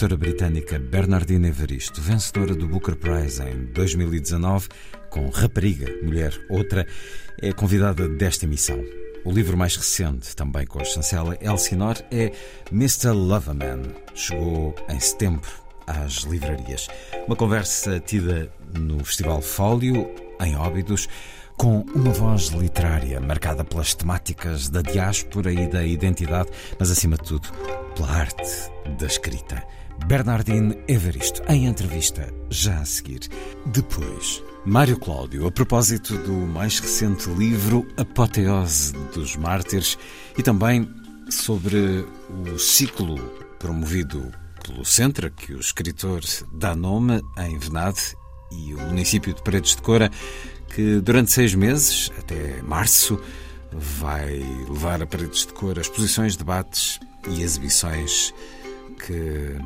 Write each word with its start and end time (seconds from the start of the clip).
Escritora 0.00 0.16
britânica 0.16 0.78
Bernardine 0.78 1.48
Evaristo, 1.48 2.00
vencedora 2.00 2.54
do 2.54 2.66
Booker 2.66 2.96
Prize 2.96 3.42
em 3.42 3.66
2019, 3.66 4.68
com 5.10 5.28
Rapariga, 5.28 5.92
Mulher 6.02 6.32
Outra, 6.48 6.86
é 7.38 7.52
convidada 7.52 8.08
desta 8.08 8.46
emissão. 8.46 8.82
O 9.26 9.30
livro 9.30 9.58
mais 9.58 9.76
recente, 9.76 10.34
também 10.34 10.66
com 10.66 10.80
a 10.80 10.84
chancela 10.84 11.36
Elsinore, 11.42 12.02
é 12.10 12.32
Mr. 12.72 13.10
Loverman. 13.10 13.94
Chegou 14.14 14.74
em 14.88 14.98
setembro 14.98 15.50
às 15.86 16.20
livrarias. 16.22 16.88
Uma 17.26 17.36
conversa 17.36 18.00
tida 18.00 18.50
no 18.72 19.04
Festival 19.04 19.42
Fólio, 19.42 20.10
em 20.40 20.56
Óbidos, 20.56 21.10
com 21.58 21.84
uma 21.94 22.10
voz 22.10 22.46
literária 22.46 23.20
marcada 23.20 23.62
pelas 23.64 23.94
temáticas 23.94 24.70
da 24.70 24.80
diáspora 24.80 25.52
e 25.52 25.68
da 25.68 25.84
identidade, 25.84 26.48
mas 26.78 26.90
acima 26.90 27.16
de 27.16 27.24
tudo 27.24 27.50
pela 27.94 28.10
arte 28.10 28.70
da 28.98 29.06
escrita. 29.06 29.62
Bernardine 30.06 30.76
Evaristo, 30.88 31.42
em 31.48 31.66
entrevista, 31.66 32.32
já 32.50 32.80
a 32.80 32.84
seguir. 32.84 33.20
Depois, 33.66 34.42
Mário 34.64 34.98
Cláudio, 34.98 35.46
a 35.46 35.50
propósito 35.50 36.16
do 36.18 36.32
mais 36.32 36.78
recente 36.80 37.30
livro 37.30 37.86
Apoteose 37.96 38.92
dos 39.14 39.36
Mártires 39.36 39.96
e 40.36 40.42
também 40.42 40.88
sobre 41.30 42.04
o 42.52 42.58
ciclo 42.58 43.16
promovido 43.58 44.32
pelo 44.64 44.84
Centra, 44.84 45.30
que 45.30 45.52
o 45.54 45.60
escritor 45.60 46.22
dá 46.52 46.74
nome 46.74 47.22
em 47.38 47.58
Venade 47.58 48.16
e 48.50 48.74
o 48.74 48.80
município 48.80 49.32
de 49.32 49.42
Paredes 49.42 49.76
de 49.76 49.82
Cora, 49.82 50.10
que 50.74 51.00
durante 51.00 51.32
seis 51.32 51.54
meses, 51.54 52.10
até 52.18 52.60
março, 52.62 53.20
vai 53.72 54.44
levar 54.68 55.02
a 55.02 55.06
Paredes 55.06 55.46
de 55.46 55.52
Cora 55.52 55.80
exposições, 55.80 56.36
debates 56.36 56.98
e 57.28 57.42
exibições 57.42 58.34
que 59.06 59.56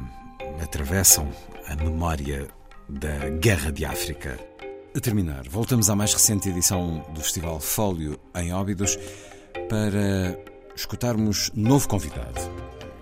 atravessam 0.63 1.29
a 1.69 1.77
memória 1.77 2.49
da 2.89 3.31
Guerra 3.41 3.71
de 3.71 3.85
África. 3.85 4.39
A 4.97 5.01
terminar, 5.01 5.49
voltamos 5.49 5.91
à 5.91 5.97
mais 5.97 6.13
recente 6.13 6.49
edição 6.49 7.05
do 7.15 7.21
Festival 7.21 7.59
Fólio 7.61 8.19
em 8.37 8.53
Óbidos 8.53 8.99
para 9.69 10.39
escutarmos 10.77 11.51
novo 11.55 11.89
convidado. 11.89 12.41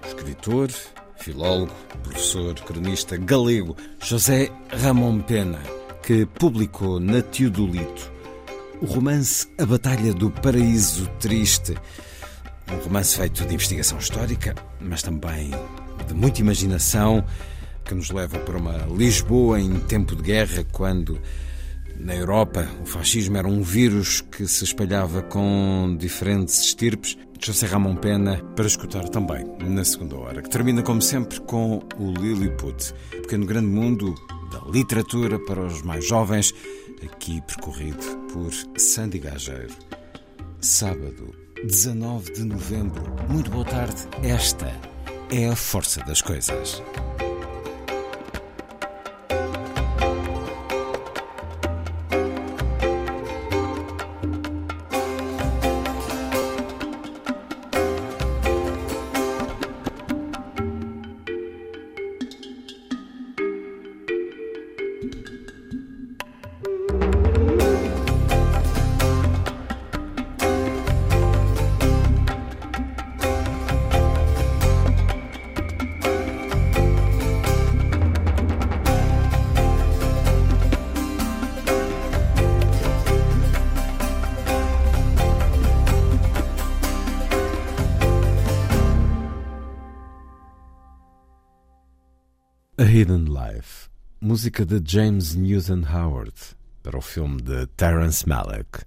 Escritor, 0.06 0.70
filólogo, 1.16 1.72
professor, 2.02 2.54
cronista 2.54 3.16
galego 3.16 3.76
José 4.00 4.50
Ramon 4.70 5.20
Pena, 5.20 5.60
que 6.02 6.26
publicou 6.26 6.98
na 6.98 7.22
Teodolito 7.22 8.12
o 8.80 8.86
romance 8.86 9.46
A 9.58 9.64
Batalha 9.64 10.12
do 10.12 10.28
Paraíso 10.28 11.06
Triste, 11.20 11.76
um 12.72 12.84
romance 12.84 13.16
feito 13.16 13.44
de 13.44 13.54
investigação 13.54 13.98
histórica, 13.98 14.56
mas 14.80 15.02
também 15.02 15.52
de 16.06 16.14
muita 16.14 16.40
imaginação, 16.40 17.24
que 17.84 17.94
nos 17.94 18.10
leva 18.10 18.38
para 18.38 18.56
uma 18.56 18.86
Lisboa 18.86 19.60
em 19.60 19.78
tempo 19.80 20.14
de 20.14 20.22
guerra, 20.22 20.64
quando 20.72 21.20
na 21.98 22.14
Europa 22.14 22.68
o 22.82 22.86
fascismo 22.86 23.36
era 23.36 23.46
um 23.46 23.62
vírus 23.62 24.20
que 24.20 24.46
se 24.46 24.64
espalhava 24.64 25.22
com 25.22 25.96
diferentes 25.98 26.60
estirpes. 26.60 27.16
José 27.44 27.66
Ramon 27.66 27.96
Pena 27.96 28.36
para 28.54 28.66
escutar 28.66 29.08
também 29.08 29.44
na 29.60 29.84
segunda 29.84 30.16
hora, 30.16 30.42
que 30.42 30.48
termina 30.48 30.80
como 30.80 31.02
sempre 31.02 31.40
com 31.40 31.82
o 31.98 32.12
Lilliput, 32.12 32.94
pequeno 33.10 33.44
grande 33.44 33.66
mundo 33.66 34.14
da 34.52 34.60
literatura 34.70 35.40
para 35.40 35.60
os 35.60 35.82
mais 35.82 36.06
jovens, 36.06 36.54
aqui 37.02 37.40
percorrido 37.42 37.98
por 38.32 38.52
Sandy 38.78 39.18
Gageiro. 39.18 39.74
Sábado, 40.60 41.34
19 41.64 42.32
de 42.32 42.44
novembro. 42.44 43.02
Muito 43.28 43.50
boa 43.50 43.64
tarde. 43.64 44.06
Esta 44.22 44.72
é 45.32 45.48
a 45.48 45.56
força 45.56 46.02
das 46.04 46.20
coisas. 46.20 46.82
Hidden 93.02 93.24
Life, 93.24 93.88
música 94.20 94.64
de 94.64 94.80
James 94.80 95.34
Newton 95.34 95.84
Howard, 95.92 96.36
para 96.84 96.96
o 96.96 97.00
filme 97.00 97.42
de 97.42 97.66
Terence 97.76 98.24
Malick. 98.28 98.84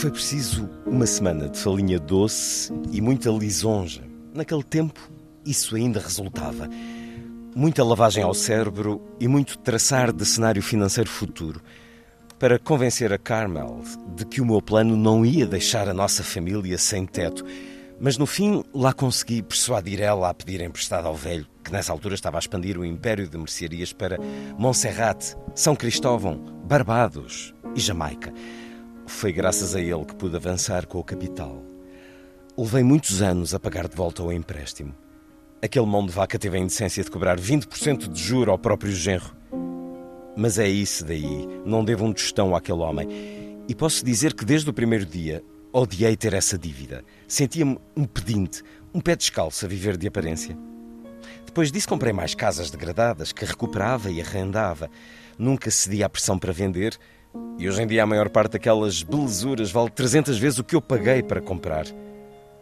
Foi 0.00 0.10
preciso 0.10 0.66
uma 0.86 1.04
semana 1.04 1.46
de 1.46 1.58
falinha 1.58 1.98
doce 1.98 2.72
e 2.90 3.02
muita 3.02 3.28
lisonja. 3.28 4.02
Naquele 4.32 4.62
tempo, 4.62 4.98
isso 5.44 5.76
ainda 5.76 6.00
resultava. 6.00 6.70
Muita 7.54 7.84
lavagem 7.84 8.24
ao 8.24 8.32
cérebro 8.32 9.02
e 9.20 9.28
muito 9.28 9.58
traçar 9.58 10.10
de 10.10 10.24
cenário 10.24 10.62
financeiro 10.62 11.10
futuro 11.10 11.60
para 12.38 12.58
convencer 12.58 13.12
a 13.12 13.18
Carmel 13.18 13.82
de 14.16 14.24
que 14.24 14.40
o 14.40 14.46
meu 14.46 14.62
plano 14.62 14.96
não 14.96 15.22
ia 15.22 15.44
deixar 15.44 15.86
a 15.86 15.92
nossa 15.92 16.24
família 16.24 16.78
sem 16.78 17.04
teto. 17.04 17.44
Mas 18.00 18.16
no 18.16 18.24
fim, 18.24 18.64
lá 18.72 18.94
consegui 18.94 19.42
persuadir 19.42 20.00
ela 20.00 20.30
a 20.30 20.34
pedir 20.34 20.62
emprestado 20.62 21.08
ao 21.08 21.14
velho, 21.14 21.46
que 21.62 21.70
nessa 21.70 21.92
altura 21.92 22.14
estava 22.14 22.38
a 22.38 22.40
expandir 22.40 22.78
o 22.78 22.86
império 22.86 23.28
de 23.28 23.36
mercearias 23.36 23.92
para 23.92 24.16
Montserrat, 24.56 25.34
São 25.54 25.76
Cristóvão, 25.76 26.42
Barbados 26.64 27.54
e 27.76 27.80
Jamaica. 27.80 28.32
Foi 29.10 29.32
graças 29.32 29.74
a 29.74 29.80
ele 29.80 30.04
que 30.06 30.14
pude 30.14 30.36
avançar 30.36 30.86
com 30.86 30.98
o 30.98 31.04
capital. 31.04 31.62
Levei 32.56 32.82
muitos 32.82 33.20
anos 33.20 33.52
a 33.52 33.60
pagar 33.60 33.86
de 33.86 33.94
volta 33.94 34.22
o 34.22 34.32
empréstimo. 34.32 34.94
Aquele 35.60 35.84
mão 35.84 36.06
de 36.06 36.12
vaca 36.12 36.38
teve 36.38 36.56
a 36.56 36.60
indecência 36.60 37.04
de 37.04 37.10
cobrar 37.10 37.38
20% 37.38 38.08
de 38.08 38.18
juro 38.22 38.50
ao 38.50 38.58
próprio 38.58 38.92
genro. 38.92 39.36
Mas 40.34 40.58
é 40.58 40.66
isso 40.66 41.04
daí. 41.04 41.46
Não 41.66 41.84
devo 41.84 42.06
um 42.06 42.14
tostão 42.14 42.56
àquele 42.56 42.78
homem. 42.78 43.08
E 43.68 43.74
posso 43.74 44.02
dizer 44.02 44.32
que 44.32 44.44
desde 44.44 44.70
o 44.70 44.72
primeiro 44.72 45.04
dia 45.04 45.44
odiei 45.70 46.16
ter 46.16 46.32
essa 46.32 46.56
dívida. 46.56 47.04
Sentia-me 47.28 47.78
um 47.94 48.04
pedinte, 48.04 48.62
um 48.94 49.00
pé 49.00 49.16
descalço 49.16 49.66
a 49.66 49.68
viver 49.68 49.98
de 49.98 50.06
aparência. 50.06 50.56
Depois 51.44 51.70
disso 51.70 51.88
comprei 51.88 52.12
mais 52.12 52.34
casas 52.34 52.70
degradadas 52.70 53.32
que 53.32 53.44
recuperava 53.44 54.10
e 54.10 54.22
arrendava. 54.22 54.88
Nunca 55.36 55.70
cedi 55.70 56.02
à 56.02 56.08
pressão 56.08 56.38
para 56.38 56.52
vender 56.52 56.96
e 57.58 57.68
hoje 57.68 57.82
em 57.82 57.86
dia 57.86 58.02
a 58.02 58.06
maior 58.06 58.28
parte 58.28 58.52
daquelas 58.52 59.02
belezuras 59.02 59.70
vale 59.70 59.90
300 59.90 60.38
vezes 60.38 60.58
o 60.58 60.64
que 60.64 60.74
eu 60.74 60.80
paguei 60.80 61.22
para 61.22 61.40
comprar. 61.40 61.86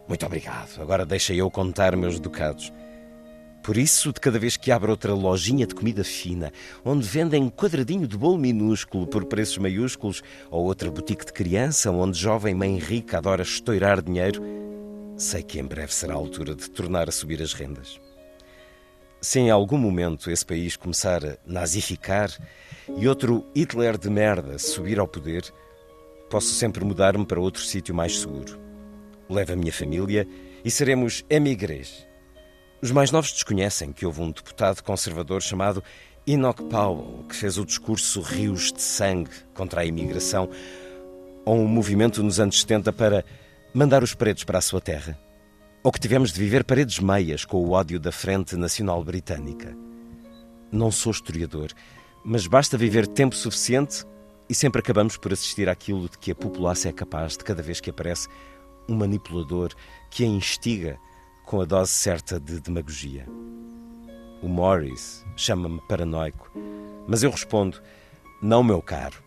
Muito 0.09 0.25
obrigado. 0.25 0.81
Agora 0.81 1.05
deixa 1.05 1.35
eu 1.35 1.51
contar 1.51 1.95
meus 1.97 2.19
ducados. 2.19 2.73
Por 3.63 3.77
isso, 3.77 4.13
de 4.13 4.21
cada 4.21 4.39
vez 4.39 4.57
que 4.57 4.73
abro 4.73 4.91
outra 4.91 5.13
lojinha 5.13 5.67
de 5.67 5.75
comida 5.75 6.03
fina, 6.03 6.51
onde 6.85 7.07
vendem 7.07 7.51
quadradinho 7.51 8.07
de 8.07 8.17
bolo 8.17 8.39
minúsculo 8.39 9.07
por 9.07 9.27
preços 9.27 9.59
maiúsculos, 9.59 10.23
ou 10.51 10.65
outra 10.65 10.91
boutique 10.91 11.27
de 11.27 11.33
criança, 11.33 11.91
onde 11.91 12.19
jovem 12.19 12.55
mãe 12.55 12.79
rica 12.79 13.19
adora 13.19 13.43
estourar 13.43 14.01
dinheiro, 14.01 14.43
sei 15.19 15.43
que 15.43 15.61
em 15.61 15.65
breve 15.65 15.93
será 15.93 16.15
a 16.15 16.17
altura 16.17 16.55
de 16.55 16.71
tornar 16.71 17.09
a 17.09 17.13
subir 17.13 17.43
as 17.43 17.53
rendas. 17.53 18.01
Se 19.21 19.39
em 19.39 19.51
algum 19.51 19.77
momento 19.77 20.31
esse 20.31 20.47
país 20.47 20.77
começar 20.77 21.23
a 21.25 21.37
nazificar 21.45 22.31
e 22.97 23.09
outro 23.09 23.45
Hitler 23.55 23.99
de 23.99 24.09
merda 24.11 24.59
subir 24.59 24.99
ao 24.99 25.09
poder, 25.09 25.43
posso 26.31 26.53
sempre 26.53 26.85
mudar-me 26.85 27.27
para 27.27 27.41
outro 27.41 27.63
sítio 27.63 27.95
mais 27.95 28.19
seguro. 28.19 28.59
Levo 29.29 29.53
a 29.53 29.57
minha 29.57 29.73
família 29.73 30.27
e 30.65 30.71
seremos 30.71 31.25
emigrés 31.29 32.09
os 32.81 32.93
mais 32.93 33.11
novos 33.11 33.33
desconhecem 33.33 33.93
que 33.93 34.07
houve 34.07 34.21
um 34.21 34.31
deputado 34.31 34.83
conservador 34.83 35.43
chamado 35.43 35.83
Enoch 36.25 36.63
Powell 36.65 37.25
que 37.29 37.35
fez 37.35 37.59
o 37.59 37.65
discurso 37.65 38.21
Rios 38.21 38.73
de 38.73 38.81
Sangue 38.81 39.33
contra 39.53 39.81
a 39.81 39.85
imigração, 39.85 40.49
ou 41.45 41.59
um 41.59 41.67
movimento 41.67 42.23
nos 42.23 42.39
anos 42.39 42.61
70 42.61 42.93
para 42.93 43.25
mandar 43.75 44.05
os 44.05 44.15
pretos 44.15 44.45
para 44.45 44.59
a 44.59 44.63
sua 44.63 44.81
terra, 44.81 45.19
ou 45.83 45.91
que 45.91 45.99
tivemos 45.99 46.33
de 46.33 46.39
viver 46.39 46.63
paredes 46.63 47.01
meias 47.01 47.45
com 47.45 47.57
o 47.57 47.73
ódio 47.73 47.99
da 47.99 48.13
Frente 48.13 48.55
Nacional 48.55 49.03
Britânica. 49.03 49.77
Não 50.71 50.93
sou 50.93 51.11
historiador, 51.11 51.73
mas 52.25 52.47
basta 52.47 52.77
viver 52.77 53.07
tempo 53.07 53.35
suficiente 53.35 54.05
e 54.49 54.55
sempre 54.55 54.81
acabamos 54.81 55.17
por 55.17 55.33
assistir 55.33 55.69
àquilo 55.69 56.09
de 56.09 56.19
que 56.19 56.31
a 56.31 56.35
população 56.35 56.91
é 56.91 56.95
capaz 56.95 57.37
de 57.37 57.45
cada 57.45 57.63
vez 57.63 57.81
que 57.81 57.91
aparece 57.91 58.29
um 58.89 58.97
manipulador 58.97 59.73
que 60.11 60.25
a 60.25 60.27
instiga 60.27 60.99
com 61.45 61.61
a 61.61 61.65
dose 61.65 61.93
certa 61.93 62.41
de 62.41 62.61
demagogia. 62.61 63.27
O 64.43 64.49
Morris 64.49 65.25
chama-me 65.37 65.81
paranoico, 65.89 66.51
mas 67.07 67.23
eu 67.23 67.31
respondo: 67.31 67.81
Não, 68.41 68.63
meu 68.63 68.81
caro, 68.81 69.23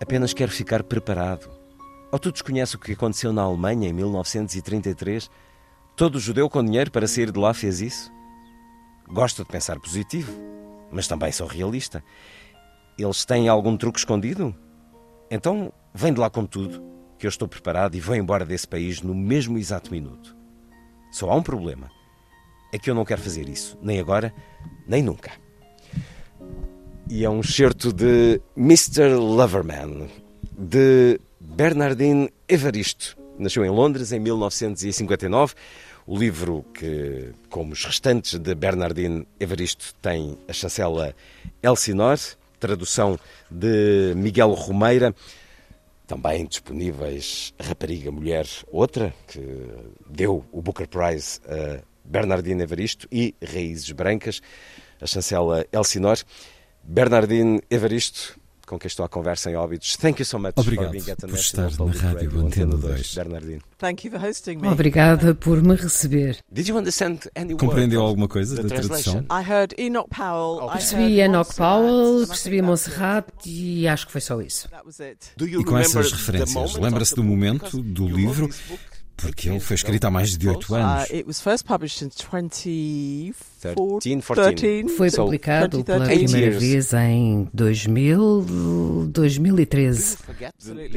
apenas 0.00 0.32
quero 0.32 0.52
ficar 0.52 0.82
preparado. 0.82 1.50
Ou 2.12 2.18
tu 2.18 2.30
desconheces 2.30 2.74
o 2.74 2.78
que 2.78 2.92
aconteceu 2.92 3.32
na 3.32 3.42
Alemanha 3.42 3.88
em 3.88 3.92
1933? 3.92 5.28
Todo 5.96 6.20
judeu 6.20 6.48
com 6.48 6.64
dinheiro 6.64 6.90
para 6.90 7.08
sair 7.08 7.30
de 7.32 7.38
lá 7.38 7.52
fez 7.52 7.80
isso? 7.80 8.12
Gosto 9.08 9.42
de 9.42 9.48
pensar 9.50 9.80
positivo, 9.80 10.32
mas 10.94 11.08
também 11.08 11.32
sou 11.32 11.46
realista. 11.46 12.02
Eles 12.96 13.24
têm 13.24 13.48
algum 13.48 13.76
truque 13.76 13.98
escondido? 13.98 14.54
Então, 15.30 15.72
vem 15.92 16.12
de 16.12 16.20
lá 16.20 16.30
com 16.30 16.46
tudo, 16.46 16.82
que 17.18 17.26
eu 17.26 17.28
estou 17.28 17.48
preparado 17.48 17.96
e 17.96 18.00
vou 18.00 18.14
embora 18.14 18.46
desse 18.46 18.68
país 18.68 19.02
no 19.02 19.14
mesmo 19.14 19.58
exato 19.58 19.90
minuto. 19.90 20.36
Só 21.10 21.30
há 21.30 21.34
um 21.34 21.42
problema. 21.42 21.90
É 22.72 22.78
que 22.78 22.88
eu 22.88 22.94
não 22.94 23.04
quero 23.04 23.20
fazer 23.20 23.48
isso, 23.48 23.76
nem 23.82 23.98
agora, 23.98 24.32
nem 24.86 25.02
nunca. 25.02 25.32
E 27.10 27.24
é 27.24 27.30
um 27.30 27.42
certo 27.42 27.92
de 27.92 28.40
Mr. 28.56 29.14
Loverman, 29.14 30.08
de 30.56 31.20
Bernardine 31.40 32.30
Evaristo. 32.48 33.16
Nasceu 33.38 33.64
em 33.64 33.70
Londres 33.70 34.12
em 34.12 34.20
1959. 34.20 35.54
O 36.06 36.18
livro 36.18 36.66
que, 36.74 37.32
como 37.48 37.72
os 37.72 37.82
restantes 37.82 38.38
de 38.38 38.54
Bernardine 38.54 39.26
Evaristo, 39.40 39.94
tem 40.02 40.36
a 40.46 40.52
chancela 40.52 41.16
Elsinore, 41.62 42.20
tradução 42.60 43.18
de 43.50 44.12
Miguel 44.14 44.50
Romeira. 44.52 45.14
Também 46.06 46.44
disponíveis 46.44 47.54
Rapariga 47.58 48.10
Mulher 48.10 48.46
Outra, 48.70 49.14
que 49.26 49.40
deu 50.06 50.44
o 50.52 50.60
Booker 50.60 50.86
Prize 50.86 51.40
a 51.46 51.82
Bernardine 52.04 52.62
Evaristo, 52.62 53.08
e 53.10 53.34
Raízes 53.42 53.90
Brancas, 53.92 54.42
a 55.00 55.06
chancela 55.06 55.64
Elsinore. 55.72 56.20
Bernardine 56.82 57.62
Evaristo, 57.70 58.38
com 58.66 58.78
quem 58.78 58.88
estou 58.88 59.04
à 59.04 59.08
conversa 59.08 59.50
em 59.50 59.56
Óbidos. 59.56 59.96
Thank 59.96 60.20
you 60.20 60.26
so 60.26 60.38
much 60.38 60.52
Obrigado 60.56 60.90
por 61.20 61.34
estar 61.34 61.70
na 61.70 61.92
Rádio 61.92 62.40
Antena 62.40 62.76
2. 62.76 63.14
Bernardine. 63.14 63.60
Thank 63.78 64.06
you 64.06 64.12
for 64.12 64.24
hosting 64.24 64.56
me. 64.56 64.68
Obrigada 64.68 65.34
por 65.34 65.62
me 65.62 65.74
receber. 65.74 66.38
Did 66.50 66.68
you 66.68 66.76
understand 66.76 67.18
any 67.34 67.54
Compreendeu 67.56 68.02
alguma 68.02 68.28
coisa 68.28 68.62
da 68.62 68.68
tradução? 68.68 69.26
I 69.30 69.42
heard 69.48 69.74
Enoch 69.78 70.08
Powell. 70.08 70.68
Percebi 70.70 71.02
heard 71.02 71.30
Enoch 71.30 71.48
Montserrat, 71.48 71.56
Powell, 71.56 72.26
percebi. 72.26 72.62
Monserrat 72.62 73.26
e 73.46 73.86
acho 73.88 74.06
que 74.06 74.12
foi 74.12 74.20
só 74.20 74.40
isso. 74.40 74.68
E 75.40 75.64
com 75.64 75.78
essas 75.78 76.12
referências, 76.12 76.74
lembra-se 76.76 77.14
do 77.14 77.22
momento 77.22 77.82
do 77.82 78.08
livro? 78.08 78.48
Porque 79.16 79.42
18 79.48 79.50
ele 79.54 79.60
foi 79.60 79.74
escrito 79.76 80.04
há 80.06 80.10
mais 80.10 80.36
de 80.36 80.48
oito 80.48 80.66
Close. 80.66 80.82
anos. 80.82 81.08
Uh, 81.08 81.14
it 81.14 81.26
was 81.26 81.40
first 81.40 81.64
published 81.64 82.04
in 82.04 82.08
2014. 82.10 84.00
13, 84.00 84.20
14. 84.22 84.88
Foi 84.96 85.10
So, 85.10 85.24
publicado 85.24 85.84
pela 85.84 86.04
2013. 86.06 86.32
primeira 86.32 86.58
vez 86.58 86.92
em 86.92 87.48
2000, 87.54 89.06
2013. 89.12 90.18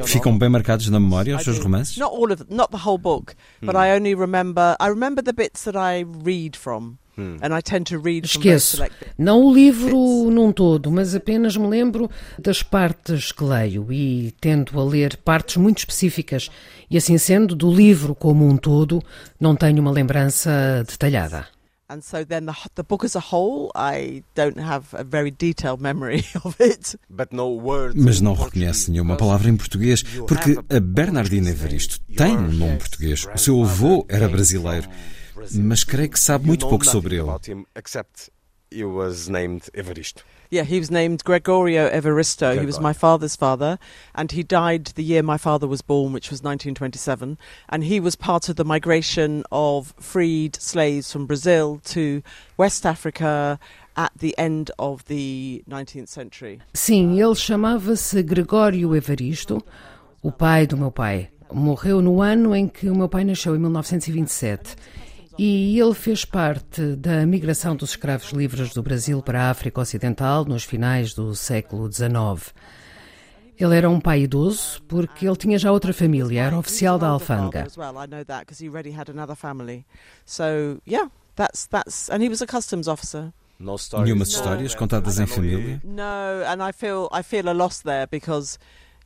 Ficam 0.06 0.38
bem 0.38 0.50
marcados 0.50 0.90
na 0.90 1.00
memória 1.00 1.36
os 1.38 1.44
seus 1.44 1.60
romances? 1.60 1.98
Not 1.98 2.14
all 2.16 2.32
of 2.32 2.46
not 2.50 2.70
the 2.72 2.78
whole 2.84 2.98
book, 2.98 3.34
but 3.62 3.76
I 3.76 3.96
only 3.98 4.14
remember. 4.16 4.76
I 4.80 4.90
remember 4.90 5.24
the 5.24 5.34
bits 5.34 5.64
that 5.66 5.78
I 5.78 6.04
read 6.04 6.58
from, 6.58 6.98
and 7.18 7.58
I 7.58 7.62
tend 7.62 7.86
to 7.86 8.00
read 8.00 8.30
from 8.30 8.42
very 8.42 8.56
Esqueço. 8.56 8.84
Não 9.18 9.44
o 9.44 9.54
livro 9.54 10.30
num 10.30 10.52
todo, 10.52 10.92
mas 10.92 11.16
apenas 11.16 11.58
me 11.58 11.68
lembro 11.68 12.10
das 12.38 12.62
partes 12.62 13.32
que 13.32 13.44
leio 13.44 13.92
e 13.92 14.34
tendo 14.40 14.80
a 14.80 14.84
ler 14.84 15.18
partes 15.18 15.58
muito 15.58 15.80
específicas. 15.80 16.50
E 16.90 16.98
assim 16.98 17.18
sendo, 17.18 17.56
do 17.56 17.74
livro 17.74 18.16
como 18.16 18.48
um 18.48 18.56
todo, 18.56 19.02
não 19.40 19.56
tenho 19.56 19.82
uma 19.82 19.92
lembrança 19.92 20.86
detalhada. 20.88 21.48
And 21.90 22.02
so 22.02 22.26
then 22.26 22.46
the 22.46 22.54
the 22.76 22.84
book 22.84 23.06
as 23.06 23.16
a 23.16 23.22
whole, 23.22 23.72
I 23.74 24.22
don't 24.36 24.60
have 24.60 24.94
a 24.94 25.06
very 25.06 25.32
detailed 25.32 25.82
memory 25.82 26.26
of 26.44 26.58
it. 26.60 26.98
But 27.10 27.32
no 27.32 27.58
words 27.58 27.96
Mas 27.96 28.20
não 28.20 28.34
reconhece 28.34 28.92
nenhuma 28.92 29.16
palavra 29.16 29.50
em 29.50 29.56
português, 29.56 30.04
porque 30.04 30.60
a 30.70 30.80
Bernardina 30.82 31.50
Evaristo 31.50 32.02
tem 32.14 32.38
um 32.38 32.52
nome 32.52 32.78
português. 32.78 33.26
O 33.34 33.38
seu 33.38 33.64
avô 33.64 34.06
era 34.10 34.28
brasileiro, 34.28 34.90
mas 35.56 35.84
creio 35.84 36.10
que 36.10 36.20
sabe 36.20 36.48
muito 36.48 36.68
pouco 36.68 36.86
sobre 36.86 37.16
ele. 37.16 37.28
he 38.70 38.84
was 38.84 39.30
named 39.30 39.70
Evaristo. 39.74 40.24
Yeah, 40.50 40.64
he 40.64 40.80
was 40.80 40.90
named 40.90 41.24
Gregorio 41.26 41.90
Evaristo. 41.92 42.54
He 42.54 42.66
was 42.66 42.78
Gregorio. 42.78 42.84
my 42.84 42.94
father's 42.94 43.36
father, 43.36 43.78
and 44.16 44.32
he 44.32 44.44
died 44.44 44.86
the 44.96 45.04
year 45.04 45.22
my 45.22 45.38
father 45.38 45.68
was 45.68 45.82
born, 45.82 46.14
which 46.14 46.32
was 46.32 46.42
1927. 46.42 47.38
And 47.68 47.84
he 47.84 48.00
was 48.00 48.16
part 48.16 48.48
of 48.48 48.56
the 48.56 48.64
migration 48.64 49.44
of 49.52 49.94
freed 50.00 50.56
slaves 50.56 51.12
from 51.12 51.26
Brazil 51.26 51.82
to 51.86 52.22
West 52.56 52.86
Africa 52.86 53.60
at 53.98 54.14
the 54.18 54.38
end 54.38 54.72
of 54.80 55.04
the 55.06 55.64
19th 55.70 56.08
century. 56.08 56.62
Sim, 56.74 57.20
ele 57.20 57.36
chamava-se 57.36 58.24
Gregório 58.24 58.96
Evaristo, 58.96 59.62
o 60.22 60.32
pai 60.32 60.66
do 60.66 60.78
meu 60.78 60.92
pai. 60.92 61.30
Morreu 61.52 62.02
no 62.02 62.22
ano 62.22 62.56
em 62.56 62.68
que 62.68 62.90
o 62.90 62.96
meu 62.96 63.10
pai 63.10 63.24
nasceu, 63.24 63.56
em 63.56 63.60
1927. 63.60 64.76
E 65.38 65.80
ele 65.80 65.94
fez 65.94 66.26
parte 66.26 66.96
da 66.96 67.24
migração 67.24 67.76
dos 67.76 67.92
escravos 67.92 68.32
livres 68.32 68.74
do 68.74 68.82
Brasil 68.82 69.22
para 69.22 69.44
a 69.44 69.50
África 69.52 69.80
Ocidental 69.80 70.44
nos 70.46 70.64
finais 70.64 71.14
do 71.14 71.36
século 71.36 71.92
XIX. 71.92 72.54
Ele 73.56 73.76
era 73.76 73.88
um 73.88 74.00
pai 74.00 74.22
idoso 74.22 74.82
porque 74.88 75.28
ele 75.28 75.36
tinha 75.36 75.60
já 75.60 75.72
outra 75.72 75.94
família, 75.94 76.42
era 76.42 76.58
oficial 76.58 76.98
da 76.98 77.10
alfândega. 77.10 77.68
As 77.68 77.78
well, 77.78 77.94
I 78.04 78.08
know 78.08 78.26
that 78.26 78.46
because 78.48 78.64
he 78.64 78.68
already 78.68 78.92
had 78.92 79.10
another 79.10 79.36
family. 79.36 79.86
So 80.26 80.80
yeah, 80.88 81.12
that's 81.36 81.68
that's, 81.68 82.10
and 82.10 82.24
he 82.24 82.30
was 82.30 82.42
a 82.42 82.48
customs 82.48 82.88
officer. 82.88 83.32
Nenhuma 84.04 84.24
histórias 84.24 84.76
contadas 84.76 85.20
em 85.20 85.28
família? 85.28 85.82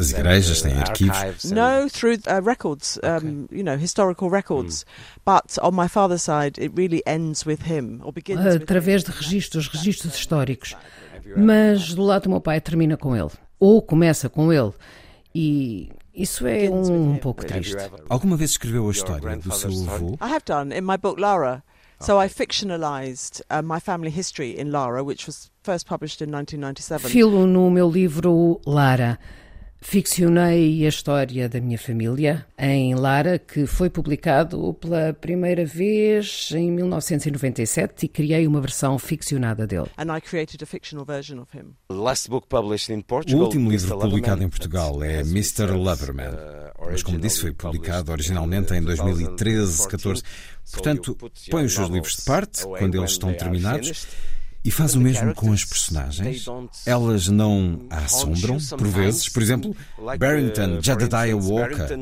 As 0.00 0.10
igrejas 0.10 0.62
têm 0.62 0.72
arquivos? 0.72 1.44
No, 1.44 1.88
through 1.88 2.18
uh, 2.26 2.44
records, 2.44 2.98
um, 3.04 3.46
you 3.52 3.62
know, 3.62 3.76
historical 3.76 4.28
records. 4.28 4.84
Mm. 5.24 5.40
But 5.40 5.56
on 5.62 5.70
my 5.70 5.86
father's 5.88 6.22
side, 6.22 6.60
it 6.60 6.72
really 6.76 7.04
ends 7.06 7.46
with 7.46 7.60
him, 7.70 8.00
or 8.02 8.10
begins 8.10 8.40
Através 8.44 9.04
de 9.04 9.12
registros, 9.12 9.68
registros 9.68 10.16
históricos. 10.16 10.74
Mas 11.36 11.94
do 11.94 12.02
lado 12.02 12.24
do 12.24 12.30
meu 12.30 12.40
pai 12.40 12.60
termina 12.60 12.96
com 12.96 13.14
ele, 13.14 13.30
ou 13.60 13.80
começa 13.80 14.28
com 14.28 14.52
ele. 14.52 14.72
E 15.32 15.90
isso 16.16 16.46
é 16.46 16.70
um, 16.70 17.12
um 17.12 17.18
pouco 17.18 17.44
triste. 17.44 17.76
Alguma 18.08 18.36
vez 18.36 18.52
escreveu 18.52 18.88
a 18.88 18.90
história 18.90 19.36
do 19.36 19.52
seu 19.52 19.70
avô? 19.70 20.14
I 20.20 20.28
have 20.32 20.44
done 20.46 20.74
in 20.74 20.82
my 20.82 20.96
book 20.96 21.20
Lara. 21.20 21.62
So 21.98 22.18
I 22.18 22.28
fictionalized 22.28 23.40
uh, 23.50 23.62
my 23.62 23.80
family 23.80 24.10
history 24.10 24.54
in 24.58 24.70
Lara, 24.70 25.02
which 25.02 25.26
was 25.26 25.50
first 25.62 25.86
published 25.86 26.20
in 26.20 26.30
1997. 26.30 27.10
Filo 27.10 27.46
no 27.46 27.70
meu 27.70 27.88
livro 27.88 28.60
Lara. 28.66 29.18
Ficcionei 29.88 30.84
a 30.84 30.88
história 30.88 31.48
da 31.48 31.60
minha 31.60 31.78
família 31.78 32.44
em 32.58 32.96
Lara, 32.96 33.38
que 33.38 33.66
foi 33.66 33.88
publicado 33.88 34.74
pela 34.74 35.14
primeira 35.14 35.64
vez 35.64 36.50
em 36.52 36.72
1997 36.72 38.06
e 38.06 38.08
criei 38.08 38.48
uma 38.48 38.60
versão 38.60 38.98
ficcionada 38.98 39.64
dele. 39.64 39.86
O 43.32 43.36
último 43.36 43.70
livro 43.70 43.98
publicado 44.00 44.42
em 44.42 44.48
Portugal 44.48 45.04
é 45.04 45.20
Mr. 45.20 45.70
Loverman, 45.70 46.30
uh, 46.30 46.90
mas 46.90 47.04
como 47.04 47.16
disse 47.20 47.42
foi 47.42 47.52
publicado 47.52 48.10
originalmente 48.10 48.74
em 48.74 48.82
2013, 48.82 49.88
14. 49.88 50.22
Portanto, 50.72 51.16
põe 51.48 51.64
os 51.64 51.72
seus 51.72 51.88
livros 51.88 52.16
de 52.16 52.22
parte 52.22 52.64
quando 52.64 52.96
eles 52.96 53.12
estão 53.12 53.32
terminados 53.32 54.04
e 54.66 54.70
faz 54.72 54.96
o 54.96 55.00
mesmo 55.00 55.32
com 55.32 55.52
as 55.52 55.64
personagens. 55.64 56.44
Elas 56.84 57.28
não 57.28 57.86
a 57.88 57.98
assombram, 57.98 58.58
por 58.76 58.88
vezes. 58.88 59.28
Por 59.28 59.40
exemplo, 59.40 59.76
Barrington 60.18 60.80
Jedediah 60.82 61.36
Walker. 61.36 61.96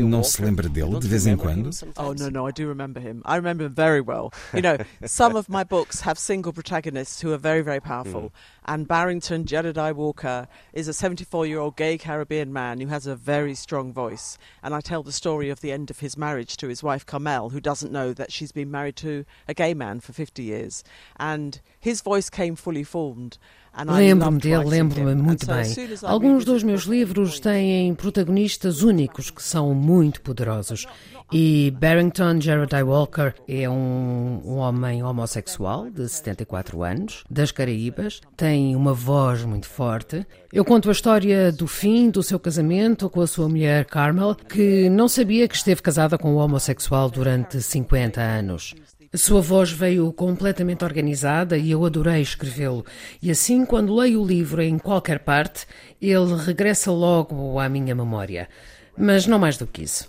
Não 0.00 0.24
se 0.24 0.42
lembra 0.42 0.70
dele 0.70 0.98
de 0.98 1.06
vez 1.06 1.26
em 1.26 1.36
quando? 1.36 1.68
Oh, 1.96 2.14
no, 2.14 2.30
no, 2.30 2.48
I 2.48 2.52
do 2.52 2.66
remember 2.66 2.98
him. 2.98 3.20
I 3.26 3.36
remember 3.36 3.66
him 3.66 3.74
very 3.74 4.00
well. 4.00 4.30
You 4.54 4.62
know, 4.62 4.78
some 5.06 5.36
of 5.36 5.50
my 5.50 5.64
books 5.64 6.00
have 6.00 6.18
single 6.18 6.52
protagonists 6.54 7.22
who 7.22 7.30
are 7.34 7.38
very, 7.38 7.60
very 7.60 7.80
powerful. 7.80 8.32
And 8.68 8.86
Barrington 8.86 9.46
Jedediah 9.46 9.94
Walker 9.94 10.46
is 10.74 10.88
a 10.88 10.92
74 10.92 11.46
year 11.46 11.58
old 11.58 11.74
gay 11.76 11.96
Caribbean 11.96 12.52
man 12.52 12.78
who 12.78 12.88
has 12.88 13.06
a 13.06 13.16
very 13.16 13.54
strong 13.54 13.94
voice. 13.94 14.36
And 14.62 14.74
I 14.74 14.82
tell 14.82 15.02
the 15.02 15.10
story 15.10 15.48
of 15.48 15.62
the 15.62 15.72
end 15.72 15.88
of 15.88 16.00
his 16.00 16.18
marriage 16.18 16.58
to 16.58 16.68
his 16.68 16.82
wife 16.82 17.06
Carmel, 17.06 17.48
who 17.48 17.62
doesn't 17.62 17.90
know 17.90 18.12
that 18.12 18.30
she's 18.30 18.52
been 18.52 18.70
married 18.70 18.96
to 18.96 19.24
a 19.48 19.54
gay 19.54 19.72
man 19.72 20.00
for 20.00 20.12
50 20.12 20.42
years. 20.42 20.84
And 21.16 21.62
his 21.80 22.02
voice 22.02 22.28
came 22.28 22.56
fully 22.56 22.84
formed. 22.84 23.38
Lembro-me 23.86 24.38
dele, 24.38 24.64
lembro-me 24.64 25.14
muito 25.14 25.46
bem. 25.46 25.74
Alguns 26.02 26.44
dos 26.44 26.62
meus 26.62 26.82
livros 26.82 27.38
têm 27.38 27.94
protagonistas 27.94 28.82
únicos 28.82 29.30
que 29.30 29.42
são 29.42 29.74
muito 29.74 30.20
poderosos. 30.20 30.86
E 31.30 31.70
Barrington 31.78 32.40
Jeremiah 32.40 32.84
Walker 32.84 33.34
é 33.46 33.68
um, 33.68 34.40
um, 34.44 34.56
homem 34.56 35.02
homossexual 35.02 35.90
de 35.90 36.08
74 36.08 36.82
anos, 36.82 37.22
das 37.28 37.52
Caraíbas, 37.52 38.22
tem 38.34 38.74
uma 38.74 38.94
voz 38.94 39.44
muito 39.44 39.68
forte. 39.68 40.26
Eu 40.50 40.64
conto 40.64 40.88
a 40.88 40.92
história 40.92 41.52
do 41.52 41.66
fim 41.66 42.08
do 42.08 42.22
seu 42.22 42.40
casamento 42.40 43.10
com 43.10 43.20
a 43.20 43.26
sua 43.26 43.46
mulher 43.46 43.84
Carmel, 43.84 44.34
que 44.34 44.88
não 44.88 45.06
sabia 45.06 45.46
que 45.46 45.54
esteve 45.54 45.82
casada 45.82 46.16
com 46.16 46.32
um 46.32 46.38
homossexual 46.38 47.10
durante 47.10 47.60
50 47.60 48.20
anos. 48.22 48.74
Sua 49.18 49.40
voz 49.40 49.72
veio 49.72 50.12
completamente 50.12 50.84
organizada 50.84 51.58
e 51.58 51.72
eu 51.72 51.84
adorei 51.84 52.22
escrevê-lo. 52.22 52.86
E 53.20 53.32
assim, 53.32 53.66
quando 53.66 53.96
leio 53.96 54.22
o 54.22 54.26
livro 54.26 54.62
em 54.62 54.78
qualquer 54.78 55.18
parte, 55.18 55.66
ele 56.00 56.36
regressa 56.36 56.92
logo 56.92 57.58
à 57.58 57.68
minha 57.68 57.96
memória. 57.96 58.48
Mas 58.96 59.26
não 59.26 59.36
mais 59.36 59.58
do 59.58 59.66
que 59.66 59.82
isso. 59.82 60.08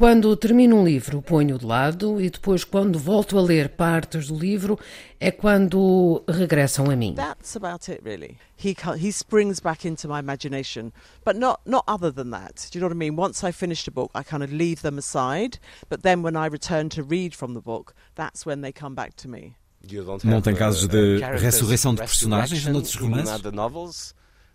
Quando 0.00 0.34
termino 0.34 0.76
um 0.76 0.82
livro, 0.82 1.20
ponho 1.20 1.58
de 1.58 1.66
lado 1.66 2.18
e 2.18 2.30
depois, 2.30 2.64
quando 2.64 2.98
volto 2.98 3.36
a 3.36 3.42
ler 3.42 3.68
partes 3.68 4.28
do 4.28 4.34
livro, 4.34 4.78
é 5.20 5.30
quando 5.30 6.24
regressam 6.26 6.90
a 6.90 6.96
mim. 6.96 7.14
That's 7.14 7.54
about 7.54 7.92
it, 7.92 8.00
really. 8.02 8.38
He 8.56 8.74
he 8.98 9.12
springs 9.12 9.60
back 9.60 9.86
into 9.86 10.08
my 10.08 10.18
imagination, 10.18 10.90
but 11.22 11.36
not 11.36 11.60
not 11.66 11.84
other 11.86 12.10
than 12.10 12.30
that. 12.30 12.70
Do 12.72 12.78
you 12.78 12.80
know 12.80 12.88
what 12.88 12.94
I 12.94 13.10
mean? 13.10 13.14
Once 13.14 13.46
I 13.46 13.52
finish 13.52 13.84
the 13.84 13.90
book, 13.90 14.10
I 14.14 14.22
kind 14.22 14.42
of 14.42 14.50
leave 14.50 14.80
them 14.80 14.96
aside, 14.96 15.58
but 15.90 16.00
then 16.00 16.22
when 16.22 16.34
I 16.34 16.46
return 16.46 16.88
to 16.94 17.02
read 17.02 17.34
from 17.34 17.52
the 17.52 17.60
book, 17.60 17.92
that's 18.14 18.46
when 18.46 18.62
they 18.62 18.72
come 18.72 18.94
back 18.94 19.16
to 19.16 19.28
me. 19.28 19.54
Não 20.24 20.40
tem 20.40 20.54
casos 20.54 20.88
de 20.88 21.18
ressurreição 21.38 21.94
de 21.94 22.00
personagens 22.00 22.64
noutros 22.64 22.94
romances? 22.94 24.14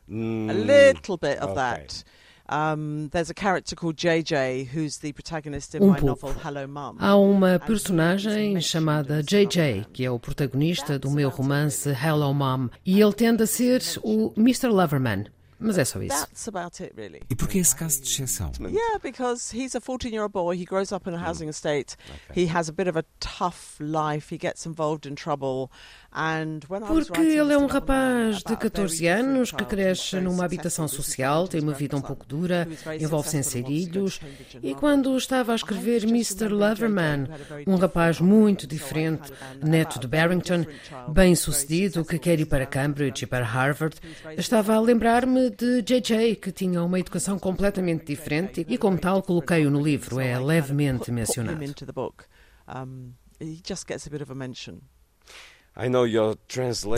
A 0.10 0.54
little 0.54 1.18
bit 1.18 1.38
of 1.40 1.54
that. 1.54 2.04
Um, 2.48 3.10
there's 3.10 3.30
a 3.30 3.34
character 3.34 3.76
called 3.76 3.96
JJ 3.96 4.68
who's 4.68 5.00
the 5.00 5.12
protagonist 5.14 5.74
in 5.74 5.82
um 5.82 5.90
my 5.90 6.00
novel 6.00 6.32
Hello 6.32 6.68
Mom. 6.68 6.98
Há 7.00 7.16
uma 7.16 7.60
personagem 7.60 8.62
chamada 8.62 9.24
JJ, 9.24 9.88
que 9.92 10.06
é 10.06 10.12
o 10.12 10.20
protagonista 10.20 11.00
do 11.00 11.10
meu 11.10 11.30
romance 11.30 11.90
Hello 11.90 12.34
Mom, 12.34 12.70
e 12.86 13.02
ele 13.02 13.14
tende 13.14 13.44
a 13.44 13.48
ser 13.48 13.82
o 14.04 14.32
Mr. 14.38 14.68
Loverman. 14.68 15.26
Mas 15.58 15.78
é 15.78 15.86
só 15.86 16.02
isso. 16.02 16.16
That's 16.16 16.48
about 16.48 16.84
it, 16.84 16.94
really. 16.98 17.22
E 17.30 17.36
por 17.36 17.48
que 17.48 17.58
esse 17.58 17.76
caso 17.76 18.02
de 18.02 18.10
exceção? 18.10 18.52
Yeah, 18.60 19.00
because 19.02 19.56
he's 19.56 19.74
a 19.74 19.80
14-year-old 19.80 20.34
boy. 20.34 20.56
He 20.56 20.66
grows 20.66 20.92
up 20.92 21.08
in 21.10 21.16
a 21.16 21.18
housing 21.18 21.48
estate. 21.48 21.96
Okay. 22.30 22.44
He 22.44 22.48
has 22.54 22.68
a 22.70 22.74
bit 22.74 22.88
of 22.88 22.98
a 22.98 23.06
tough 23.20 23.80
life. 23.80 24.30
He 24.30 24.38
gets 24.38 24.66
involved 24.66 25.06
in 25.06 25.16
trouble. 25.16 25.72
Porque 26.96 27.20
ele 27.22 27.54
é 27.54 27.58
um 27.58 27.66
rapaz 27.66 28.38
de 28.38 28.56
14 28.56 29.06
anos 29.08 29.52
que 29.52 29.66
cresce 29.66 30.20
numa 30.22 30.46
habitação 30.46 30.88
social, 30.88 31.46
tem 31.48 31.62
uma 31.62 31.74
vida 31.74 31.98
um 31.98 32.02
pouco 32.02 32.26
dura, 32.26 32.68
envolve-se 33.00 33.38
em 33.38 33.44
serilhos. 33.44 34.22
E 34.64 34.74
quando 34.74 35.16
estava 35.18 35.52
a 35.52 35.56
escrever 35.56 36.04
Mr. 36.04 36.48
Loverman, 36.48 37.28
um 37.68 37.76
rapaz 37.76 38.22
muito 38.22 38.66
diferente, 38.66 39.32
neto 39.62 40.00
de 40.00 40.08
Barrington, 40.08 40.66
bem 41.10 41.36
sucedido, 41.36 42.06
que 42.06 42.18
quer 42.18 42.40
ir 42.40 42.46
para 42.46 42.66
Cambridge 42.66 43.26
e 43.26 43.28
para 43.28 43.44
Harvard, 43.44 43.98
estava 44.38 44.74
a 44.74 44.80
lembrar-me 44.80 45.50
de 45.50 45.82
JJ, 45.82 46.38
que 46.38 46.52
tinha 46.52 46.82
uma 46.82 47.00
educação 47.00 47.38
completamente 47.38 48.06
diferente 48.06 48.66
e, 48.68 48.78
como 48.78 48.98
tal, 48.98 49.22
coloquei-o 49.22 49.70
no 49.70 49.82
livro. 49.82 50.20
É 50.20 50.40
levemente 50.40 51.12
mencionado. 51.12 51.60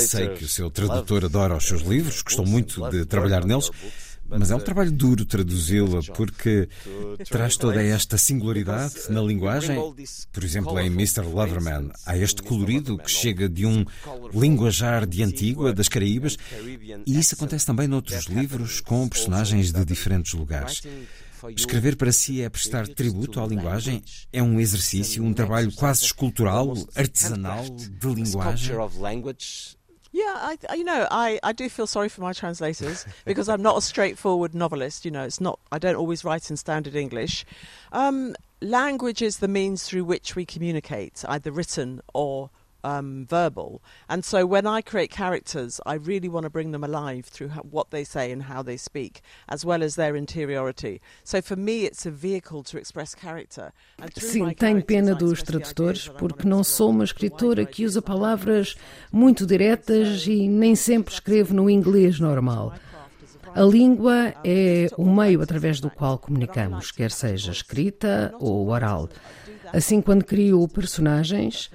Sei 0.08 0.30
que 0.30 0.44
o 0.44 0.48
seu 0.48 0.70
tradutor 0.70 1.26
adora 1.26 1.56
os 1.56 1.66
seus 1.66 1.82
livros, 1.82 2.22
gostou 2.22 2.46
muito 2.46 2.88
de 2.92 3.06
trabalhar 3.06 3.44
neles, 3.44 3.72
mas 4.30 4.52
é 4.52 4.56
um 4.56 4.60
trabalho 4.60 4.92
duro 4.92 5.26
traduzi-la 5.26 6.02
porque 6.16 6.68
traz 7.30 7.56
toda 7.56 7.82
esta 7.82 8.18
singularidade 8.18 8.94
na 9.10 9.22
linguagem. 9.22 9.78
Por 10.32 10.44
exemplo, 10.44 10.78
em 10.80 10.88
Mr. 10.88 11.22
Loverman, 11.22 11.92
há 12.06 12.18
este 12.18 12.42
colorido 12.44 12.98
que 12.98 13.10
chega 13.10 13.48
de 13.50 13.66
um 13.66 13.86
linguajar 14.34 15.08
de 15.08 15.24
Antigua, 15.24 15.74
das 15.74 15.88
Caraíbas, 15.88 16.38
e 17.06 17.18
isso 17.18 17.36
acontece 17.36 17.66
também 17.66 17.88
noutros 17.88 18.26
livros 18.26 18.82
com 18.82 19.08
personagens 19.08 19.72
de 19.72 19.86
diferentes 19.86 20.34
lugares. 20.34 20.82
Escrever 21.56 21.96
para 21.96 22.12
si 22.12 22.42
é 22.42 22.50
prestar 22.50 22.88
tributo 22.88 23.40
à 23.40 23.48
linguagem, 23.48 24.04
é 24.32 24.42
um 24.42 24.60
exercício, 24.60 25.24
um 25.24 25.34
trabalho 25.34 25.74
quase 25.76 26.06
escultural, 26.06 26.74
artesanal 26.96 27.66
de 27.70 28.08
linguagem. 28.08 28.76
Yeah, 30.14 30.56
I, 30.72 30.76
you 30.76 30.84
know, 30.84 31.06
I, 31.12 31.38
I 31.44 31.52
do 31.52 31.70
feel 31.70 31.86
sorry 31.86 32.10
for 32.10 32.22
my 32.22 32.34
translators 32.34 33.06
because 33.26 33.50
I'm 33.50 33.62
not 33.62 33.78
a 33.78 33.82
straightforward 33.82 34.56
novelist. 34.56 35.06
You 35.06 35.12
know, 35.12 35.24
it's 35.24 35.40
not. 35.40 35.60
I 35.72 35.78
don't 35.78 35.96
always 35.96 36.24
write 36.24 36.50
in 36.50 36.58
standard 36.58 36.96
English. 36.96 37.46
Um, 37.92 38.36
language 38.62 39.22
is 39.22 39.38
the 39.38 39.48
means 39.48 39.84
through 39.84 40.06
which 40.06 40.36
we 40.36 40.46
communicate, 40.46 41.24
either 41.28 41.52
written 41.52 42.02
or 42.14 42.50
um, 42.88 43.26
verbal. 43.26 43.82
And 44.08 44.24
so 44.24 44.46
when 44.46 44.66
I 44.66 44.82
create 44.82 45.12
characters, 45.12 45.82
I 45.86 45.96
really 45.96 46.30
want 46.30 46.44
to 46.44 46.50
bring 46.50 46.72
them 46.72 46.84
alive 46.84 47.26
through 47.26 47.50
how, 47.50 47.62
what 47.64 47.92
they 47.92 48.04
say 48.04 48.32
and 48.32 48.44
how 48.44 48.64
they 48.64 48.78
speak, 48.78 49.22
as 49.50 49.66
well 49.66 49.84
as 49.84 49.96
their 49.96 50.16
interiority. 50.16 51.02
So 51.24 51.42
for 51.42 51.58
me, 51.58 51.86
it's 51.86 52.06
a 52.06 52.12
vehicle 52.12 52.64
to 52.64 52.78
express 52.78 53.14
character. 53.14 53.74
Sim, 54.18 54.54
tenho 54.54 54.82
pena 54.84 55.14
dos 55.16 55.44
tradutores, 55.44 56.08
porque 56.08 56.48
não 56.48 56.64
sou 56.64 56.92
uma 56.92 57.04
escritora 57.04 57.66
que 57.66 57.86
usa 57.86 58.02
palavras 58.02 58.76
muito 59.12 59.46
diretas 59.46 60.26
e 60.26 60.48
nem 60.48 60.76
sempre 60.76 61.14
escrevo 61.14 61.54
no 61.54 61.70
inglês 61.70 62.20
normal. 62.20 62.74
A 63.54 63.64
língua 63.64 64.34
é 64.44 64.88
o 64.98 65.06
meio 65.06 65.42
através 65.42 65.80
do 65.80 65.90
qual 65.90 66.20
comunicamos, 66.20 66.92
quer 66.92 67.10
seja 67.10 67.52
escrita 67.52 68.34
ou 68.40 68.68
oral. 68.70 69.10
Assim, 69.74 70.00
quando 70.02 70.24
crio 70.24 70.68
personagens, 70.68 71.70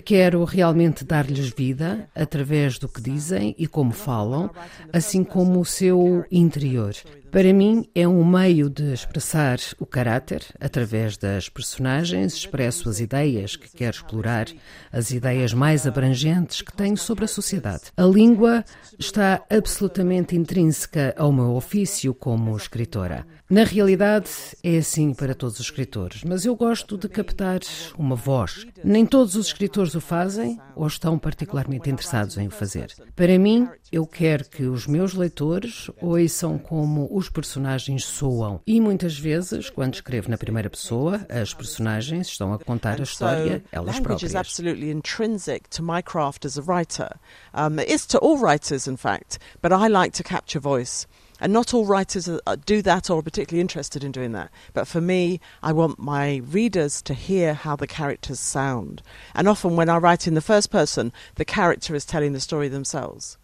Quero 0.00 0.42
realmente 0.44 1.04
dar-lhes 1.04 1.50
vida 1.50 2.08
através 2.14 2.78
do 2.78 2.88
que 2.88 3.00
dizem 3.00 3.54
e 3.58 3.66
como 3.66 3.92
falam, 3.92 4.50
assim 4.90 5.22
como 5.22 5.60
o 5.60 5.66
seu 5.66 6.24
interior. 6.30 6.94
Para 7.32 7.50
mim, 7.50 7.88
é 7.94 8.06
um 8.06 8.22
meio 8.22 8.68
de 8.68 8.92
expressar 8.92 9.58
o 9.80 9.86
caráter 9.86 10.44
através 10.60 11.16
das 11.16 11.48
personagens, 11.48 12.34
expresso 12.34 12.90
as 12.90 13.00
ideias 13.00 13.56
que 13.56 13.70
quero 13.70 13.96
explorar, 13.96 14.48
as 14.92 15.10
ideias 15.12 15.54
mais 15.54 15.86
abrangentes 15.86 16.60
que 16.60 16.76
tenho 16.76 16.98
sobre 16.98 17.24
a 17.24 17.28
sociedade. 17.28 17.84
A 17.96 18.02
língua 18.02 18.62
está 18.98 19.42
absolutamente 19.48 20.36
intrínseca 20.36 21.14
ao 21.16 21.32
meu 21.32 21.54
ofício 21.54 22.12
como 22.12 22.54
escritora. 22.54 23.26
Na 23.48 23.64
realidade, 23.64 24.30
é 24.62 24.76
assim 24.76 25.14
para 25.14 25.34
todos 25.34 25.58
os 25.58 25.64
escritores, 25.64 26.24
mas 26.24 26.44
eu 26.44 26.54
gosto 26.54 26.98
de 26.98 27.08
captar 27.08 27.60
uma 27.98 28.14
voz. 28.14 28.66
Nem 28.84 29.06
todos 29.06 29.36
os 29.36 29.46
escritores 29.46 29.94
o 29.94 30.02
fazem 30.02 30.58
ou 30.76 30.86
estão 30.86 31.18
particularmente 31.18 31.88
interessados 31.88 32.36
em 32.36 32.48
o 32.48 32.50
fazer. 32.50 32.92
Para 33.16 33.38
mim, 33.38 33.68
eu 33.92 34.06
quero 34.06 34.48
que 34.48 34.64
os 34.64 34.86
meus 34.86 35.12
leitores 35.12 35.90
ouçam 36.00 36.58
como 36.58 37.06
os 37.14 37.28
personagens 37.28 38.06
soam. 38.06 38.58
E 38.66 38.80
muitas 38.80 39.18
vezes, 39.18 39.68
quando 39.68 39.94
escrevo 39.94 40.30
na 40.30 40.38
primeira 40.38 40.70
pessoa, 40.70 41.26
as 41.28 41.52
personagens 41.52 42.28
estão 42.28 42.54
a 42.54 42.58
contar 42.58 42.98
a 42.98 43.02
história 43.02 43.62
elas 43.70 44.00
próprias. 44.00 44.34
Absolutely 44.34 44.90
intrinsic 44.90 45.68
to 45.68 45.82
my 45.82 46.02
craft 46.02 46.46
as 46.46 46.56
a 46.56 46.62
writer. 46.62 47.10
Um, 47.52 47.78
it 47.78 47.92
is 47.92 48.06
to 48.06 48.18
all 48.18 48.38
writers, 48.38 48.88
in 48.88 48.96
fact, 48.96 49.38
but 49.60 49.72
I 49.72 49.88
like 49.88 50.16
to 50.16 50.22
capture 50.22 50.58
voice. 50.58 51.06
And 51.38 51.52
not 51.52 51.74
all 51.74 51.84
writers 51.84 52.30
do 52.64 52.82
that 52.82 53.10
or 53.10 53.18
are 53.18 53.22
particularly 53.22 53.60
interested 53.60 54.04
in 54.04 54.12
doing 54.12 54.32
that. 54.32 54.50
But 54.72 54.86
for 54.86 55.00
me, 55.00 55.40
I 55.60 55.72
want 55.72 55.98
my 55.98 56.36
readers 56.36 57.02
to 57.02 57.14
hear 57.14 57.52
how 57.52 57.74
the 57.76 57.88
characters 57.88 58.38
sound. 58.38 59.02
And 59.34 59.48
often 59.48 59.74
when 59.74 59.88
I 59.88 59.98
write 59.98 60.28
in 60.28 60.34
the 60.34 60.40
first 60.40 60.70
person, 60.70 61.12
the 61.34 61.44
character 61.44 61.96
is 61.96 62.04
telling 62.04 62.32
the 62.32 62.40
story 62.40 62.68
themselves. 62.68 63.38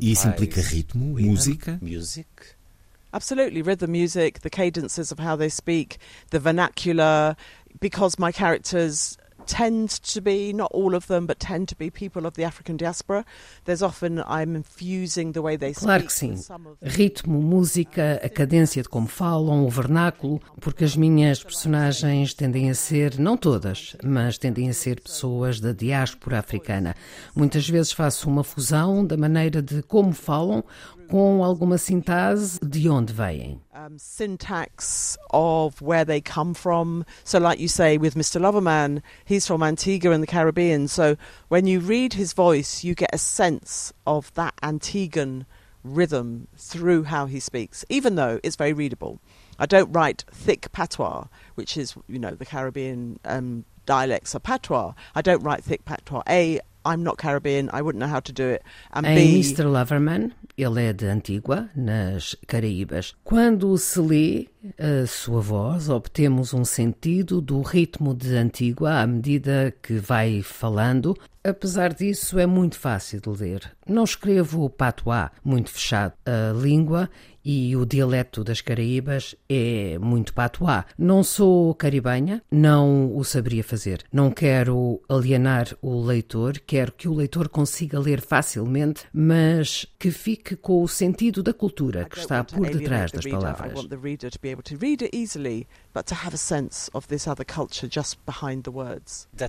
E 0.00 0.12
isso 0.12 0.28
implica 0.28 0.60
ritmo, 0.60 1.18
música? 1.18 1.78
Music? 1.80 2.26
Absolutely, 3.12 3.62
rhythm, 3.62 3.90
music, 3.90 4.40
the 4.40 4.50
cadences 4.50 5.10
of 5.10 5.18
how 5.18 5.36
they 5.36 5.48
speak, 5.48 5.98
the 6.30 6.38
vernacular, 6.38 7.36
because 7.80 8.18
my 8.18 8.30
characters 8.30 9.16
tend 9.48 9.88
to 10.02 10.20
be, 10.20 10.52
not 10.52 10.70
all 10.72 10.94
of 10.94 11.06
them, 11.08 11.26
but 11.26 11.38
tend 11.40 11.68
to 11.68 11.76
be 11.76 11.90
people 11.90 12.26
of 12.26 12.34
the 12.34 12.44
African 12.44 12.76
diaspora. 12.76 13.24
There's 13.64 13.82
often 13.82 14.20
I'm 14.20 14.54
infusing 14.54 15.32
the 15.32 15.40
way 15.40 15.56
they 15.56 15.72
speak. 15.72 15.84
Claro 15.84 16.04
que 16.04 16.12
sim. 16.12 16.34
Ritmo, 16.82 17.40
música, 17.40 18.20
a 18.22 18.28
cadência 18.28 18.82
de 18.82 18.88
como 18.88 19.08
falam, 19.08 19.64
o 19.64 19.70
vernáculo, 19.70 20.40
porque 20.60 20.84
as 20.84 20.94
minhas 20.94 21.42
personagens 21.42 22.34
tendem 22.34 22.70
a 22.70 22.74
ser, 22.74 23.18
não 23.18 23.36
todas, 23.36 23.96
mas 24.04 24.38
tendem 24.38 24.68
a 24.68 24.74
ser 24.74 25.00
pessoas 25.00 25.58
da 25.58 25.72
diáspora 25.72 26.38
africana. 26.38 26.94
Muitas 27.34 27.68
vezes 27.68 27.92
faço 27.92 28.28
uma 28.28 28.44
fusão 28.44 29.04
da 29.04 29.16
maneira 29.16 29.62
de 29.62 29.82
como 29.82 30.12
falam 30.12 30.62
com 31.08 31.42
alguma 31.42 31.76
de 32.68 32.88
onde 32.88 33.12
vêm. 33.12 33.60
Um, 33.74 33.98
syntax 33.98 35.16
of 35.30 35.80
where 35.80 36.04
they 36.04 36.20
come 36.20 36.54
from. 36.54 37.04
So, 37.24 37.38
like 37.38 37.58
you 37.58 37.68
say 37.68 37.98
with 37.98 38.14
Mr. 38.14 38.40
Loverman, 38.40 39.02
he's 39.24 39.46
from 39.46 39.62
Antigua 39.62 40.12
in 40.12 40.20
the 40.20 40.26
Caribbean. 40.26 40.88
So, 40.88 41.16
when 41.48 41.66
you 41.66 41.80
read 41.80 42.14
his 42.14 42.32
voice, 42.32 42.84
you 42.84 42.94
get 42.94 43.10
a 43.14 43.18
sense 43.18 43.92
of 44.06 44.32
that 44.34 44.54
Antiguan 44.62 45.46
rhythm 45.84 46.48
through 46.56 47.04
how 47.04 47.26
he 47.26 47.40
speaks, 47.40 47.84
even 47.88 48.16
though 48.16 48.40
it's 48.42 48.56
very 48.56 48.72
readable. 48.72 49.20
I 49.58 49.66
don't 49.66 49.92
write 49.92 50.24
thick 50.30 50.70
patois, 50.72 51.26
which 51.54 51.76
is, 51.76 51.94
you 52.06 52.18
know, 52.18 52.32
the 52.32 52.46
Caribbean 52.46 53.18
um, 53.24 53.64
dialects 53.86 54.34
of 54.34 54.42
patois. 54.42 54.92
I 55.14 55.22
don't 55.22 55.42
write 55.42 55.64
thick 55.64 55.84
patois. 55.84 56.22
A, 56.28 56.60
I'm 56.88 57.02
not 57.02 57.16
Caribbean, 57.18 57.68
I 57.72 57.82
wouldn't 57.82 57.98
know 57.98 58.08
how 58.08 58.20
to 58.20 58.32
do 58.32 58.44
it. 58.44 58.62
And 58.92 59.06
em 59.06 59.14
B, 59.14 59.40
Mr. 59.40 59.64
Loverman, 59.64 60.32
ele 60.56 60.82
é 60.82 60.92
de 60.92 61.06
Antigua, 61.06 61.68
nas 61.76 62.34
Caraíbas. 62.46 63.14
Quando 63.22 63.76
se 63.78 64.00
lê 64.00 64.48
a 64.78 65.06
sua 65.06 65.40
voz, 65.40 65.88
obtemos 65.88 66.52
um 66.52 66.64
sentido 66.64 67.40
do 67.40 67.60
ritmo 67.60 68.14
de 68.14 68.34
Antigua 68.34 69.00
à 69.00 69.06
medida 69.06 69.74
que 69.82 69.98
vai 69.98 70.42
falando. 70.42 71.16
Apesar 71.44 71.94
disso, 71.94 72.38
é 72.38 72.46
muito 72.46 72.78
fácil 72.78 73.20
de 73.20 73.30
ler. 73.30 73.70
Não 73.86 74.04
escrevo 74.04 74.64
o 74.64 74.70
patois 74.70 75.30
muito 75.44 75.70
fechado. 75.70 76.14
A 76.26 76.52
língua 76.52 77.08
e 77.50 77.74
o 77.74 77.86
dialeto 77.86 78.44
das 78.44 78.60
Caraíbas 78.60 79.34
é 79.48 79.96
muito 79.98 80.34
patois. 80.34 80.84
Não 80.98 81.24
sou 81.24 81.74
caribenha, 81.74 82.42
não 82.50 83.16
o 83.16 83.24
saberia 83.24 83.64
fazer. 83.64 84.04
Não 84.12 84.30
quero 84.30 85.00
alienar 85.08 85.74
o 85.80 85.98
leitor, 86.04 86.60
quero 86.66 86.92
que 86.92 87.08
o 87.08 87.14
leitor 87.14 87.48
consiga 87.48 87.98
ler 87.98 88.20
facilmente, 88.20 89.04
mas 89.14 89.86
que 89.98 90.10
fique 90.10 90.56
com 90.56 90.82
o 90.82 90.88
sentido 90.88 91.42
da 91.42 91.54
cultura 91.54 92.04
que 92.04 92.18
está 92.18 92.44
por 92.44 92.68
detrás 92.68 93.12
das 93.12 93.24
palavras. 93.24 93.72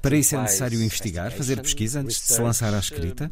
Para 0.01 0.15
isso 0.15 0.35
é 0.35 0.41
necessário 0.41 0.81
investigar, 0.81 1.31
fazer 1.31 1.61
pesquisa 1.61 1.99
antes 2.01 2.17
de 2.17 2.33
se 2.33 2.41
lançar 2.41 2.73
à 2.73 2.79
escrita? 2.79 3.31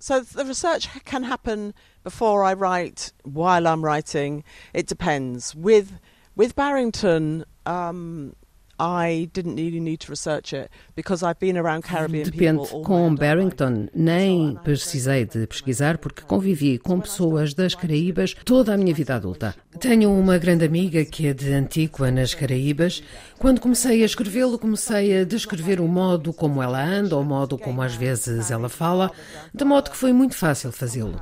So 0.00 0.24
the 0.24 0.44
research 0.44 0.88
can 1.04 1.24
happen 1.24 1.72
before 2.04 2.50
I 2.50 2.54
write, 2.54 3.12
while 3.24 3.66
I'm 3.66 3.82
writing. 3.84 4.42
It 4.74 4.88
depends. 4.88 5.54
With 5.54 5.88
with 6.36 6.54
Barrington, 6.54 7.44
um, 7.66 8.32
I 8.78 9.28
didn't 9.32 9.56
really 9.56 9.80
need 9.80 9.98
to 9.98 10.12
research 10.12 10.54
it 10.54 10.70
because 10.94 11.24
I've 11.24 11.40
been 11.40 11.58
around 11.58 11.82
Caribbean 11.82 12.24
Depende. 12.24 12.68
Com 12.84 13.14
Barrington, 13.14 13.88
nem 13.94 14.56
precisei 14.62 15.24
de 15.24 15.46
pesquisar 15.46 15.98
porque 15.98 16.22
convivi 16.22 16.78
com 16.78 17.00
pessoas 17.00 17.54
das 17.54 17.74
Caraíbas 17.74 18.34
toda 18.44 18.74
a 18.74 18.76
minha 18.76 18.94
vida 18.94 19.16
adulta. 19.16 19.54
Tenho 19.80 20.12
uma 20.12 20.38
grande 20.38 20.64
amiga 20.64 21.04
que 21.04 21.26
é 21.26 21.34
de 21.34 21.52
Antigua, 21.52 22.10
nas 22.10 22.34
Caraíbas. 22.34 23.02
Quando 23.38 23.60
comecei 23.60 24.02
a 24.02 24.06
escrevê-lo, 24.06 24.58
comecei 24.58 25.20
a 25.20 25.24
descrever 25.24 25.80
o 25.80 25.88
modo 25.88 26.32
como 26.32 26.62
ela 26.62 26.84
anda, 26.84 27.16
o 27.16 27.24
modo 27.24 27.58
como 27.58 27.82
às 27.82 27.94
vezes 27.94 28.50
ela 28.50 28.68
fala, 28.68 29.10
de 29.54 29.64
modo 29.64 29.90
que 29.90 29.96
foi 29.96 30.12
muito 30.12 30.34
fácil 30.34 30.72
fazê-lo. 30.72 31.20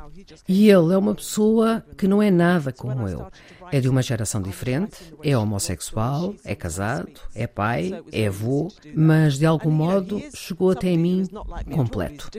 E 0.48 0.68
ele 0.70 0.92
é 0.92 0.98
uma 0.98 1.14
pessoa 1.14 1.84
que 1.96 2.08
não 2.08 2.22
é 2.22 2.30
nada 2.30 2.72
como 2.72 3.08
eu. 3.08 3.26
É 3.72 3.80
de 3.80 3.88
uma 3.88 4.02
geração 4.02 4.40
diferente, 4.40 4.96
é 5.22 5.36
homossexual, 5.36 6.34
é 6.44 6.54
casado, 6.54 7.12
é 7.34 7.46
pai, 7.46 8.02
é 8.12 8.26
avô, 8.26 8.72
mas 8.94 9.38
de 9.38 9.46
algum 9.46 9.70
modo 9.70 10.22
chegou 10.34 10.70
até 10.70 10.96
mim 10.96 11.26
completo. 11.72 12.30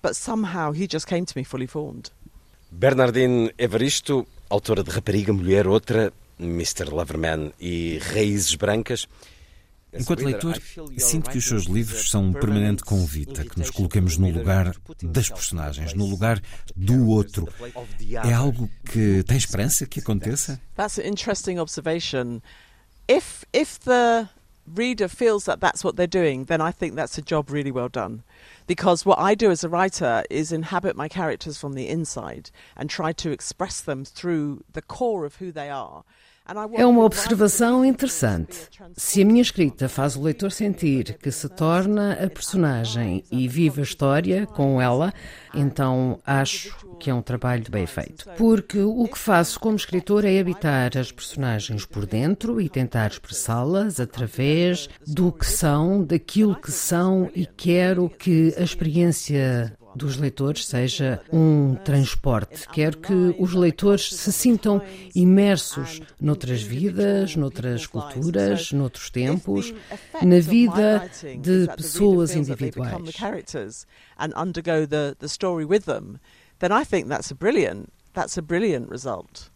But 0.00 0.14
somehow 0.14 0.72
he 0.72 0.86
just 0.86 1.06
came 1.06 1.26
to 1.26 1.32
me 1.36 1.44
fully 1.44 1.66
formed. 1.66 2.12
Bernardine 2.70 3.50
Evaristo, 3.58 4.26
autora 4.48 4.84
de 4.84 4.90
Rapariga, 4.90 5.32
Mulher, 5.32 5.66
Outra, 5.66 6.12
Mr. 6.38 6.84
Loverman 6.88 7.52
e 7.58 7.98
Raízes 7.98 8.54
Brancas. 8.54 9.08
Enquanto 9.92 10.24
leitor, 10.24 10.60
sinto 10.98 11.30
que 11.30 11.38
os 11.38 11.44
seus 11.44 11.64
livros 11.64 12.10
são 12.10 12.24
um 12.24 12.32
permanente 12.32 12.84
convite 12.84 13.40
a 13.40 13.44
que 13.44 13.58
nos 13.58 13.70
coloquemos 13.70 14.18
no 14.18 14.30
lugar 14.30 14.74
das 15.02 15.28
personagens, 15.30 15.94
no 15.94 16.04
lugar 16.04 16.42
do 16.76 17.08
outro. 17.08 17.48
É 18.24 18.32
algo 18.32 18.68
que 18.84 19.22
tem 19.24 19.36
esperança 19.36 19.86
que 19.86 20.00
aconteça? 20.00 20.60
That's 20.76 20.98
an 20.98 21.06
interesting 21.06 21.58
observation. 21.58 22.40
If 23.08 23.44
if 23.54 23.80
the 23.80 24.28
reader 24.74 25.08
feels 25.08 25.44
that 25.44 25.60
that's 25.60 25.82
what 25.82 25.96
they're 25.96 26.06
doing, 26.06 26.44
then 26.44 26.60
I 26.60 26.70
think 26.70 26.94
that's 26.94 27.16
a 27.16 27.22
job 27.22 27.50
really 27.50 27.70
well 27.70 27.88
done. 27.88 28.22
Because 28.66 29.06
what 29.06 29.18
I 29.18 29.34
do 29.34 29.50
as 29.50 29.64
a 29.64 29.68
writer 29.68 30.22
is 30.28 30.52
inhabit 30.52 30.96
my 30.96 31.08
characters 31.08 31.56
from 31.56 31.72
the 31.72 31.88
inside 31.88 32.50
and 32.76 32.90
try 32.90 33.12
to 33.12 33.30
express 33.30 33.80
them 33.80 34.04
through 34.04 34.64
the 34.72 34.82
core 34.82 35.24
of 35.24 35.36
who 35.36 35.50
they 35.50 35.70
are. 35.70 36.04
É 36.72 36.86
uma 36.86 37.04
observação 37.04 37.84
interessante. 37.84 38.68
Se 38.96 39.20
a 39.20 39.24
minha 39.24 39.42
escrita 39.42 39.88
faz 39.88 40.16
o 40.16 40.22
leitor 40.22 40.50
sentir 40.50 41.18
que 41.18 41.30
se 41.30 41.46
torna 41.46 42.12
a 42.12 42.30
personagem 42.30 43.22
e 43.30 43.46
vive 43.46 43.80
a 43.80 43.84
história 43.84 44.46
com 44.46 44.80
ela, 44.80 45.12
então 45.54 46.18
acho 46.26 46.74
que 46.98 47.10
é 47.10 47.14
um 47.14 47.20
trabalho 47.20 47.64
bem 47.70 47.86
feito. 47.86 48.26
Porque 48.38 48.80
o 48.80 49.06
que 49.06 49.18
faço 49.18 49.60
como 49.60 49.76
escritor 49.76 50.24
é 50.24 50.40
habitar 50.40 50.96
as 50.96 51.12
personagens 51.12 51.84
por 51.84 52.06
dentro 52.06 52.60
e 52.60 52.68
tentar 52.68 53.10
expressá-las 53.10 54.00
através 54.00 54.88
do 55.06 55.30
que 55.30 55.46
são, 55.46 56.02
daquilo 56.02 56.56
que 56.56 56.72
são 56.72 57.30
e 57.34 57.44
quero 57.44 58.08
que 58.08 58.54
a 58.56 58.62
experiência 58.62 59.76
dos 59.98 60.16
leitores 60.16 60.64
seja 60.64 61.20
um 61.32 61.74
transporte. 61.84 62.66
Quero 62.68 62.98
que 62.98 63.34
os 63.38 63.52
leitores 63.52 64.14
se 64.14 64.32
sintam 64.32 64.80
imersos 65.14 66.00
noutras 66.20 66.62
vidas, 66.62 67.36
noutras 67.36 67.86
culturas, 67.86 68.72
noutros 68.72 69.10
tempos, 69.10 69.74
na 70.22 70.40
vida 70.40 71.10
de 71.40 71.66
pessoas 71.76 72.34
individuais. 72.34 73.14
Then 76.58 76.72
I 76.72 76.84
think 76.84 77.08
that's 77.08 77.30
a 77.30 77.34
brilliant, 77.36 77.92
that's 78.14 78.36
a 78.36 78.42
brilliant 78.42 78.90
result. 78.90 79.50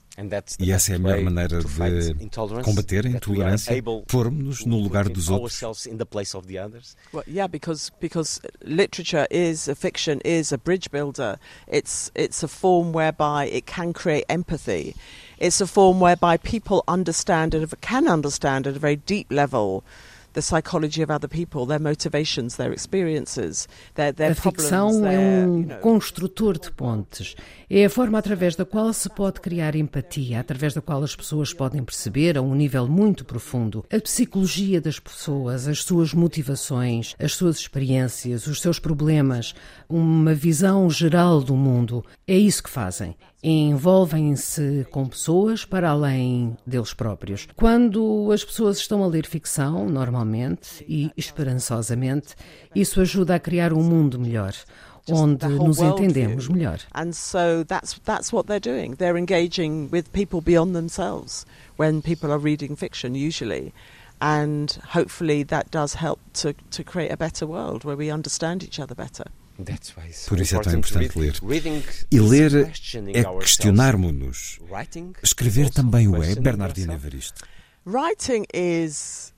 E 0.61 0.71
essa 0.71 0.93
é 0.93 0.97
a 0.97 0.99
melhor 0.99 1.23
maneira 1.23 1.61
de 1.61 2.63
combater 2.63 3.07
a 3.07 3.09
intolerância, 3.09 3.83
pormos-nos 4.07 4.67
no 4.67 4.79
lugar 4.79 5.09
dos 5.09 5.31
outros. 5.31 5.63
Well, 7.13 7.25
yeah, 7.27 7.49
because 7.49 7.91
because 7.99 8.41
literature 8.63 9.27
is 9.31 9.69
a 9.69 9.75
fiction 9.75 10.21
is 10.23 10.53
a 10.53 10.59
bridge 10.59 10.91
builder. 10.91 11.39
It's 11.67 12.11
it's 12.15 12.43
a 12.43 12.49
form 12.49 12.93
whereby 12.93 13.47
it 13.47 13.65
can 13.67 13.93
create 13.95 14.27
empathy. 14.29 14.95
It's 15.39 15.63
a 15.63 15.67
form 15.67 15.99
whereby 15.99 16.37
people 16.37 16.85
understand 16.87 17.55
and 17.55 17.69
can 17.81 18.07
understand 18.07 18.67
at 18.67 18.77
a 18.77 18.79
very 18.79 18.97
deep 18.97 19.33
level 19.33 19.83
the 20.33 20.43
psychology 20.43 21.03
of 21.03 21.11
other 21.11 21.29
people, 21.29 21.67
their 21.67 21.79
motivations, 21.79 22.57
their 22.57 22.73
experiences, 22.73 23.69
their, 23.95 24.13
their 24.13 24.33
a 24.33 24.35
ficção 24.35 25.01
their, 25.01 25.13
é 25.13 25.47
um 25.47 25.63
know. 25.63 25.79
construtor 25.81 26.59
de 26.59 26.71
pontes. 26.71 27.35
É 27.69 27.85
a 27.85 27.91
forma 27.91 28.19
através 28.19 28.55
da 28.55 28.65
qual 28.65 28.93
se 28.93 29.09
pode 29.09 29.41
criar 29.41 29.75
empatia, 29.75 30.41
através 30.41 30.75
da 30.75 30.83
qual 30.83 31.03
as 31.03 31.17
pessoas 31.17 31.55
podem 31.55 31.83
perceber, 31.83 32.37
a 32.37 32.43
um 32.43 32.55
nível 32.55 32.87
muito 32.87 33.25
profundo, 33.25 33.85
a 33.91 33.99
psicologia 33.99 34.81
das 34.81 34.99
pessoas, 34.99 35.67
as 35.67 35.83
suas 35.83 36.13
motivações, 36.13 37.15
as 37.19 37.35
suas 37.35 37.59
experiências, 37.59 38.47
os 38.47 38.61
seus 38.61 38.79
problemas, 38.79 39.55
uma 39.93 40.35
visão 40.35 40.89
geral 40.89 41.41
do 41.41 41.55
mundo. 41.55 42.05
É 42.27 42.37
isso 42.37 42.63
que 42.63 42.71
fazem. 42.71 43.17
Envolvem-se 43.43 44.87
com 44.91 45.07
pessoas 45.07 45.65
para 45.65 45.91
além 45.91 46.57
deles 46.67 46.95
próprios. 46.95 47.49
Quando 47.57 48.31
as 48.33 48.45
pessoas 48.45 48.79
estão 48.79 49.03
a 49.03 49.07
ler 49.07 49.27
ficção, 49.27 49.89
normalmente 49.89 50.85
e 50.89 51.11
esperançosamente, 51.17 52.35
isso 52.75 53.01
ajuda 53.01 53.35
a 53.35 53.41
criar 53.41 53.73
um 53.73 53.83
mundo 53.83 54.19
melhor 54.19 54.55
onde 55.11 55.49
nos 55.49 55.81
entendemos 55.81 56.49
melhor. 56.49 56.79
And 56.95 57.13
so 57.13 57.65
that's 57.65 57.99
that's 58.05 58.33
what 58.33 58.47
they're 58.47 58.61
doing. 58.61 58.95
They're 58.97 59.19
engaging 59.19 59.89
with 59.91 60.13
people 60.13 60.41
beyond 60.41 60.77
themselves 60.77 61.45
when 61.77 62.03
people 62.03 62.31
are 62.31 62.39
reading 62.39 62.77
fiction 62.77 63.15
usually. 63.17 63.73
And 64.21 64.71
hopefully 64.95 65.43
that 65.45 65.73
does 65.73 65.95
help 65.95 66.21
to, 66.35 66.55
to 66.71 66.85
create 66.85 67.11
a 67.11 67.17
better 67.17 67.45
world 67.45 67.83
where 67.83 67.97
we 67.97 68.09
understand 68.09 68.63
each 68.63 68.79
other 68.79 68.95
better. 68.95 69.25
Por 70.29 70.41
isso 70.41 70.57
é 70.57 70.61
tão 70.61 70.75
importante 70.75 71.19
ler. 71.19 71.35
E 72.11 72.21
ler 72.21 72.55
é 72.55 73.25
questionarmos-nos. 73.39 74.59
Escrever 75.23 75.71
também 75.71 76.09
o 76.09 76.23
é, 76.23 76.35
Bernardina 76.35 76.95
Evaristo. 76.95 77.45
Writing 77.85 78.45
is 78.55 79.33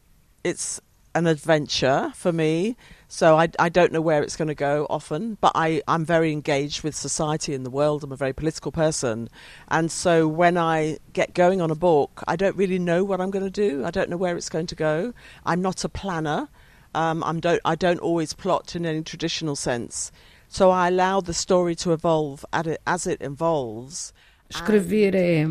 it's 0.45 0.81
an 1.15 1.27
adventure 1.27 2.13
for 2.15 2.33
me. 2.33 2.77
So 3.09 3.37
I, 3.37 3.49
I 3.59 3.69
don't 3.69 3.93
know 3.93 4.01
where 4.01 4.23
it's 4.23 4.37
going 4.37 4.49
to 4.49 4.55
go 4.55 4.87
often, 4.91 5.39
but 5.41 5.53
I, 5.55 5.83
I'm 5.87 6.05
very 6.05 6.33
engaged 6.33 6.83
with 6.83 6.97
society 6.97 7.55
and 7.55 7.65
the 7.65 7.71
world. 7.71 8.03
I'm 8.03 8.11
a 8.11 8.17
very 8.17 8.33
political 8.33 8.73
person. 8.73 9.29
And 9.69 9.91
so 9.91 10.27
when 10.27 10.59
I 10.59 10.99
get 11.13 11.33
going 11.33 11.61
on 11.61 11.71
a 11.71 11.77
book, 11.77 12.25
I 12.27 12.35
don't 12.35 12.57
really 12.57 12.79
know 12.79 13.05
what 13.05 13.21
I'm 13.21 13.31
going 13.31 13.45
to 13.45 13.51
do. 13.51 13.85
I 13.85 13.93
don't 13.93 14.11
know 14.11 14.17
where 14.17 14.37
it's 14.37 14.49
going 14.49 14.67
to 14.67 14.75
go. 14.75 15.15
I'm 15.47 15.63
not 15.63 15.85
a 15.85 15.89
planner. 15.89 16.49
Um, 16.95 17.23
I'm 17.25 17.41
don't, 17.41 17.61
I 17.65 17.75
don't 17.75 18.01
always 18.01 18.33
plot 18.33 18.77
in 18.77 18.87
any 18.87 19.03
traditional 19.03 19.57
sense. 19.57 20.13
So 20.49 20.71
I 20.71 20.89
allow 20.89 21.21
the 21.21 21.35
story 21.35 21.75
to 21.77 21.93
evolve 21.93 22.45
as 22.87 23.07
it 23.07 23.21
evolves. 23.21 24.13
Escrever 24.49 25.15
é, 25.15 25.47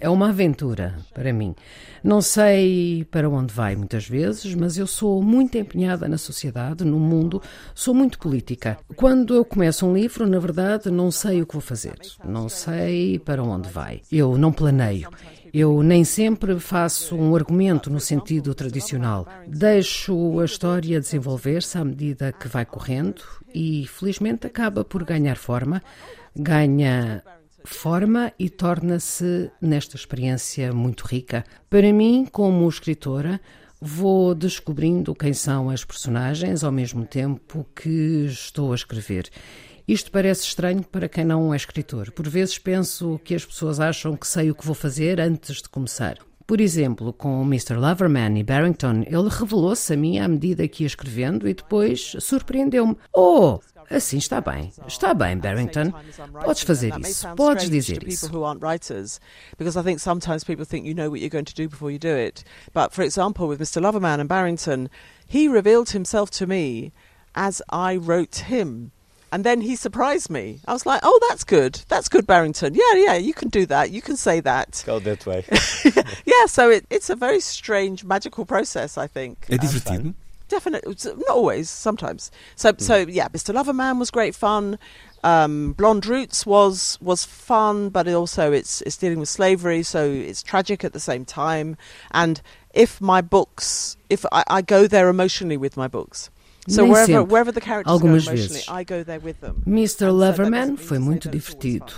é 0.00 0.08
uma 0.08 0.28
aventura 0.28 0.96
para 1.12 1.32
mim. 1.32 1.54
Não 2.02 2.22
sei 2.22 3.04
para 3.10 3.28
onde 3.28 3.52
vai 3.52 3.74
muitas 3.76 4.08
vezes, 4.08 4.54
mas 4.54 4.78
eu 4.78 4.86
sou 4.86 5.20
muito 5.20 5.58
empenhada 5.58 6.08
na 6.08 6.16
sociedade, 6.16 6.84
no 6.84 6.98
mundo, 6.98 7.42
sou 7.74 7.92
muito 7.92 8.18
política. 8.18 8.78
Quando 8.94 9.34
eu 9.34 9.44
começo 9.44 9.84
um 9.84 9.92
livro, 9.92 10.26
na 10.26 10.38
verdade, 10.38 10.90
não 10.90 11.10
sei 11.10 11.42
o 11.42 11.46
que 11.46 11.54
vou 11.54 11.60
fazer, 11.60 11.98
não 12.24 12.48
sei 12.48 13.18
para 13.18 13.42
onde 13.42 13.68
vai. 13.68 14.00
Eu 14.10 14.38
não 14.38 14.52
planeio. 14.52 15.10
Eu 15.58 15.82
nem 15.82 16.04
sempre 16.04 16.60
faço 16.60 17.16
um 17.16 17.34
argumento 17.34 17.88
no 17.88 17.98
sentido 17.98 18.54
tradicional. 18.54 19.26
Deixo 19.48 20.38
a 20.38 20.44
história 20.44 21.00
desenvolver-se 21.00 21.78
à 21.78 21.82
medida 21.82 22.30
que 22.30 22.46
vai 22.46 22.66
correndo 22.66 23.22
e, 23.54 23.86
felizmente, 23.86 24.46
acaba 24.46 24.84
por 24.84 25.02
ganhar 25.02 25.36
forma, 25.36 25.82
ganha 26.36 27.22
forma 27.64 28.34
e 28.38 28.50
torna-se, 28.50 29.50
nesta 29.58 29.96
experiência 29.96 30.74
muito 30.74 31.06
rica. 31.06 31.42
Para 31.70 31.90
mim, 31.90 32.28
como 32.30 32.68
escritora, 32.68 33.40
vou 33.80 34.34
descobrindo 34.34 35.14
quem 35.14 35.32
são 35.32 35.70
as 35.70 35.86
personagens 35.86 36.64
ao 36.64 36.70
mesmo 36.70 37.06
tempo 37.06 37.66
que 37.74 38.26
estou 38.26 38.72
a 38.72 38.74
escrever. 38.74 39.30
Isto 39.88 40.10
parece 40.10 40.42
estranho 40.42 40.82
para 40.82 41.08
quem 41.08 41.24
não 41.24 41.54
é 41.54 41.56
escritor. 41.56 42.10
Por 42.10 42.28
vezes 42.28 42.58
penso 42.58 43.20
que 43.22 43.34
as 43.34 43.44
pessoas 43.44 43.78
acham 43.78 44.16
que 44.16 44.26
sei 44.26 44.50
o 44.50 44.54
que 44.54 44.66
vou 44.66 44.74
fazer 44.74 45.20
antes 45.20 45.62
de 45.62 45.68
começar. 45.68 46.18
Por 46.44 46.60
exemplo, 46.60 47.12
com 47.12 47.42
Mr. 47.42 47.74
Loverman 47.74 48.38
e 48.38 48.42
Barrington, 48.42 49.02
ele 49.06 49.28
revelou-se 49.28 49.92
a 49.92 49.96
mim 49.96 50.18
à 50.18 50.28
medida 50.28 50.66
que 50.66 50.82
ia 50.84 50.86
escrevendo 50.86 51.48
e 51.48 51.54
depois 51.54 52.16
surpreendeu-me. 52.20 52.96
Oh, 53.14 53.60
Assim 53.88 54.18
está 54.18 54.40
bem. 54.40 54.72
Está 54.86 55.14
bem, 55.14 55.38
Barrington. 55.38 55.92
Podes 56.44 56.62
fazer 56.62 56.92
isso. 57.00 57.28
Podes 57.36 57.70
dizer 57.70 58.02
isso. 58.06 58.28
But 62.74 62.92
for 62.92 63.04
example, 63.04 63.46
with 63.46 63.58
Mr. 63.58 63.80
Loverman 63.80 64.20
and 64.20 64.26
Barrington, 64.26 64.88
he 65.28 65.48
revealed 65.48 65.90
himself 65.90 66.30
to 66.38 66.46
me 66.46 66.92
as 67.34 67.62
I 67.70 67.96
wrote 67.96 68.44
him. 68.50 68.90
And 69.36 69.44
then 69.44 69.60
he 69.60 69.76
surprised 69.76 70.30
me. 70.30 70.60
I 70.66 70.72
was 70.72 70.86
like, 70.86 71.00
"Oh, 71.02 71.18
that's 71.28 71.44
good. 71.44 71.74
That's 71.88 72.08
good, 72.08 72.26
Barrington. 72.26 72.74
Yeah, 72.74 72.94
yeah, 72.94 73.16
you 73.16 73.34
can 73.34 73.50
do 73.50 73.66
that. 73.66 73.90
You 73.90 74.00
can 74.00 74.16
say 74.16 74.40
that." 74.40 74.82
Go 74.86 74.98
that 75.00 75.26
way. 75.26 75.44
yeah, 76.24 76.46
so 76.46 76.70
it, 76.70 76.86
it's 76.88 77.10
a 77.10 77.16
very 77.16 77.40
strange, 77.40 78.02
magical 78.02 78.46
process. 78.46 78.96
I 78.96 79.06
think. 79.06 79.46
É 79.50 79.58
divertido. 79.58 80.14
Definitely, 80.48 80.96
not 81.04 81.36
always. 81.36 81.68
Sometimes. 81.68 82.30
So, 82.54 82.72
mm. 82.72 82.80
so 82.80 82.96
yeah, 82.96 83.28
Mr. 83.28 83.52
Loverman 83.52 83.98
was 83.98 84.10
great 84.10 84.34
fun. 84.34 84.78
Um, 85.22 85.74
Blonde 85.74 86.06
Roots 86.06 86.46
was 86.46 86.96
was 87.02 87.26
fun, 87.26 87.90
but 87.90 88.08
it 88.08 88.14
also 88.14 88.52
it's 88.52 88.80
it's 88.86 88.96
dealing 88.96 89.20
with 89.20 89.28
slavery, 89.28 89.82
so 89.82 90.02
it's 90.10 90.42
tragic 90.42 90.82
at 90.82 90.94
the 90.94 91.00
same 91.00 91.26
time. 91.26 91.76
And 92.12 92.40
if 92.72 93.02
my 93.02 93.20
books, 93.20 93.98
if 94.08 94.24
I, 94.32 94.44
I 94.48 94.62
go 94.62 94.86
there 94.86 95.10
emotionally 95.10 95.58
with 95.58 95.76
my 95.76 95.88
books, 95.88 96.30
So 96.68 96.82
Nem 96.82 96.90
wherever, 96.90 97.06
sempre. 97.06 97.32
wherever 97.32 97.52
the 97.52 97.60
characters 97.60 97.92
Algumas 97.92 98.24
vezes. 98.26 98.66
I 98.68 98.84
go 98.84 99.04
there 99.04 99.20
with 99.24 99.34
them. 99.40 99.56
Mr. 99.66 100.10
Loverman 100.10 100.76
foi 100.76 100.98
muito 100.98 101.28
divertido. 101.28 101.92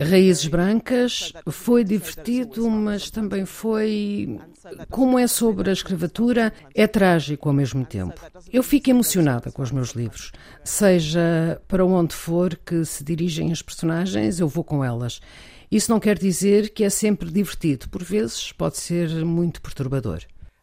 Raízes 0.00 0.46
Brancas 0.46 1.32
foi 1.50 1.82
divertido, 1.84 2.70
mas 2.70 3.10
também 3.10 3.44
foi. 3.44 4.38
Como 4.90 5.18
é 5.18 5.26
sobre 5.26 5.68
a 5.70 5.72
escravatura, 5.72 6.52
é 6.74 6.86
trágico 6.86 7.48
ao 7.48 7.54
mesmo 7.54 7.84
tempo. 7.84 8.20
Eu 8.52 8.62
fico 8.62 8.90
emocionada 8.90 9.50
com 9.50 9.62
os 9.62 9.72
meus 9.72 9.90
livros. 9.90 10.32
Seja 10.62 11.60
para 11.66 11.84
onde 11.84 12.14
for 12.14 12.56
que 12.56 12.84
se 12.84 13.02
dirigem 13.02 13.50
as 13.52 13.62
personagens, 13.62 14.38
eu 14.38 14.48
vou 14.48 14.62
com 14.64 14.84
elas. 14.84 15.20
Isso 15.70 15.90
não 15.90 15.98
quer 15.98 16.18
dizer 16.18 16.70
que 16.70 16.84
é 16.84 16.90
sempre 16.90 17.30
divertido. 17.30 17.88
Por 17.88 18.02
vezes 18.04 18.52
pode 18.52 18.78
ser 18.78 19.08
muito 19.24 19.60
perturbador. 19.60 20.20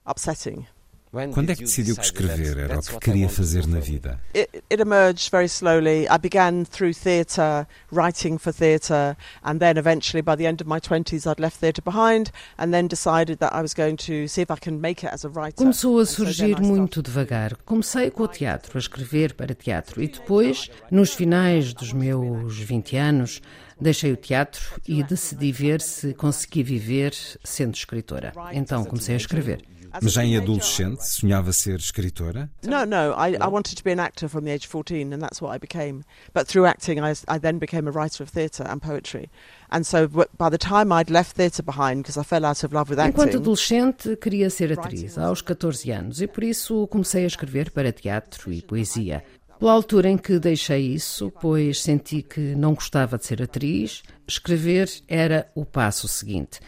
upsetting. 0.07 0.65
Quando 1.11 1.49
é 1.49 1.55
que 1.55 1.65
decidiu 1.65 1.97
que 1.97 2.05
escrever 2.05 2.57
era 2.57 2.79
o 2.79 2.81
que 2.81 2.97
queria 2.99 3.27
fazer 3.27 3.67
na 3.67 3.79
vida? 3.79 4.17
It, 4.33 4.63
it 4.71 4.81
emerged 4.81 5.29
very 5.29 5.49
slowly. 5.49 6.07
I 6.07 6.17
began 6.17 6.63
through 6.63 6.93
theatre, 6.93 7.67
writing 7.91 8.39
for 8.39 8.53
theatre, 8.53 9.17
and 9.43 9.59
then 9.59 9.77
eventually 9.77 10.21
by 10.21 10.37
the 10.37 10.47
end 10.47 10.61
of 10.61 10.69
my 10.69 10.79
20s 10.79 11.27
I'd 11.27 11.41
left 11.41 11.59
theatre 11.59 11.81
behind 11.81 12.31
and 12.57 12.71
then 12.71 12.87
decided 12.87 13.39
that 13.39 13.53
I 13.53 13.61
was 13.61 13.73
going 13.73 13.97
to 14.07 14.29
see 14.29 14.41
if 14.41 14.49
I 14.49 14.55
can 14.55 14.79
make 14.79 15.03
it 15.03 15.11
as 15.13 15.25
a 15.25 15.29
writer. 15.29 15.57
Começou 15.57 15.99
a 15.99 16.05
surgir 16.05 16.61
muito 16.61 17.01
devagar. 17.01 17.57
Comecei 17.65 18.09
com 18.09 18.23
o 18.23 18.27
teatro, 18.29 18.77
a 18.77 18.79
escrever 18.79 19.33
para 19.33 19.53
teatro 19.53 20.01
e 20.01 20.07
depois, 20.07 20.69
nos 20.89 21.13
finais 21.13 21.73
dos 21.73 21.91
meus 21.91 22.57
20 22.57 22.95
anos, 22.95 23.41
Deixei 23.81 24.11
o 24.11 24.15
teatro 24.15 24.79
e 24.87 25.01
decidi 25.01 25.51
ver 25.51 25.81
se 25.81 26.13
conseguia 26.13 26.63
viver 26.63 27.15
sendo 27.43 27.73
escritora. 27.73 28.31
Então 28.53 28.85
comecei 28.85 29.15
a 29.15 29.17
escrever. 29.17 29.63
Mas 30.01 30.13
já 30.13 30.23
em 30.23 30.37
adolescente 30.37 31.01
sonhava 31.01 31.51
ser 31.51 31.79
escritora? 31.79 32.49
No, 32.63 32.85
no. 32.85 33.13
I, 33.17 33.35
I 33.35 33.47
wanted 33.47 33.75
to 33.75 33.83
be 33.83 33.91
an 33.91 33.99
actor 33.99 34.29
from 34.29 34.43
the 34.43 34.51
age 34.51 34.65
of 34.65 34.71
14 34.71 35.13
and 35.13 35.19
that's 35.19 35.41
what 35.41 35.55
I 35.55 35.59
became. 35.59 36.03
But 36.33 36.47
through 36.47 36.67
acting 36.67 36.99
I, 36.99 37.13
I 37.27 37.39
then 37.39 37.57
became 37.57 37.87
a 37.87 37.91
writer 37.91 38.23
of 38.23 38.31
theatre 38.31 38.65
and 38.67 38.81
poetry. 38.81 39.29
And 39.71 39.83
so 39.85 40.07
by 40.07 40.49
the 40.49 40.57
time 40.57 40.91
I'd 40.91 41.09
left 41.09 41.35
theatre 41.35 41.63
behind 41.63 42.03
because 42.03 42.17
I 42.17 42.23
fell 42.23 42.45
out 42.45 42.63
of 42.63 42.73
love 42.73 42.89
with 42.89 42.99
acting. 42.99 43.13
Enquanto 43.13 43.37
adolescente 43.37 44.15
queria 44.17 44.49
ser 44.49 44.71
atriz 44.71 45.17
aos 45.17 45.41
14 45.41 45.91
anos 45.91 46.21
e 46.21 46.27
por 46.27 46.43
isso 46.43 46.87
comecei 46.87 47.23
a 47.23 47.27
escrever 47.27 47.71
para 47.71 47.91
teatro 47.91 48.51
e 48.51 48.61
poesia. 48.61 49.23
Pela 49.61 49.73
altura 49.73 50.09
em 50.09 50.17
que 50.17 50.39
deixei 50.39 50.87
isso, 50.87 51.31
pois 51.39 51.83
senti 51.83 52.23
que 52.23 52.55
não 52.55 52.73
gostava 52.73 53.15
de 53.15 53.27
ser 53.27 53.43
atriz, 53.43 54.01
escrever 54.27 54.89
era 55.07 55.47
o 55.53 55.63
passo 55.63 56.07
seguinte. 56.07 56.59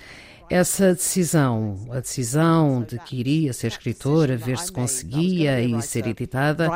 Essa 0.53 0.93
decisão, 0.93 1.87
a 1.89 1.99
decisão 1.99 2.83
de 2.83 2.99
que 2.99 3.15
iria 3.19 3.51
ser 3.53 3.69
escritora, 3.69 4.37
ver 4.37 4.59
se 4.59 4.71
conseguia 4.71 5.59
e 5.59 5.81
ser 5.81 6.05
editada, 6.05 6.69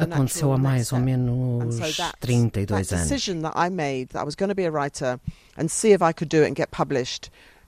aconteceu 0.00 0.52
há 0.52 0.58
mais 0.58 0.92
ou 0.92 0.98
menos 0.98 1.76
32 2.18 2.92
anos. 2.92 3.08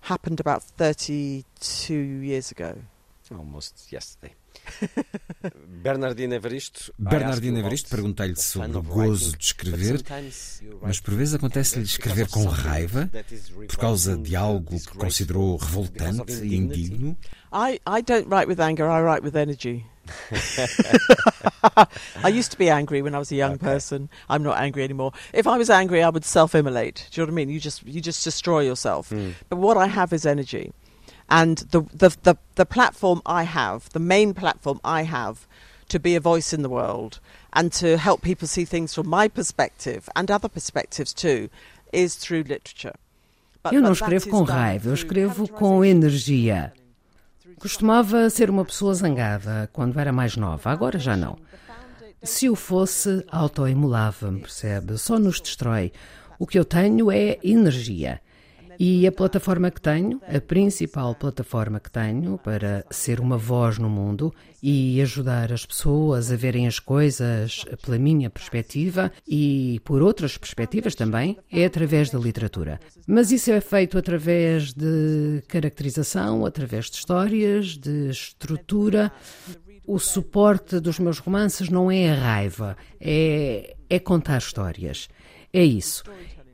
happened 0.03 0.41
about 0.41 0.65
32 0.77 2.25
years 2.25 2.51
ago. 2.51 2.83
Almost 3.31 3.93
yesterday. 3.93 4.35
Bernardino 5.83 6.35
Evaristo. 6.35 6.93
Bernardino 6.99 7.59
Evaristo 7.59 7.91
perguntei-lhe 7.91 8.37
sobre 8.37 8.77
o 8.77 8.83
gozo 8.83 9.37
de 9.37 9.45
escrever, 9.45 10.03
mas 10.81 11.01
por 11.01 11.15
vezes 11.15 11.35
acontece-lhe 11.35 11.85
escrever 11.85 12.29
com 12.29 12.45
raiva 12.45 13.11
por 13.69 13.77
causa 13.77 14.17
de 14.17 14.37
algo 14.37 14.79
que 14.79 14.99
considerou 14.99 15.57
revoltante 15.57 16.33
e 16.45 16.55
indigno. 16.55 17.17
I, 17.53 17.81
I 17.87 18.03
don't 18.03 18.29
write 18.29 18.49
with 18.49 18.61
anger, 18.61 18.87
I 18.87 19.01
write 19.03 19.23
with 19.25 19.37
energy. 19.37 19.85
I 22.25 22.29
used 22.29 22.51
to 22.53 22.59
be 22.59 22.69
angry 22.69 23.03
when 23.03 23.15
I 23.15 23.19
was 23.19 23.31
a 23.31 23.37
young 23.37 23.53
okay. 23.53 23.67
person. 23.67 24.09
I'm 24.29 24.43
not 24.43 24.59
angry 24.59 24.83
anymore. 24.83 25.13
If 25.33 25.47
I 25.47 25.57
was 25.57 25.71
angry, 25.71 26.03
I 26.03 26.09
would 26.09 26.25
self-immolate. 26.25 27.09
Do 27.11 27.21
you 27.21 27.27
know 27.27 27.31
what 27.31 27.35
I 27.35 27.37
mean? 27.37 27.49
You 27.51 27.61
just 27.61 27.87
you 27.87 28.01
just 28.01 28.25
destroy 28.25 28.61
yourself. 28.61 29.11
Mm. 29.11 29.35
But 29.49 29.59
what 29.59 29.77
I 29.77 29.87
have 29.87 30.13
is 30.13 30.27
energy. 30.27 30.73
And 31.33 31.57
the, 31.71 31.81
the, 31.95 32.11
the, 32.23 32.37
the 32.57 32.67
platform 32.67 33.23
I 33.25 33.45
have, 33.45 33.89
the 33.95 33.99
main 34.15 34.35
platform 34.35 34.81
I 34.85 35.05
have 35.05 35.49
to 35.89 35.99
be 35.99 36.15
a 36.15 36.21
voice 36.21 36.53
in 36.53 36.61
the 36.61 36.69
world 36.69 37.21
and 37.55 37.73
to 37.73 37.97
help 37.97 38.21
people 38.21 38.47
see 38.47 38.67
things 38.67 38.95
from 38.95 39.09
my 39.09 39.29
perspective 39.29 40.11
and 40.15 40.31
other 40.31 40.51
perspectives 40.51 41.15
too, 41.15 41.49
is 41.91 42.17
through 42.17 42.43
literature. 42.43 42.95
eu 43.71 43.81
não 43.81 43.93
escrevo 43.93 44.29
com 44.29 44.43
raiva, 44.43 44.91
eu 44.91 44.95
escrevo 44.95 45.49
com 45.49 45.83
energia. 45.83 46.73
Costumava 47.59 48.29
ser 48.29 48.51
uma 48.51 48.65
pessoa 48.65 48.93
zangada 48.93 49.71
quando 49.73 49.99
era 49.99 50.13
mais 50.13 50.37
nova, 50.37 50.71
agora 50.71 50.99
já 50.99 51.17
não. 51.17 51.39
Se 52.23 52.51
o 52.51 52.55
fosse, 52.55 53.25
autoimolava-me, 53.31 54.41
percebe? 54.41 54.99
Só 54.99 55.19
nos 55.19 55.41
destrói. 55.41 55.93
O 56.39 56.47
que 56.47 56.59
eu 56.59 56.65
tenho 56.65 57.11
é 57.11 57.39
energia. 57.43 58.21
E 58.85 59.07
a 59.07 59.13
plataforma 59.13 59.71
que 59.71 59.81
tenho, 59.81 60.21
a 60.27 60.41
principal 60.41 61.15
plataforma 61.15 61.79
que 61.79 61.89
tenho 61.89 62.37
para 62.37 62.85
ser 62.91 63.21
uma 63.21 63.39
voz 63.39 63.79
no 63.79 63.89
mundo 63.89 64.35
e 64.61 65.01
ajudar 65.01 65.53
as 65.53 65.65
pessoas 65.65 66.33
a 66.33 66.37
verem 66.37 66.67
as 66.67 66.81
coisas 66.81 67.65
pela 67.81 67.97
minha 67.97 68.29
perspectiva 68.29 69.13
e 69.25 69.81
por 69.85 70.03
outras 70.03 70.37
perspectivas 70.37 70.97
também, 70.97 71.39
é 71.49 71.65
através 71.65 72.11
da 72.11 72.19
literatura. 72.19 72.81
Mas 73.07 73.31
isso 73.31 73.53
é 73.53 73.61
feito 73.61 73.97
através 73.97 74.73
de 74.73 75.45
caracterização, 75.47 76.45
através 76.45 76.91
de 76.91 76.97
histórias, 76.97 77.79
de 77.79 78.11
estrutura. 78.11 79.13
O 79.87 80.01
suporte 80.01 80.81
dos 80.81 80.99
meus 80.99 81.21
romances 81.21 81.69
não 81.69 81.89
é 81.89 82.11
a 82.11 82.17
raiva, 82.17 82.77
é, 83.01 83.77
é 83.89 84.01
contar 84.01 84.39
histórias. 84.39 85.09
É 85.53 85.63
isso. 85.63 86.03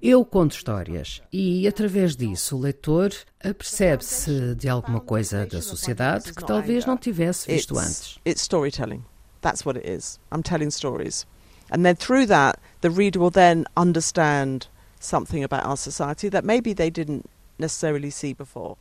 Eu 0.01 0.25
conto 0.25 0.55
histórias 0.55 1.21
e, 1.33 1.67
através 1.67 2.15
disso, 2.15 2.57
o 2.57 2.61
leitor 2.61 3.13
apercebe-se 3.43 4.55
de 4.55 4.69
alguma 4.69 5.01
coisa 5.01 5.45
da 5.45 5.61
sociedade 5.61 6.33
que 6.33 6.45
talvez 6.45 6.87
não 6.87 6.97
tivesse 6.97 7.51
visto 7.51 7.77
antes. 7.77 8.19
It's 8.25 8.43
storytelling. 8.43 9.05
That's 9.41 9.67
what 9.67 9.79
it 9.79 9.89
is. 9.89 10.21
I'm 10.33 10.43
telling 10.43 10.71
stories. 10.71 11.27
And 11.71 11.83
then 11.83 11.97
through 11.97 12.27
that, 12.29 12.59
the 12.81 12.91
reader 12.91 13.19
will 13.21 13.31
then 13.31 13.65
understand 13.77 14.69
something 15.01 15.43
about 15.45 15.67
our 15.67 15.77
society 15.77 16.29
that 16.31 16.45
maybe 16.45 16.73
they 16.73 16.91
didn't 16.91 17.27
necessarily 17.59 18.11
see 18.11 18.33
before. 18.33 18.77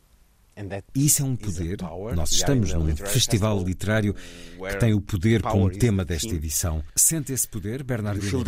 Isso 0.94 1.22
é 1.22 1.24
um 1.24 1.36
poder. 1.36 1.78
Nós 2.14 2.32
estamos 2.32 2.72
num 2.72 2.96
festival 2.96 3.62
literário 3.62 4.14
que 4.14 4.76
tem 4.78 4.92
o 4.92 5.00
poder 5.00 5.42
como 5.42 5.70
tema 5.70 6.04
desta 6.04 6.34
edição. 6.34 6.82
Sente 6.96 7.32
esse 7.32 7.46
poder, 7.46 7.82
Bernardino? 7.82 8.42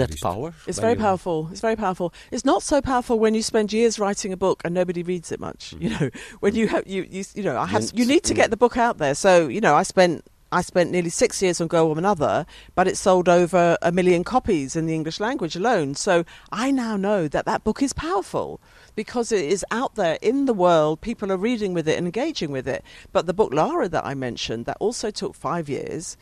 It's 0.67 0.79
very 0.81 0.97
powerful. 0.97 1.49
It's 1.51 1.61
very 1.61 1.77
powerful. 1.77 2.13
It's 2.33 2.45
not 2.45 2.63
so 2.65 2.81
powerful 2.83 3.19
when 3.19 3.35
you 3.35 3.43
spend 3.43 3.73
years 3.73 3.99
writing 3.99 4.33
a 4.33 4.37
book 4.37 4.63
and 4.65 4.71
nobody 4.75 5.03
reads 5.03 5.31
it 5.31 5.41
much. 5.41 5.75
You 5.81 5.91
know, 5.91 6.11
when 6.41 6.55
you 6.55 6.67
have 6.69 6.85
you 6.87 7.05
you, 7.11 7.25
you 7.35 7.43
know, 7.43 7.57
I 7.57 7.67
have 7.67 7.91
you 7.95 8.05
need 8.07 8.25
to 8.25 8.35
get 8.35 8.51
the 8.51 8.57
book 8.57 8.77
out 8.77 8.99
there. 8.99 9.15
So 9.15 9.49
you 9.49 9.61
know, 9.61 9.75
I 9.77 9.85
spent 9.85 10.25
I 10.53 10.63
spent 10.63 10.91
nearly 10.91 11.11
six 11.11 11.41
years 11.41 11.61
on 11.61 11.69
Girl, 11.69 11.89
Woman, 11.89 12.05
Other, 12.05 12.45
but 12.75 12.89
it 12.89 12.97
sold 12.97 13.29
over 13.29 13.79
a 13.83 13.93
million 13.93 14.25
copies 14.25 14.75
in 14.75 14.87
the 14.87 14.95
English 14.95 15.21
language 15.21 15.55
alone. 15.55 15.95
So 15.95 16.25
I 16.51 16.73
now 16.73 16.97
know 16.97 17.29
that 17.29 17.47
that 17.47 17.63
book 17.63 17.83
is 17.83 17.93
powerful 17.93 18.61
because 18.97 19.31
it 19.31 19.45
is 19.45 19.65
out 19.71 19.95
there 19.95 20.19
in 20.21 20.47
the 20.47 20.55
world. 20.55 21.01
People 21.01 21.31
are 21.31 21.37
reading 21.37 21.73
with 21.73 21.87
it 21.89 21.97
and 21.97 22.07
engaging 22.07 22.51
with 22.51 22.67
it. 22.67 22.83
But 23.13 23.27
the 23.27 23.33
book 23.33 23.55
Lara 23.55 23.89
that 23.89 24.05
I 24.05 24.15
mentioned, 24.15 24.67
that 24.67 24.77
also 24.81 25.13
took 25.13 25.37
five 25.37 25.69
years, 25.69 26.17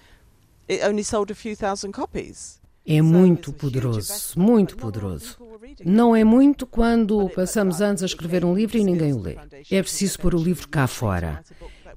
it 0.69 0.83
only 0.83 1.03
sold 1.03 1.31
a 1.31 1.35
few 1.35 1.57
thousand 1.57 1.93
copies. 1.93 2.61
É 2.87 3.03
muito 3.03 3.53
poderoso, 3.53 4.33
muito 4.39 4.75
poderoso. 4.75 5.37
Não 5.85 6.17
é 6.17 6.25
muito 6.25 6.67
quando 6.67 7.29
passamos 7.29 7.83
anos 7.83 8.03
a 8.03 8.07
escrever 8.07 8.47
um 8.47 8.55
livro 8.55 8.79
e 8.79 8.85
ninguém 8.85 9.13
o 9.13 9.21
lê. 9.21 9.37
É 9.71 9.83
preciso 9.83 10.19
pôr 10.19 10.35
o 10.35 10.39
livro 10.39 10.67
cá 10.69 10.87
fora. 10.87 11.45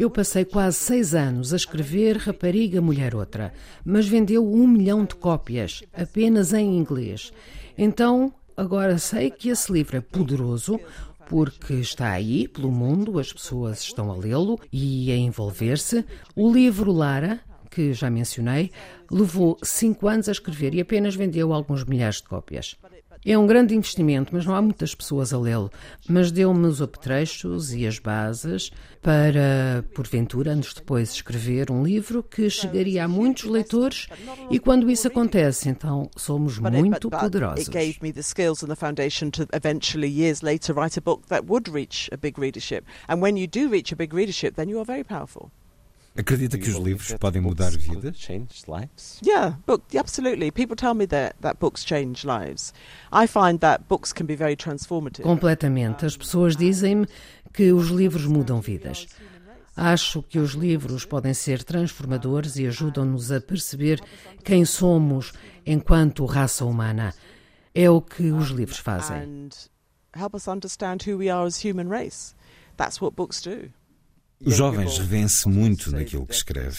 Eu 0.02 0.10
passei 0.10 0.44
quase 0.44 0.78
seis 0.78 1.14
anos 1.14 1.54
a 1.54 1.56
escrever 1.56 2.18
Rapariga 2.18 2.82
Mulher 2.82 3.14
Outra, 3.14 3.54
mas 3.86 4.08
vendeu 4.08 4.44
um 4.52 4.66
milhão 4.68 5.06
de 5.06 5.14
cópias, 5.14 5.84
apenas 5.94 6.54
em 6.54 6.76
inglês. 6.76 7.32
Então, 7.78 8.34
agora 8.58 8.98
sei 8.98 9.30
que 9.30 9.50
esse 9.50 9.72
livro 9.72 9.96
é 9.96 10.02
poderoso 10.02 10.80
porque 11.30 11.76
está 11.76 12.10
aí 12.10 12.48
pelo 12.48 12.72
mundo, 12.72 13.20
as 13.20 13.32
pessoas 13.32 13.82
estão 13.82 14.10
a 14.12 14.18
lê-lo 14.18 14.60
e 14.74 15.12
a 15.12 15.16
envolver-se. 15.16 16.04
O 16.36 16.52
livro 16.52 16.92
Lara, 16.92 17.40
que 17.70 17.94
já 17.94 18.10
mencionei, 18.10 18.72
levou 19.08 19.56
cinco 19.62 20.08
anos 20.08 20.28
a 20.28 20.32
escrever 20.32 20.74
e 20.74 20.82
apenas 20.82 21.14
vendeu 21.14 21.54
alguns 21.54 21.84
milhares 21.84 22.16
de 22.16 22.24
cópias. 22.24 22.76
É 23.24 23.38
um 23.38 23.46
grande 23.46 23.76
investimento, 23.76 24.34
mas 24.34 24.46
não 24.46 24.56
há 24.56 24.62
muitas 24.62 24.96
pessoas 24.96 25.32
a 25.32 25.38
lê-lo. 25.38 25.72
Mas 26.10 26.32
deu-me 26.32 26.66
os 26.66 26.82
apetrechos 26.82 27.72
e 27.74 27.86
as 27.86 28.00
bases 28.00 28.72
para, 29.02 29.86
porventura, 29.94 30.52
anos 30.52 30.74
depois, 30.74 31.12
escrever 31.12 31.70
um 31.70 31.84
livro 31.84 32.24
que 32.24 32.50
chegaria 32.50 33.06
a 33.06 33.08
muitos 33.08 33.44
leitores. 33.44 34.08
E 34.50 34.58
quando 34.60 34.90
isso 34.90 35.08
acontece, 35.08 35.70
então 35.70 36.10
somos 36.16 36.58
muito 36.58 37.10
poderosos. 37.10 37.68
It 37.68 37.72
gave 37.72 38.00
me 38.02 38.12
the 38.12 38.22
skills 38.22 38.64
and 38.64 38.68
the 38.68 38.76
foundation 38.76 39.30
to 39.32 39.48
eventually, 39.54 40.08
years 40.08 40.42
later, 40.42 40.74
write 40.74 40.98
a 40.98 41.02
book 41.02 41.28
that 41.28 41.46
would 41.48 41.70
reach 41.70 42.10
a 42.12 42.18
big 42.18 42.40
readership. 42.40 42.86
And 43.08 43.22
when 43.22 43.38
you 43.38 43.48
do 43.48 43.70
reach 43.70 43.94
a 43.94 43.96
big 43.96 44.14
readership, 44.14 44.56
then 44.56 44.68
you 44.68 44.80
are 44.80 44.86
very 44.86 45.04
powerful. 45.04 45.52
Acredita 46.18 46.58
que 46.58 46.70
os 46.70 46.76
livros 46.76 47.14
podem 47.14 47.42
mudar 47.42 47.72
vidas? 47.72 48.28
Yeah, 49.24 49.58
book, 49.66 49.98
absolutely. 49.98 50.52
People 50.52 50.76
tell 50.76 50.94
me 50.94 51.08
that, 51.08 51.36
that 51.42 51.58
books 51.60 51.86
change 51.86 52.28
lives. 52.28 52.74
I 53.14 53.28
find 53.28 53.60
that 53.60 53.86
books 53.88 54.12
can 54.12 54.26
be 54.26 54.36
very 54.36 54.58
transformative. 54.58 55.24
Completamente. 55.24 56.06
As 56.06 56.18
pessoas 56.18 56.58
dizem-me 56.58 57.08
que 57.54 57.72
os 57.72 57.88
livros 57.90 58.26
mudam 58.26 58.60
vidas. 58.60 59.08
Acho 59.76 60.22
que 60.22 60.38
os 60.38 60.52
livros 60.52 61.06
podem 61.06 61.34
ser 61.34 61.64
transformadores 61.64 62.58
e 62.58 62.68
ajudam-nos 62.68 63.32
a 63.32 63.40
perceber 63.40 64.02
quem 64.44 64.66
somos 64.66 65.32
enquanto 65.66 66.26
raça 66.26 66.66
humana. 66.66 67.14
É 67.74 67.90
o 67.90 68.02
que 68.02 68.32
os 68.32 68.50
livros 68.50 68.80
fazem. 68.80 69.18
And 69.18 69.50
help 70.14 70.36
us 70.36 70.48
understand 70.50 71.10
who 71.10 71.18
we 71.18 71.30
are 71.30 71.48
as 71.48 71.64
human 71.64 71.88
race. 71.88 72.36
That's 72.76 73.02
what 73.02 73.16
books 73.16 73.42
do. 73.42 73.72
Os 74.46 74.56
jovens 74.56 74.98
revêem-se 74.98 75.48
muito 75.48 75.92
naquilo 75.92 76.26
que 76.26 76.34
escreve. 76.34 76.78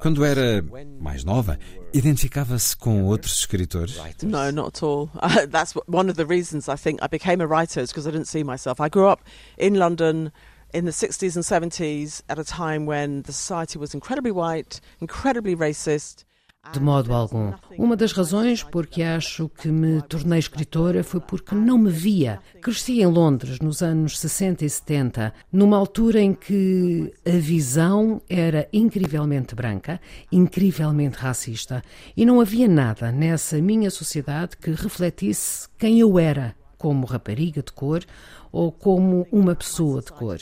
Quando 0.00 0.24
era 0.24 0.64
mais 1.00 1.24
nova, 1.24 1.58
identificava-se 1.92 2.76
com 2.76 3.04
outros 3.04 3.38
escritores? 3.38 3.96
No, 4.22 4.50
not 4.52 4.68
at 4.68 4.82
all. 4.82 5.10
That's 5.50 5.74
one 5.86 6.10
of 6.10 6.16
the 6.16 6.26
reasons 6.26 6.68
I 6.68 6.76
think 6.76 7.00
I 7.02 7.08
became 7.08 7.42
a 7.42 7.46
writer 7.46 7.80
is 7.80 7.90
because 7.90 8.08
I 8.08 8.12
didn't 8.12 8.28
see 8.28 8.44
myself. 8.44 8.80
I 8.80 8.88
grew 8.88 9.08
up 9.08 9.22
in 9.58 9.74
London 9.74 10.32
in 10.72 10.84
the 10.84 10.90
60s 10.90 11.36
and 11.36 11.44
70s 11.44 12.22
at 12.28 12.38
a 12.38 12.44
time 12.44 12.84
when 12.84 13.22
the 13.22 13.32
society 13.32 13.78
was 13.78 13.94
incredibly 13.94 14.32
white, 14.32 14.80
incredibly 15.00 15.54
racist. 15.54 16.24
De 16.72 16.80
modo 16.80 17.12
algum. 17.12 17.52
Uma 17.78 17.96
das 17.96 18.12
razões 18.12 18.62
por 18.62 18.86
que 18.86 19.02
acho 19.02 19.48
que 19.48 19.68
me 19.68 20.02
tornei 20.02 20.38
escritora 20.38 21.04
foi 21.04 21.20
porque 21.20 21.54
não 21.54 21.78
me 21.78 21.90
via. 21.90 22.40
Cresci 22.60 23.00
em 23.00 23.06
Londres 23.06 23.60
nos 23.60 23.82
anos 23.82 24.18
60 24.18 24.64
e 24.64 24.70
70, 24.70 25.32
numa 25.52 25.76
altura 25.76 26.20
em 26.20 26.32
que 26.32 27.12
a 27.26 27.36
visão 27.36 28.20
era 28.28 28.68
incrivelmente 28.72 29.54
branca, 29.54 30.00
incrivelmente 30.32 31.18
racista, 31.18 31.82
e 32.16 32.24
não 32.24 32.40
havia 32.40 32.66
nada 32.66 33.12
nessa 33.12 33.60
minha 33.60 33.90
sociedade 33.90 34.56
que 34.56 34.70
refletisse 34.70 35.68
quem 35.78 36.00
eu 36.00 36.18
era 36.18 36.56
como 36.84 37.06
rapariga 37.06 37.62
de 37.62 37.72
cor 37.72 38.04
ou 38.52 38.70
como 38.70 39.26
uma 39.32 39.54
pessoa 39.56 40.02
de 40.02 40.12
cor. 40.12 40.38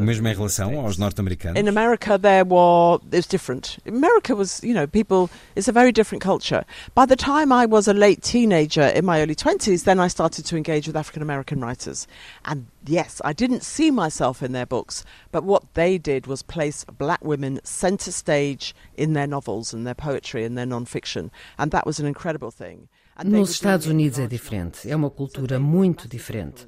Mesmo 0.00 0.28
em 0.28 0.34
relação 0.34 0.80
aos 0.80 0.98
norte-americanos? 0.98 1.60
In 1.60 1.68
America 1.68 2.18
there 2.18 2.44
was 2.44 3.00
it's 3.12 3.28
different. 3.28 3.78
America 3.86 4.34
was, 4.34 4.60
you 4.64 4.74
know, 4.74 4.88
people 4.88 5.30
it's 5.54 5.68
a 5.68 5.72
very 5.72 5.92
different 5.92 6.24
culture. 6.24 6.64
By 6.96 7.06
the 7.06 7.14
time 7.14 7.52
I 7.52 7.66
was 7.66 7.86
a 7.86 7.92
late 7.92 8.20
teenager 8.20 8.82
in 8.82 9.04
my 9.04 9.20
early 9.22 9.36
20s, 9.36 9.84
then 9.84 10.00
I 10.00 10.08
started 10.08 10.44
to 10.44 10.56
engage 10.56 10.88
with 10.88 10.96
African 10.96 11.22
American 11.22 11.60
writers. 11.60 12.08
And 12.44 12.66
yes, 12.84 13.22
I 13.24 13.32
didn't 13.32 13.62
see 13.62 13.92
myself 13.92 14.42
in 14.42 14.50
their 14.50 14.66
books, 14.66 15.04
but 15.30 15.44
what 15.44 15.62
they 15.74 15.98
did 15.98 16.26
was 16.26 16.42
place 16.42 16.84
black 16.98 17.24
women 17.24 17.60
center 17.62 18.10
stage 18.10 18.74
in 18.96 19.12
their 19.12 19.28
novels 19.28 19.72
and 19.72 19.86
their 19.86 19.94
poetry 19.94 20.44
and 20.44 20.58
their 20.58 20.66
non-fiction, 20.66 21.30
and 21.58 21.70
that 21.70 21.86
was 21.86 22.00
an 22.00 22.06
incredible 22.06 22.50
thing. 22.50 22.88
Nos 23.24 23.50
Estados 23.50 23.86
Unidos 23.86 24.18
é 24.18 24.26
diferente, 24.26 24.90
é 24.90 24.96
uma 24.96 25.10
cultura 25.10 25.58
muito 25.60 26.08
diferente. 26.08 26.66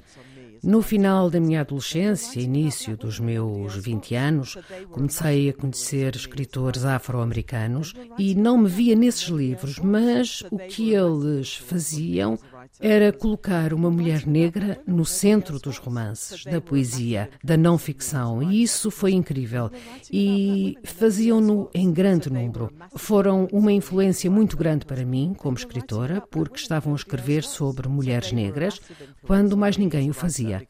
No 0.63 0.81
final 0.81 1.29
da 1.29 1.39
minha 1.39 1.61
adolescência, 1.61 2.41
início 2.41 2.97
dos 2.97 3.21
meus 3.21 3.77
20 3.77 4.15
anos, 4.15 4.57
comecei 4.91 5.51
a 5.51 5.53
conhecer 5.53 6.17
escritores 6.17 6.87
afro-americanos 6.87 7.93
e 8.19 8.35
não 8.35 8.57
me 8.57 8.69
via 8.69 8.97
nesses 8.97 9.29
livros, 9.29 9.79
mas 9.79 10.43
o 10.51 10.57
que 10.57 10.95
eles 10.95 11.57
faziam 11.57 12.39
era 12.81 13.13
colocar 13.13 13.73
uma 13.73 13.91
mulher 13.91 14.27
negra 14.27 14.81
no 14.87 15.05
centro 15.05 15.59
dos 15.59 15.79
romances, 15.79 16.45
da 16.45 16.61
poesia, 16.61 17.31
da 17.43 17.57
não 17.57 17.79
ficção, 17.79 18.43
e 18.43 18.63
isso 18.63 18.91
foi 18.91 19.13
incrível. 19.13 19.71
E 20.11 20.77
faziam-no 20.85 21.71
em 21.75 21.93
grande 21.93 22.31
número. 22.31 22.73
Foram 22.97 23.49
uma 23.53 23.73
influência 23.73 24.31
muito 24.31 24.57
grande 24.57 24.85
para 24.85 25.05
mim, 25.05 25.35
como 25.37 25.57
escritora, 25.57 26.21
porque 26.21 26.57
estavam 26.59 26.93
a 26.93 26.97
escrever 26.97 27.45
sobre 27.45 27.89
mulheres 27.89 28.33
negras 28.33 28.81
quando 29.23 29.57
mais 29.57 29.77
ninguém 29.77 30.11
o 30.11 30.15
fazia. 30.15 30.67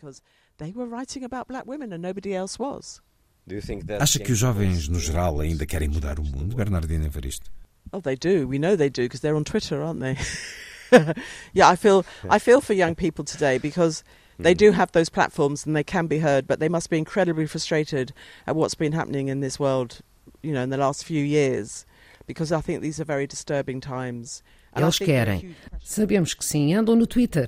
Acha 4.00 4.18
que 4.18 4.32
os 4.32 4.38
jovens, 4.38 4.88
no 4.88 4.98
geral, 4.98 5.40
ainda 5.40 5.66
querem 5.66 5.88
mudar 5.88 6.18
o 6.18 6.24
mundo, 6.24 6.56
Bernardina 6.56 7.06
Evaristo? 7.06 7.50
Oh, 7.92 8.00
they 8.00 8.16
do. 8.16 8.48
We 8.48 8.58
know 8.58 8.76
they 8.76 8.88
do 8.88 9.02
because 9.02 9.20
they're 9.20 9.36
on 9.36 9.44
Twitter, 9.44 9.80
aren't 9.80 10.00
they? 10.00 10.16
yeah, 11.52 11.68
I 11.68 11.76
feel 11.76 12.04
I 12.28 12.38
feel 12.38 12.60
for 12.60 12.72
young 12.72 12.94
people 12.94 13.24
today 13.24 13.58
because 13.58 14.04
they 14.38 14.52
hmm. 14.52 14.58
do 14.58 14.72
have 14.72 14.92
those 14.92 15.08
platforms 15.08 15.66
and 15.66 15.76
they 15.76 15.84
can 15.84 16.06
be 16.06 16.18
heard, 16.18 16.46
but 16.46 16.60
they 16.60 16.68
must 16.68 16.90
be 16.90 16.98
incredibly 16.98 17.46
frustrated 17.46 18.12
at 18.46 18.56
what's 18.56 18.74
been 18.74 18.92
happening 18.92 19.28
in 19.28 19.40
this 19.40 19.58
world, 19.58 20.00
you 20.42 20.52
know, 20.52 20.62
in 20.62 20.70
the 20.70 20.76
last 20.76 21.04
few 21.04 21.22
years, 21.22 21.86
because 22.26 22.52
I 22.52 22.60
think 22.60 22.82
these 22.82 23.00
are 23.00 23.04
very 23.04 23.26
disturbing 23.26 23.80
times. 23.80 24.42
Eles 24.76 24.98
querem. 24.98 25.54
Sabemos 25.84 26.34
que 26.34 26.44
sim, 26.44 26.70
andam 26.70 26.98
no 26.98 27.04
Twitter. 27.04 27.46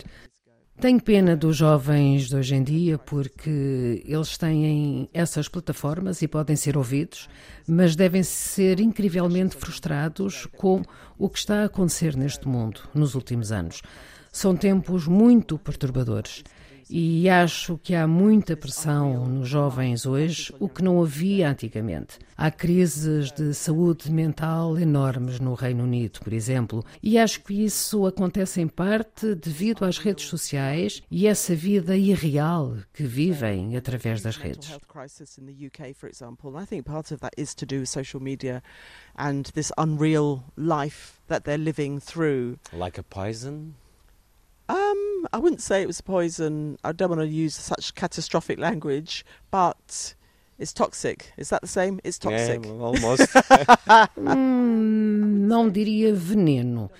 Tenho 0.78 1.02
pena 1.02 1.34
dos 1.34 1.56
jovens 1.56 2.28
de 2.28 2.36
hoje 2.36 2.54
em 2.54 2.62
dia 2.62 2.98
porque 2.98 4.02
eles 4.04 4.36
têm 4.36 5.08
essas 5.14 5.48
plataformas 5.48 6.20
e 6.20 6.28
podem 6.28 6.54
ser 6.54 6.76
ouvidos, 6.76 7.30
mas 7.66 7.96
devem 7.96 8.22
ser 8.22 8.78
incrivelmente 8.78 9.56
frustrados 9.56 10.44
com 10.54 10.82
o 11.16 11.30
que 11.30 11.38
está 11.38 11.62
a 11.62 11.64
acontecer 11.64 12.14
neste 12.14 12.46
mundo 12.46 12.82
nos 12.92 13.14
últimos 13.14 13.52
anos. 13.52 13.80
São 14.30 14.54
tempos 14.54 15.08
muito 15.08 15.56
perturbadores. 15.56 16.44
E 16.88 17.28
acho 17.28 17.78
que 17.78 17.94
há 17.94 18.06
muita 18.06 18.56
pressão 18.56 19.26
nos 19.26 19.48
jovens 19.48 20.06
hoje, 20.06 20.54
o 20.60 20.68
que 20.68 20.82
não 20.82 21.02
havia 21.02 21.50
antigamente. 21.50 22.18
Há 22.36 22.50
crises 22.50 23.32
de 23.32 23.52
saúde 23.54 24.10
mental 24.12 24.78
enormes 24.78 25.40
no 25.40 25.54
Reino 25.54 25.84
Unido, 25.84 26.20
por 26.20 26.32
exemplo, 26.32 26.84
e 27.02 27.18
acho 27.18 27.42
que 27.42 27.64
isso 27.64 28.06
acontece 28.06 28.60
em 28.60 28.68
parte 28.68 29.34
devido 29.34 29.84
às 29.84 29.98
redes 29.98 30.26
sociais 30.26 31.02
e 31.10 31.26
essa 31.26 31.54
vida 31.54 31.96
irreal 31.96 32.76
que 32.92 33.02
vivem 33.02 33.76
através 33.76 34.22
das 34.22 34.36
redes. 34.36 34.70
and 39.18 39.46
this 39.54 39.72
unreal 39.78 40.44
life 40.56 41.20
that 41.26 41.44
they're 41.44 41.58
living 41.58 41.98
through. 41.98 42.58
Like 42.72 42.98
a 42.98 43.02
poison? 43.02 43.74
Um, 44.68 45.26
I 45.32 45.38
wouldn't 45.38 45.60
say 45.60 45.82
it 45.82 45.86
was 45.86 46.00
poison. 46.00 46.76
I 46.82 46.92
don't 46.92 47.10
want 47.10 47.20
to 47.20 47.28
use 47.28 47.54
such 47.54 47.94
catastrophic 47.94 48.58
language, 48.58 49.24
but 49.50 50.14
it's 50.58 50.72
toxic. 50.72 51.32
Is 51.36 51.50
that 51.50 51.60
the 51.60 51.68
same? 51.68 52.00
It's 52.04 52.18
toxic. 52.18 52.64
Yeah, 52.64 52.72
almost. 52.72 53.28
hum, 54.16 55.46
não 55.46 55.70
diria 55.70 56.14
veneno. 56.14 56.90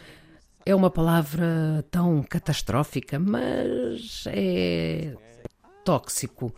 É 0.65 0.75
uma 0.75 0.91
palavra 0.91 1.85
tão 1.91 2.23
catastrófica, 2.23 3.19
mas 3.19 4.25
é 4.27 5.15
tóxico. 5.85 6.53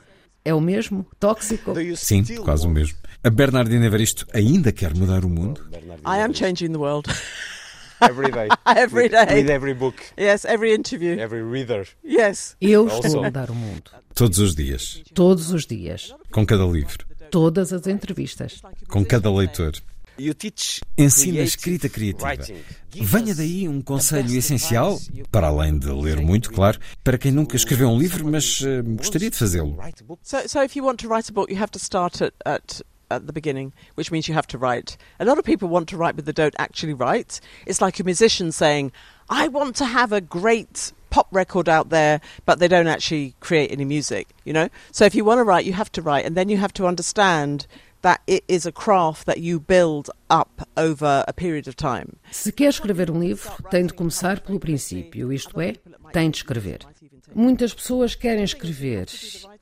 É 0.44 0.54
o 0.54 0.60
mesmo? 0.60 1.06
Tóxico? 1.20 1.74
Sim, 1.96 2.24
quase 2.42 2.66
o 2.66 2.70
mesmo. 2.70 2.96
A 3.22 3.28
Bernardina 3.28 3.84
Evaristo 3.84 4.26
ainda 4.32 4.72
quer 4.72 4.94
mudar 4.94 5.24
o 5.24 5.28
mundo? 5.28 5.68
I 6.06 6.22
am 6.22 6.32
changing 6.32 6.72
the 6.72 6.78
world. 6.78 7.08
every 8.00 8.30
day. 8.30 8.48
every 8.66 9.04
with, 9.04 9.12
day. 9.12 9.34
With 9.34 9.50
every 9.50 9.74
book. 9.74 9.96
Yes, 10.16 10.44
every 10.44 10.74
interview. 10.74 11.18
Every 11.18 11.42
reader. 11.42 11.86
Yes. 12.04 12.56
Eu 12.60 12.86
estou 12.88 13.20
a 13.20 13.24
mudar 13.24 13.50
o 13.50 13.54
mundo. 13.54 13.90
Todos 14.14 14.38
os 14.38 14.54
dias. 14.54 15.02
Todos 15.14 15.52
os 15.52 15.66
dias. 15.66 16.14
Com 16.30 16.44
cada 16.44 16.64
livro. 16.64 17.06
Todas 17.30 17.72
as 17.72 17.86
entrevistas. 17.86 18.60
Com 18.88 19.04
cada 19.04 19.30
leitor. 19.30 19.72
Ensina 20.96 21.40
escrita 21.42 21.88
criativa. 21.88 22.36
Venha 22.90 23.34
daí 23.34 23.68
um 23.68 23.80
conselho 23.80 24.34
essencial, 24.36 24.98
para 25.30 25.46
além 25.46 25.78
de 25.78 25.90
ler 25.92 26.20
muito, 26.20 26.50
claro, 26.50 26.80
para 27.04 27.16
quem 27.16 27.30
nunca 27.30 27.54
escreveu 27.54 27.88
um 27.88 27.98
livro, 27.98 28.28
mas 28.28 28.60
uh, 28.62 28.82
gostaria 28.96 29.30
de 29.30 29.36
fazê-lo. 29.36 29.78
So, 30.22 30.36
so 30.48 30.62
if 30.64 30.74
you 30.74 30.84
want 30.84 30.96
to 30.96 31.08
write 31.08 31.30
a 31.30 31.32
book, 31.32 31.52
you 31.52 31.62
have 31.62 31.70
to 31.70 31.78
start 31.78 32.20
at, 32.20 32.34
at 32.44 32.82
at 33.10 33.26
the 33.26 33.32
beginning, 33.32 33.72
which 33.94 34.10
means 34.10 34.28
you 34.28 34.34
have 34.34 34.46
to 34.48 34.58
write. 34.58 34.96
A 35.18 35.24
lot 35.24 35.38
of 35.38 35.44
people 35.44 35.68
want 35.68 35.88
to 35.88 35.96
write, 35.96 36.16
but 36.16 36.24
they 36.24 36.32
don't 36.32 36.54
actually 36.58 36.94
write. 36.94 37.40
It's 37.66 37.80
like 37.80 37.98
a 37.98 38.04
musician 38.04 38.52
saying, 38.52 38.92
I 39.28 39.48
want 39.48 39.76
to 39.76 39.84
have 39.84 40.12
a 40.12 40.20
great 40.20 40.92
pop 41.10 41.28
record 41.30 41.68
out 41.68 41.88
there, 41.88 42.20
but 42.44 42.58
they 42.58 42.68
don't 42.68 42.86
actually 42.86 43.34
create 43.40 43.72
any 43.72 43.84
music, 43.84 44.28
you 44.44 44.52
know? 44.52 44.68
So 44.92 45.04
if 45.04 45.14
you 45.14 45.24
want 45.24 45.38
to 45.38 45.44
write, 45.44 45.64
you 45.64 45.72
have 45.72 45.92
to 45.92 46.02
write, 46.02 46.24
and 46.24 46.36
then 46.36 46.48
you 46.48 46.58
have 46.58 46.72
to 46.74 46.86
understand 46.86 47.66
that 48.02 48.20
it 48.26 48.44
is 48.46 48.64
a 48.66 48.72
craft 48.72 49.26
that 49.26 49.40
you 49.40 49.58
build 49.58 50.10
up 50.30 50.68
over 50.76 51.24
a 51.26 51.32
period 51.32 51.66
of 51.66 51.76
time. 51.76 52.16
Se 52.30 52.52
quer 52.52 52.68
escrever 52.68 53.10
um 53.10 53.20
livro, 53.20 53.50
tem 53.70 53.86
de 53.86 53.92
começar 53.92 54.40
pelo 54.40 54.60
princípio, 54.60 55.32
isto 55.32 55.60
é, 55.60 55.74
tem 56.12 56.30
de 56.30 56.38
escrever. 56.38 56.80
Muitas 57.34 57.74
pessoas 57.74 58.14
querem 58.14 58.44
escrever 58.44 59.06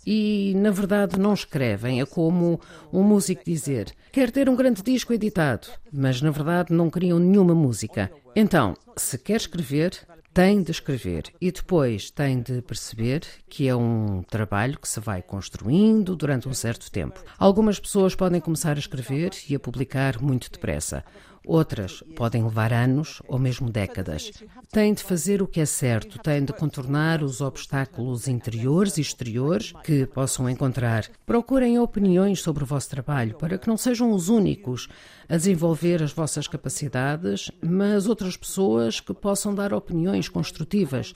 e, 0.07 0.55
na 0.57 0.71
verdade, 0.71 1.19
não 1.19 1.35
escrevem. 1.35 2.01
É 2.01 2.07
como 2.07 2.61
um 2.93 3.03
músico 3.03 3.43
dizer: 3.45 3.93
quer 4.13 4.31
ter 4.31 4.49
um 4.49 4.55
grande 4.55 4.83
disco 4.83 5.13
editado, 5.13 5.67
mas, 5.93 6.23
na 6.23 6.31
verdade, 6.31 6.73
não 6.73 6.89
criam 6.89 7.19
nenhuma 7.19 7.55
música. 7.55 8.11
Então, 8.35 8.75
se 8.97 9.19
quer 9.19 9.37
escrever, 9.37 10.07
tem 10.33 10.63
de 10.63 10.71
escrever 10.71 11.33
e 11.41 11.51
depois 11.51 12.11
tem 12.11 12.43
de 12.43 12.61
perceber 12.61 13.23
que 13.49 13.67
é 13.67 13.75
um 13.75 14.23
trabalho 14.23 14.79
que 14.79 14.87
se 14.87 15.01
vai 15.01 15.23
construindo 15.23 16.15
durante 16.15 16.47
um 16.47 16.53
certo 16.53 16.93
tempo. 16.93 17.25
Algumas 17.39 17.81
pessoas 17.81 18.15
podem 18.15 18.39
começar 18.39 18.77
a 18.77 18.79
escrever 18.79 19.31
e 19.49 19.55
a 19.55 19.59
publicar 19.59 20.21
muito 20.21 20.51
depressa. 20.53 21.03
Outras 21.47 22.03
podem 22.17 22.43
levar 22.43 22.73
anos 22.73 23.23
ou 23.29 23.39
mesmo 23.39 23.71
décadas. 23.71 24.33
Tem 24.73 24.93
de 24.93 25.03
fazer 25.05 25.41
o 25.41 25.47
que 25.47 25.61
é 25.61 25.65
certo, 25.65 26.19
tem 26.19 26.45
de 26.45 26.53
contornar 26.53 27.23
os 27.23 27.41
obstáculos 27.41 28.27
interiores 28.27 28.99
e 28.99 29.01
exteriores 29.01 29.73
que 29.85 30.07
possam 30.07 30.51
encontrar. 30.51 31.07
Procurem 31.25 31.79
opiniões 31.79 32.41
sobre 32.41 32.65
o 32.65 32.67
vosso 32.67 32.91
trabalho 32.91 33.37
para 33.37 33.59
que 33.59 33.69
não 33.69 33.77
sejam 33.77 34.11
os 34.11 34.29
únicos 34.29 34.89
a 35.29 35.37
desenvolver 35.37 36.03
as 36.03 36.13
vossas 36.13 36.47
capacidades, 36.49 37.51
mas 37.61 38.07
outras 38.09 38.37
pessoas 38.37 39.01
que 39.01 39.15
possam 39.15 39.55
dar 39.55 39.73
opiniões 39.73 40.29
construtivas. 40.29 41.15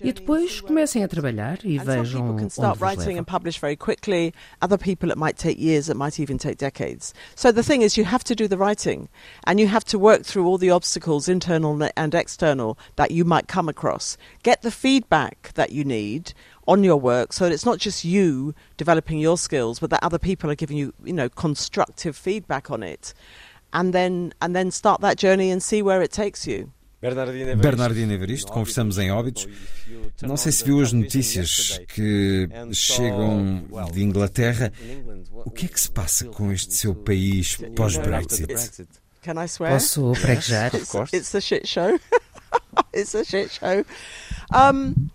E 0.00 0.12
depois 0.12 0.60
comecem 0.60 1.04
a 1.04 1.08
trabalhar 1.08 1.58
e 1.64 1.78
vejam 1.78 2.30
onde 2.30 2.44
vos 2.44 2.58
leva. 2.58 2.90
Other 4.62 4.78
people 4.78 5.10
it 5.10 5.18
might 5.18 5.38
take 5.38 5.58
years, 5.58 5.88
it 5.88 5.96
might 5.96 6.20
even 6.20 6.36
take 6.36 6.56
decades. 6.56 7.14
So 7.34 7.52
the 7.52 7.62
thing 7.62 7.82
is 7.82 7.96
you 7.96 8.04
have 8.04 8.24
to 8.24 8.34
do 8.34 8.46
the 8.46 8.56
writing 8.56 9.08
and 9.46 9.58
you 9.58 9.69
have 9.70 9.84
to 9.86 9.98
work 9.98 10.24
through 10.24 10.46
all 10.46 10.58
the 10.58 10.70
obstacles 10.70 11.28
internal 11.28 11.82
and 11.96 12.14
external 12.14 12.78
that 12.96 13.10
you 13.10 13.24
might 13.24 13.48
come 13.48 13.68
across. 13.68 14.16
Get 14.42 14.62
the 14.62 14.70
feedback 14.70 15.52
that 15.54 15.72
you 15.72 15.84
need 15.84 16.34
on 16.68 16.84
your 16.84 16.96
work 16.96 17.32
so 17.32 17.44
that 17.44 17.52
it's 17.52 17.64
not 17.64 17.78
just 17.78 18.04
you 18.04 18.54
developing 18.76 19.18
your 19.18 19.38
skills 19.38 19.80
but 19.80 19.90
that 19.90 20.04
other 20.04 20.18
people 20.18 20.50
are 20.50 20.54
giving 20.54 20.76
you, 20.76 20.92
you 21.04 21.12
know, 21.12 21.28
constructive 21.28 22.14
feedback 22.16 22.70
on 22.70 22.82
it. 22.82 23.14
and 23.72 23.92
then 23.92 24.32
and 24.40 24.54
then 24.54 24.70
start 24.70 25.00
that 25.00 25.16
journey 25.16 25.50
and 25.50 25.62
see 25.62 25.82
where 25.82 26.02
it 26.02 26.12
takes 26.12 26.46
you. 26.46 26.72
Bernardina 27.00 28.12
Evaristo, 28.12 28.52
conversamos 28.52 28.98
em 28.98 29.10
Óbidos. 29.10 29.48
Não 30.20 30.36
sei 30.36 30.52
se 30.52 30.62
viu 30.62 30.82
as 30.82 30.92
notícias 30.92 31.80
que 31.88 32.46
chegam 32.74 33.64
de 33.90 34.02
Inglaterra. 34.02 34.70
O 35.32 35.50
que 35.50 35.64
é 35.64 35.68
que 35.68 35.80
se 35.80 35.90
passa 35.90 36.26
com 36.26 36.52
este 36.52 36.74
seu 36.74 36.94
país 36.94 37.56
pós-Brexit? 37.74 38.86
Can 39.22 39.38
I 39.38 39.46
swear? 39.46 39.70
Posso 39.70 40.14
pregar? 40.14 40.74
It's, 40.74 41.12
it's 41.12 41.34
a 41.34 41.40
shit 41.40 41.68
show. 41.68 41.98
it's 42.92 43.14
a 43.14 43.24
shit 43.24 43.50
show. 43.50 43.84
Um, 44.52 45.10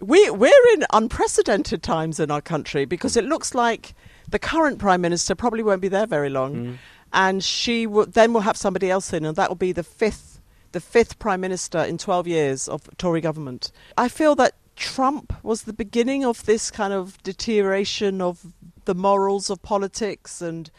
we, 0.00 0.28
we're 0.30 0.68
in 0.74 0.84
unprecedented 0.92 1.82
times 1.82 2.20
in 2.20 2.30
our 2.30 2.42
country 2.42 2.84
because 2.84 3.16
it 3.16 3.24
looks 3.24 3.54
like 3.54 3.94
the 4.28 4.38
current 4.38 4.78
Prime 4.78 5.00
Minister 5.00 5.34
probably 5.34 5.62
won't 5.62 5.80
be 5.80 5.88
there 5.88 6.06
very 6.06 6.28
long. 6.28 6.54
Mm 6.54 6.78
and 7.12 7.42
she 7.42 7.86
will, 7.86 8.06
then 8.06 8.32
will 8.32 8.42
have 8.42 8.56
somebody 8.56 8.90
else 8.90 9.12
in, 9.12 9.24
and 9.24 9.36
that 9.36 9.48
will 9.48 9.56
be 9.56 9.72
the 9.72 9.82
fifth, 9.82 10.40
the 10.72 10.80
fifth 10.80 11.18
prime 11.18 11.40
minister 11.40 11.78
in 11.78 11.98
12 11.98 12.26
years 12.26 12.68
of 12.68 12.88
Tory 12.98 13.20
government. 13.20 13.72
I 13.96 14.08
feel 14.08 14.34
that 14.36 14.54
Trump 14.76 15.32
was 15.42 15.62
the 15.62 15.72
beginning 15.72 16.24
of 16.24 16.44
this 16.44 16.70
kind 16.70 16.92
of 16.92 17.20
deterioration 17.22 18.20
of 18.20 18.52
the 18.84 18.94
morals 18.94 19.48
of 19.48 19.62
politics 19.62 20.42
and 20.42 20.70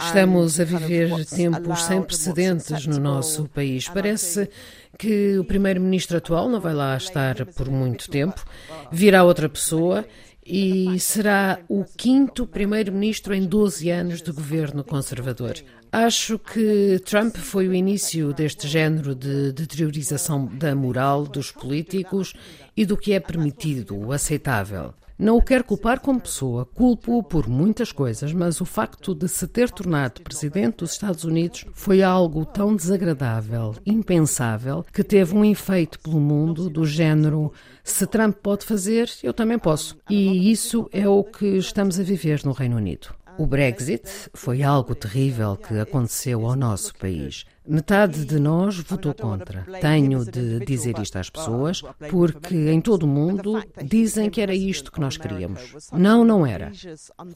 Estamos 0.00 0.60
a 0.60 0.64
viver 0.64 1.24
tempos 1.26 1.82
sem 1.82 2.00
precedentes 2.00 2.86
no 2.86 3.00
nosso 3.00 3.48
país. 3.48 3.88
Parece 3.88 4.48
que 4.96 5.36
o 5.38 5.44
primeiro-ministro 5.44 6.16
atual 6.16 6.48
não 6.48 6.60
vai 6.60 6.72
lá 6.72 6.96
estar 6.96 7.44
por 7.46 7.68
muito 7.68 8.08
tempo. 8.08 8.44
Virá 8.92 9.24
outra 9.24 9.48
pessoa 9.48 10.06
e 10.46 10.98
será 11.00 11.58
o 11.68 11.84
quinto 11.84 12.46
primeiro-ministro 12.46 13.34
em 13.34 13.44
12 13.44 13.90
anos 13.90 14.22
de 14.22 14.30
governo 14.30 14.84
conservador. 14.84 15.54
Acho 15.90 16.38
que 16.38 17.00
Trump 17.04 17.36
foi 17.36 17.66
o 17.66 17.74
início 17.74 18.32
deste 18.32 18.68
género 18.68 19.14
de 19.14 19.52
deteriorização 19.52 20.46
da 20.46 20.74
moral 20.74 21.24
dos 21.24 21.50
políticos 21.50 22.34
e 22.76 22.86
do 22.86 22.96
que 22.96 23.12
é 23.12 23.20
permitido, 23.20 24.12
aceitável. 24.12 24.94
Não 25.18 25.36
o 25.36 25.42
quero 25.42 25.64
culpar 25.64 25.98
como 25.98 26.20
pessoa, 26.20 26.64
culpo-o 26.64 27.24
por 27.24 27.48
muitas 27.48 27.90
coisas, 27.90 28.32
mas 28.32 28.60
o 28.60 28.64
facto 28.64 29.16
de 29.16 29.26
se 29.26 29.48
ter 29.48 29.68
tornado 29.68 30.22
presidente 30.22 30.76
dos 30.76 30.92
Estados 30.92 31.24
Unidos 31.24 31.64
foi 31.72 32.04
algo 32.04 32.46
tão 32.46 32.76
desagradável, 32.76 33.74
impensável, 33.84 34.84
que 34.92 35.02
teve 35.02 35.34
um 35.34 35.44
efeito 35.44 35.98
pelo 35.98 36.20
mundo 36.20 36.70
do 36.70 36.86
género: 36.86 37.52
se 37.82 38.06
Trump 38.06 38.36
pode 38.36 38.64
fazer, 38.64 39.10
eu 39.20 39.34
também 39.34 39.58
posso. 39.58 39.98
E 40.08 40.52
isso 40.52 40.88
é 40.92 41.08
o 41.08 41.24
que 41.24 41.56
estamos 41.56 41.98
a 41.98 42.04
viver 42.04 42.44
no 42.44 42.52
Reino 42.52 42.76
Unido. 42.76 43.08
O 43.38 43.46
Brexit 43.46 44.08
foi 44.34 44.62
algo 44.62 44.94
terrível 44.94 45.56
que 45.56 45.78
aconteceu 45.78 46.44
ao 46.44 46.56
nosso 46.56 46.92
país. 46.96 47.44
Metade 47.68 48.24
de 48.24 48.38
nós 48.38 48.78
votou 48.78 49.14
contra. 49.14 49.66
Tenho 49.80 50.24
de 50.24 50.60
dizer 50.60 50.98
isto 50.98 51.18
às 51.18 51.28
pessoas, 51.28 51.82
porque 52.10 52.56
em 52.70 52.80
todo 52.80 53.02
o 53.02 53.06
mundo 53.06 53.62
dizem 53.84 54.30
que 54.30 54.40
era 54.40 54.54
isto 54.54 54.90
que 54.90 55.00
nós 55.00 55.16
queríamos. 55.16 55.88
Não, 55.92 56.24
não 56.24 56.46
era. 56.46 56.72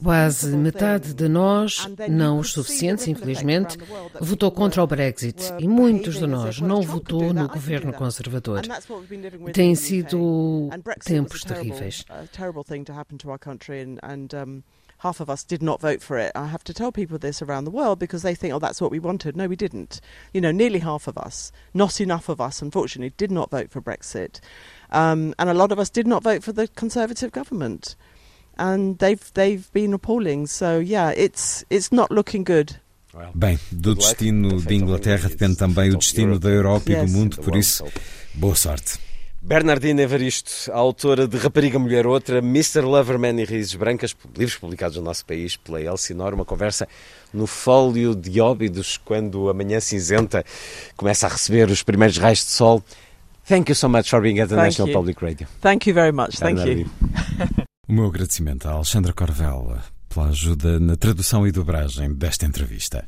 Quase 0.01 0.55
metade 0.57 1.13
de 1.13 1.27
nós, 1.27 1.87
não 2.09 2.39
os 2.39 2.51
suficientes, 2.51 3.07
infelizmente, 3.07 3.77
votou 4.19 4.51
contra 4.51 4.83
o 4.83 4.87
Brexit 4.87 5.53
e 5.59 5.67
muitos 5.67 6.17
de 6.17 6.25
nós 6.25 6.59
não 6.59 6.81
votou 6.81 7.33
no 7.33 7.47
governo 7.47 7.93
conservador. 7.93 8.61
Têm 9.53 9.75
sido 9.75 10.69
tempos 11.03 11.41
terríveis 11.41 12.05
half 15.03 15.19
of 15.19 15.29
us 15.29 15.43
did 15.43 15.61
not 15.61 15.81
vote 15.81 16.01
for 16.01 16.17
it. 16.17 16.31
I 16.33 16.47
have 16.47 16.63
to 16.63 16.73
tell 16.73 16.91
people 16.91 17.17
this 17.17 17.41
around 17.41 17.65
the 17.65 17.71
world 17.71 17.99
because 17.99 18.23
they 18.23 18.33
think, 18.33 18.53
oh, 18.53 18.59
that's 18.59 18.81
what 18.81 18.89
we 18.89 18.99
wanted. 18.99 19.35
No, 19.35 19.47
we 19.47 19.57
didn't. 19.57 19.99
You 20.33 20.39
know, 20.39 20.51
nearly 20.51 20.79
half 20.79 21.07
of 21.07 21.17
us, 21.17 21.51
not 21.73 21.99
enough 21.99 22.29
of 22.29 22.39
us, 22.39 22.61
unfortunately, 22.61 23.13
did 23.17 23.29
not 23.29 23.51
vote 23.51 23.69
for 23.69 23.81
Brexit. 23.81 24.39
Um, 24.91 25.35
and 25.37 25.49
a 25.49 25.53
lot 25.53 25.73
of 25.73 25.79
us 25.79 25.89
did 25.89 26.07
not 26.07 26.23
vote 26.23 26.41
for 26.41 26.53
the 26.53 26.69
Conservative 26.69 27.31
government. 27.33 27.97
And 28.57 28.97
they've, 28.99 29.33
they've 29.33 29.71
been 29.73 29.93
appalling. 29.93 30.47
So, 30.47 30.79
yeah, 30.79 31.09
it's, 31.09 31.65
it's 31.69 31.91
not 31.91 32.09
looking 32.09 32.45
good. 32.45 32.77
Bem, 33.35 33.59
do 33.71 33.93
destino 33.93 34.59
de 34.59 34.73
Inglaterra 34.73 35.29
depende 35.29 35.55
também 35.57 35.91
o 35.91 35.97
destino 35.97 36.39
da 36.39 36.49
Europa 36.49 36.91
e 36.91 36.95
do 36.95 37.11
mundo, 37.11 37.37
por 37.37 37.55
isso, 37.55 37.83
boa 38.33 38.55
sorte. 38.55 38.97
Bernardina 39.45 40.01
Evaristo, 40.01 40.71
autora 40.71 41.27
de 41.27 41.37
Rapariga 41.37 41.77
Mulher 41.77 42.07
Outra, 42.07 42.37
Mr. 42.37 42.79
Loverman 42.79 43.41
e 43.41 43.43
Raízes 43.43 43.75
Brancas, 43.75 44.15
livros 44.37 44.55
publicados 44.55 44.95
no 44.95 45.03
nosso 45.03 45.25
país 45.25 45.57
pela 45.57 45.81
Elsinore, 45.81 46.33
uma 46.33 46.45
conversa 46.45 46.87
no 47.33 47.45
fólio 47.45 48.15
de 48.15 48.39
óbidos, 48.39 48.95
quando 49.03 49.49
a 49.49 49.53
manhã 49.53 49.81
cinzenta 49.81 50.45
começa 50.95 51.27
a 51.27 51.29
receber 51.29 51.69
os 51.69 51.83
primeiros 51.83 52.17
raios 52.17 52.39
de 52.39 52.51
sol. 52.51 52.81
Thank 53.45 53.69
you 53.69 53.75
so 53.75 53.89
much 53.89 54.09
for 54.09 54.21
being 54.21 54.39
at 54.39 54.47
the 54.47 54.55
Thank 54.55 54.67
National 54.67 54.87
you. 54.87 54.93
Public 54.93 55.25
Radio. 55.25 55.47
Thank 55.59 55.89
you 55.89 55.93
very 55.93 56.13
much. 56.13 56.37
Thank 56.37 56.65
you. 56.65 56.89
o 57.89 57.91
meu 57.91 58.05
agradecimento 58.05 58.69
a 58.69 58.71
Alexandra 58.71 59.11
Corvella 59.11 59.83
pela 60.07 60.29
ajuda 60.29 60.79
na 60.79 60.95
tradução 60.95 61.45
e 61.45 61.51
dobragem 61.51 62.13
desta 62.13 62.45
entrevista. 62.45 63.05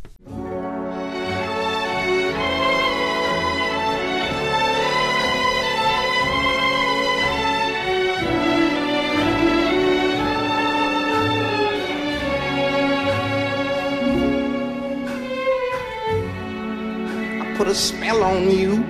Put 17.58 17.68
a 17.68 17.76
spell 17.76 18.22
on 18.22 18.50
you. 18.52 18.84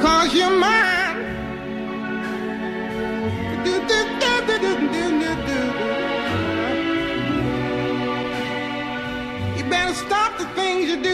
Cause 0.00 0.34
you're 0.34 0.58
mine. 0.58 0.94
You 9.56 9.64
better 9.70 9.94
stop 9.94 10.38
the 10.38 10.46
things 10.54 10.88
you 10.88 11.02
do. 11.02 11.13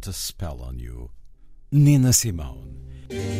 Put 0.00 0.08
a 0.08 0.12
Spell 0.14 0.62
on 0.62 0.78
You. 0.78 1.10
Nina 1.70 2.14
Simone. 2.14 3.39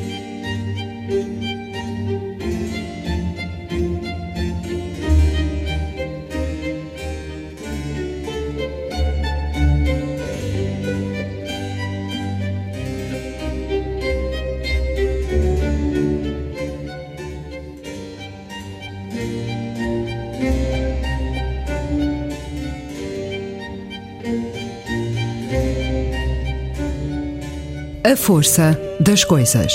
A 28.10 28.16
força 28.16 28.76
das 28.98 29.22
coisas. 29.22 29.72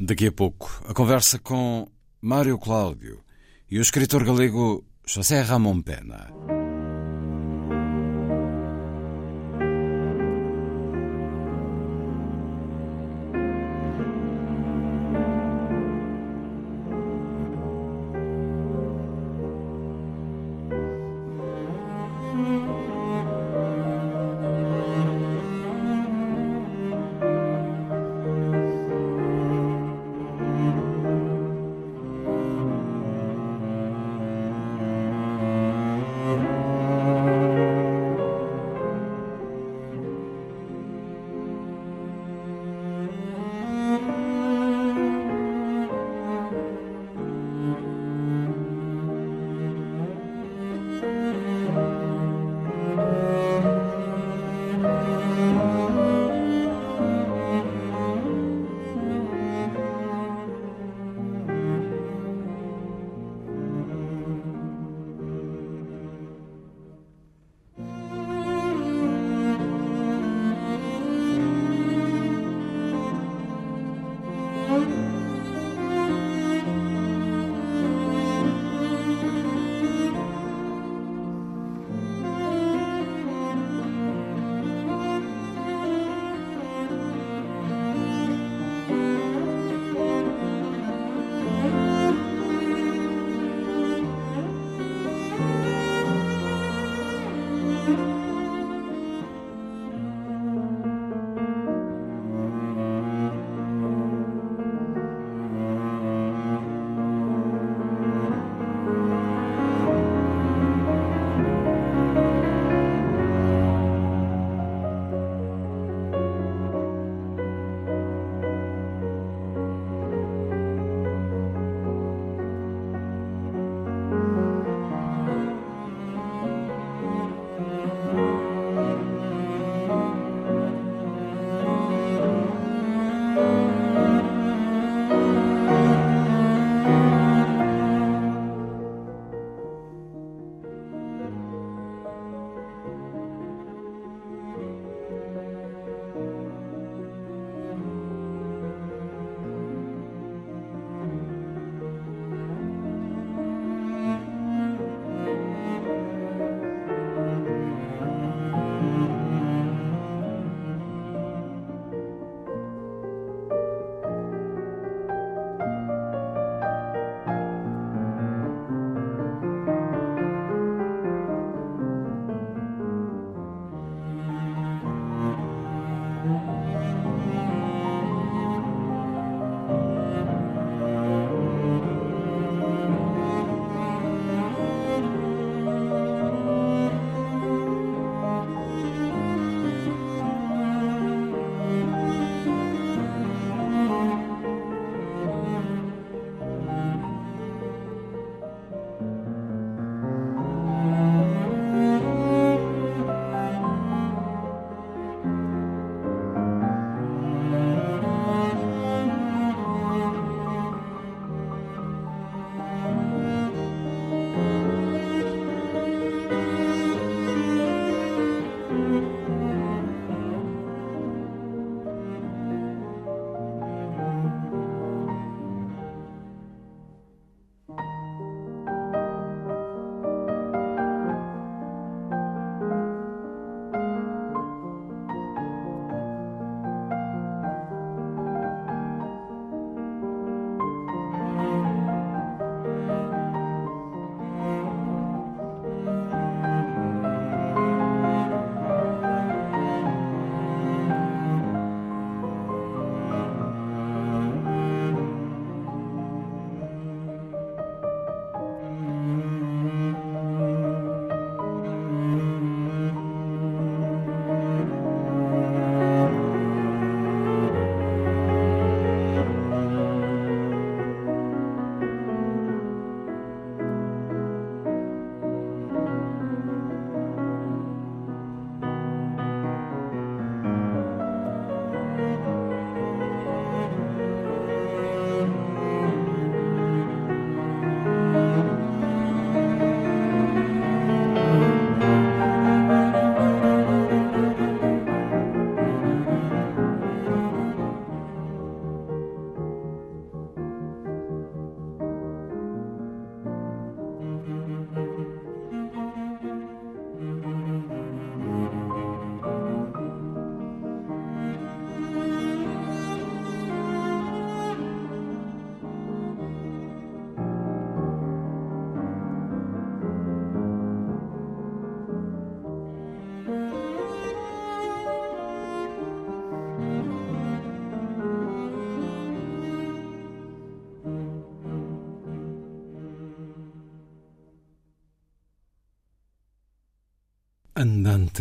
Daqui 0.00 0.28
a 0.28 0.32
pouco, 0.32 0.82
a 0.88 0.94
conversa 0.94 1.38
com 1.38 1.86
Mário 2.22 2.56
Cláudio 2.56 3.22
e 3.70 3.78
o 3.78 3.82
escritor 3.82 4.24
galego 4.24 4.82
José 5.06 5.42
Ramon 5.42 5.82
Pena. 5.82 6.53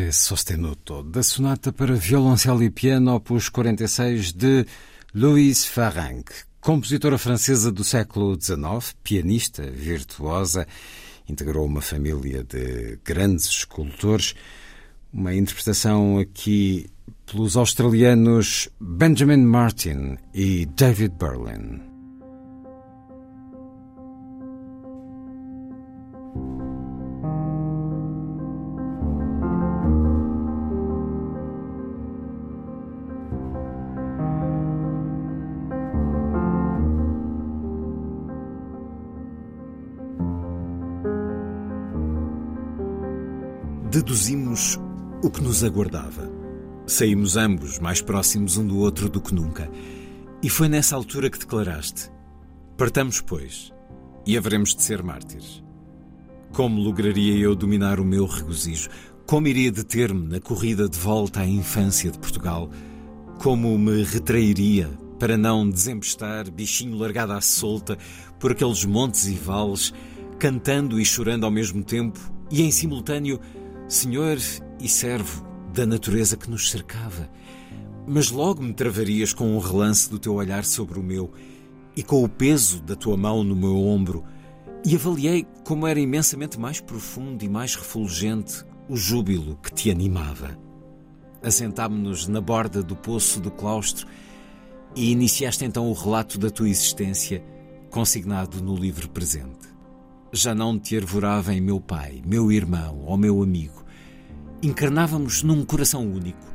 Andante 0.04 0.12
Sostenuto, 0.12 1.02
da 1.04 1.24
sonata 1.24 1.72
para 1.72 1.96
violoncelo 1.96 2.62
e 2.62 2.70
piano, 2.70 3.16
opus 3.16 3.48
46 3.48 4.34
de 4.34 4.66
Louise 5.14 5.68
Farranc, 5.68 6.26
compositora 6.60 7.18
francesa 7.18 7.72
do 7.72 7.84
século 7.84 8.38
XIX, 8.40 8.96
pianista 9.02 9.64
virtuosa, 9.64 10.68
integrou 11.30 11.66
uma 11.66 11.82
família 11.82 12.44
de 12.44 13.00
grandes 13.04 13.46
escultores. 13.46 14.36
Uma 15.12 15.34
interpretação 15.34 16.18
aqui 16.18 16.90
pelos 17.26 17.56
australianos 17.56 18.68
Benjamin 18.80 19.46
Martin 19.46 20.18
e 20.34 20.66
David 20.66 21.14
Berlin. 21.18 21.93
Aguardava. 45.64 46.32
Saímos 46.86 47.38
ambos 47.38 47.80
mais 47.80 48.02
próximos 48.02 48.58
um 48.58 48.68
do 48.68 48.78
outro 48.78 49.10
do 49.10 49.22
que 49.22 49.34
nunca. 49.34 49.70
E 50.42 50.50
foi 50.50 50.68
nessa 50.68 50.96
altura 50.96 51.30
que 51.30 51.40
declaraste: 51.40 52.12
Partamos, 52.78 53.22
pois, 53.22 53.72
e 54.26 54.38
haveremos 54.38 54.76
de 54.76 54.82
ser 54.82 55.02
mártires. 55.02 55.64
Como 56.52 56.82
lograria 56.82 57.36
eu 57.38 57.56
dominar 57.56 58.00
o 58.00 58.06
meu 58.06 58.26
regozijo? 58.26 58.90
Como 59.26 59.48
iria 59.48 59.72
deter-me 59.72 60.28
na 60.28 60.40
corrida 60.40 60.90
de 60.90 60.98
volta 60.98 61.40
à 61.40 61.48
infância 61.48 62.12
de 62.12 62.20
Portugal? 62.20 62.70
Como 63.42 63.78
me 63.78 64.04
retrairia 64.04 64.90
para 65.18 65.38
não 65.38 65.70
desempestar, 65.70 66.52
bichinho 66.52 66.98
largado 66.98 67.32
à 67.32 67.40
solta, 67.40 67.98
por 68.40 68.52
aqueles 68.52 68.84
montes 68.84 69.26
e 69.28 69.36
vales, 69.36 69.94
cantando 70.38 71.00
e 71.00 71.06
chorando 71.06 71.46
ao 71.46 71.52
mesmo 71.52 71.82
tempo 71.84 72.20
e 72.52 72.62
em 72.62 72.72
simultâneo 72.72 73.40
senhor 73.88 74.38
e 74.80 74.90
servo 74.90 75.53
da 75.74 75.86
natureza 75.86 76.38
que 76.38 76.50
nos 76.50 76.70
cercava. 76.70 77.30
Mas 78.08 78.30
logo 78.30 78.62
me 78.62 78.74
travarias 78.74 79.34
com 79.34 79.56
um 79.56 79.60
relance 79.60 80.10
do 80.10 80.20
teu 80.20 80.36
olhar 80.36 80.64
sobre 80.64 81.00
o 81.00 81.04
meu 81.04 81.32
e 81.96 82.04
com 82.04 82.24
o 82.24 82.30
peso 82.30 82.82
da 82.82 82.96
tua 82.96 83.18
mão 83.18 83.44
no 83.44 83.56
meu 83.56 83.78
ombro, 83.78 84.24
e 84.86 84.96
avaliei 84.96 85.46
como 85.64 85.86
era 85.88 86.00
imensamente 86.00 86.60
mais 86.60 86.80
profundo 86.80 87.44
e 87.44 87.50
mais 87.50 87.76
refulgente 87.76 88.66
o 88.90 88.96
júbilo 88.96 89.58
que 89.62 89.74
te 89.74 89.92
animava. 89.92 90.58
Assentámo-nos 91.42 92.28
na 92.28 92.42
borda 92.42 92.82
do 92.82 92.96
poço 92.96 93.40
do 93.40 93.52
claustro 93.52 94.08
e 94.96 95.12
iniciaste 95.12 95.66
então 95.66 95.90
o 95.90 95.94
relato 95.94 96.38
da 96.38 96.50
tua 96.50 96.70
existência, 96.70 97.44
consignado 97.90 98.62
no 98.62 98.76
livro 98.76 99.10
presente 99.10 99.74
já 100.34 100.56
não 100.56 100.80
te 100.80 100.98
arvorava 100.98 101.54
em 101.54 101.62
meu 101.62 101.80
pai, 101.80 102.24
meu 102.26 102.52
irmão 102.52 103.04
ou 103.06 103.16
meu 103.16 103.44
amigo. 103.44 103.83
Encarnávamos 104.64 105.44
num 105.44 105.66
coração 105.66 106.10
único, 106.10 106.48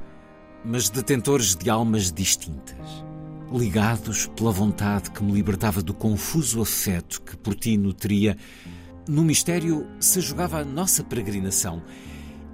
mas 0.65 0.89
detentores 0.89 1.55
de 1.55 1.69
almas 1.69 2.11
distintas, 2.11 3.05
ligados 3.53 4.29
pela 4.29 4.51
vontade 4.51 5.11
que 5.11 5.23
me 5.23 5.31
libertava 5.31 5.83
do 5.83 5.93
confuso 5.93 6.63
afeto 6.63 7.21
que 7.21 7.37
por 7.37 7.55
ti 7.55 7.77
nutria. 7.77 8.35
No 9.07 9.23
mistério 9.23 9.87
se 10.01 10.23
jogava 10.23 10.59
a 10.59 10.65
nossa 10.65 11.05
peregrinação 11.05 11.83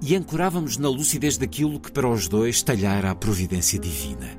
e 0.03 0.17
ancorávamos 0.17 0.77
na 0.77 0.89
lucidez 0.89 1.39
daquilo 1.39 1.79
que 1.79 1.93
para 1.93 2.09
os 2.09 2.27
dois 2.27 2.61
talhara 2.61 3.13
a 3.13 3.15
providência 3.15 3.79
divina. 3.79 4.37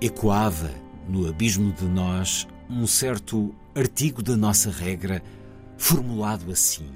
Ecoava 0.00 0.70
no 1.08 1.26
abismo 1.26 1.72
de 1.72 1.86
nós 1.86 2.46
um 2.70 2.86
certo 2.86 3.52
artigo 3.74 4.22
da 4.22 4.36
nossa 4.36 4.70
regra 4.70 5.20
formulado 5.76 6.52
assim: 6.52 6.86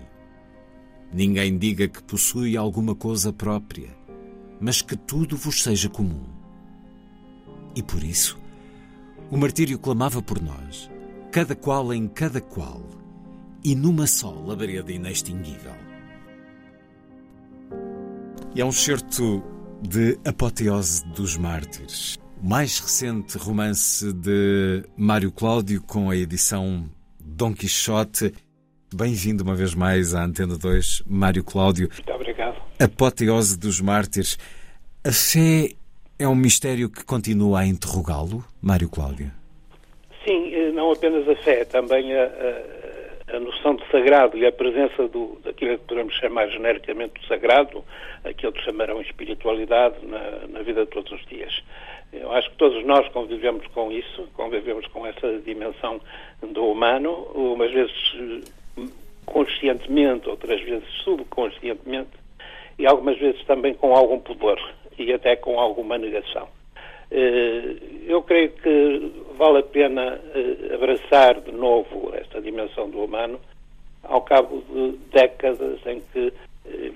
Ninguém 1.12 1.56
diga 1.56 1.88
que 1.88 2.02
possui 2.02 2.56
alguma 2.56 2.94
coisa 2.94 3.32
própria, 3.32 3.88
mas 4.60 4.82
que 4.82 4.96
tudo 4.96 5.36
vos 5.36 5.62
seja 5.62 5.88
comum. 5.88 6.24
E 7.74 7.82
por 7.82 8.02
isso, 8.02 8.38
o 9.30 9.36
martírio 9.36 9.78
clamava 9.78 10.20
por 10.20 10.40
nós, 10.42 10.90
cada 11.32 11.54
qual 11.54 11.92
em 11.94 12.06
cada 12.08 12.40
qual, 12.40 12.82
e 13.64 13.74
numa 13.74 14.06
só 14.06 14.30
labareda 14.30 14.92
inextinguível. 14.92 15.74
E 18.54 18.60
é 18.60 18.64
um 18.64 18.72
certo 18.72 19.42
de 19.80 20.18
Apoteose 20.24 21.04
dos 21.06 21.36
Mártires, 21.36 22.18
o 22.42 22.48
mais 22.48 22.78
recente 22.80 23.38
romance 23.38 24.12
de 24.12 24.84
Mário 24.96 25.30
Cláudio, 25.30 25.82
com 25.82 26.10
a 26.10 26.16
edição 26.16 26.88
Dom 27.20 27.54
Quixote 27.54 28.32
Bem-vindo 28.94 29.44
uma 29.44 29.54
vez 29.54 29.74
mais 29.74 30.14
à 30.14 30.24
Antena 30.24 30.56
2, 30.56 31.02
Mário 31.06 31.44
Cláudio. 31.44 31.90
Muito 31.92 32.10
obrigado. 32.10 32.56
Apoteose 32.80 33.58
dos 33.58 33.82
Mártires. 33.82 34.38
A 35.04 35.12
fé 35.12 35.74
é 36.18 36.26
um 36.26 36.34
mistério 36.34 36.88
que 36.88 37.04
continua 37.04 37.60
a 37.60 37.66
interrogá-lo, 37.66 38.42
Mário 38.62 38.88
Cláudio? 38.88 39.30
Sim, 40.26 40.54
eh, 40.54 40.72
não 40.72 40.90
apenas 40.90 41.28
a 41.28 41.36
fé, 41.36 41.66
também 41.66 42.14
a, 42.14 42.24
a, 42.24 43.36
a 43.36 43.40
noção 43.40 43.76
de 43.76 43.86
sagrado 43.90 44.38
e 44.38 44.46
a 44.46 44.52
presença 44.52 45.06
do, 45.06 45.38
daquilo 45.44 45.76
que 45.76 45.84
podemos 45.84 46.14
chamar 46.14 46.48
genericamente 46.48 47.20
de 47.20 47.28
sagrado, 47.28 47.84
aquilo 48.24 48.52
que 48.52 48.64
chamarão 48.64 49.02
espiritualidade 49.02 49.96
na, 50.06 50.48
na 50.48 50.62
vida 50.62 50.86
de 50.86 50.90
todos 50.90 51.12
os 51.12 51.26
dias. 51.26 51.62
Eu 52.10 52.32
acho 52.32 52.50
que 52.50 52.56
todos 52.56 52.82
nós 52.86 53.06
convivemos 53.08 53.66
com 53.68 53.92
isso, 53.92 54.26
convivemos 54.32 54.86
com 54.86 55.06
essa 55.06 55.38
dimensão 55.40 56.00
do 56.40 56.70
humano, 56.70 57.10
umas 57.34 57.70
vezes 57.70 58.48
conscientemente, 59.26 60.28
outras 60.28 60.60
vezes 60.62 60.88
subconscientemente, 61.04 62.10
e 62.78 62.86
algumas 62.86 63.18
vezes 63.18 63.44
também 63.44 63.74
com 63.74 63.94
algum 63.94 64.18
pudor 64.20 64.58
e 64.98 65.12
até 65.12 65.36
com 65.36 65.58
alguma 65.58 65.98
negação. 65.98 66.48
Eh, 67.10 67.76
eu 68.06 68.22
creio 68.22 68.50
que 68.50 69.12
vale 69.36 69.58
a 69.58 69.62
pena 69.62 70.20
eh, 70.34 70.74
abraçar 70.74 71.40
de 71.40 71.52
novo 71.52 72.12
esta 72.14 72.40
dimensão 72.40 72.88
do 72.88 73.04
humano 73.04 73.40
ao 74.04 74.22
cabo 74.22 74.62
de 74.70 74.98
décadas 75.10 75.78
em 75.86 76.00
que 76.12 76.32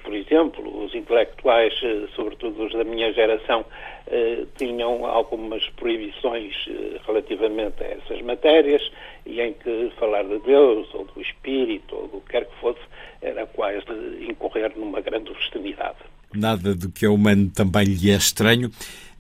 por 0.03 0.15
exemplo, 0.15 0.85
os 0.85 0.95
intelectuais, 0.95 1.73
eh, 1.83 2.07
sobretudo 2.15 2.65
os 2.65 2.73
da 2.73 2.85
minha 2.85 3.13
geração, 3.13 3.65
eh, 4.07 4.45
tinham 4.57 5.07
algumas 5.07 5.69
proibições 5.71 6.55
relativamente 7.07 7.83
a 7.83 7.87
essas 7.87 8.21
matérias 8.23 8.83
e 9.25 9.41
em 9.41 9.53
que 9.53 9.93
falar 9.99 10.25
de 10.25 10.39
Deus 10.41 10.89
ou 10.95 11.05
do 11.05 11.21
Espírito 11.21 11.95
ou 11.97 12.09
do 12.09 12.21
que 12.21 12.33
quer 12.33 12.45
que 12.47 12.57
fosse 12.61 12.81
era 13.21 13.47
quase 13.47 13.85
incorrer 14.29 14.73
numa 14.77 15.01
grande 15.01 15.31
obscenidade. 15.31 15.99
Nada 16.35 16.75
do 16.75 16.91
que 16.91 17.05
é 17.05 17.09
humano 17.09 17.51
também 17.55 17.85
lhe 17.85 18.11
é 18.11 18.17
estranho. 18.17 18.71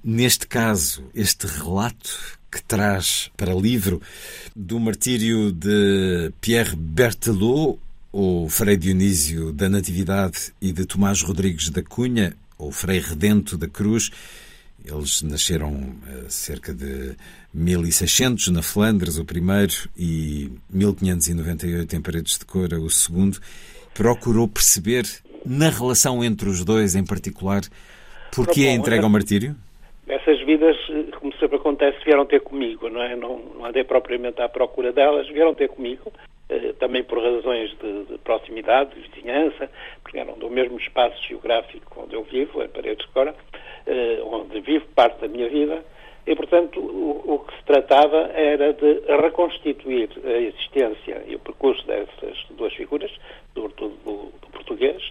Neste 0.04 0.48
caso, 0.48 1.08
este 1.14 1.46
relato 1.46 2.38
que 2.50 2.62
traz 2.62 3.30
para 3.36 3.54
livro 3.54 4.00
do 4.54 4.78
martírio 4.80 5.52
de 5.52 6.32
Pierre 6.40 6.76
Berthelot, 6.76 7.78
o 8.12 8.46
Frei 8.48 8.76
Dionísio 8.76 9.52
da 9.52 9.68
Natividade 9.70 10.52
e 10.60 10.70
de 10.70 10.84
Tomás 10.84 11.22
Rodrigues 11.22 11.70
da 11.70 11.82
Cunha, 11.82 12.34
ou 12.58 12.70
Frei 12.70 12.98
Redento 13.00 13.56
da 13.56 13.66
Cruz. 13.66 14.10
Eles 14.84 15.22
nasceram 15.22 15.94
eh, 16.06 16.24
cerca 16.28 16.74
de 16.74 17.16
1600 17.54 18.48
na 18.48 18.62
Flandres, 18.62 19.16
o 19.16 19.24
primeiro, 19.24 19.72
e 19.96 20.50
1598 20.70 21.96
em 21.96 22.00
Paredes 22.00 22.38
de 22.38 22.44
Cora, 22.44 22.78
o 22.78 22.90
segundo. 22.90 23.38
Procurou 23.94 24.46
perceber, 24.46 25.04
na 25.46 25.70
relação 25.70 26.22
entre 26.22 26.48
os 26.48 26.64
dois 26.64 26.94
em 26.94 27.04
particular, 27.04 27.62
porquê 28.34 28.66
a 28.66 28.72
entrega 28.72 29.04
ao 29.04 29.10
martírio? 29.10 29.56
Essas 30.06 30.44
vidas, 30.44 30.76
eh, 30.90 31.01
sempre 31.52 31.56
acontece, 31.56 32.04
vieram 32.04 32.24
ter 32.24 32.40
comigo, 32.40 32.88
não 32.88 33.02
é? 33.02 33.14
Não, 33.14 33.38
não 33.38 33.66
andei 33.66 33.84
propriamente 33.84 34.40
à 34.40 34.48
procura 34.48 34.92
delas, 34.92 35.28
vieram 35.28 35.54
ter 35.54 35.68
comigo 35.68 36.10
eh, 36.48 36.72
também 36.78 37.04
por 37.04 37.22
razões 37.22 37.76
de, 37.78 38.04
de, 38.04 38.18
proximidade, 38.18 38.94
de 38.94 39.08
vizinhança, 39.08 39.70
porque 40.02 40.18
eram 40.18 40.38
do 40.38 40.48
mesmo 40.48 40.78
espaço 40.78 41.22
geográfico 41.28 42.02
onde 42.02 42.14
eu 42.14 42.22
vivo, 42.24 42.62
em 42.62 42.68
Paredes 42.68 43.06
de 43.06 43.12
Cora, 43.12 43.34
eh, 43.86 44.20
onde 44.24 44.60
vivo 44.60 44.86
parte 44.94 45.20
da 45.20 45.28
minha 45.28 45.48
vida, 45.48 45.84
e, 46.24 46.36
portanto, 46.36 46.78
o, 46.78 47.34
o, 47.34 47.38
que 47.40 47.56
se 47.56 47.64
tratava 47.64 48.30
era 48.32 48.72
de 48.72 49.00
reconstituir 49.20 50.08
a 50.24 50.38
existência 50.38 51.22
e 51.26 51.34
o 51.34 51.38
percurso 51.40 51.84
dessas 51.86 52.38
duas 52.50 52.72
figuras, 52.74 53.10
sobretudo 53.54 53.94
do, 54.04 54.32
do 54.40 54.46
português, 54.52 55.02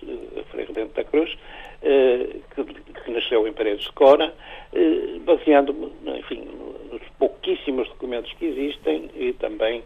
Frei 0.51 0.65
Redento 0.65 0.93
da 0.93 1.03
Cruz, 1.03 1.37
eh, 1.81 2.37
que, 2.55 2.63
que, 2.63 3.11
nasceu 3.11 3.45
em 3.45 3.51
Paredes 3.51 3.83
de 3.83 3.91
Cora, 3.91 4.33
eh, 4.73 5.19
baseando-me, 5.25 5.91
enfim, 6.17 6.47
nos 6.89 7.01
pouquíssimos 7.19 7.89
documentos 7.89 8.31
que 8.33 8.45
existem 8.45 9.09
e 9.15 9.33
também 9.33 9.83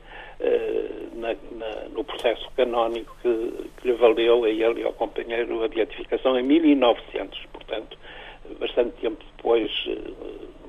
na, 1.15 1.29
na, 1.29 1.89
no 1.93 2.03
processo 2.03 2.51
canónico 2.57 3.15
que, 3.21 3.69
que 3.77 3.87
lhe 3.87 3.93
valeu 3.93 4.43
a 4.43 4.49
ele 4.49 4.81
e 4.81 4.83
ao 4.83 4.91
companheiro 4.91 5.63
a 5.63 5.67
beatificação 5.69 6.37
em 6.37 6.43
1900, 6.43 7.39
portanto, 7.53 7.97
bastante 8.59 8.91
tempo 8.99 9.23
depois 9.37 9.71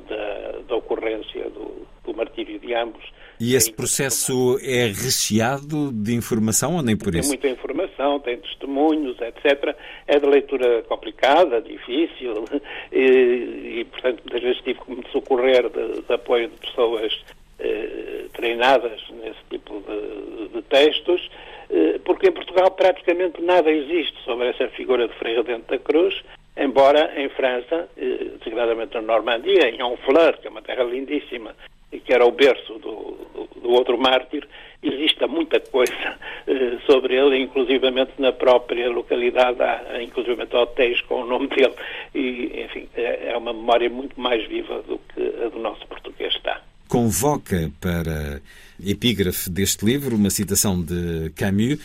da, 0.08 0.58
da 0.68 0.76
ocorrência 0.76 1.44
do, 1.50 1.86
do, 2.04 2.14
martírio 2.14 2.58
de 2.58 2.74
ambos. 2.74 3.04
E 3.38 3.54
esse 3.54 3.72
processo 3.72 4.58
é 4.62 4.86
recheado 4.86 5.92
de 5.92 6.14
informação 6.14 6.76
ou 6.76 6.82
nem 6.82 6.96
por 6.96 7.10
tem 7.10 7.20
isso? 7.20 7.30
Tem 7.36 7.50
muita 7.50 7.60
informação, 7.60 8.20
tem 8.20 8.38
testemunhos, 8.38 9.16
etc. 9.20 9.76
É 10.06 10.18
de 10.18 10.26
leitura 10.26 10.82
complicada, 10.84 11.60
difícil 11.60 12.44
e, 12.92 13.80
e 13.80 13.86
portanto, 13.90 14.22
muitas 14.24 14.42
vezes 14.42 14.62
tive 14.62 14.80
que 14.80 14.90
me 14.90 15.04
socorrer 15.12 15.68
de, 15.68 16.02
de 16.02 16.12
apoio 16.12 16.48
de 16.48 16.56
pessoas 16.56 17.12
eh, 17.58 18.26
treinadas 18.34 19.00
nesse 19.10 19.40
tipo 19.50 19.82
de, 19.86 20.48
de 20.48 20.62
textos, 20.62 21.30
eh, 21.70 21.98
porque 22.04 22.28
em 22.28 22.32
Portugal 22.32 22.70
praticamente 22.70 23.40
nada 23.42 23.70
existe 23.70 24.16
sobre 24.24 24.48
essa 24.48 24.68
figura 24.68 25.08
de 25.08 25.14
Frei 25.14 25.36
Redente 25.36 25.64
da 25.68 25.78
Cruz, 25.78 26.22
embora 26.56 27.12
em 27.20 27.28
França, 27.30 27.88
eh, 27.96 28.30
designadamente 28.38 28.94
na 28.94 29.02
Normandia, 29.02 29.68
em 29.68 29.82
Honfleur, 29.82 30.38
que 30.40 30.46
é 30.46 30.50
uma 30.50 30.62
terra 30.62 30.84
lindíssima, 30.84 31.54
e 31.92 32.00
que 32.00 32.12
era 32.12 32.24
o 32.26 32.32
berço 32.32 32.74
do, 32.74 33.16
do, 33.34 33.60
do 33.60 33.70
outro 33.70 33.98
mártir, 33.98 34.46
exista 34.82 35.26
muita 35.26 35.60
coisa 35.60 35.92
eh, 36.46 36.78
sobre 36.86 37.14
ele, 37.14 37.38
inclusivamente 37.38 38.12
na 38.18 38.32
própria 38.32 38.88
localidade, 38.90 39.62
há 39.62 40.02
inclusivamente 40.02 40.54
hotéis 40.56 41.00
com 41.02 41.22
o 41.22 41.26
nome 41.26 41.48
dele, 41.48 41.74
e, 42.14 42.64
enfim, 42.64 42.88
é, 42.94 43.32
é 43.32 43.36
uma 43.36 43.52
memória 43.52 43.90
muito 43.90 44.18
mais 44.20 44.46
viva 44.48 44.82
do 44.82 44.98
que 45.14 45.44
a 45.44 45.48
do 45.48 45.58
nosso 45.58 45.86
português 45.86 46.34
está. 46.34 46.60
Convoca 46.88 47.70
para 47.80 48.40
epígrafe 48.84 49.50
deste 49.50 49.84
livro 49.84 50.14
uma 50.14 50.30
citação 50.30 50.80
de 50.80 51.30
Camus, 51.36 51.80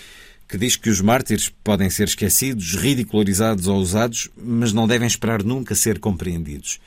que 0.52 0.58
diz 0.58 0.76
que 0.76 0.89
os 0.89 0.99
mártires 0.99 1.47
podem 1.64 1.89
ser 1.89 2.04
esquecidos, 2.04 2.76
ridicularizados 2.76 3.70
ou 3.70 3.78
usados, 3.78 4.30
mas 4.36 4.74
não 4.74 4.86
devem 4.86 5.08
esperar 5.08 5.41
nunca 5.43 5.74
ser 5.74 5.97
compreendidos. 5.97 6.82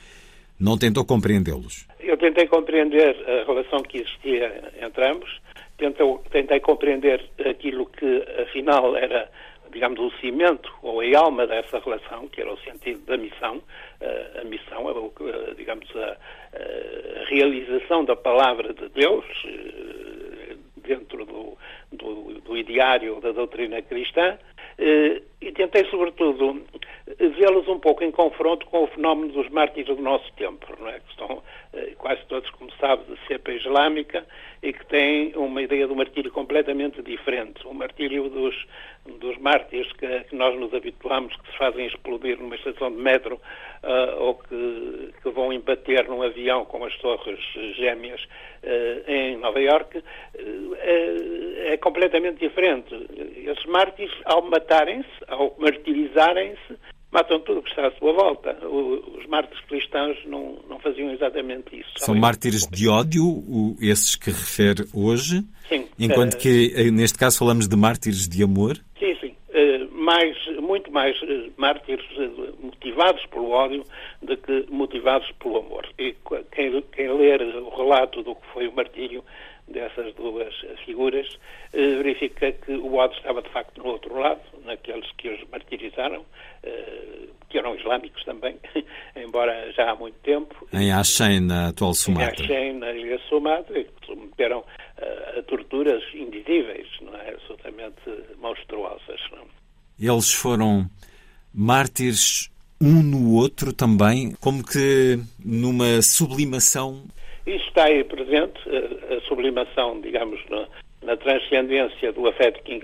Não 0.59 0.77
tentou 0.77 1.03
compreendê-los? 1.03 1.87
Eu 1.99 2.15
tentei 2.15 2.45
compreender 2.45 3.15
a 3.27 3.43
relação 3.43 3.81
que 3.81 3.97
existia 3.97 4.71
entre 4.79 5.09
ambos, 5.09 5.41
tentei, 5.79 6.05
tentei 6.29 6.59
compreender 6.59 7.27
aquilo 7.43 7.87
que, 7.87 8.23
afinal, 8.43 8.95
era, 8.95 9.27
digamos, 9.73 9.99
o 9.99 10.11
cimento 10.19 10.71
ou 10.83 11.01
a 11.01 11.17
alma 11.17 11.47
dessa 11.47 11.79
relação, 11.79 12.27
que 12.27 12.41
era 12.41 12.53
o 12.53 12.59
sentido 12.59 13.03
da 13.07 13.17
missão, 13.17 13.63
a 14.39 14.43
missão, 14.43 14.87
a, 14.87 15.53
digamos, 15.55 15.87
a, 15.95 16.17
realização 17.27 18.05
da 18.05 18.15
palavra 18.15 18.73
de 18.73 18.87
Deus 18.89 19.25
eh, 19.45 20.04
dentro 20.85 21.25
do, 21.25 21.57
do, 21.91 22.41
do 22.41 22.57
ideário 22.57 23.19
da 23.21 23.31
doutrina 23.31 23.81
cristã 23.81 24.37
eh, 24.77 25.21
e 25.41 25.51
tentei, 25.51 25.85
sobretudo, 25.85 26.61
vê-los 27.19 27.67
um 27.67 27.79
pouco 27.79 28.03
em 28.03 28.11
confronto 28.11 28.65
com 28.65 28.83
o 28.83 28.87
fenómeno 28.87 29.31
dos 29.31 29.49
mártires 29.49 29.95
do 29.95 30.01
nosso 30.01 30.31
tempo, 30.33 30.65
não 30.79 30.89
é? 30.89 30.99
que 30.99 31.09
estão 31.11 31.43
eh, 31.73 31.93
quase 31.97 32.21
todos, 32.27 32.49
como 32.51 32.71
sabe, 32.73 33.03
de 33.05 33.27
cepa 33.27 33.51
islâmica 33.51 34.25
e 34.61 34.73
que 34.73 34.85
têm 34.87 35.33
uma 35.35 35.61
ideia 35.61 35.87
do 35.87 35.95
martírio 35.95 36.31
completamente 36.31 37.01
diferente. 37.01 37.65
O 37.65 37.73
martírio 37.73 38.29
dos, 38.29 38.55
dos 39.05 39.37
mártires 39.37 39.91
que, 39.93 40.07
que 40.21 40.35
nós 40.35 40.59
nos 40.59 40.73
habituamos, 40.73 41.35
que 41.35 41.51
se 41.51 41.57
fazem 41.57 41.85
explodir 41.87 42.39
numa 42.39 42.55
estação 42.55 42.91
de 42.91 42.97
metro 42.97 43.35
uh, 43.35 44.19
ou 44.19 44.35
que, 44.35 45.13
que, 45.21 45.29
vão 45.29 45.53
embater 45.53 46.07
num 46.07 46.21
avião 46.21 46.65
com 46.65 46.83
as 46.83 46.95
torres 46.97 47.39
gêmeas 47.75 48.21
uh, 48.23 49.11
em 49.11 49.37
Nova 49.37 49.61
Iorque, 49.61 49.99
uh, 49.99 50.75
é, 50.79 51.73
é, 51.73 51.77
completamente 51.77 52.39
diferente. 52.39 52.93
Esses 53.45 53.65
mártires, 53.65 54.13
ao 54.25 54.41
matarem-se, 54.41 55.09
ao 55.27 55.55
martirizarem-se, 55.59 56.77
matam 57.15 57.39
tudo 57.39 57.59
o 57.59 57.63
que 57.63 57.69
está 57.69 57.87
à 57.87 57.91
sua 57.91 58.11
volta. 58.11 58.57
os 58.67 59.25
mártires 59.27 59.63
cristãos 59.65 60.17
não, 60.25 60.59
não 60.69 60.77
faziam 60.79 61.09
exatamente 61.11 61.79
isso. 61.79 61.89
São 61.95 62.13
mártires 62.13 62.67
de 62.67 62.89
ódio, 62.89 63.23
esses 63.79 64.17
que 64.17 64.29
refere 64.29 64.85
hoje? 64.93 65.41
Sim. 65.69 65.87
Enquanto 65.97 66.37
que, 66.37 66.91
neste 66.91 67.17
caso, 67.17 67.39
falamos 67.39 67.69
de 67.69 67.75
mártires 67.77 68.27
de 68.27 68.43
amor? 68.43 68.75
Sim, 68.99 69.15
sim. 69.21 69.33
mais, 69.91 70.35
muito 70.59 70.91
mais 70.91 71.15
mártires 71.55 72.05
motivados 72.61 73.25
pelo 73.27 73.49
ódio 73.49 73.83
do 74.21 74.35
que 74.35 74.65
motivados 74.69 75.31
pelo 75.39 75.59
amor. 75.59 75.87
E 75.97 76.13
quem, 76.51 76.81
quem 76.91 77.13
ler 77.13 77.41
o 77.41 77.69
relato 77.69 78.21
do 78.23 78.35
que 78.35 78.47
foi 78.53 78.67
o 78.67 78.75
martírio 78.75 79.23
dessas 79.67 80.13
duas 80.15 80.53
figuras 80.85 81.27
eh, 81.73 81.95
verifica 81.95 82.51
que 82.51 82.71
o 82.73 82.95
ódio 82.95 83.17
estava 83.17 83.41
de 83.41 83.49
facto 83.49 83.81
no 83.81 83.89
outro 83.89 84.17
lado, 84.17 84.41
naqueles 84.63 85.09
que 85.17 85.29
os 85.29 85.49
martirizaram, 85.49 86.25
eh, 86.63 87.27
que 87.49 87.57
eram 87.57 87.75
islâmicos 87.75 88.23
também, 88.25 88.57
embora 89.15 89.71
já 89.73 89.91
há 89.91 89.95
muito 89.95 90.17
tempo. 90.19 90.67
Em 90.73 90.91
Achem, 90.91 91.39
na 91.39 91.69
atual 91.69 91.93
Sumatra. 91.93 92.43
Em 92.43 92.45
Achem, 92.45 92.73
na 92.73 92.91
ilha 92.91 93.19
Sumatra, 93.29 93.83
que 93.83 94.05
submeteram 94.05 94.59
uh, 94.59 95.39
a 95.39 95.43
torturas 95.43 96.03
indizíveis, 96.13 96.87
não 97.01 97.15
é? 97.15 97.29
absolutamente 97.29 98.01
monstruosas. 98.39 99.21
Não? 99.31 99.45
Eles 99.99 100.33
foram 100.33 100.89
mártires 101.53 102.51
um 102.81 103.01
no 103.01 103.35
outro 103.35 103.71
também, 103.71 104.33
como 104.41 104.63
que 104.63 105.19
numa 105.43 106.01
sublimação. 106.01 107.05
Isso 107.45 107.65
está 107.67 107.85
aí 107.85 108.03
presente, 108.03 108.59
sublimação, 109.27 109.99
digamos, 110.01 110.39
na, 110.49 110.67
na, 111.03 111.17
transcendência 111.17 112.11
do 112.11 112.27
afeto 112.27 112.61
que, 112.63 112.79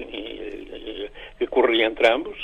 que 1.37 1.47
corria 1.47 1.85
entre 1.85 2.07
ambos. 2.07 2.37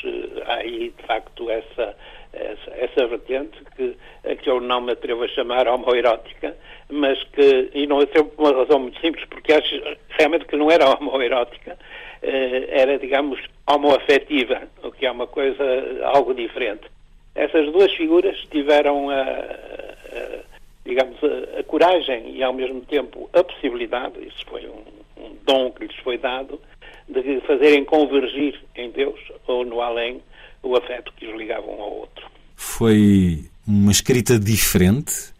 Há 0.45 0.55
aí, 0.55 0.93
de 0.97 1.03
facto, 1.03 1.49
essa, 1.49 1.95
essa, 2.33 2.71
essa 2.75 3.07
vertente 3.07 3.57
que, 3.75 3.95
que 4.37 4.49
eu 4.49 4.59
não 4.61 4.81
me 4.81 4.91
atrevo 4.91 5.23
a 5.23 5.27
chamar 5.27 5.67
homoerótica, 5.67 6.55
mas 6.89 7.21
que, 7.33 7.69
e 7.73 7.87
não 7.87 8.01
é 8.01 8.05
por 8.05 8.31
uma 8.37 8.51
razão 8.51 8.79
muito 8.79 8.99
simples, 8.99 9.25
porque 9.25 9.53
acho 9.53 9.75
realmente 10.09 10.45
que 10.45 10.55
não 10.55 10.71
era 10.71 10.89
homoerótica, 10.97 11.77
era, 12.21 12.97
digamos, 12.97 13.39
homoafetiva, 13.67 14.63
o 14.83 14.91
que 14.91 15.05
é 15.05 15.11
uma 15.11 15.27
coisa 15.27 15.63
algo 16.03 16.33
diferente. 16.33 16.87
Essas 17.35 17.71
duas 17.71 17.91
figuras 17.93 18.35
tiveram 18.49 19.09
a, 19.11 19.21
a 19.21 20.46
digamos, 20.87 21.17
a, 21.23 21.59
a, 21.59 21.63
coragem 21.63 22.35
e 22.35 22.41
ao 22.41 22.53
mesmo 22.53 22.81
tempo 22.81 23.29
a 23.33 23.43
possibilidade, 23.43 24.15
isso 24.25 24.45
foi 24.47 24.65
um, 24.67 25.23
um, 25.23 25.35
dom 25.45 25.71
que 25.71 25.85
lhes 25.85 25.95
foi 25.97 26.17
dado, 26.17 26.59
de 27.07 27.41
fazerem 27.41 27.83
convergir 27.85 28.59
em 28.75 28.89
Deus 28.91 29.19
ou 29.45 29.65
no 29.65 29.81
além 29.81 30.21
o 30.63 30.75
afeto 30.75 31.13
que 31.15 31.27
os 31.27 31.37
ligavam 31.37 31.77
um 31.77 31.81
ao 31.81 31.93
outro. 31.99 32.25
Foi 32.55 33.45
uma 33.67 33.91
escrita 33.91 34.39
diferente? 34.39 35.33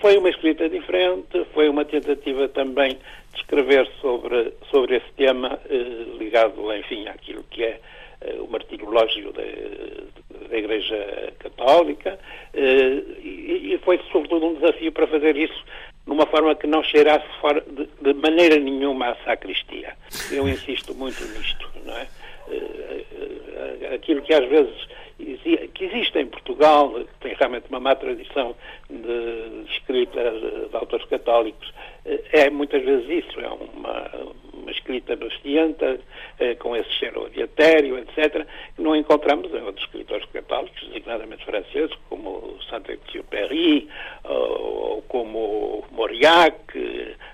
Foi 0.00 0.16
uma 0.16 0.30
escrita 0.30 0.68
diferente, 0.68 1.44
foi 1.52 1.68
uma 1.68 1.84
tentativa 1.84 2.48
também 2.48 2.98
de 3.32 3.40
escrever 3.40 3.88
sobre, 4.00 4.52
sobre 4.70 4.96
esse 4.96 5.12
tema 5.16 5.58
eh, 5.68 6.18
ligado, 6.18 6.72
enfim, 6.74 7.08
àquilo 7.08 7.44
que 7.50 7.64
é 7.64 7.80
o 8.40 8.50
martirológio 8.50 9.32
da, 9.32 9.42
da 10.48 10.58
Igreja 10.58 11.32
Católica 11.38 12.18
eh, 12.54 13.02
e, 13.22 13.74
e, 13.74 13.80
foi 13.84 14.00
sobretudo 14.12 14.46
um 14.46 14.54
desafio 14.54 14.92
para 14.92 15.06
fazer 15.06 15.36
isso 15.36 15.64
numa 16.06 16.26
forma 16.26 16.54
que 16.54 16.66
não 16.66 16.82
cheirasse 16.82 17.26
fora 17.40 17.62
de, 17.62 17.88
de 18.00 18.14
maneira 18.14 18.58
nenhuma 18.58 19.10
à 19.10 19.14
sacristia. 19.24 19.94
Eu 20.30 20.48
insisto 20.48 20.94
muito 20.94 21.22
nisto, 21.24 21.70
não 21.84 21.96
é? 21.96 22.06
Eh, 22.50 23.94
aquilo 23.94 24.22
que 24.22 24.34
às 24.34 24.46
vezes 24.48 24.88
que 25.74 25.84
existe 25.84 26.18
em 26.18 26.26
Portugal, 26.26 26.92
que 26.92 27.20
tem 27.20 27.34
realmente 27.34 27.66
uma 27.68 27.80
má 27.80 27.94
tradição 27.94 28.54
de, 28.88 29.64
escrita 29.72 30.30
de 30.70 30.76
autores 30.76 31.06
católicos, 31.06 31.72
é 32.32 32.48
muitas 32.50 32.82
vezes 32.82 33.24
isso, 33.24 33.40
é 33.40 33.48
uma, 33.48 34.10
uma 34.54 34.70
escrita 34.70 35.16
bastianta, 35.16 36.00
eh, 36.38 36.54
com 36.54 36.76
esse 36.76 36.90
cheiro 36.92 37.28
de 37.30 37.42
etério, 37.42 37.98
etc., 37.98 38.46
que 38.74 38.82
não 38.82 38.96
encontramos 38.96 39.52
em 39.52 39.62
outros 39.62 39.84
escritores 39.84 40.24
católicos, 40.26 40.80
designadamente 40.88 41.44
franceses, 41.44 41.94
como 42.08 42.58
Saint-Exupéry, 42.68 43.88
ou 44.24 45.02
como 45.02 45.84
Mauriac, 45.92 46.56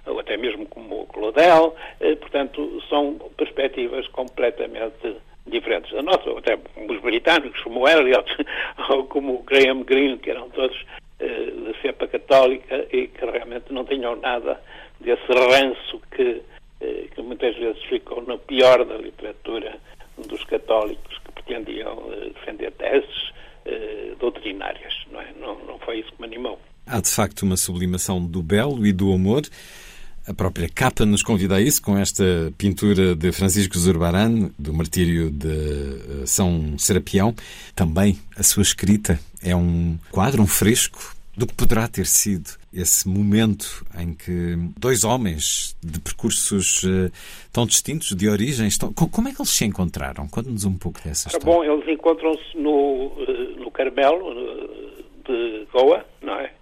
ou 0.06 0.18
até 0.18 0.36
mesmo 0.36 0.66
como 0.66 1.06
Claudel. 1.06 1.74
Eh, 2.00 2.16
portanto, 2.16 2.82
são 2.88 3.14
perspectivas 3.36 4.06
completamente 4.08 5.16
diferentes. 5.46 5.92
A 5.94 6.02
nossa, 6.02 6.30
até 6.38 6.58
os 6.88 7.00
britânicos, 7.00 7.60
como 7.62 7.88
Eliot, 7.88 8.30
ou 8.90 9.06
como 9.06 9.42
Graham 9.44 9.82
Greene, 9.82 10.18
que 10.18 10.30
eram 10.30 10.48
todos 10.50 10.76
eh, 11.18 11.50
de 11.50 11.80
cepa 11.80 12.06
católica 12.06 12.86
e 12.92 13.08
que 13.08 13.24
realmente 13.24 13.72
não 13.72 13.84
tinham 13.84 14.16
nada 14.16 14.60
desse 15.00 15.32
ranço 15.32 16.00
que 16.14 16.42
eh, 16.80 17.06
que 17.14 17.22
muitas 17.22 17.56
vezes 17.56 17.82
ficou 17.84 18.22
no 18.22 18.38
pior 18.38 18.84
da 18.84 18.96
literatura 18.98 19.78
dos 20.28 20.44
católicos 20.44 21.18
que 21.18 21.32
pretendiam 21.32 22.12
eh, 22.12 22.30
defender 22.34 22.70
teses 22.72 23.34
doutrinárias. 24.20 24.94
Não, 25.10 25.20
é? 25.20 25.32
não, 25.40 25.58
não 25.64 25.78
foi 25.80 25.98
isso 25.98 26.12
que 26.12 26.20
me 26.20 26.28
animou. 26.28 26.56
Há 26.86 27.00
de 27.00 27.10
facto 27.10 27.42
uma 27.42 27.56
sublimação 27.56 28.24
do 28.24 28.40
belo 28.40 28.86
e 28.86 28.92
do 28.92 29.12
amor. 29.12 29.42
A 30.28 30.34
própria 30.34 30.68
capa 30.68 31.06
nos 31.06 31.22
convida 31.22 31.54
a 31.54 31.60
isso, 31.60 31.80
com 31.80 31.96
esta 31.96 32.52
pintura 32.58 33.14
de 33.14 33.30
Francisco 33.30 33.78
Zurbarán, 33.78 34.50
do 34.58 34.74
martírio 34.74 35.30
de 35.30 35.48
eh, 35.48 36.26
São 36.26 36.76
Serapião. 36.78 37.32
Também 37.76 38.18
a 38.36 38.42
sua 38.42 38.64
escrita 38.64 39.20
é 39.40 39.54
um 39.54 39.96
quadro, 40.10 40.42
um 40.42 40.46
fresco, 40.46 41.14
do 41.36 41.46
que 41.46 41.54
poderá 41.54 41.86
ter 41.86 42.06
sido 42.06 42.50
esse 42.74 43.06
momento 43.08 43.86
em 43.96 44.14
que 44.14 44.56
dois 44.76 45.04
homens 45.04 45.76
de 45.80 46.00
percursos 46.00 46.82
uh, 46.82 47.12
tão 47.52 47.66
distintos, 47.66 48.16
de 48.16 48.28
origens, 48.28 48.76
tão... 48.78 48.92
como 48.92 49.28
é 49.28 49.32
que 49.32 49.40
eles 49.40 49.50
se 49.50 49.64
encontraram? 49.64 50.26
Conte-nos 50.28 50.64
um 50.64 50.76
pouco 50.76 50.98
dessa 51.04 51.28
história. 51.28 51.46
Bom, 51.46 51.62
eles 51.62 51.86
encontram-se 51.86 52.56
no, 52.56 53.06
uh, 53.08 53.60
no 53.60 53.70
Carmelo 53.70 54.34
de 55.24 55.66
Goa, 55.72 56.04
não 56.22 56.34
é? 56.34 56.52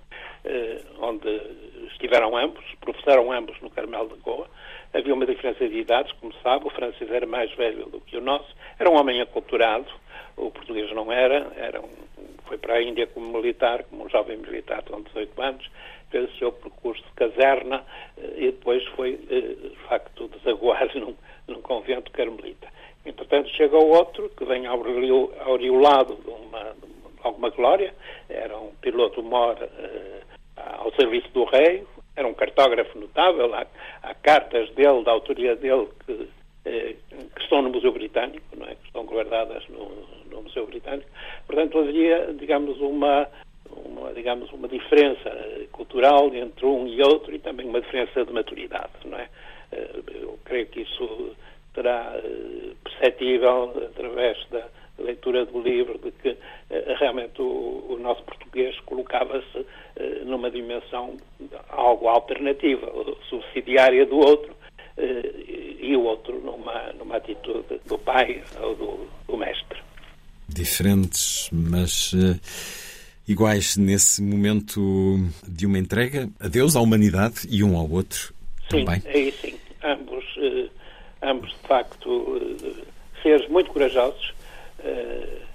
Onde 1.01 1.64
estiveram 1.95 2.36
ambos, 2.36 2.64
professaram 2.80 3.32
ambos 3.32 3.61
no 3.61 3.70
Carmelo 3.70 4.09
de 4.09 4.20
Goa. 4.20 4.47
Havia 4.92 5.14
uma 5.14 5.26
diferença 5.26 5.68
de 5.68 5.78
idades, 5.78 6.12
como 6.20 6.32
sabe, 6.42 6.66
o 6.66 6.70
francês 6.70 7.11
era 7.11 7.26
mais 7.26 7.53
velho 7.55 7.86
do 7.86 8.01
que 8.01 8.16
o 8.16 8.20
nosso, 8.20 8.55
era 8.78 8.88
um 8.88 8.97
homem 8.97 9.20
aculturado, 9.20 9.90
o 10.36 10.51
português 10.51 10.90
não 10.92 11.11
era, 11.11 11.53
era 11.57 11.80
um 11.80 12.05
foi 12.47 12.59
para 12.59 12.74
a 12.74 12.82
Índia 12.82 13.07
como 13.07 13.32
militar, 13.32 13.84
como 13.84 14.05
um 14.05 14.09
jovem 14.09 14.36
militar 14.36 14.82
com 14.84 15.01
18 15.03 15.42
anos, 15.42 15.70
fez 16.11 16.30
o 16.30 16.38
seu 16.38 16.53
percurso 16.53 17.03
de 17.03 17.12
caserna 17.12 17.84
eh, 18.16 18.34
e 18.36 18.47
depois 18.47 18.84
foi, 18.88 19.18
eh, 19.30 19.68
de 19.68 19.76
facto, 19.88 20.28
desaguar 20.28 20.88
num, 20.95 21.14
num 21.49 21.62
convento 21.62 22.11
carmelita. 22.12 22.68
Entretanto, 23.05 23.51
chega 23.51 23.76
outro 23.76 24.30
que 24.30 24.45
vem 24.45 24.66
aureolado 24.66 26.14
de, 26.16 26.30
uma, 26.30 26.62
de 26.62 26.88
alguma 27.22 27.51
glória, 27.51 27.95
era 28.28 28.57
um 28.59 28.72
piloto 28.80 29.22
mor 29.22 29.57
uh, 29.62 30.34
ao 30.57 30.93
serviço 30.95 31.29
do 31.33 31.45
rei, 31.45 31.85
era 32.17 32.29
um 32.29 32.35
cartógrafo 32.35 32.99
notável, 32.99 33.55
há, 33.55 33.67
há 34.03 34.15
cartas 34.15 34.71
dele, 34.71 35.03
da 35.05 35.11
autoria 35.13 35.57
dele, 35.57 35.89
que 36.07 36.29
eh, 36.65 36.97
que 37.35 37.43
estão 37.43 37.61
no 37.61 37.69
Museu 37.69 37.93
Britânico, 37.93 38.57
não 38.57 38.67
é? 38.67 38.75
que 38.75 38.87
estão 38.87 39.05
guardadas 39.05 39.63
no, 39.69 39.87
no 40.31 40.43
Museu 40.43 40.67
Britânico. 40.67 41.11
Portanto, 41.47 41.79
havia, 41.79 42.33
digamos, 42.33 42.81
uma, 42.81 43.29
uma, 43.71 44.15
digamos, 44.15 44.51
uma 44.51 44.67
diferença 44.67 45.31
cultural 45.73 46.35
entre 46.35 46.65
um 46.65 46.87
e 46.87 47.03
outro 47.03 47.35
e 47.35 47.39
também 47.39 47.69
uma 47.69 47.83
diferença 47.83 48.25
de 48.25 48.33
maturidade, 48.33 48.93
não 49.05 49.19
é? 49.19 49.29
Eh, 49.73 50.01
eu 50.23 50.39
creio 50.45 50.67
que 50.69 50.81
isso 50.81 51.37
será 51.75 52.15
eh, 52.17 52.73
perceptível 52.83 53.71
através 53.91 54.39
da 54.49 54.67
leitura 54.99 55.45
do 55.45 55.61
livro 55.61 55.99
de 55.99 56.11
que 56.12 56.36
realmente 56.99 57.40
o, 57.42 57.86
o 57.88 57.99
nosso 58.01 58.22
português 58.22 58.78
colocava-se 58.80 59.66
numa 60.24 60.51
dimensão 60.51 61.16
algo 61.68 62.09
alternativa, 62.09 62.90
subsidiária 63.28 64.07
do 64.07 64.16
outro, 64.18 64.55
eh, 64.97 65.76
e 65.80 65.97
o 65.97 66.05
outro 66.05 66.40
numa, 66.40 66.92
numa 66.92 67.16
atitude 67.16 67.80
do 67.86 67.99
pai 67.99 68.42
ou 68.61 68.74
do, 68.76 69.09
do 69.26 69.36
mestre. 69.36 69.78
Diferentes, 70.49 71.51
mas 71.53 72.12
uh, 72.12 72.38
iguais 73.26 73.76
nesse 73.76 74.22
momento 74.22 75.16
de 75.47 75.66
uma 75.66 75.78
entrega 75.78 76.28
a 76.38 76.47
Deus, 76.47 76.76
à 76.76 76.80
humanidade 76.80 77.47
e 77.51 77.64
um 77.64 77.76
ao 77.76 77.90
outro 77.90 78.32
sim, 78.70 78.84
também. 78.84 79.03
Aí 79.07 79.32
sim, 79.32 79.55
ambos, 79.82 80.24
uh, 80.36 80.70
ambos 81.22 81.51
de 81.51 81.68
facto 81.68 82.09
uh, 82.09 82.86
seres 83.22 83.49
muito 83.49 83.70
corajosos. 83.72 84.32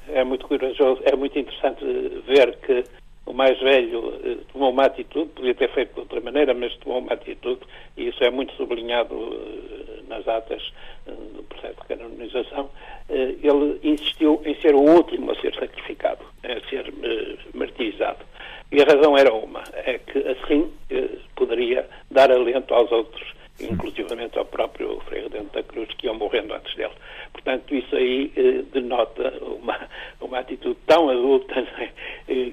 É 0.09 0.23
muito 0.23 0.47
corajoso, 0.47 1.01
é 1.05 1.15
muito 1.15 1.37
interessante 1.37 1.85
ver 2.27 2.57
que 2.57 2.83
o 3.29 3.33
mais 3.33 3.59
velho 3.59 4.19
eh, 4.23 4.37
tomou 4.51 4.71
uma 4.71 4.85
atitude, 4.85 5.29
podia 5.29 5.53
ter 5.53 5.69
feito 5.69 5.93
de 5.93 5.99
outra 5.99 6.19
maneira, 6.19 6.51
mas 6.55 6.75
tomou 6.77 6.97
uma 6.97 7.13
atitude, 7.13 7.61
e 7.95 8.07
isso 8.07 8.23
é 8.23 8.31
muito 8.31 8.51
sublinhado 8.55 9.13
eh, 9.15 10.01
nas 10.07 10.27
atas 10.27 10.73
eh, 11.05 11.11
do 11.35 11.43
processo 11.43 11.75
de 11.79 11.87
canonização. 11.87 12.69
ele 13.07 13.79
insistiu 13.83 14.41
em 14.45 14.55
ser 14.61 14.73
o 14.73 14.81
último 14.81 15.31
a 15.31 15.35
ser 15.35 15.53
sacrificado, 15.53 16.25
a 16.43 16.69
ser 16.69 16.91
martirizado. 17.53 18.25
E 18.71 18.81
a 18.81 18.85
razão 18.85 19.15
era 19.15 19.31
uma, 19.31 19.63
é 19.73 19.99
que 19.99 20.19
assim 20.27 20.71
poderia 21.35 21.87
dar 22.09 22.31
alento 22.31 22.73
aos 22.73 22.91
outros 22.91 23.38
inclusivamente 23.59 24.37
ao 24.37 24.45
próprio 24.45 24.99
Frei 25.01 25.23
Redento 25.23 25.53
da 25.53 25.63
Cruz, 25.63 25.89
que 25.97 26.07
iam 26.07 26.15
morrendo 26.15 26.53
antes 26.53 26.75
dele. 26.75 26.93
Portanto, 27.33 27.73
isso 27.75 27.95
aí 27.95 28.31
eh, 28.35 28.63
denota 28.73 29.33
uma, 29.41 29.89
uma 30.21 30.39
atitude 30.39 30.77
tão 30.85 31.09
adulta 31.09 31.61
né, 31.61 31.91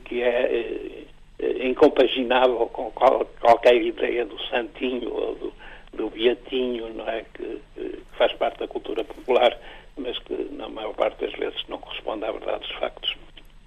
que 0.04 0.22
é 0.22 1.06
eh, 1.38 1.66
incompaginável 1.68 2.66
com 2.72 2.90
qual, 2.92 3.24
qualquer 3.40 3.80
ideia 3.80 4.24
do 4.24 4.40
santinho 4.48 5.12
ou 5.12 5.34
do, 5.34 5.52
do 5.94 6.10
beatinho, 6.10 6.92
não 6.94 7.08
é? 7.08 7.24
Que, 7.34 7.60
que, 7.74 7.98
faz 8.16 8.32
parte 8.32 8.58
da 8.60 8.66
cultura 8.66 9.04
popular, 9.04 9.58
mas 9.96 10.18
que 10.20 10.34
na 10.52 10.68
maior 10.68 10.94
parte 10.94 11.24
das 11.24 11.34
vezes 11.38 11.62
não 11.68 11.78
corresponde 11.78 12.24
à 12.24 12.32
verdade 12.32 12.60
dos 12.60 12.72
factos. 12.78 13.14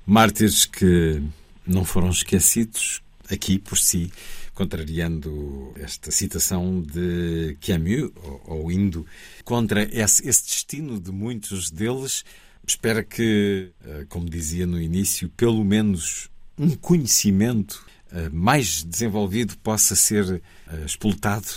Mártires 0.07 0.65
que 0.65 1.21
não 1.67 1.85
foram 1.85 2.09
esquecidos 2.09 3.03
aqui 3.31 3.59
por 3.59 3.77
si 3.77 4.11
contrariando 4.59 5.71
esta 5.81 6.11
citação 6.11 6.81
de 6.81 7.55
Camus, 7.65 8.11
ou 8.45 8.69
indo 8.69 9.05
contra 9.45 9.83
esse, 9.83 10.27
esse 10.27 10.45
destino 10.47 10.99
de 10.99 11.13
muitos 11.13 11.71
deles, 11.71 12.25
espera 12.67 13.01
que, 13.01 13.69
eh, 13.87 14.05
como 14.09 14.29
dizia 14.29 14.67
no 14.67 14.77
início, 14.77 15.29
pelo 15.29 15.63
menos 15.63 16.29
um 16.57 16.75
conhecimento 16.75 17.85
eh, 18.11 18.27
mais 18.33 18.83
desenvolvido 18.83 19.57
possa 19.59 19.95
ser 19.95 20.25
uh, 20.25 20.85
explotado 20.85 21.47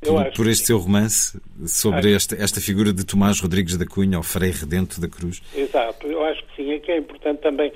por, 0.00 0.32
por, 0.32 0.46
este 0.46 0.66
seu 0.66 0.78
romance 0.78 1.40
sobre 1.66 2.14
esta, 2.14 2.36
esta 2.36 2.60
figura 2.60 2.92
de 2.92 3.04
Tomás 3.04 3.40
Rodrigues 3.40 3.76
da 3.76 3.86
Cunha, 3.86 4.20
o 4.20 4.22
Frei 4.22 4.52
Redento 4.52 5.00
da 5.00 5.08
Cruz? 5.08 5.42
Exato, 5.52 6.06
eu 6.06 6.24
acho 6.24 6.44
que 6.46 6.62
sim, 6.62 6.70
é 6.70 6.78
que 6.78 6.92
é 6.92 6.98
importante 6.98 7.40
também 7.40 7.72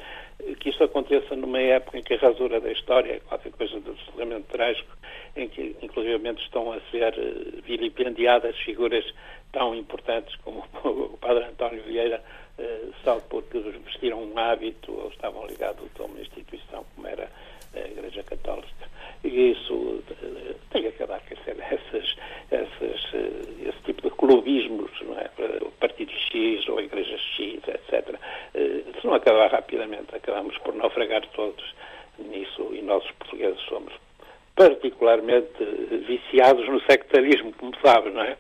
que 0.59 0.70
isso 0.70 0.82
aconteça 0.82 1.34
numa 1.36 1.61
época 1.61 1.99
em 1.99 2.03
que 2.03 2.14
a 2.14 2.18
rasura 2.18 2.61
da 2.61 2.70
história 2.70 3.14
é 3.14 3.20
qualquer 3.20 3.53
coisa 3.53 3.80
de 3.80 3.91
absolutamente 3.91 4.47
trágico, 4.49 4.97
em 5.36 5.49
que 5.49 5.76
inclusivamente 5.82 6.43
estão 6.43 6.72
a 6.72 6.80
ser 6.91 7.12
uh, 7.14 7.62
vilipendiadas 7.62 8.57
figuras 8.59 9.05
tão 9.53 9.74
importantes 9.74 10.34
como 10.36 10.64
o 10.84 11.16
Padre 11.18 11.45
António 11.45 11.82
Vieira, 11.82 12.22
uh, 12.59 12.93
só 13.05 13.20
porque 13.20 13.59
vestiram 13.59 14.22
um 14.22 14.38
hábito 14.38 14.93
ou 14.93 15.09
estavam 15.09 15.47
ligados 15.47 15.88
a 15.99 16.03
uma 16.05 16.20
instituição 16.20 16.84
como 16.95 17.07
era 17.07 17.28
a 17.74 17.80
Igreja 17.80 18.22
Católica. 18.22 18.90
E 19.22 19.52
isso 19.52 20.02
tem 20.70 20.82
que 20.82 20.88
acabar 20.88 21.20
com 21.20 21.34
essas, 21.34 22.16
essas, 22.50 23.14
esse 23.14 23.82
tipo 23.84 24.02
de 24.02 24.10
clubismos, 24.16 24.90
não 25.02 25.18
é? 25.18 25.30
O 25.62 25.70
Partido 25.72 26.12
X 26.12 26.68
ou 26.68 26.78
a 26.78 26.82
Igreja 26.82 27.18
X, 27.36 27.60
etc. 27.68 28.18
Se 29.00 29.06
não 29.06 29.14
acabar 29.14 29.50
rapidamente, 29.50 30.14
acabamos 30.14 30.56
por 30.58 30.74
naufragar 30.74 31.26
todos 31.28 31.74
nisso 32.18 32.70
e 32.72 32.82
nós, 32.82 33.04
os 33.04 33.10
portugueses, 33.12 33.60
somos 33.68 33.92
particularmente 34.56 35.64
viciados 36.06 36.68
no 36.68 36.80
sectarismo, 36.82 37.52
como 37.54 37.72
sabe, 37.84 38.10
não 38.10 38.22
é? 38.22 38.36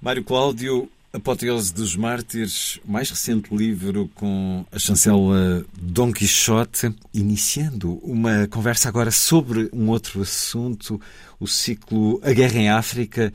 Mário 0.00 0.24
Cláudio, 0.24 0.88
Apoteose 1.12 1.72
dos 1.72 1.96
Mártires, 1.96 2.78
mais 2.84 3.08
recente 3.08 3.54
livro 3.54 4.10
com 4.14 4.66
a 4.70 4.78
chancela 4.78 5.64
Dom 5.80 6.12
Quixote, 6.12 6.94
iniciando 7.14 7.98
uma 8.02 8.46
conversa 8.48 8.88
agora 8.88 9.10
sobre 9.10 9.70
um 9.72 9.88
outro 9.88 10.20
assunto, 10.20 11.00
o 11.40 11.46
ciclo 11.46 12.20
A 12.22 12.32
Guerra 12.32 12.58
em 12.58 12.68
África, 12.68 13.32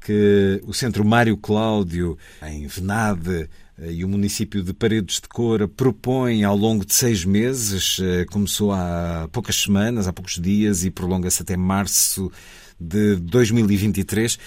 que 0.00 0.60
o 0.64 0.74
Centro 0.74 1.04
Mário 1.04 1.36
Cláudio, 1.36 2.18
em 2.42 2.66
Venade, 2.66 3.48
eh, 3.78 3.92
e 3.92 4.04
o 4.04 4.08
município 4.08 4.62
de 4.62 4.74
Paredes 4.74 5.20
de 5.20 5.28
Cora 5.28 5.66
propõe 5.66 6.44
ao 6.44 6.56
longo 6.56 6.84
de 6.84 6.92
seis 6.92 7.24
meses, 7.24 7.98
eh, 8.02 8.24
começou 8.26 8.72
há 8.72 9.28
poucas 9.32 9.56
semanas, 9.56 10.06
há 10.06 10.12
poucos 10.12 10.38
dias 10.38 10.84
e 10.84 10.90
prolonga-se 10.90 11.42
até 11.42 11.56
março 11.56 12.30
de 12.78 13.16
2023. 13.16 14.38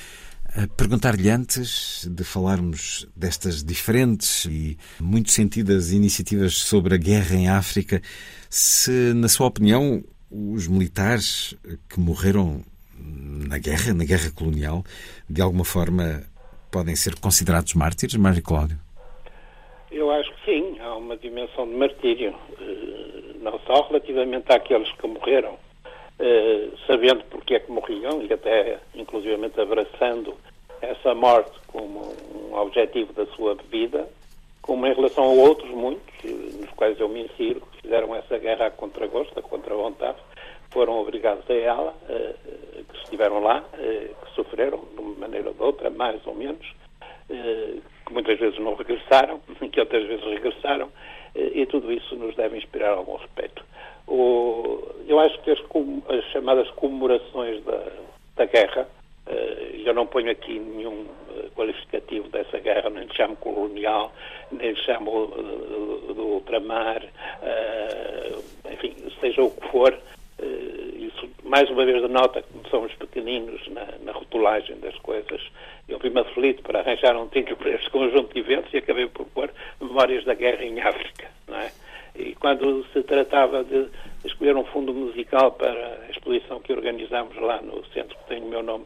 Perguntar-lhe 0.77 1.29
antes 1.29 2.07
de 2.09 2.23
falarmos 2.23 3.05
destas 3.13 3.61
diferentes 3.61 4.45
e 4.45 4.77
muito 5.01 5.29
sentidas 5.29 5.91
iniciativas 5.91 6.53
sobre 6.53 6.95
a 6.95 6.97
guerra 6.97 7.35
em 7.35 7.49
África, 7.49 8.01
se, 8.49 9.13
na 9.13 9.27
sua 9.27 9.47
opinião, 9.47 10.01
os 10.31 10.67
militares 10.67 11.55
que 11.89 11.99
morreram 11.99 12.63
na 12.97 13.57
guerra, 13.57 13.93
na 13.93 14.05
guerra 14.05 14.31
colonial, 14.31 14.83
de 15.29 15.41
alguma 15.41 15.65
forma 15.65 16.23
podem 16.71 16.95
ser 16.95 17.19
considerados 17.19 17.73
mártires, 17.73 18.15
Mário 18.15 18.41
Cláudio? 18.41 18.77
Eu 19.91 20.09
acho 20.11 20.29
que 20.35 20.45
sim, 20.45 20.79
há 20.79 20.95
uma 20.95 21.17
dimensão 21.17 21.67
de 21.67 21.75
martírio, 21.75 22.33
eh, 22.59 23.33
não 23.41 23.59
só 23.67 23.87
relativamente 23.87 24.51
àqueles 24.51 24.91
que 24.93 25.07
morreram, 25.07 25.53
eh, 25.53 25.64
sabendo 26.87 27.23
porque 27.29 27.55
é 27.55 27.59
que 27.59 27.71
morriam 27.71 28.21
e 28.21 28.31
até 28.31 28.79
inclusivamente 28.93 29.59
abraçando 29.59 30.35
essa 30.81 31.13
morte 31.13 31.51
como 31.67 32.13
um 32.33 32.55
objetivo 32.55 33.13
da 33.13 33.25
sua 33.27 33.55
vida, 33.69 34.07
como 34.61 34.87
em 34.87 34.93
relação 34.93 35.25
a 35.25 35.27
outros 35.27 35.69
muitos, 35.71 36.23
nos 36.23 36.69
quais 36.71 36.99
eu 36.99 37.09
me 37.09 37.23
insiro, 37.23 37.61
que 37.61 37.81
fizeram 37.83 38.15
essa 38.15 38.37
guerra 38.37 38.67
a 38.67 38.71
contragosto, 38.71 39.37
a 39.37 39.41
contra-vontade, 39.41 40.17
foram 40.71 40.99
obrigados 40.99 41.49
a 41.49 41.53
ela, 41.53 41.93
que 42.89 42.97
estiveram 43.03 43.39
lá, 43.41 43.63
que 43.73 44.35
sofreram 44.35 44.83
de 44.93 44.99
uma 44.99 45.15
maneira 45.19 45.49
ou 45.49 45.53
de 45.53 45.61
outra, 45.61 45.89
mais 45.89 46.25
ou 46.25 46.33
menos, 46.33 46.65
que 47.27 48.13
muitas 48.13 48.39
vezes 48.39 48.59
não 48.59 48.75
regressaram, 48.75 49.39
que 49.71 49.79
outras 49.79 50.07
vezes 50.07 50.25
regressaram, 50.25 50.89
e 51.35 51.65
tudo 51.67 51.91
isso 51.91 52.15
nos 52.15 52.35
deve 52.35 52.57
inspirar 52.57 52.93
algum 52.93 53.17
respeito. 53.17 53.63
O, 54.07 54.83
eu 55.07 55.19
acho 55.19 55.39
que 55.41 55.51
as, 55.51 55.59
as 56.09 56.23
chamadas 56.31 56.69
comemorações 56.71 57.63
da, 57.63 57.81
da 58.35 58.45
guerra, 58.45 58.87
uh, 59.27 59.75
eu 59.85 59.93
não 59.93 60.05
ponho 60.05 60.29
aqui 60.29 60.59
nenhum 60.59 61.01
uh, 61.01 61.49
qualificativo 61.55 62.27
dessa 62.29 62.59
guerra, 62.59 62.89
nem 62.89 63.05
lhe 63.05 63.13
chamo 63.15 63.35
colonial, 63.37 64.13
nem 64.51 64.71
lhe 64.71 64.81
chamo 64.83 65.25
uh, 65.25 66.13
do 66.13 66.23
ultramar, 66.25 67.03
enfim, 68.71 68.95
seja 69.19 69.41
o 69.41 69.51
que 69.51 69.67
for, 69.69 69.97
isso 70.97 71.29
mais 71.43 71.69
uma 71.69 71.85
vez 71.85 72.01
denota 72.01 72.41
que 72.41 72.69
somos 72.69 72.93
pequeninos 72.95 73.65
na, 73.69 73.85
na 74.03 74.11
rotulagem 74.11 74.77
das 74.79 74.97
coisas. 74.99 75.41
Eu 75.87 75.99
vi-me 75.99 76.19
aflito 76.19 76.61
para 76.63 76.79
arranjar 76.79 77.15
um 77.15 77.27
título 77.27 77.55
para 77.57 77.71
este 77.71 77.89
conjunto 77.89 78.33
de 78.33 78.39
eventos 78.39 78.73
e 78.73 78.77
acabei 78.77 79.07
por 79.07 79.25
pôr 79.27 79.51
Memórias 79.79 80.25
da 80.25 80.33
Guerra 80.33 80.63
em 80.65 80.81
África, 80.81 81.29
não 81.47 81.57
é? 81.57 81.71
E 82.17 82.33
quando 82.35 82.85
se 82.93 83.03
tratava 83.03 83.63
de 83.63 83.87
escolher 84.23 84.55
um 84.55 84.63
fundo 84.65 84.93
musical 84.93 85.51
para 85.51 85.99
a 86.07 86.11
exposição 86.11 86.59
que 86.59 86.73
organizámos 86.73 87.35
lá 87.37 87.61
no 87.61 87.85
centro 87.87 88.17
que 88.17 88.27
tem 88.27 88.41
o 88.41 88.47
meu 88.47 88.63
nome, 88.63 88.85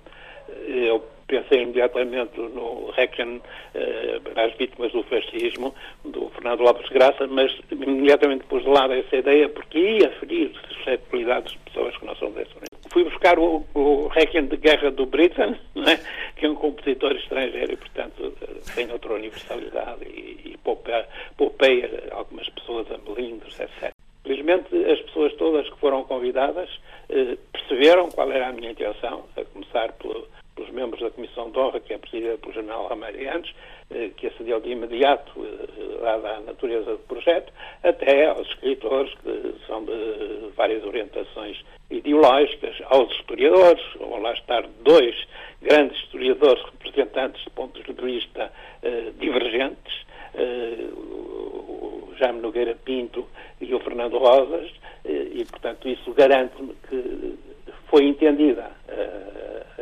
eu 0.68 1.04
pensei 1.30 1.62
imediatamente 1.62 2.38
no 2.38 2.92
Requiem 2.92 3.42
eh, 3.76 4.20
para 4.24 4.46
as 4.46 4.54
vítimas 4.58 4.92
do 4.92 5.04
fascismo, 5.04 5.74
do 6.04 6.30
Fernando 6.32 6.62
Lopes 6.62 6.90
Graça, 6.90 7.28
mas 7.28 7.56
imediatamente 7.72 8.44
pus 8.46 8.64
de 8.64 8.70
lado 8.70 8.94
essa 8.94 9.16
ideia 9.16 9.48
porque 9.48 9.78
ia 9.78 10.10
ferir 10.20 10.52
suscetibilidades 10.68 11.52
de 11.54 11.60
pessoas 11.60 11.96
que 11.96 12.06
não 12.06 12.16
são 12.16 12.32
desse 12.32 12.52
Fui 12.92 13.04
buscar 13.04 13.38
o, 13.38 13.64
o 13.76 14.08
Requiem 14.08 14.48
de 14.48 14.58
Guerra 14.58 14.90
do 14.90 15.06
Britten, 15.06 15.56
é? 15.88 16.00
que 16.36 16.48
é 16.48 16.50
um 16.50 16.56
compositor 16.56 17.12
estrangeiro 17.12 17.74
e, 17.74 17.78
portanto, 17.78 18.34
tem 18.74 18.92
outra 18.92 19.14
universalidade 19.14 20.06
e, 20.06 20.54
e 20.54 20.60
poupeia 21.38 21.88
algumas 22.12 22.50
pessoas 22.50 22.88
a 22.92 22.98
melindros, 22.98 23.60
etc. 23.60 23.92
Felizmente, 24.24 24.76
as 24.86 25.00
pessoas 25.02 25.34
todas 25.34 25.70
que 25.70 25.80
foram 25.80 26.04
convidadas 26.04 26.68
eh, 27.10 27.38
perceberam 27.54 28.10
qual 28.10 28.32
era 28.32 28.50
a 28.50 28.54
minha 28.54 28.72
intenção, 28.72 29.26
a 29.38 29.46
começar 29.46 29.92
pelo, 29.94 30.28
pelos 30.60 30.72
membros 30.72 31.02
da 31.02 31.10
Comissão 31.10 31.50
de 31.50 31.58
Honra, 31.58 31.80
que 31.80 31.94
é 31.94 31.98
presidida 31.98 32.38
pelo 32.38 32.54
General 32.54 32.88
Ramalhianos, 32.88 33.54
eh, 33.92 34.10
que 34.18 34.28
acedeu 34.28 34.60
de 34.60 34.70
imediato, 34.70 35.32
eh, 35.38 36.02
dada 36.02 36.36
a 36.36 36.40
natureza 36.42 36.92
do 36.92 37.00
projeto, 37.00 37.52
até 37.82 38.28
aos 38.28 38.48
escritores, 38.50 39.14
que 39.24 39.56
são 39.66 39.86
de 39.86 40.52
várias 40.56 40.84
orientações 40.84 41.64
ideológicas, 41.90 42.76
aos 42.90 43.10
historiadores, 43.12 43.84
vão 43.98 44.22
lá 44.22 44.34
estar 44.34 44.68
dois 44.84 45.16
grandes 45.62 45.98
historiadores 46.04 46.62
representantes 46.66 47.42
de 47.44 47.50
pontos 47.52 47.84
de 47.84 47.94
vista 47.94 48.52
eh, 48.84 49.12
divergentes, 49.18 50.10
o 50.94 52.14
Jaime 52.18 52.40
Nogueira 52.40 52.76
Pinto 52.86 53.28
e 53.60 53.74
o 53.74 53.80
Fernando 53.80 54.20
Rosas, 54.20 54.70
e, 55.04 55.44
portanto, 55.46 55.90
isso 55.90 56.14
garante-me 56.14 56.76
que 56.88 57.36
foi 57.90 58.08
entendida 58.08 58.72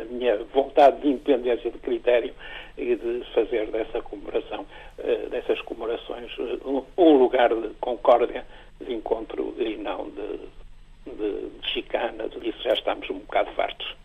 a 0.00 0.04
minha 0.04 0.42
vontade 0.54 1.00
de 1.00 1.08
independência 1.08 1.70
de 1.70 1.78
critério 1.78 2.32
e 2.76 2.94
de 2.94 3.24
fazer 3.34 3.70
dessa 3.70 4.00
comemoração, 4.02 4.64
uh, 4.98 5.30
dessas 5.30 5.60
comemorações, 5.62 6.30
uh, 6.38 6.86
um 6.96 7.16
lugar 7.18 7.50
de 7.54 7.70
concórdia, 7.80 8.46
de 8.80 8.94
encontro 8.94 9.54
e 9.58 9.76
não 9.76 10.08
de, 10.10 11.12
de, 11.12 11.48
de 11.60 11.68
chicana, 11.72 12.28
disso 12.28 12.58
já 12.62 12.74
estamos 12.74 13.10
um 13.10 13.18
bocado 13.18 13.50
fartos. 13.52 13.96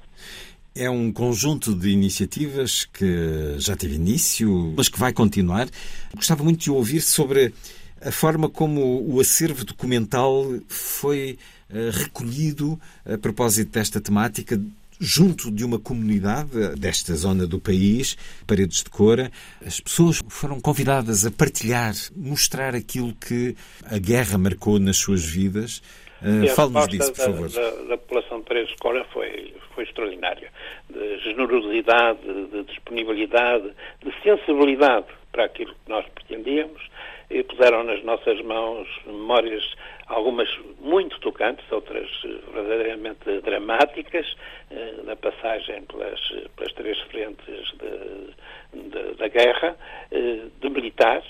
É 0.75 0.89
um 0.89 1.13
conjunto 1.13 1.75
de 1.75 1.91
iniciativas 1.91 2.85
que 2.85 3.59
já 3.59 3.75
teve 3.75 3.93
início, 3.95 4.73
mas 4.75 4.89
que 4.89 4.99
vai 4.99 5.13
continuar. 5.13 5.67
Gostava 6.15 6.43
muito 6.43 6.61
de 6.61 6.71
ouvir 6.71 7.01
sobre 7.01 7.53
a 8.01 8.11
forma 8.11 8.49
como 8.49 9.07
o 9.07 9.19
acervo 9.19 9.63
documental 9.63 10.45
foi 10.67 11.37
recolhido 11.70 12.80
a 13.05 13.18
propósito 13.18 13.72
desta 13.72 13.99
temática 13.99 14.59
junto 14.99 15.51
de 15.51 15.66
uma 15.66 15.80
comunidade 15.80 16.76
desta 16.80 17.14
zona 17.16 17.45
do 17.45 17.59
país, 17.59 18.16
Paredes 18.47 18.84
de 18.84 18.89
Cora, 18.89 19.30
as 19.66 19.80
pessoas 19.80 20.22
foram 20.30 20.59
convidadas 20.61 21.26
a 21.26 21.32
partilhar, 21.32 21.93
mostrar 22.16 22.74
aquilo 22.74 23.14
que 23.16 23.55
a 23.86 23.97
guerra 23.97 24.38
marcou 24.38 24.80
nas 24.80 24.97
suas 24.97 25.26
vidas. 25.26 25.82
Uh, 26.22 26.47
Fale-nos 26.55 26.88
disso, 26.88 27.11
por 27.11 27.26
favor. 27.26 27.49
Da, 27.49 27.61
da, 27.61 27.84
da 27.84 27.97
população 27.97 28.39
de 28.39 28.45
Paredes 28.45 28.70
de 28.70 28.78
Cora 28.78 29.05
foi, 29.11 29.53
foi 29.76 29.84
extraordinária. 29.84 30.49
De 30.89 31.20
generosidade, 31.20 32.22
de 32.51 32.64
disponibilidade, 32.64 33.72
de 34.01 34.14
sensibilidade 34.24 35.07
para 35.34 35.45
aquilo 35.45 35.74
que 35.74 35.89
nós 35.89 36.05
pretendíamos 36.16 36.82
e 37.30 37.43
puseram 37.43 37.84
nas 37.84 38.03
nossas 38.03 38.41
mãos 38.41 38.88
memórias, 39.05 39.63
algumas 40.07 40.49
muito 40.80 41.19
tocantes, 41.19 41.69
outras 41.71 42.09
verdadeiramente 42.53 43.41
dramáticas, 43.41 44.26
eh, 44.71 44.93
na 45.03 45.15
passagem 45.15 45.84
pelas, 45.84 46.19
pelas 46.55 46.74
três 46.74 46.99
frentes 47.01 47.74
de, 47.78 48.89
de, 48.89 49.15
da 49.15 49.28
guerra, 49.28 49.78
eh, 50.11 50.47
de 50.59 50.69
militares, 50.69 51.26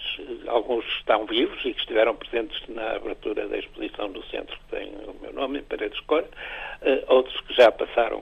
alguns 0.48 0.86
estão 0.98 1.26
vivos 1.26 1.60
e 1.66 1.74
que 1.74 1.80
estiveram 1.80 2.16
presentes 2.16 2.62
na 2.70 2.96
abertura 2.96 3.48
da 3.48 3.58
exposição 3.58 4.12
do 4.12 4.24
centro 4.26 4.58
que 4.58 4.78
tem 4.78 4.94
o 5.08 5.16
meu 5.22 5.34
nome, 5.34 5.60
em 5.60 5.64
Paredes 5.64 6.00
Cor, 6.02 6.26
eh, 6.82 7.04
outros 7.08 7.40
que 7.42 7.54
já 7.54 7.72
passaram 7.72 8.22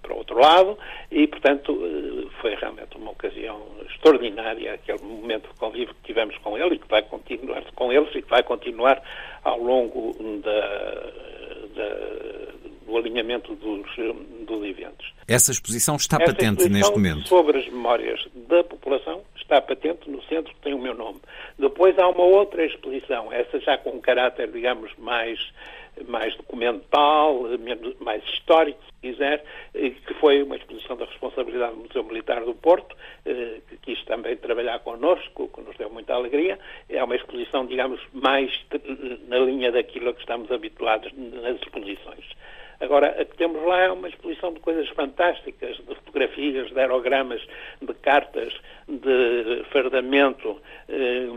para 0.00 0.12
o 0.12 0.18
outro 0.18 0.38
lado 0.38 0.78
e, 1.10 1.26
portanto, 1.26 2.30
foi 2.40 2.54
realmente 2.54 2.96
uma 2.96 3.10
ocasião 3.12 3.66
extraordinária, 3.88 4.74
aquele 4.74 5.02
momento 5.02 5.48
de 5.48 5.58
convívio 5.58 5.94
que 5.94 6.02
tivemos 6.04 6.36
com 6.38 6.56
ele 6.56 6.74
e 6.74 6.78
que 6.78 6.88
vai 6.88 7.02
continuar 7.12 7.62
com 7.74 7.92
eles 7.92 8.08
e 8.14 8.22
que 8.22 8.30
vai 8.30 8.42
continuar 8.42 9.02
ao 9.44 9.58
longo 9.58 10.14
da, 10.42 10.60
da 11.76 12.42
do 12.92 12.98
alinhamento 12.98 13.54
dos, 13.54 13.86
dos 14.46 14.64
eventos. 14.64 15.12
Essa 15.26 15.50
exposição 15.50 15.96
está 15.96 16.16
Essa 16.16 16.32
patente 16.32 16.68
exposição 16.68 16.68
neste 16.68 16.92
momento. 16.92 17.26
Sobre 17.26 17.58
as 17.58 17.66
memórias 17.66 18.20
da 18.34 18.62
população 18.64 19.22
está 19.34 19.60
patente 19.62 20.10
no 20.10 20.22
centro 20.24 20.52
tem 20.62 20.74
o 20.74 20.78
meu 20.78 20.94
nome. 20.94 21.20
Depois 21.58 21.98
há 21.98 22.06
uma 22.08 22.24
outra 22.24 22.64
exposição, 22.66 23.32
essa 23.32 23.58
já 23.60 23.78
com 23.78 23.90
um 23.90 24.00
caráter, 24.00 24.50
digamos, 24.50 24.90
mais 24.98 25.38
mais 26.08 26.34
documental, 26.36 27.44
mais 28.00 28.22
histórico, 28.24 28.80
se 28.84 28.92
quiser, 29.00 29.44
que 29.72 30.14
foi 30.14 30.42
uma 30.42 30.56
exposição 30.56 30.96
da 30.96 31.04
responsabilidade 31.04 31.74
do 31.74 31.82
Museu 31.82 32.04
Militar 32.04 32.44
do 32.44 32.54
Porto, 32.54 32.96
eh, 33.26 33.60
que 33.68 33.76
quis 33.78 34.04
também 34.04 34.36
trabalhar 34.36 34.78
connosco, 34.80 35.48
que 35.48 35.60
nos 35.60 35.76
deu 35.76 35.90
muita 35.90 36.14
alegria. 36.14 36.58
É 36.88 37.02
uma 37.02 37.16
exposição, 37.16 37.66
digamos, 37.66 38.00
mais 38.12 38.52
na 39.28 39.38
linha 39.38 39.70
daquilo 39.70 40.10
a 40.10 40.14
que 40.14 40.20
estamos 40.20 40.50
habituados 40.50 41.12
nas 41.14 41.56
exposições. 41.56 42.24
Agora, 42.82 43.10
a 43.10 43.24
que 43.24 43.36
temos 43.36 43.62
lá 43.64 43.82
é 43.82 43.92
uma 43.92 44.08
exposição 44.08 44.52
de 44.52 44.58
coisas 44.58 44.88
fantásticas, 44.88 45.76
de 45.76 45.94
fotografias, 45.94 46.68
de 46.68 46.80
aerogramas, 46.80 47.40
de 47.80 47.94
cartas, 47.94 48.52
de 48.88 49.62
fardamento, 49.70 50.60
eh, 50.88 51.28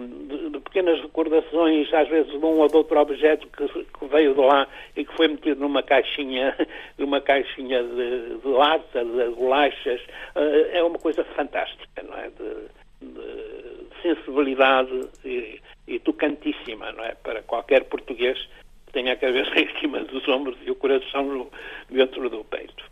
de, 0.49 0.59
pequenas 0.61 0.99
recordações, 1.01 1.93
às 1.93 2.09
vezes 2.09 2.31
de 2.31 2.37
um 2.37 2.59
ou 2.59 2.67
de 2.67 2.75
outro 2.75 2.99
objeto 2.99 3.47
que, 3.49 3.67
que 3.67 4.05
veio 4.07 4.33
de 4.33 4.41
lá 4.41 4.67
e 4.95 5.05
que 5.05 5.15
foi 5.15 5.27
metido 5.27 5.61
numa 5.61 5.83
caixinha, 5.83 6.57
numa 6.97 7.21
caixinha 7.21 7.83
de, 7.83 8.39
de 8.39 8.47
lata, 8.47 9.05
de 9.05 9.29
bolachas. 9.35 10.01
Eh, 10.35 10.79
é 10.79 10.83
uma 10.83 10.97
coisa 10.97 11.23
fantástica, 11.35 12.01
não 12.01 12.17
é? 12.17 12.29
De, 12.29 13.07
de 13.07 14.01
sensibilidade 14.01 15.09
e, 15.23 15.61
e 15.87 15.99
tocantíssima, 15.99 16.91
não 16.91 17.03
é? 17.03 17.13
Para 17.13 17.43
qualquer 17.43 17.83
português 17.83 18.49
tem 18.95 19.11
a 19.11 19.15
cabeça 19.17 19.51
em 19.59 19.79
cima 19.79 20.03
dos 20.05 20.25
ombros 20.27 20.57
e 20.65 20.71
o 20.71 20.75
coração 20.75 21.25
no, 21.25 21.51
dentro 21.91 22.27
do 22.29 22.43
peito. 22.45 22.83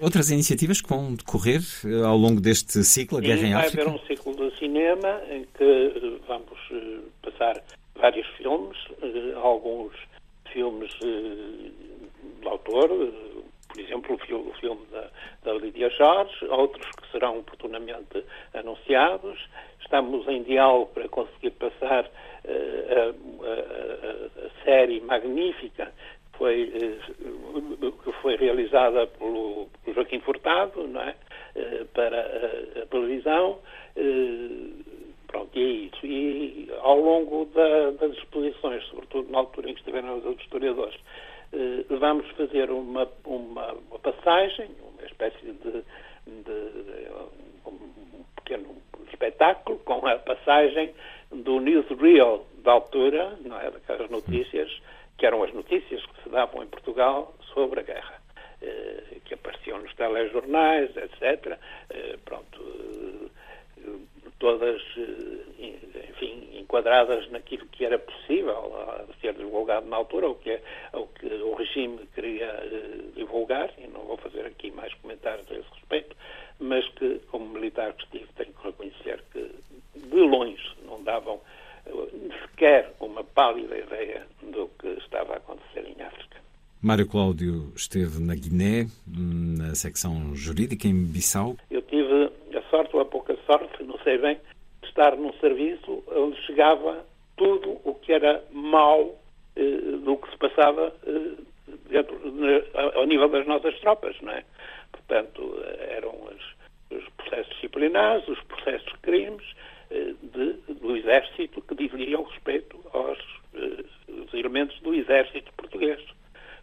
Outras 0.00 0.30
iniciativas 0.30 0.80
que 0.80 0.88
vão 0.88 1.14
decorrer 1.14 1.62
eh, 1.84 2.04
ao 2.04 2.16
longo 2.16 2.40
deste 2.40 2.84
ciclo, 2.84 3.18
a 3.18 3.20
Guerra 3.20 3.46
em 3.46 3.54
África? 3.54 3.84
Vai 3.84 3.86
haver 3.86 4.00
um 4.00 4.06
ciclo 4.06 4.34
de 4.36 4.58
cinema 4.58 5.22
em 5.30 5.44
que 5.56 5.64
eh, 5.64 6.20
vamos 6.28 6.58
eh, 6.70 6.98
passar 7.22 7.62
vários 7.94 8.26
filmes, 8.36 8.76
alguns 9.42 9.92
filmes 10.52 10.92
do 11.00 12.48
autor, 12.48 12.88
por 13.76 13.82
exemplo, 13.82 14.18
o 14.30 14.52
filme 14.54 14.86
da, 14.90 15.10
da 15.44 15.52
Lídia 15.52 15.90
Jorge, 15.90 16.46
outros 16.46 16.86
que 16.92 17.10
serão 17.10 17.38
oportunamente 17.40 18.24
anunciados. 18.54 19.38
Estamos 19.80 20.26
em 20.28 20.42
diálogo 20.42 20.90
para 20.94 21.08
conseguir 21.08 21.50
passar 21.52 22.04
uh, 22.04 23.14
a, 23.44 23.46
a, 23.46 24.46
a, 24.46 24.64
série 24.64 25.00
magnífica 25.00 25.92
que 26.32 26.38
foi, 26.38 26.64
uh, 26.64 27.92
que 27.92 28.12
foi 28.22 28.36
realizada 28.36 29.06
pelo, 29.06 29.68
pelo 29.84 29.94
Joaquim 29.94 30.20
Furtado 30.20 30.88
não 30.88 31.02
é? 31.02 31.14
Uh, 31.54 31.84
para 31.86 32.20
a, 32.82 32.86
televisão. 32.86 33.58
pronto, 35.28 35.56
e 35.56 35.62
é 35.62 35.68
isso. 35.86 36.06
E 36.06 36.70
ao 36.80 36.98
longo 36.98 37.44
da, 37.54 37.90
das 37.92 38.16
exposições, 38.16 38.82
sobretudo 38.86 39.30
na 39.30 39.38
altura 39.38 39.70
em 39.70 39.74
que 39.74 39.80
estiveram 39.80 40.18
os 40.18 40.40
historiadores, 40.40 40.98
vamos 41.88 42.28
fazer 42.32 42.70
uma, 42.70 43.08
uma, 43.24 43.72
uma, 43.72 43.98
passagem, 43.98 44.68
uma 44.80 45.06
espécie 45.06 45.52
de, 45.52 45.84
de 46.26 47.10
um 47.66 48.24
pequeno 48.36 48.76
espetáculo 49.10 49.78
com 49.80 50.06
a 50.06 50.18
passagem 50.18 50.94
do 51.30 51.60
newsreel 51.60 52.46
da 52.62 52.72
altura, 52.72 53.36
não 53.44 53.58
é, 53.58 53.70
daquelas 53.70 54.10
notícias, 54.10 54.70
que 55.16 55.26
eram 55.26 55.42
as 55.42 55.52
notícias 55.52 56.04
que 56.04 56.22
se 56.22 56.28
davam 56.28 56.62
em 56.62 56.66
Portugal 56.66 57.34
sobre 57.54 57.80
a 57.80 57.82
guerra, 57.82 58.20
eh, 58.60 59.18
que 59.24 59.34
apareciam 59.34 59.78
nos 59.78 59.94
telejornais, 59.94 60.94
etc. 60.96 61.58
Eh, 61.90 62.18
pronto, 62.24 62.60
eh, 63.78 63.90
todas, 64.38 64.80
eh, 64.96 66.08
enfim, 66.10 66.48
enquadradas 66.58 67.30
naquilo 67.30 67.66
que 67.66 67.84
era 67.84 67.98
possível 67.98 68.72
ser 69.20 69.34
divulgado 69.34 69.86
na 69.86 69.96
altura, 69.96 70.28
o 70.28 70.34
que, 70.34 70.60
o, 70.92 71.06
que 71.06 71.26
o 71.26 71.54
regime 71.54 72.00
queria 72.14 72.46
eh, 72.46 73.00
divulgar, 73.14 73.70
e 73.78 73.86
não 73.86 74.02
vou 74.02 74.16
fazer 74.18 74.46
aqui 74.46 74.70
mais 74.70 74.92
comentários 74.94 75.50
a 75.50 75.54
esse 75.54 75.68
respeito, 75.74 76.16
mas 76.58 76.86
que, 76.90 77.20
como 77.30 77.46
militar 77.48 77.92
que 77.94 78.04
estive, 78.04 78.28
tenho 78.36 78.52
que 78.52 78.66
reconhecer 78.66 79.22
que, 79.32 79.50
de 79.94 80.20
longe, 80.20 80.76
não 80.84 81.02
davam 81.02 81.40
sequer 82.42 82.92
uma 83.00 83.22
pálida 83.22 83.78
ideia 83.78 84.26
do 84.42 84.68
que 84.78 84.88
estava 84.98 85.34
a 85.34 85.36
acontecer 85.36 85.86
em 85.86 86.02
África. 86.02 86.36
Mário 86.82 87.06
Cláudio 87.06 87.72
esteve 87.74 88.20
na 88.20 88.34
Guiné, 88.34 88.86
na 89.06 89.74
secção 89.74 90.34
jurídica 90.34 90.86
em 90.86 91.04
Bissau. 91.04 91.56
Eu 91.70 91.82
tive 91.82 92.30
sorte 92.76 92.94
ou 92.94 93.02
a 93.02 93.06
pouca 93.06 93.36
sorte, 93.46 93.82
não 93.82 93.98
sei 94.00 94.18
bem, 94.18 94.38
de 94.82 94.88
estar 94.88 95.16
num 95.16 95.32
serviço 95.34 96.02
onde 96.08 96.40
chegava 96.42 97.04
tudo 97.36 97.80
o 97.84 97.94
que 97.94 98.12
era 98.12 98.42
mau 98.52 99.18
eh, 99.56 99.96
do 100.04 100.16
que 100.16 100.30
se 100.30 100.36
passava 100.36 100.92
eh, 101.06 101.42
dentro, 101.88 102.16
ao 102.94 103.06
nível 103.06 103.28
das 103.28 103.46
nossas 103.46 103.78
tropas, 103.80 104.20
não 104.20 104.32
é? 104.32 104.44
Portanto, 104.92 105.62
eram 105.88 106.10
os, 106.10 106.96
os 106.96 107.08
processos 107.10 107.54
disciplinares, 107.54 108.26
os 108.28 108.40
processos 108.42 108.92
de 108.92 108.98
crimes, 108.98 109.44
eh, 109.90 110.14
de, 110.22 110.52
do 110.74 110.96
Exército 110.96 111.62
que 111.62 111.74
diziam 111.74 112.24
respeito 112.24 112.78
aos 112.92 113.18
eh, 113.54 113.84
elementos 114.34 114.78
do 114.80 114.94
Exército 114.94 115.52
português. 115.54 116.00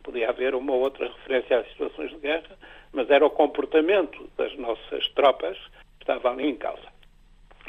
Podia 0.04 0.30
haver 0.30 0.54
uma 0.54 0.74
outra 0.74 1.08
referência 1.08 1.60
às 1.60 1.68
situações 1.70 2.12
de 2.12 2.18
guerra, 2.18 2.58
mas 2.92 3.10
era 3.10 3.26
o 3.26 3.30
comportamento 3.30 4.30
das 4.38 4.56
nossas 4.58 5.08
tropas 5.10 5.58
estava 6.04 6.32
ali 6.32 6.50
em 6.50 6.56
causa. 6.56 6.88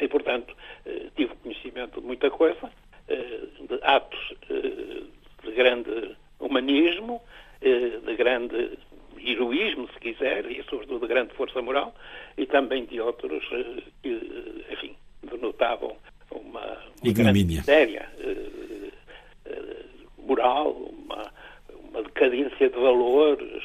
E, 0.01 0.09
portanto, 0.09 0.55
eh, 0.87 1.07
tive 1.17 1.35
conhecimento 1.37 2.01
de 2.01 2.07
muita 2.07 2.31
coisa, 2.31 2.71
de 3.07 3.79
atos 3.83 4.35
de 4.49 5.53
grande 5.53 6.17
humanismo, 6.41 7.21
de 7.61 8.17
grande 8.17 8.79
heroísmo, 9.19 9.89
se 9.93 10.01
quiser, 10.01 10.51
e 10.51 10.63
sobretudo 10.65 11.01
de 11.01 11.07
grande 11.07 11.35
força 11.35 11.61
moral, 11.61 11.95
e 12.37 12.47
também 12.47 12.87
de 12.87 13.01
outros 13.01 13.45
que, 14.03 14.65
enfim, 14.71 14.97
denotavam 15.23 15.97
uma, 16.31 16.79
uma 17.03 17.13
grande 17.13 17.45
miséria 17.45 18.09
moral, 20.27 20.71
uma, 20.71 21.33
uma 21.91 22.03
decadência 22.03 22.69
de 22.69 22.77
valores, 22.77 23.63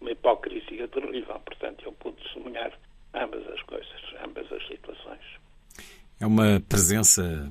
uma 0.00 0.10
hipocrisia 0.10 0.88
terrível. 0.88 1.40
Portanto, 1.44 1.84
eu 1.84 1.92
pude 1.92 2.16
testemunhar 2.22 2.72
ambas 3.14 3.46
as 3.48 3.62
coisas, 3.62 4.00
ambas 4.24 4.50
as 4.52 4.66
situações. 4.66 5.20
É 6.20 6.26
uma 6.26 6.60
presença 6.68 7.50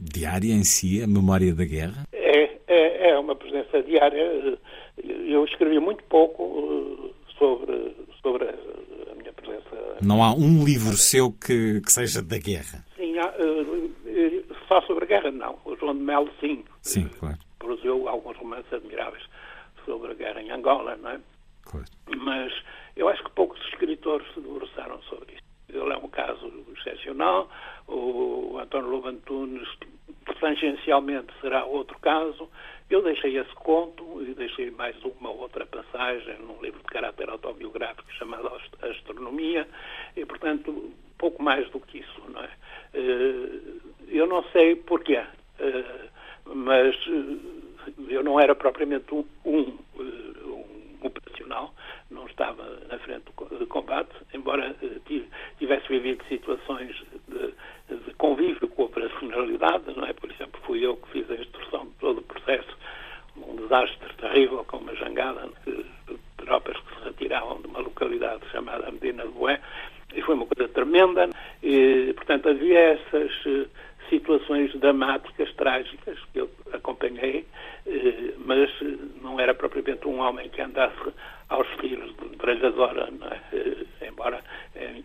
diária 0.00 0.52
em 0.52 0.64
si, 0.64 1.02
a 1.02 1.06
memória 1.06 1.54
da 1.54 1.64
guerra? 1.64 2.06
É, 2.12 2.58
é, 2.66 3.10
é 3.10 3.18
uma 3.18 3.34
presença 3.34 3.82
diária. 3.82 4.58
Eu 4.98 5.44
escrevi 5.44 5.78
muito 5.78 6.02
pouco 6.04 6.42
eh, 6.44 7.32
sobre, 7.38 7.96
sobre 8.20 8.48
a 8.48 9.14
minha 9.16 9.32
presença. 9.32 9.98
Não 10.00 10.22
há 10.22 10.32
um 10.32 10.64
livro 10.64 10.96
seu 10.96 11.32
que, 11.32 11.80
que 11.80 11.92
seja 11.92 12.22
da 12.22 12.38
guerra? 12.38 12.84
Sim, 12.96 13.18
há, 13.18 13.28
uh, 13.28 13.92
só 14.68 14.80
sobre 14.82 15.04
a 15.04 15.08
guerra 15.08 15.30
não. 15.30 15.58
O 15.64 15.76
João 15.76 15.94
de 15.94 16.02
Melo, 16.02 16.30
sim. 16.40 16.64
Sim, 16.82 17.08
claro. 17.18 17.38
Produziu 17.58 18.08
alguns 18.08 18.36
romances 18.36 18.72
admiráveis 18.72 19.22
sobre 19.84 20.12
a 20.12 20.14
guerra 20.14 20.42
em 20.42 20.50
Angola, 20.50 20.96
não 20.96 21.10
é? 21.10 21.20
Claro. 21.62 21.86
Mas 22.16 22.52
eu 22.96 23.08
acho 23.08 23.22
que 23.24 23.30
poucos 23.30 23.60
escritores 23.68 24.26
se 24.34 24.40
debruçaram 24.40 25.00
sobre 25.02 25.34
isso. 25.34 25.42
Ele 25.68 25.92
é 25.92 25.96
um 25.96 26.08
caso 26.08 26.52
excepcional. 26.76 27.48
O 27.88 28.58
António 28.58 28.90
Lobantunes, 28.90 29.66
tangencialmente, 30.38 31.32
será 31.40 31.64
outro 31.64 31.98
caso. 32.00 32.48
Eu 32.90 33.02
deixei 33.02 33.38
esse 33.38 33.54
conto 33.54 34.22
e 34.22 34.34
deixei 34.34 34.70
mais 34.70 34.94
uma 35.02 35.30
outra 35.30 35.64
passagem 35.64 36.38
num 36.40 36.60
livro 36.60 36.80
de 36.80 36.86
caráter 36.86 37.30
autobiográfico 37.30 38.12
chamado 38.12 38.52
Astronomia 38.82 39.66
e, 40.14 40.26
portanto, 40.26 40.92
pouco 41.16 41.42
mais 41.42 41.70
do 41.70 41.80
que 41.80 41.98
isso, 41.98 42.22
não 42.28 42.42
é? 42.42 42.50
Eh, 42.92 43.60
eu 44.08 44.26
não 44.26 44.42
sei 44.50 44.76
porquê, 44.76 45.22
eh, 45.58 46.08
mas 46.44 46.94
eh, 47.06 48.02
eu 48.08 48.22
não 48.22 48.38
era 48.38 48.54
propriamente 48.54 49.14
um, 49.14 49.24
um, 49.44 49.78
um 49.96 51.06
operacional, 51.06 51.72
não 52.12 52.26
estava 52.26 52.62
na 52.88 52.98
frente 52.98 53.24
do 53.58 53.66
combate, 53.66 54.10
embora 54.32 54.74
tivesse 55.58 55.88
vivido 55.88 56.24
situações 56.28 56.94
de, 57.28 57.54
de 57.96 58.14
convívio 58.14 58.68
com 58.68 58.82
a 58.82 58.86
operacionalidade, 58.86 59.96
não 59.96 60.04
é? 60.04 60.12
Por 60.12 60.30
exemplo, 60.30 60.60
fui 60.64 60.84
eu 60.84 60.96
que 60.96 61.10
fiz 61.10 61.30
a 61.30 61.34
instrução 61.34 61.86
de 61.86 61.92
todo 61.94 62.18
o 62.18 62.22
processo 62.22 62.76
um 63.36 63.56
desastre 63.56 64.14
terrível 64.18 64.64
com 64.64 64.78
uma 64.78 64.94
jangada 64.94 65.48
de, 65.66 65.84
tropas 66.36 66.76
que 66.76 66.94
se 66.96 67.04
retiravam 67.04 67.60
de 67.60 67.68
uma 67.68 67.80
localidade 67.80 68.42
chamada 68.50 68.90
Medina 68.90 69.22
de 69.22 69.30
Boé 69.30 69.60
e 70.14 70.20
foi 70.22 70.34
uma 70.34 70.46
coisa 70.46 70.70
tremenda 70.72 71.30
e, 71.62 72.12
portanto, 72.14 72.48
havia 72.48 72.78
essas 72.78 73.30
eh, 73.46 73.66
situações 74.12 74.74
dramáticas, 74.78 75.50
trágicas 75.54 76.18
que 76.32 76.40
eu 76.40 76.50
acompanhei, 76.70 77.46
eh, 77.86 78.34
mas 78.44 78.70
eh, 78.82 78.98
não 79.22 79.40
era 79.40 79.54
propriamente 79.54 80.06
um 80.06 80.18
homem 80.20 80.50
que 80.50 80.60
andasse 80.60 81.12
aos 81.48 81.66
tiros 81.80 82.14
de 82.16 82.36
tralhadora, 82.36 83.08
é? 83.52 84.06
embora 84.06 84.42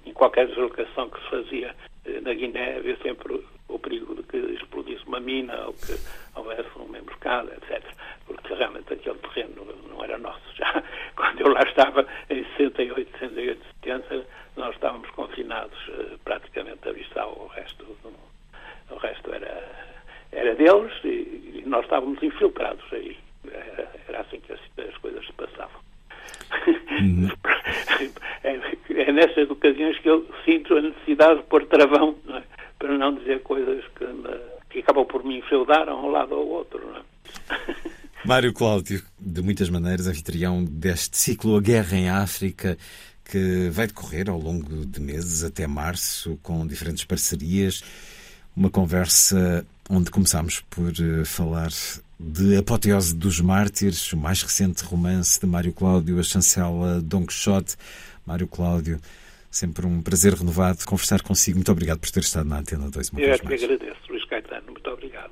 em 0.05 0.13
qualquer 0.13 0.47
deslocação 0.47 1.09
que 1.09 1.19
se 1.21 1.29
fazia 1.29 1.75
na 2.21 2.33
Guiné 2.33 2.77
havia 2.77 2.97
sempre 2.97 3.43
o 3.67 3.79
perigo 3.79 4.15
de 4.15 4.23
que 4.23 4.37
explodisse 4.37 5.05
uma 5.05 5.19
mina 5.19 5.65
ou 5.65 5.73
que 5.73 5.97
houvesse 6.35 6.69
uma 6.75 6.97
emboscada, 6.97 7.53
etc. 7.55 7.83
Porque 8.25 8.53
realmente 8.53 8.93
aquele 8.93 9.17
terreno 9.19 9.67
não 9.89 10.03
era 10.03 10.17
nosso. 10.17 10.41
Já 10.55 10.83
quando 11.15 11.41
eu 11.41 11.49
lá 11.49 11.61
estava, 11.63 12.07
em 12.29 12.45
68, 12.57 13.11
68, 13.19 13.65
70, 13.83 14.25
nós 14.55 14.73
estávamos 14.73 15.09
confinados 15.11 15.77
praticamente 16.23 16.87
a 16.87 16.93
Bissau. 16.93 17.33
O 17.43 17.47
resto, 17.47 17.85
o 18.89 18.95
resto 18.97 19.33
era, 19.33 19.63
era 20.31 20.55
deles 20.55 20.93
e, 21.03 21.61
e 21.61 21.63
nós 21.65 21.83
estávamos 21.83 22.21
infiltrados 22.21 22.85
aí. 22.91 23.17
Era, 23.51 23.87
era 24.07 24.21
assim 24.21 24.39
que 24.39 24.53
as, 24.53 24.59
as 24.77 24.97
coisas 24.97 25.25
se 25.25 25.33
passavam. 25.33 25.81
Hum. 27.01 27.27
é, 28.43 28.59
é 28.89 29.11
nessas 29.11 29.49
ocasiões 29.49 29.97
que 29.99 30.09
eu 30.09 30.25
sinto 30.45 30.75
a 30.75 30.81
necessidade 30.81 31.39
de 31.39 31.45
pôr 31.47 31.65
travão, 31.65 32.15
não 32.25 32.37
é? 32.37 32.43
para 32.79 32.97
não 32.97 33.15
dizer 33.15 33.41
coisas 33.41 33.83
que, 33.95 34.05
que 34.69 34.79
acabam 34.79 35.05
por 35.05 35.23
me 35.23 35.39
enfeudar 35.39 35.89
a 35.89 35.95
um 35.95 36.09
lado 36.09 36.33
ou 36.33 36.41
ao 36.41 36.47
outro. 36.47 36.85
Não 36.85 36.97
é? 36.97 37.75
Mário 38.25 38.53
Cláudio, 38.53 39.01
de 39.19 39.41
muitas 39.41 39.69
maneiras, 39.69 40.07
anfitrião 40.07 40.63
deste 40.63 41.17
ciclo 41.17 41.55
A 41.55 41.61
Guerra 41.61 41.97
em 41.97 42.09
África, 42.09 42.77
que 43.23 43.69
vai 43.69 43.87
decorrer 43.87 44.29
ao 44.29 44.39
longo 44.39 44.85
de 44.85 44.99
meses 44.99 45.43
até 45.43 45.67
março, 45.67 46.37
com 46.41 46.65
diferentes 46.65 47.05
parcerias. 47.05 47.83
Uma 48.57 48.71
conversa 48.71 49.63
onde 49.87 50.09
começámos 50.09 50.61
por 50.61 50.89
eh, 50.89 51.23
falar 51.23 51.69
de 52.19 52.57
Apoteose 52.57 53.15
dos 53.15 53.39
Mártires, 53.39 54.11
o 54.11 54.17
mais 54.17 54.41
recente 54.41 54.83
romance 54.83 55.39
de 55.39 55.45
Mário 55.45 55.71
Cláudio, 55.71 56.19
a 56.19 56.23
chancela 56.23 56.99
Don 56.99 57.23
Quixote. 57.23 57.75
Mário 58.25 58.47
Cláudio, 58.47 58.99
sempre 59.51 59.85
um 59.85 60.01
prazer 60.01 60.33
renovado 60.33 60.83
conversar 60.87 61.21
consigo. 61.21 61.57
Muito 61.57 61.71
obrigado 61.71 61.99
por 61.99 62.09
ter 62.09 62.21
estado 62.21 62.49
na 62.49 62.57
Antena 62.57 62.89
2. 62.89 63.11
Eu 63.17 63.31
é 63.31 63.37
que 63.37 63.53
agradeço, 63.53 63.99
Luís 64.09 64.25
Caetano. 64.25 64.71
Muito 64.71 64.89
obrigado. 64.89 65.31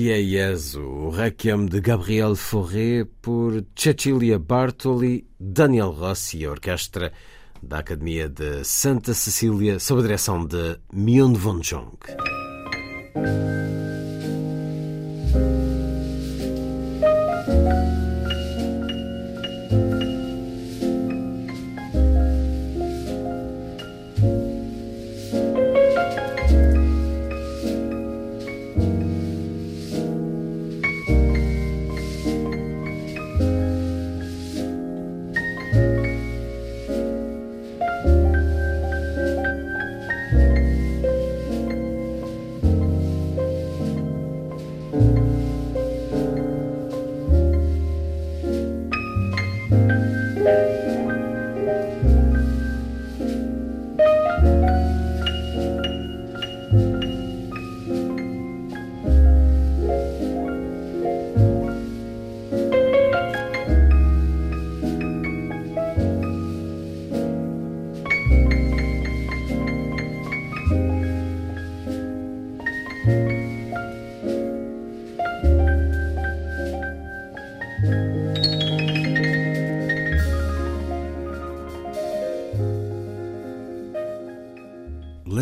Piezo, 0.00 0.80
o 0.80 1.10
Requiem 1.10 1.66
de 1.66 1.80
Gabriel 1.80 2.36
Fauré 2.36 3.04
por 3.20 3.64
Cecilia 3.74 4.38
Bartoli, 4.38 5.26
Daniel 5.40 5.90
Rossi 5.90 6.38
e 6.38 6.44
a 6.44 6.50
orquestra 6.52 7.12
da 7.60 7.80
Academia 7.80 8.28
de 8.28 8.62
Santa 8.62 9.12
Cecília, 9.12 9.80
sob 9.80 9.98
a 9.98 10.02
direção 10.04 10.46
de 10.46 10.78
Myun 10.92 11.32
Von 11.34 11.58
Jong. 11.58 11.98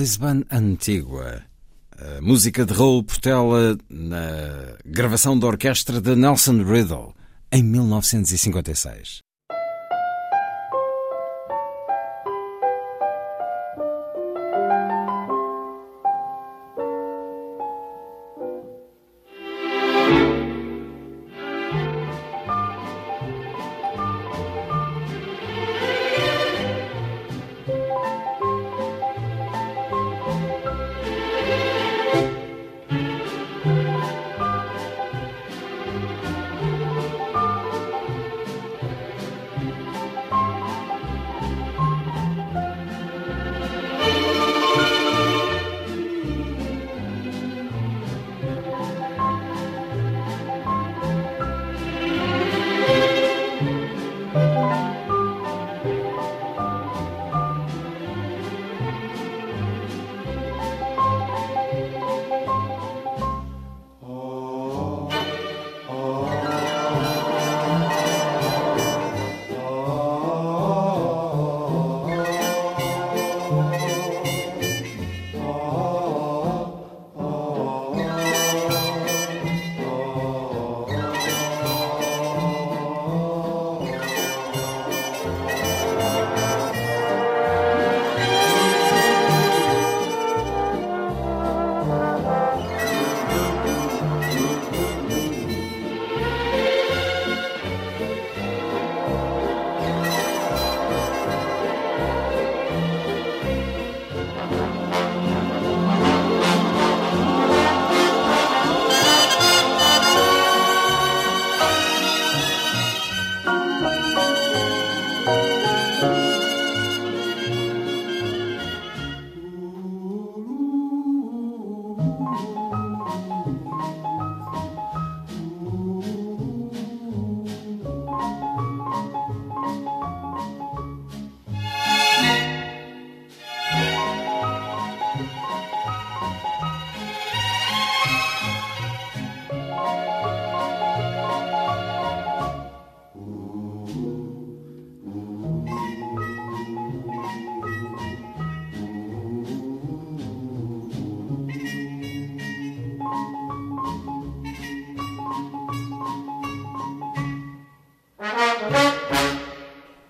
Lisbon 0.06 0.44
Antigua. 0.52 1.42
A 1.98 2.20
música 2.20 2.64
de 2.64 2.72
Raul 2.72 3.02
Portela 3.02 3.76
na 3.90 4.76
gravação 4.84 5.36
da 5.36 5.48
orquestra 5.48 6.00
de 6.00 6.14
Nelson 6.14 6.62
Riddle 6.62 7.12
em 7.50 7.64
1956. 7.64 9.25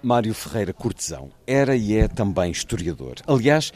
Mário 0.06 0.32
Ferreira 0.34 0.72
Cortesão 0.72 1.32
era 1.44 1.74
e 1.74 1.96
é 1.96 2.06
também 2.06 2.52
historiador. 2.52 3.16
Aliás, 3.26 3.72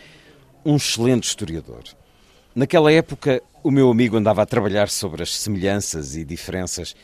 um 0.64 0.76
excelente 0.76 1.24
historiador. 1.24 1.82
Naquela 2.54 2.92
época, 2.92 3.42
o 3.64 3.70
meu 3.72 3.90
amigo 3.90 4.16
andava 4.16 4.40
a 4.40 4.46
trabalhar 4.46 4.88
sobre 4.90 5.24
as 5.24 5.36
semelhanças 5.36 6.14
e 6.14 6.24
diferenças 6.24 6.94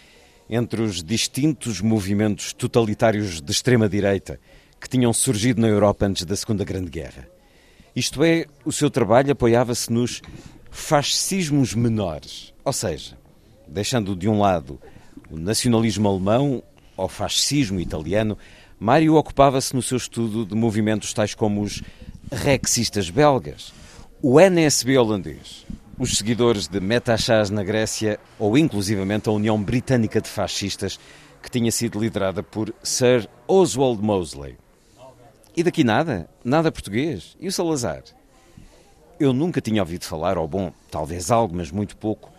entre 0.49 0.81
os 0.81 1.03
distintos 1.03 1.81
movimentos 1.81 2.53
totalitários 2.53 3.41
de 3.41 3.51
extrema-direita 3.51 4.39
que 4.81 4.89
tinham 4.89 5.13
surgido 5.13 5.61
na 5.61 5.67
Europa 5.67 6.07
antes 6.07 6.25
da 6.25 6.37
Segunda 6.37 6.63
Grande 6.63 6.89
Guerra. 6.89 7.29
Isto 7.97 8.23
é, 8.23 8.47
o 8.65 8.71
seu 8.71 8.89
trabalho 8.89 9.33
apoiava-se 9.33 9.93
nos 9.93 10.23
fascismos 10.71 11.75
menores, 11.75 12.55
ou 12.65 12.73
seja, 12.73 13.19
deixando 13.67 14.15
de 14.15 14.29
um 14.29 14.39
lado 14.39 14.81
o 15.29 15.37
nacionalismo 15.37 16.09
alemão 16.09 16.63
ou 16.97 17.09
fascismo 17.09 17.81
italiano, 17.81 18.39
Mário 18.79 19.15
ocupava-se 19.15 19.75
no 19.75 19.83
seu 19.83 19.97
estudo 19.97 20.45
de 20.45 20.55
movimentos 20.55 21.15
tais 21.15 21.35
como 21.35 21.63
os 21.63 21.83
rexistas 22.31 23.09
belgas, 23.09 23.73
o 24.21 24.39
NSB 24.39 24.99
holandês, 24.99 25.67
os 25.99 26.19
seguidores 26.19 26.69
de 26.69 26.79
Metachás 26.79 27.49
na 27.49 27.65
Grécia 27.65 28.21
ou 28.39 28.59
inclusivamente 28.59 29.29
a 29.29 29.33
União 29.33 29.63
Britânica 29.63 30.21
de 30.21 30.29
Fascistas, 30.29 30.99
que 31.43 31.51
tinha 31.51 31.71
sido 31.73 31.99
liderada 31.99 32.43
por 32.43 32.75
Sir 32.83 33.29
Oswald 33.47 34.03
Mosley. 34.03 34.59
E 35.57 35.63
daqui 35.63 35.83
nada, 35.83 36.29
nada 36.45 36.71
português. 36.73 37.37
E 37.41 37.49
o 37.49 37.53
Salazar? 37.53 38.03
Eu 39.19 39.33
nunca 39.33 39.61
tinha 39.61 39.81
ouvido 39.81 40.05
falar, 40.05 40.37
ou 40.37 40.47
bom, 40.47 40.71
talvez 40.91 41.31
algo, 41.31 41.57
mas 41.57 41.71
muito 41.71 41.97
pouco, 41.97 42.31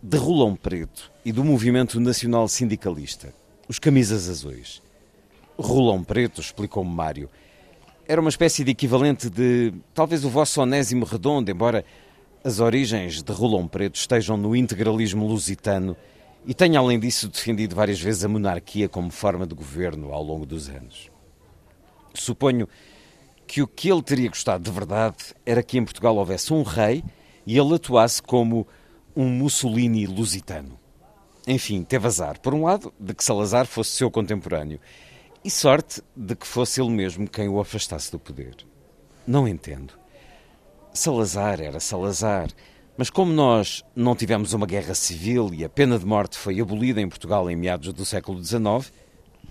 de 0.00 0.16
Rolão 0.16 0.54
Preto 0.54 1.10
e 1.24 1.32
do 1.32 1.42
movimento 1.42 1.98
nacional 1.98 2.46
sindicalista, 2.46 3.34
os 3.68 3.78
Camisas 3.78 4.28
Azuis. 4.28 4.81
Rolão 5.58 6.02
Preto, 6.02 6.40
explicou-me 6.40 6.90
Mário, 6.90 7.28
era 8.06 8.20
uma 8.20 8.30
espécie 8.30 8.64
de 8.64 8.72
equivalente 8.72 9.30
de 9.30 9.72
talvez 9.94 10.24
o 10.24 10.28
vosso 10.28 10.60
onésimo 10.60 11.04
redondo, 11.04 11.50
embora 11.50 11.84
as 12.44 12.58
origens 12.58 13.22
de 13.22 13.32
Rolão 13.32 13.68
Preto 13.68 13.96
estejam 13.96 14.36
no 14.36 14.56
integralismo 14.56 15.26
lusitano 15.26 15.96
e 16.44 16.52
tenha, 16.52 16.80
além 16.80 16.98
disso, 16.98 17.28
defendido 17.28 17.76
várias 17.76 18.00
vezes 18.00 18.24
a 18.24 18.28
monarquia 18.28 18.88
como 18.88 19.10
forma 19.10 19.46
de 19.46 19.54
governo 19.54 20.12
ao 20.12 20.22
longo 20.22 20.44
dos 20.44 20.68
anos. 20.68 21.10
Suponho 22.12 22.68
que 23.46 23.62
o 23.62 23.66
que 23.66 23.90
ele 23.90 24.02
teria 24.02 24.28
gostado 24.28 24.64
de 24.64 24.70
verdade 24.70 25.34
era 25.46 25.62
que 25.62 25.78
em 25.78 25.84
Portugal 25.84 26.16
houvesse 26.16 26.52
um 26.52 26.62
rei 26.62 27.04
e 27.46 27.56
ele 27.56 27.74
atuasse 27.74 28.20
como 28.20 28.66
um 29.14 29.28
Mussolini 29.28 30.06
lusitano. 30.06 30.78
Enfim, 31.46 31.82
teve 31.82 32.06
azar, 32.06 32.40
por 32.40 32.54
um 32.54 32.64
lado, 32.64 32.92
de 32.98 33.14
que 33.14 33.22
Salazar 33.22 33.66
fosse 33.66 33.90
seu 33.90 34.10
contemporâneo, 34.10 34.80
e 35.44 35.50
sorte 35.50 36.02
de 36.16 36.36
que 36.36 36.46
fosse 36.46 36.80
ele 36.80 36.90
mesmo 36.90 37.28
quem 37.28 37.48
o 37.48 37.60
afastasse 37.60 38.10
do 38.12 38.18
poder. 38.18 38.56
Não 39.26 39.48
entendo. 39.48 39.94
Salazar 40.94 41.60
era 41.60 41.80
Salazar, 41.80 42.48
mas 42.96 43.10
como 43.10 43.32
nós 43.32 43.84
não 43.96 44.14
tivemos 44.14 44.52
uma 44.52 44.66
guerra 44.66 44.94
civil 44.94 45.50
e 45.52 45.64
a 45.64 45.68
pena 45.68 45.98
de 45.98 46.04
morte 46.04 46.38
foi 46.38 46.60
abolida 46.60 47.00
em 47.00 47.08
Portugal 47.08 47.50
em 47.50 47.56
meados 47.56 47.92
do 47.92 48.04
século 48.04 48.42
XIX, 48.44 48.92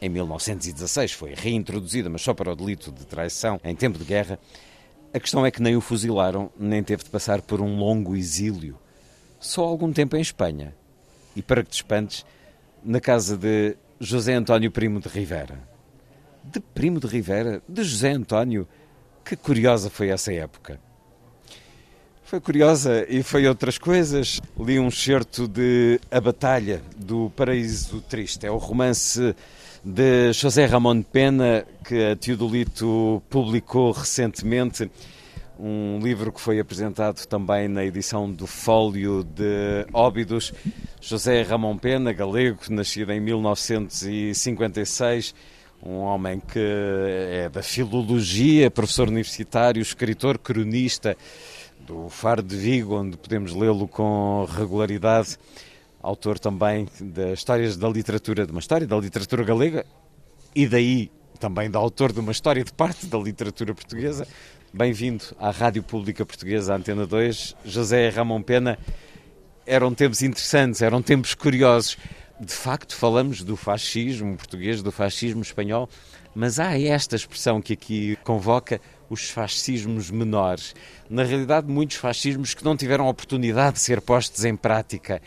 em 0.01 0.09
1916 0.09 1.11
foi 1.13 1.34
reintroduzida, 1.34 2.09
mas 2.09 2.22
só 2.22 2.34
para 2.34 2.51
o 2.51 2.55
delito 2.55 2.91
de 2.91 3.05
traição 3.05 3.59
em 3.63 3.76
tempo 3.76 3.97
de 3.97 4.05
guerra, 4.05 4.39
a 5.13 5.19
questão 5.19 5.45
é 5.45 5.51
que 5.51 5.61
nem 5.61 5.76
o 5.76 5.81
fuzilaram, 5.81 6.49
nem 6.57 6.81
teve 6.81 7.03
de 7.03 7.09
passar 7.09 7.41
por 7.41 7.59
um 7.59 7.77
longo 7.77 8.15
exílio. 8.15 8.80
Só 9.39 9.63
algum 9.63 9.91
tempo 9.91 10.15
em 10.15 10.22
Espanha. 10.22 10.73
E 11.35 11.41
para 11.41 11.63
que 11.63 11.72
te 11.72 11.76
espantes, 11.76 12.26
na 12.84 13.01
casa 13.01 13.35
de 13.35 13.76
José 13.99 14.34
António 14.34 14.72
Primo 14.72 14.99
de 14.99 15.09
Rivera. 15.09 15.70
De 16.43 16.59
Primo 16.59 16.99
de 16.99 17.07
Rivera? 17.07 17.63
De 17.68 17.84
José 17.84 18.11
António? 18.11 18.68
Que 19.23 19.35
curiosa 19.35 19.89
foi 19.89 20.09
essa 20.09 20.34
época. 20.34 20.80
Foi 22.23 22.39
curiosa 22.39 23.05
e 23.09 23.23
foi 23.23 23.45
outras 23.45 23.77
coisas. 23.77 24.39
Li 24.57 24.80
um 24.80 24.89
certo 24.89 25.49
de 25.49 25.99
A 26.09 26.22
Batalha, 26.22 26.81
do 26.95 27.30
Paraíso 27.35 27.99
Triste. 28.01 28.45
É 28.45 28.51
o 28.51 28.55
romance 28.55 29.35
de 29.84 30.31
José 30.31 30.65
Ramon 30.65 31.01
Pena, 31.01 31.65
que 31.84 32.11
a 32.11 32.15
Teodolito 32.15 33.22
publicou 33.30 33.91
recentemente. 33.91 34.89
Um 35.59 35.99
livro 36.01 36.31
que 36.31 36.39
foi 36.39 36.57
apresentado 36.59 37.26
também 37.27 37.68
na 37.68 37.84
edição 37.84 38.31
do 38.31 38.47
Fólio 38.47 39.23
de 39.23 39.85
Óbidos. 39.91 40.53
José 41.01 41.41
Ramon 41.41 41.77
Pena, 41.77 42.13
galego, 42.13 42.59
nascido 42.69 43.11
em 43.11 43.19
1956, 43.19 45.35
um 45.84 45.98
homem 45.98 46.40
que 46.40 46.60
é 46.60 47.49
da 47.49 47.64
filologia, 47.64 48.70
professor 48.70 49.08
universitário, 49.08 49.82
escritor, 49.82 50.38
cronista 50.38 51.18
do 51.80 52.08
Faro 52.10 52.44
de 52.44 52.56
Vigo, 52.56 52.95
onde 52.95 53.18
podemos 53.18 53.53
lê-lo 53.53 53.88
com 53.88 54.45
regularidade. 54.45 55.38
Autor 56.02 56.40
também 56.40 56.88
das 56.99 57.40
histórias 57.40 57.78
da 57.78 57.88
literatura, 57.88 58.45
de 58.45 58.52
uma 58.52 58.60
história 58.60 58.88
da 58.88 58.98
literatura 58.98 59.44
galega 59.44 59.86
e 60.56 60.68
daí 60.68 61.12
também 61.40 61.70
da 61.70 61.80
autor 61.80 62.12
de 62.12 62.20
uma 62.20 62.32
história 62.32 62.64
de 62.64 62.72
parte 62.72 63.08
da 63.08 63.18
literatura 63.18 63.74
portuguesa. 63.74 64.28
Bem-vindo 64.74 65.26
à 65.40 65.49
Rádio 65.52 65.84
Pública 65.84 66.26
Portuguesa, 66.26 66.76
Antena 66.76 67.06
2. 67.06 67.56
José 67.66 68.10
Ramon 68.10 68.41
Pena. 68.41 68.78
Eram 69.66 69.94
tempos 69.94 70.22
interessantes, 70.22 70.82
eram 70.82 71.02
tempos 71.02 71.34
curiosos. 71.36 71.98
De 72.43 72.53
facto, 72.53 72.95
falamos 72.95 73.43
do 73.43 73.55
fascismo 73.55 74.35
português, 74.35 74.81
do 74.81 74.91
fascismo 74.91 75.43
espanhol, 75.43 75.88
mas 76.34 76.59
há 76.59 76.76
esta 76.76 77.15
expressão 77.15 77.61
que 77.61 77.73
aqui 77.73 78.18
convoca 78.23 78.81
os 79.11 79.30
fascismos 79.30 80.09
menores. 80.09 80.73
Na 81.07 81.23
realidade, 81.23 81.68
muitos 81.72 81.97
fascismos 81.97 82.55
que 82.55 82.65
não 82.65 82.76
tiveram 82.76 83.07
oportunidade 83.07 83.76
de 83.76 83.81
ser 83.81 84.01
postos 84.01 84.43
em 84.43 84.55
prática. 84.55 85.22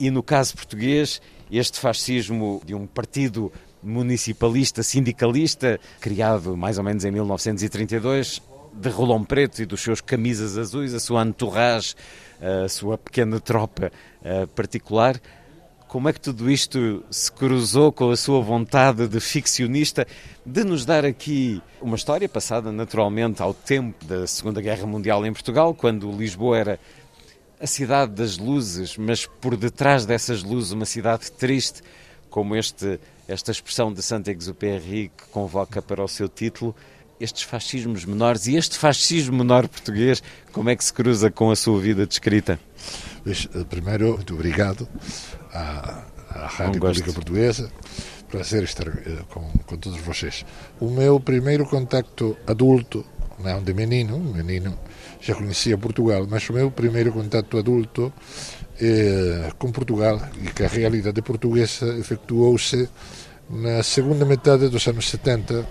E 0.00 0.10
no 0.10 0.22
caso 0.22 0.54
português, 0.54 1.20
este 1.50 1.78
fascismo 1.78 2.62
de 2.64 2.74
um 2.74 2.86
partido 2.86 3.52
municipalista, 3.82 4.82
sindicalista, 4.82 5.78
criado 6.00 6.56
mais 6.56 6.78
ou 6.78 6.84
menos 6.84 7.04
em 7.04 7.10
1932, 7.10 8.40
de 8.72 8.88
Rolão 8.88 9.22
Preto 9.22 9.60
e 9.60 9.66
dos 9.66 9.82
seus 9.82 10.00
camisas 10.00 10.56
azuis, 10.56 10.94
a 10.94 11.00
sua 11.00 11.22
entourage, 11.22 11.94
a 12.40 12.66
sua 12.66 12.96
pequena 12.96 13.38
tropa 13.40 13.92
eh, 14.24 14.46
particular, 14.46 15.20
como 15.88 16.08
é 16.08 16.12
que 16.12 16.20
tudo 16.20 16.50
isto 16.50 17.04
se 17.10 17.30
cruzou 17.30 17.92
com 17.92 18.10
a 18.10 18.16
sua 18.16 18.40
vontade 18.40 19.06
de 19.06 19.20
ficcionista 19.20 20.06
de 20.44 20.64
nos 20.64 20.84
dar 20.84 21.04
aqui 21.04 21.62
uma 21.80 21.96
história 21.96 22.28
passada 22.28 22.72
naturalmente 22.72 23.40
ao 23.40 23.54
tempo 23.54 24.04
da 24.04 24.26
Segunda 24.26 24.60
Guerra 24.60 24.86
Mundial 24.86 25.24
em 25.24 25.32
Portugal, 25.32 25.74
quando 25.74 26.10
Lisboa 26.10 26.58
era 26.58 26.80
a 27.60 27.66
cidade 27.66 28.12
das 28.12 28.36
luzes, 28.36 28.96
mas 28.96 29.26
por 29.26 29.56
detrás 29.56 30.04
dessas 30.04 30.42
luzes 30.42 30.72
uma 30.72 30.84
cidade 30.84 31.30
triste, 31.32 31.82
como 32.28 32.54
este, 32.56 33.00
esta 33.26 33.50
expressão 33.50 33.92
de 33.92 34.02
Saint-Exupéry 34.02 35.10
que 35.16 35.24
convoca 35.30 35.80
para 35.80 36.02
o 36.02 36.08
seu 36.08 36.28
título, 36.28 36.74
estes 37.20 37.42
fascismos 37.42 38.04
menores 38.04 38.46
e 38.46 38.56
este 38.56 38.78
fascismo 38.78 39.38
menor 39.38 39.68
português, 39.68 40.22
como 40.52 40.70
é 40.70 40.76
que 40.76 40.84
se 40.84 40.92
cruza 40.92 41.30
com 41.30 41.50
a 41.50 41.56
sua 41.56 41.80
vida 41.80 42.06
descrita? 42.06 42.58
Primeiro, 43.68 44.14
muito 44.14 44.34
obrigado 44.34 44.88
à, 45.52 46.04
à 46.30 46.46
Rádio 46.46 46.80
Pública 46.80 47.12
Portuguesa. 47.12 47.70
Prazer 48.28 48.64
estar 48.64 48.88
eh, 48.88 49.22
com, 49.28 49.48
com 49.66 49.76
todos 49.76 50.00
vocês. 50.00 50.44
O 50.80 50.90
meu 50.90 51.18
primeiro 51.20 51.64
contacto 51.64 52.36
adulto, 52.46 53.04
não 53.38 53.62
de 53.62 53.72
menino, 53.72 54.18
menino 54.18 54.76
já 55.20 55.34
conhecia 55.34 55.78
Portugal, 55.78 56.26
mas 56.28 56.48
o 56.50 56.52
meu 56.52 56.70
primeiro 56.70 57.12
contato 57.12 57.56
adulto 57.58 58.12
eh, 58.80 59.50
com 59.58 59.72
Portugal 59.72 60.20
e 60.42 60.48
que 60.48 60.64
a 60.64 60.68
realidade 60.68 61.22
portuguesa 61.22 61.96
efetuou-se 61.98 62.88
na 63.48 63.82
segunda 63.82 64.24
metade 64.24 64.68
dos 64.68 64.86
anos 64.86 65.08
70, 65.08 65.66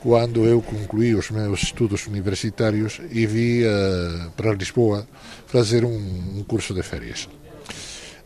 quando 0.00 0.44
eu 0.46 0.62
concluí 0.62 1.14
os 1.14 1.30
meus 1.30 1.62
estudos 1.62 2.06
universitários 2.06 3.00
e 3.10 3.26
vi 3.26 3.64
uh, 3.64 4.30
para 4.32 4.52
Lisboa 4.54 5.06
fazer 5.46 5.84
um, 5.84 6.38
um 6.38 6.44
curso 6.44 6.72
de 6.72 6.82
férias 6.82 7.28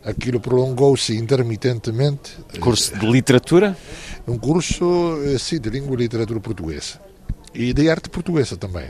aquilo 0.05 0.39
prolongou-se 0.39 1.17
intermitentemente. 1.17 2.37
Curso 2.59 2.97
de 2.97 3.05
literatura? 3.07 3.75
Um 4.27 4.37
curso, 4.37 5.19
eh, 5.25 5.37
sim, 5.39 5.59
de 5.59 5.69
língua 5.69 5.95
e 5.95 5.97
literatura 5.97 6.39
portuguesa. 6.39 7.01
E 7.53 7.73
de 7.73 7.89
arte 7.89 8.09
portuguesa 8.09 8.55
também. 8.55 8.87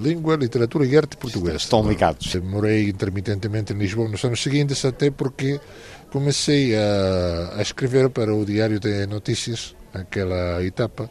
Língua, 0.00 0.34
literatura 0.34 0.84
e 0.84 0.96
arte 0.96 1.16
portuguesa. 1.16 1.56
Estão 1.56 1.88
ligados. 1.88 2.34
Morei 2.36 2.88
intermitentemente 2.88 3.72
em 3.72 3.78
Lisboa 3.78 4.08
nos 4.08 4.24
anos 4.24 4.42
seguintes, 4.42 4.84
até 4.84 5.10
porque 5.10 5.60
comecei 6.10 6.74
a, 6.74 7.54
a 7.56 7.62
escrever 7.62 8.10
para 8.10 8.34
o 8.34 8.44
Diário 8.44 8.80
de 8.80 9.06
Notícias, 9.06 9.76
naquela 9.94 10.64
etapa, 10.64 11.08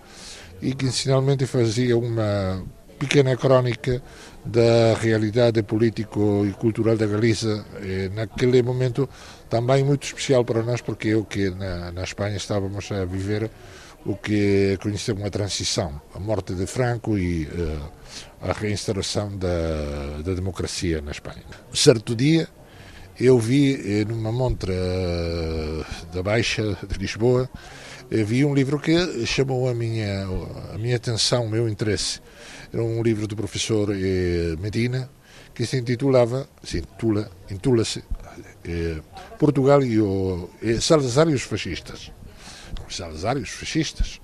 e 0.61 0.73
que 0.73 0.85
inicialmente 0.85 1.45
fazia 1.45 1.97
uma 1.97 2.63
pequena 2.97 3.35
crónica 3.37 4.01
da 4.45 4.93
realidade 4.99 5.63
político 5.63 6.45
e 6.45 6.51
cultural 6.53 6.97
da 6.97 7.07
Galiza 7.07 7.65
eh, 7.81 8.09
naquele 8.13 8.61
momento 8.61 9.07
também 9.49 9.83
muito 9.83 10.03
especial 10.03 10.43
para 10.43 10.61
nós 10.63 10.81
porque 10.81 11.09
eu 11.09 11.23
que 11.23 11.49
na, 11.49 11.91
na 11.91 12.03
Espanha 12.03 12.35
estávamos 12.35 12.91
a 12.91 13.05
viver 13.05 13.49
o 14.05 14.15
que 14.15 14.77
conhecemos 14.81 15.23
a 15.23 15.29
transição, 15.29 16.01
a 16.15 16.19
morte 16.19 16.53
de 16.53 16.65
Franco 16.65 17.17
e 17.17 17.45
uh, 17.45 17.91
a 18.41 18.53
reinstauração 18.53 19.37
da, 19.37 20.21
da 20.23 20.33
democracia 20.33 21.01
na 21.01 21.11
Espanha. 21.11 21.43
Certo 21.73 22.15
dia 22.15 22.47
eu 23.19 23.37
vi 23.37 23.99
eh, 23.99 24.05
numa 24.05 24.31
montra 24.31 24.71
uh, 24.71 26.05
da 26.13 26.23
Baixa 26.23 26.77
de 26.87 26.97
Lisboa 26.97 27.49
vi 28.09 28.43
um 28.43 28.53
livro 28.53 28.79
que 28.79 29.25
chamou 29.25 29.69
a 29.69 29.73
minha 29.73 30.25
a 30.73 30.77
minha 30.77 30.95
atenção, 30.95 31.45
o 31.45 31.49
meu 31.49 31.69
interesse 31.69 32.21
era 32.73 32.83
um 32.83 33.01
livro 33.01 33.27
do 33.27 33.35
professor 33.35 33.89
eh, 33.91 34.55
Medina 34.59 35.09
que 35.53 35.65
se 35.65 35.77
intitulava, 35.77 36.47
se 36.63 36.77
intitula, 36.77 37.29
intitula-se 37.49 38.03
eh, 38.63 39.01
Portugal 39.37 39.83
e 39.83 39.99
o 39.99 40.49
eh, 40.61 40.79
Salazar 40.79 41.27
e 41.29 41.33
os 41.33 41.41
fascistas. 41.41 42.11
Salazar 42.87 43.37
e 43.37 43.41
os 43.41 43.49
fascistas. 43.49 44.21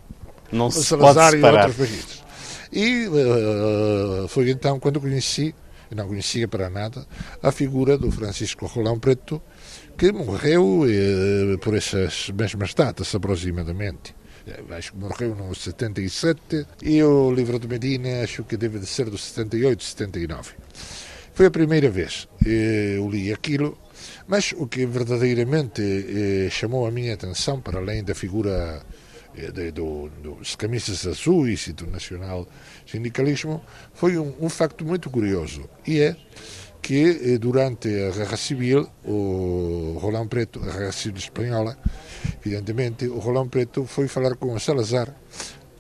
Não 0.52 0.72
se 0.72 0.84
Salazar 0.84 1.32
pode 1.32 1.56
e 1.56 1.60
outros 1.60 1.76
fascistas. 1.76 2.24
E 2.72 3.08
uh, 3.08 4.28
foi 4.28 4.50
então 4.50 4.80
quando 4.80 5.00
conheci, 5.00 5.54
não 5.94 6.08
conhecia 6.08 6.48
para 6.48 6.70
nada, 6.70 7.06
a 7.42 7.52
figura 7.52 7.98
do 7.98 8.12
Francisco 8.12 8.66
Rolão 8.66 9.00
Preto, 9.00 9.42
que 9.98 10.12
morreu 10.12 10.86
eh, 10.88 11.58
por 11.58 11.76
essas 11.76 12.30
mesmas 12.30 12.74
datas 12.74 13.14
aproximadamente 13.16 14.14
acho 14.78 14.92
que 14.92 15.00
morreu 15.00 15.36
no 15.36 15.56
77, 15.56 16.68
e 16.84 17.02
o 17.02 17.32
livro 17.34 17.58
de 17.58 17.68
Medina 17.68 18.22
acho 18.24 18.44
que 18.44 18.56
deve 18.58 18.78
de 18.78 18.86
ser 18.86 19.10
do 19.10 19.18
78, 19.18 19.84
79. 19.84 20.52
Foi 21.34 21.48
a 21.48 21.52
primeira 21.52 21.90
vez. 21.90 22.28
Eu 22.46 23.10
li 23.10 23.34
aquilo 23.34 23.78
Mas 24.28 24.54
o 24.58 24.68
que 24.68 24.86
verdadeiramente 24.86 25.82
eh, 25.82 26.50
chamou 26.50 26.86
a 26.86 26.92
minha 26.92 27.14
atenção, 27.14 27.62
para 27.62 27.80
além 27.80 28.04
da 28.04 28.16
figura 28.16 28.82
eh, 29.36 29.52
de, 29.52 29.72
do, 29.72 30.10
dos 30.22 30.56
camisas 30.56 31.06
azuis 31.06 31.68
e 31.68 31.74
do 31.74 31.88
nacional 31.88 32.48
sindicalismo, 32.86 33.64
foi 33.94 34.18
um, 34.18 34.34
um 34.40 34.50
facto 34.50 34.84
muito 34.86 35.10
curioso, 35.10 35.70
e 35.86 36.00
é 36.00 36.16
que 36.86 37.34
eh, 37.34 37.38
durante 37.40 37.90
a 37.90 38.12
Guerra 38.12 38.38
Civil, 38.38 38.88
o 39.04 39.98
Rolão 40.00 40.28
Preto, 40.28 40.60
a 40.62 40.72
Guerra 40.72 40.92
Civil 40.92 41.18
Espanhola, 41.18 41.76
evidentemente, 42.46 43.08
o 43.08 43.18
Rolão 43.18 43.50
Preto 43.50 43.88
foi 43.88 44.08
falar 44.08 44.36
com 44.36 44.54
o 44.54 44.60
Salazar 44.60 45.10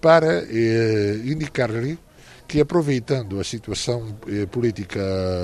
para 0.02 0.44
eh, 0.50 1.22
indicar-lhe 1.24 2.00
que, 2.48 2.60
aproveitando 2.60 3.40
a 3.40 3.44
situação 3.44 4.18
eh, 4.28 4.48
política 4.48 5.00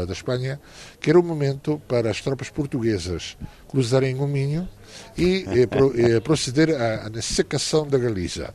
da 0.07 0.13
Espanha, 0.13 0.59
que 0.99 1.11
era 1.11 1.19
o 1.19 1.23
momento 1.23 1.79
para 1.87 2.09
as 2.09 2.21
tropas 2.21 2.49
portuguesas 2.49 3.37
cruzarem 3.67 4.15
o 4.15 4.27
Minho 4.27 4.67
e 5.15 5.45
eh, 5.47 5.67
pro, 5.67 5.93
eh, 5.99 6.19
proceder 6.21 6.73
à, 6.73 7.07
à 7.07 7.21
secação 7.21 7.85
da 7.85 7.99
Galiza. 7.99 8.51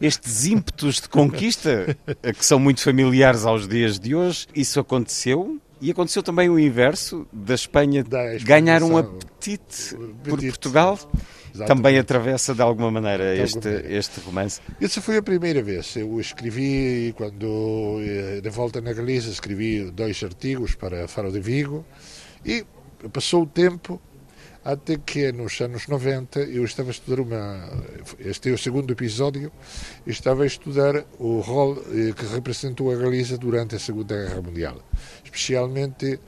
Estes 0.00 0.46
ímpetos 0.46 1.00
de 1.00 1.08
conquista, 1.08 1.96
que 2.38 2.46
são 2.46 2.60
muito 2.60 2.80
familiares 2.80 3.44
aos 3.44 3.66
dias 3.66 3.98
de 3.98 4.14
hoje, 4.14 4.46
isso 4.54 4.78
aconteceu? 4.78 5.60
E 5.80 5.90
aconteceu 5.90 6.22
também 6.22 6.48
o 6.50 6.58
inverso, 6.58 7.26
da 7.32 7.54
Espanha 7.54 8.04
Da 8.04 8.36
ganhar 8.38 8.82
um 8.82 8.98
exportação. 8.98 9.16
apetite 9.16 9.94
por 9.94 10.32
Apetite. 10.34 10.46
Portugal? 10.48 10.98
Exatamente. 11.52 11.66
Também 11.66 11.98
atravessa 11.98 12.54
de 12.54 12.62
alguma 12.62 12.90
maneira 12.90 13.34
De 13.34 13.42
este, 13.42 13.66
maneira. 13.66 13.92
este 13.96 14.20
romance. 14.20 14.60
Essa 14.80 15.00
foi 15.00 15.16
a 15.16 15.22
primeira 15.22 15.62
vez. 15.62 15.96
Eu 15.96 16.20
escrevi, 16.20 17.12
quando 17.16 17.98
eh, 18.02 18.40
de 18.40 18.50
volta 18.50 18.80
na 18.80 18.92
Galiza, 18.92 19.30
escrevi 19.30 19.90
dois 19.90 20.22
artigos 20.22 20.74
para 20.76 21.08
Faro 21.08 21.32
de 21.32 21.40
Vigo 21.40 21.84
e 22.44 22.64
passou 23.12 23.42
o 23.42 23.46
tempo 23.46 24.00
até 24.62 24.98
que 24.98 25.32
nos 25.32 25.58
anos 25.62 25.88
90 25.88 26.38
eu 26.40 26.64
estava 26.64 26.90
a 26.90 26.92
estudar 26.92 27.20
uma. 27.20 27.68
Este 28.18 28.50
é 28.50 28.52
o 28.52 28.58
segundo 28.58 28.92
episódio. 28.92 29.50
Estava 30.06 30.42
a 30.44 30.46
estudar 30.46 31.04
o 31.18 31.40
rol 31.40 31.82
eh, 31.92 32.12
que 32.14 32.26
representou 32.26 32.92
a 32.92 32.94
Galiza 32.96 33.36
durante 33.38 33.74
a 33.74 33.78
Segunda 33.78 34.14
Guerra 34.14 34.40
Mundial, 34.42 34.76
especialmente 35.32 36.18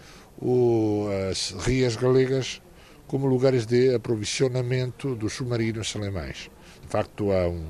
o, 0.40 1.08
as 1.30 1.54
rias 1.66 1.96
galegas 1.96 2.62
como 3.06 3.26
lugares 3.26 3.66
de 3.66 3.94
aprovisionamento 3.94 5.14
dos 5.14 5.34
submarinos 5.34 5.94
alemães. 5.96 6.50
De 6.82 6.88
facto, 6.88 7.30
há 7.30 7.48
um, 7.48 7.66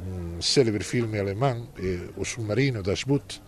um 0.00 0.40
célebre 0.40 0.84
filme 0.84 1.18
alemão, 1.18 1.68
eh, 1.78 2.08
O 2.16 2.24
Submarino 2.24 2.82
das 2.82 3.04
Boot, 3.04 3.42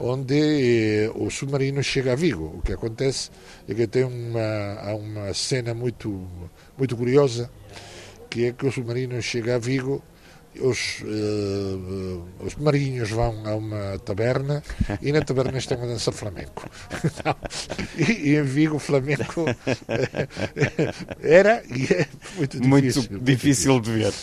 onde 0.00 0.34
eh, 0.34 1.10
o 1.14 1.30
submarino 1.30 1.82
chega 1.82 2.12
a 2.12 2.16
Vigo. 2.16 2.56
O 2.58 2.62
que 2.62 2.72
acontece 2.72 3.30
é 3.68 3.74
que 3.74 3.86
tem 3.86 4.04
uma, 4.04 4.80
há 4.80 4.94
uma 4.94 5.34
cena 5.34 5.74
muito, 5.74 6.26
muito 6.78 6.96
curiosa, 6.96 7.50
que 8.30 8.46
é 8.46 8.52
que 8.52 8.66
o 8.66 8.72
submarino 8.72 9.20
chega 9.20 9.56
a 9.56 9.58
Vigo 9.58 10.02
os, 10.60 11.02
eh, 11.02 12.44
os 12.44 12.56
marinhos 12.56 13.10
vão 13.10 13.46
a 13.46 13.54
uma 13.54 13.98
taberna 13.98 14.62
e 15.00 15.12
na 15.12 15.22
taberna 15.22 15.58
estão 15.58 15.82
a 15.82 15.86
dançar 15.86 16.14
flamenco. 16.14 16.68
e, 17.96 18.30
e 18.30 18.36
em 18.36 18.42
Vigo, 18.42 18.78
flamenco 18.78 19.44
era 21.22 21.62
e 21.66 21.92
é 21.92 22.06
muito 22.36 22.60
difícil. 22.60 23.10
Muito 23.10 23.24
difícil 23.24 23.80
de 23.80 23.90
ver. 23.92 24.14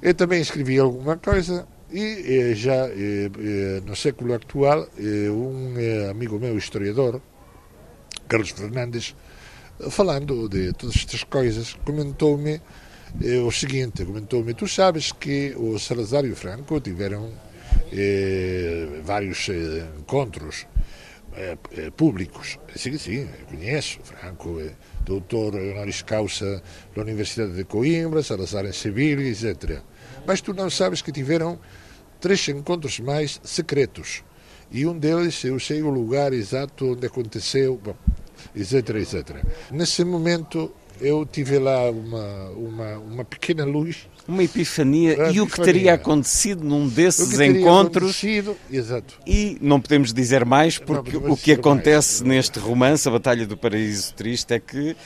Eu 0.00 0.14
também 0.14 0.40
escrevi 0.40 0.78
alguma 0.78 1.16
coisa 1.16 1.66
e 1.92 2.50
eh, 2.50 2.54
já 2.54 2.88
eh, 2.88 3.30
eh, 3.38 3.82
no 3.84 3.94
século 3.94 4.34
atual, 4.34 4.88
eh, 4.98 5.30
um 5.30 5.74
eh, 5.76 6.10
amigo 6.10 6.38
meu, 6.38 6.56
historiador, 6.56 7.20
Carlos 8.26 8.50
Fernandes, 8.50 9.14
falando 9.90 10.48
de 10.48 10.72
todas 10.72 10.96
estas 10.96 11.22
coisas, 11.24 11.74
comentou-me 11.84 12.60
eh, 13.20 13.38
o 13.38 13.50
seguinte, 13.50 14.04
comentou-me, 14.04 14.54
tu 14.54 14.66
sabes 14.66 15.12
que 15.12 15.54
o 15.56 15.78
Salazar 15.78 16.24
e 16.24 16.32
o 16.32 16.36
Franco 16.36 16.80
tiveram 16.80 17.30
eh, 17.92 19.00
vários 19.04 19.48
eh, 19.48 19.86
encontros 19.98 20.66
eh, 21.34 21.56
públicos. 21.96 22.58
Sim, 22.76 22.98
sim, 22.98 23.28
conheço. 23.48 24.00
Franco 24.02 24.60
é 24.60 24.72
doutor 25.04 25.54
honoris 25.54 26.02
causa 26.02 26.62
da 26.94 27.02
Universidade 27.02 27.54
de 27.54 27.64
Coimbra, 27.64 28.22
Salazar 28.22 28.64
em 28.66 28.72
Sevilha, 28.72 29.22
etc. 29.28 29.80
Mas 30.26 30.40
tu 30.40 30.54
não 30.54 30.70
sabes 30.70 31.02
que 31.02 31.10
tiveram 31.12 31.58
três 32.20 32.46
encontros 32.48 33.00
mais 33.00 33.40
secretos. 33.42 34.22
E 34.70 34.86
um 34.86 34.98
deles, 34.98 35.42
eu 35.44 35.58
sei 35.60 35.82
o 35.82 35.90
lugar 35.90 36.32
exato 36.32 36.92
onde 36.92 37.06
aconteceu, 37.06 37.78
bom, 37.82 37.96
etc, 38.54 38.90
etc. 38.96 39.44
Nesse 39.70 40.04
momento, 40.04 40.72
eu 41.02 41.26
tive 41.26 41.58
lá 41.58 41.90
uma, 41.90 42.50
uma, 42.50 42.98
uma 42.98 43.24
pequena 43.24 43.64
luz. 43.64 44.08
Uma 44.26 44.44
epifania. 44.44 45.16
Uma 45.16 45.30
e 45.30 45.40
o 45.40 45.46
que 45.46 45.60
teria 45.60 45.94
acontecido 45.94 46.64
num 46.64 46.86
O 46.86 46.90
desses 46.90 47.38
encontros. 47.40 48.22
Exato. 48.70 49.14
E 49.26 49.58
não 49.60 49.80
podemos 49.80 50.12
dizer 50.12 50.44
mais, 50.44 50.78
porque 50.78 51.16
o 51.16 51.36
que 51.36 51.52
acontece 51.52 52.24
neste 52.24 52.58
romance, 52.58 53.06
A 53.08 53.10
Batalha 53.10 53.46
do 53.46 53.56
Paraíso 53.56 54.14
Triste, 54.14 54.54
é 54.54 54.60
que 54.60 54.96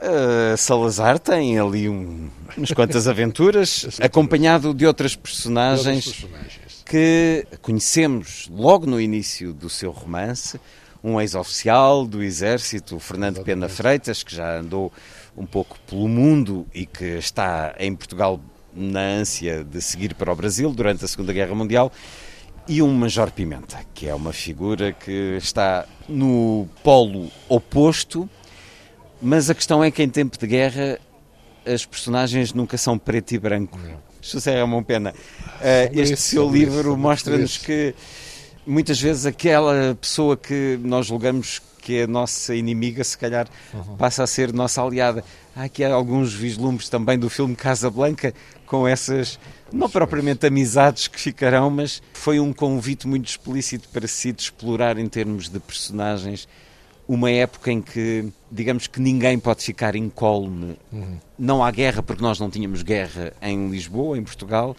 eh, 0.00 0.56
Salazar 0.56 1.18
tem 1.20 1.58
ali 1.58 1.88
um, 1.88 2.28
umas 2.56 2.72
quantas 2.72 3.06
aventuras, 3.08 3.86
acompanhado 4.00 4.74
de 4.74 4.84
outras 4.84 5.14
personagens, 5.14 6.06
Outras 6.06 6.24
personagens. 6.24 6.82
que 6.84 7.46
conhecemos 7.60 8.48
logo 8.50 8.84
no 8.86 9.00
início 9.00 9.52
do 9.52 9.70
seu 9.70 9.92
romance. 9.92 10.58
Um 11.02 11.20
ex-oficial 11.20 12.06
do 12.06 12.22
Exército, 12.22 12.98
Fernando 12.98 13.42
Pena 13.42 13.68
Freitas, 13.68 14.22
que 14.22 14.34
já 14.34 14.58
andou 14.58 14.92
um 15.36 15.44
pouco 15.44 15.78
pelo 15.86 16.08
mundo 16.08 16.66
e 16.72 16.86
que 16.86 17.04
está 17.18 17.74
em 17.78 17.94
Portugal 17.94 18.40
na 18.74 19.00
ânsia 19.00 19.64
de 19.64 19.80
seguir 19.82 20.14
para 20.14 20.32
o 20.32 20.36
Brasil 20.36 20.70
durante 20.72 21.04
a 21.04 21.08
Segunda 21.08 21.32
Guerra 21.32 21.54
Mundial, 21.54 21.92
e 22.68 22.80
um 22.80 22.92
Major 22.92 23.30
Pimenta, 23.30 23.80
que 23.92 24.08
é 24.08 24.14
uma 24.14 24.32
figura 24.32 24.92
que 24.92 25.36
está 25.36 25.86
no 26.08 26.68
polo 26.82 27.30
oposto, 27.48 28.28
mas 29.20 29.50
a 29.50 29.54
questão 29.54 29.82
é 29.82 29.90
que 29.90 30.02
em 30.02 30.08
tempo 30.08 30.38
de 30.38 30.46
guerra 30.46 30.98
as 31.66 31.84
personagens 31.84 32.52
nunca 32.52 32.76
são 32.76 32.98
preto 32.98 33.32
e 33.32 33.38
branco. 33.38 33.78
José 34.20 34.58
Ramon 34.60 34.82
Pena, 34.84 35.12
eh, 35.60 35.90
este 35.92 36.16
seu 36.16 36.48
livro 36.48 36.96
mostra-nos 36.96 37.58
que 37.58 37.94
muitas 38.66 39.00
vezes 39.00 39.26
aquela 39.26 39.96
pessoa 40.00 40.36
que 40.36 40.78
nós 40.82 41.06
julgamos 41.06 41.60
que 41.80 41.96
é 41.96 42.02
a 42.04 42.06
nossa 42.06 42.54
inimiga, 42.54 43.02
se 43.02 43.18
calhar 43.18 43.48
Uhum. 43.74 43.96
passa 43.96 44.22
a 44.22 44.26
ser 44.26 44.52
nossa 44.52 44.80
aliada. 44.80 45.24
Há 45.54 45.64
aqui 45.64 45.82
alguns 45.82 46.32
vislumbres 46.32 46.88
também 46.88 47.18
do 47.18 47.28
filme 47.28 47.56
Casablanca 47.56 48.32
com 48.66 48.86
essas, 48.86 49.36
não 49.72 49.90
propriamente 49.90 50.46
amizades 50.46 51.08
que 51.08 51.20
ficarão, 51.20 51.68
mas 51.70 52.00
foi 52.14 52.38
um 52.38 52.52
convite 52.52 53.08
muito 53.08 53.28
explícito 53.28 53.88
para 53.88 54.06
si 54.06 54.30
de 54.32 54.42
explorar 54.42 54.96
em 54.96 55.08
termos 55.08 55.48
de 55.48 55.58
personagens 55.58 56.46
uma 57.08 57.28
época 57.32 57.72
em 57.72 57.82
que, 57.82 58.32
digamos 58.50 58.86
que 58.86 59.00
ninguém 59.00 59.36
pode 59.38 59.64
ficar 59.64 59.96
incólume. 59.96 60.76
Uhum. 60.92 61.18
Não 61.36 61.64
há 61.64 61.70
guerra, 61.72 62.00
porque 62.00 62.22
nós 62.22 62.38
não 62.38 62.48
tínhamos 62.48 62.82
guerra 62.84 63.32
em 63.42 63.68
Lisboa, 63.68 64.16
em 64.16 64.22
Portugal, 64.22 64.76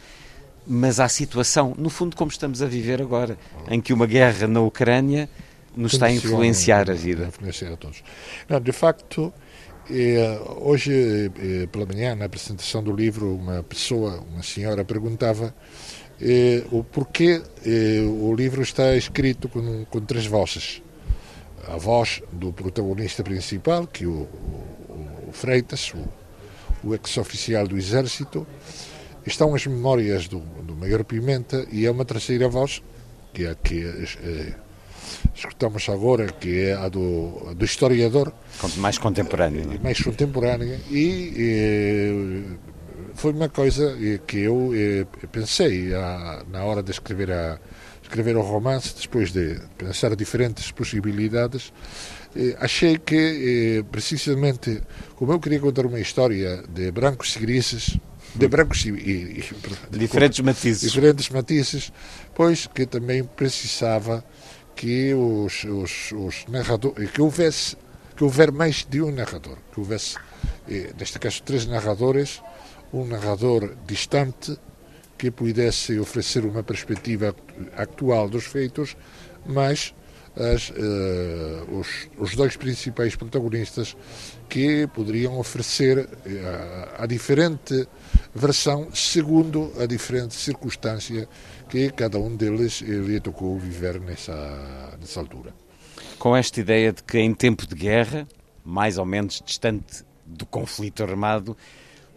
mas 0.66 1.00
há 1.00 1.10
situação, 1.10 1.74
no 1.78 1.90
fundo, 1.90 2.16
como 2.16 2.32
estamos 2.32 2.62
a 2.62 2.66
viver 2.66 3.02
agora, 3.02 3.38
em 3.70 3.82
que 3.82 3.94
uma 3.94 4.06
guerra 4.06 4.48
na 4.48 4.62
Ucrânia 4.62 5.30
nos 5.76 5.94
está 5.94 6.08
a 6.08 6.12
influenciar 6.12 6.90
a 6.90 6.94
vida. 6.94 7.26
influenciar 7.26 7.74
a 7.74 7.78
todos. 7.78 8.04
Não, 8.48 8.60
de 8.60 8.72
facto, 8.72 9.34
eh, 9.90 10.40
hoje 10.62 11.32
eh, 11.36 11.68
pela 11.68 11.86
manhã, 11.86 12.16
na 12.16 12.26
apresentação 12.26 12.82
do 12.82 12.94
livro, 12.96 13.36
uma 13.36 13.64
pessoa, 13.64 14.24
uma 14.32 14.44
senhora, 14.44 14.86
perguntava 14.86 15.54
eh, 16.22 16.64
o 16.72 16.84
porquê 16.84 17.42
o 18.06 18.34
livro 18.34 18.62
está 18.62 18.96
escrito 18.96 19.50
com, 19.50 19.86
com 19.86 20.00
três 20.02 20.26
vozes. 20.26 20.82
A 21.68 21.78
voz 21.78 22.22
do 22.32 22.52
protagonista 22.52 23.24
principal, 23.24 23.88
que 23.88 24.06
o, 24.06 24.12
o, 24.12 25.30
o 25.30 25.32
Freitas, 25.32 25.94
o, 25.94 26.88
o 26.88 26.94
ex-oficial 26.94 27.68
do 27.68 27.78
Exército, 27.78 28.46
estão 29.26 29.56
as 29.56 29.66
memórias 29.66 30.28
do, 30.28 30.40
do 30.40 30.76
Maior 30.76 31.04
Pimenta 31.04 31.66
e 31.72 31.86
é 31.86 31.92
uma 31.92 32.06
terceira 32.06 32.48
voz, 32.50 32.82
que 33.34 33.46
é 33.46 33.52
a 33.52 33.56
que 33.56 33.84
eh, 33.84 34.54
escutamos 35.34 35.88
agora, 35.90 36.28
que 36.28 36.66
é 36.66 36.74
a 36.74 36.90
do, 36.90 37.50
a 37.50 37.54
do 37.54 37.66
historiador, 37.66 38.34
Mais 38.78 38.98
contemporâneo. 38.98 39.66
não 39.66 39.74
é? 39.74 39.80
mais 39.80 40.02
contemporânea, 40.02 40.80
e 40.92 41.34
eh, 41.38 42.58
foi 43.16 43.32
uma 43.32 43.50
coisa 43.50 43.98
eh, 44.02 44.20
que 44.26 44.40
eu 44.40 44.72
pensei 45.32 45.94
ah, 45.94 46.44
na 46.52 46.64
hora 46.64 46.84
de 46.84 46.92
escrever, 46.92 47.32
a, 47.32 47.60
escrever 48.02 48.36
o 48.36 48.42
romance, 48.42 48.94
depois 49.02 49.32
de 49.32 49.60
pensar 49.78 50.16
diferentes 50.16 50.72
possibilidades, 50.72 51.72
achei 52.60 52.98
que, 52.98 53.86
precisamente, 53.92 54.82
como 55.16 55.34
eu 55.34 55.40
queria 55.40 55.60
contar 55.60 55.86
uma 55.86 56.00
história 56.00 56.64
de 56.68 56.92
brancos 56.92 57.36
e 57.36 57.40
grises, 57.40 58.00
de 58.36 58.48
brancos 58.48 58.86
e, 58.86 58.90
e- 58.90 59.40
e- 59.40 59.98
Diferentes 59.98 60.40
matizes. 60.40 60.92
diferentes 60.92 61.30
matizes, 61.30 61.92
pois 62.34 62.68
que 62.68 62.86
também 62.86 63.24
precisava 63.24 64.24
que 64.76 65.14
os, 65.14 65.64
os, 65.66 66.12
os 66.12 66.46
narradores, 66.48 67.12
que 67.12 67.22
houvesse 67.22 67.78
que 68.16 68.24
houver 68.24 68.52
mais 68.52 68.86
de 68.88 69.02
um 69.02 69.12
narrador, 69.12 69.58
que 69.74 69.80
houvesse, 69.80 70.16
eh, 70.70 70.92
neste 71.00 71.18
caso, 71.18 71.42
três 71.44 71.66
narradores, 71.66 72.42
um 72.94 73.06
narrador 73.06 73.76
distante 73.88 74.56
que 75.18 75.32
pudesse 75.32 75.98
oferecer 76.00 76.46
uma 76.46 76.62
perspectiva 76.64 77.36
atual 77.76 78.30
dos 78.30 78.46
feitos, 78.46 78.96
mas 79.48 79.94
as, 80.36 80.70
uh, 80.70 81.80
os, 81.80 82.10
os, 82.18 82.36
dois 82.36 82.58
principais 82.58 83.16
protagonistas 83.16 83.96
que 84.50 84.88
poderiam 84.88 85.38
oferecer 85.38 86.00
uh, 86.00 86.10
a 86.98 87.06
diferente 87.06 87.88
versão 88.34 88.90
segundo 88.94 89.72
a 89.80 89.86
diferente 89.86 90.34
circunstância 90.34 91.28
que 91.70 91.90
cada 91.92 92.18
um 92.18 92.36
deles 92.36 92.82
lhe 92.82 93.20
tocou 93.20 93.60
viver 93.60 94.00
nessa, 94.00 94.98
nessa 95.00 95.20
altura. 95.20 95.54
Com 96.18 96.36
esta 96.36 96.60
ideia 96.60 96.92
de 96.92 97.04
que 97.04 97.20
em 97.20 97.34
tempo 97.34 97.68
de 97.68 97.76
guerra, 97.76 98.28
mais 98.64 98.98
ou 98.98 99.06
menos 99.06 99.42
distante 99.46 100.04
do 100.26 100.46
conflito 100.46 101.04
armado, 101.04 101.56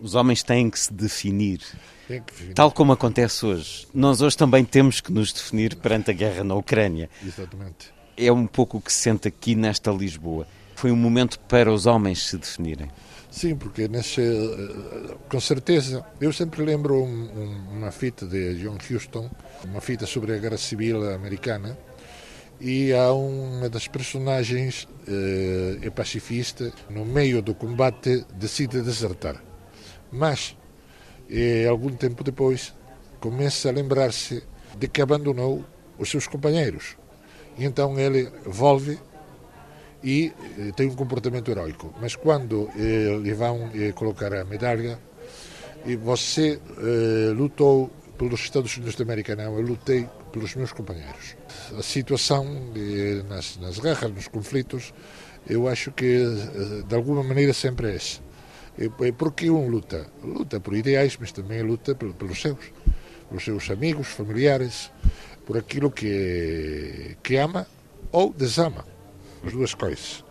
os 0.01 0.15
homens 0.15 0.43
têm 0.43 0.71
que 0.71 0.79
se 0.79 0.93
definir. 0.93 1.61
Que 2.07 2.21
definir. 2.21 2.55
Tal 2.55 2.71
como 2.71 2.93
acontece 2.93 3.45
hoje. 3.45 3.87
Nós 3.93 4.21
hoje 4.21 4.37
também 4.37 4.65
temos 4.65 5.01
que 5.01 5.13
nos 5.13 5.33
definir 5.33 5.75
perante 5.77 6.11
a 6.11 6.15
guerra 6.15 6.45
na 6.45 6.55
Ucrânia. 6.55 7.11
Exatamente. 7.25 7.96
É 8.17 8.33
um 8.33 8.47
pouco 8.47 8.79
o 8.79 8.81
que 8.81 8.93
se 8.93 9.01
sente 9.01 9.29
aqui 9.29 9.55
nesta 9.55 9.91
Lisboa. 9.91 10.47
Foi 10.75 10.91
um 10.91 10.97
momento 10.97 11.39
para 11.41 11.73
os 11.73 11.87
homens 11.87 12.27
se 12.27 12.37
definirem. 12.37 12.91
Sim, 13.31 13.57
porque 13.57 13.87
nesse, 13.89 14.23
eh, 14.23 15.15
com 15.29 15.39
certeza, 15.41 16.05
eu 16.19 16.33
sempre 16.33 16.65
lembro 16.65 17.03
um, 17.03 17.07
um, 17.07 17.77
uma 17.77 17.91
fita 17.91 18.27
de 18.27 18.55
John 18.55 18.79
Huston, 18.79 19.31
uma 19.65 19.81
fita 19.81 20.07
sobre 20.07 20.35
a 20.35 20.39
Guerra 20.39 20.57
Civil 20.57 21.13
Americana, 21.13 21.77
e 22.59 22.95
há 22.95 23.13
uma 23.13 23.69
das 23.69 23.87
personagens 23.87 24.89
eh, 25.07 25.79
é 25.83 25.91
pacifista, 25.91 26.73
no 26.89 27.05
meio 27.05 27.43
do 27.43 27.55
combate 27.55 28.25
decide 28.35 28.81
desertar. 28.81 29.37
Mas, 30.11 30.57
eh, 31.29 31.67
algum 31.69 31.91
tempo 31.91 32.25
depois, 32.25 32.75
começa 33.21 33.69
a 33.69 33.73
lembrar-se 33.73 34.43
de 34.79 34.89
que 34.89 35.03
abandonou 35.03 35.63
os 35.99 36.09
seus 36.11 36.27
companheiros. 36.27 36.97
Então 37.59 37.99
ele 37.99 38.29
volve 38.45 38.99
e 40.03 40.33
eh, 40.59 40.73
tem 40.77 40.89
um 40.89 40.95
comportamento 40.95 41.51
heróico. 41.51 41.93
Mas 42.01 42.15
quando 42.15 42.71
eh, 42.77 43.19
lhe 43.23 43.35
vão 43.35 43.71
eh, 43.75 43.93
colocar 43.93 44.33
a 44.33 44.45
medalha, 44.45 44.99
e 45.85 45.95
você 45.95 46.59
lutou 47.37 47.89
pelos 48.19 48.41
Estados 48.41 48.77
Unidos 48.77 48.97
da 48.97 49.05
América, 49.05 49.37
não, 49.37 49.55
eu 49.57 49.61
lutei 49.61 50.09
pelos 50.33 50.53
meus 50.57 50.73
companheiros. 50.73 51.37
A 51.79 51.83
situação 51.83 52.45
nas, 53.29 53.57
nas 53.59 53.79
guerras, 53.79 54.11
nos 54.11 54.27
conflitos, 54.27 54.93
eu 55.49 55.69
acho 55.69 55.93
que 55.93 56.19
de 56.89 56.93
alguma 56.93 57.23
maneira 57.23 57.53
sempre 57.53 57.93
é 57.93 57.95
essa. 57.95 58.21
Porque 59.17 59.49
um 59.49 59.69
luta? 59.69 60.09
Luta 60.25 60.59
por 60.59 60.75
ideais, 60.75 61.17
mas 61.21 61.31
também 61.31 61.63
luta 61.63 61.95
pelos 61.95 62.41
seus, 62.41 62.59
pelos 63.29 63.45
seus 63.45 63.71
amigos, 63.71 64.09
familiares, 64.09 64.91
por 65.47 65.57
aquilo 65.57 65.91
que, 65.91 67.17
que 67.23 67.37
ama 67.37 67.67
ou 68.13 68.33
desama, 68.33 68.85
as 69.47 69.53
duas 69.53 69.73
coisas. 69.73 70.25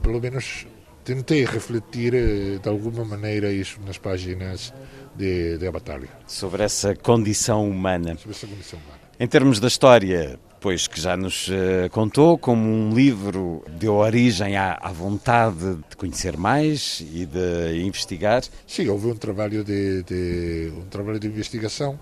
Pelo 0.00 0.20
menos 0.20 0.66
tentei 1.04 1.44
refletir 1.44 2.14
eh, 2.14 2.58
de 2.62 2.68
alguma 2.68 3.04
maneira 3.04 3.50
isso 3.52 3.80
nas 3.84 3.98
páginas 3.98 4.72
de, 5.16 5.58
de 5.58 5.66
A 5.66 5.72
Batalha. 5.72 6.08
Sobre 6.26 6.62
essa 6.62 6.94
condição 6.94 7.68
humana. 7.68 8.16
Sobre 8.16 8.30
essa 8.30 8.46
condição 8.46 8.78
humana. 8.78 9.00
Em 9.18 9.26
termos 9.26 9.58
da 9.58 9.66
história, 9.66 10.38
pois 10.62 10.86
que 10.86 11.00
já 11.00 11.16
nos 11.16 11.48
uh, 11.48 11.90
contou, 11.90 12.38
como 12.38 12.62
um 12.62 12.94
livro 12.94 13.64
deu 13.80 13.94
origem 13.94 14.56
à, 14.56 14.78
à, 14.80 14.92
vontade 14.92 15.76
de 15.90 15.96
conhecer 15.96 16.36
mais 16.36 17.00
e 17.12 17.26
de 17.26 17.82
investigar. 17.84 18.42
Sim, 18.64 18.88
houve 18.88 19.08
um 19.08 19.16
trabalho 19.16 19.64
de, 19.64 20.04
de, 20.04 20.72
um 20.78 20.82
trabalho 20.82 21.18
de 21.18 21.26
investigação, 21.26 21.98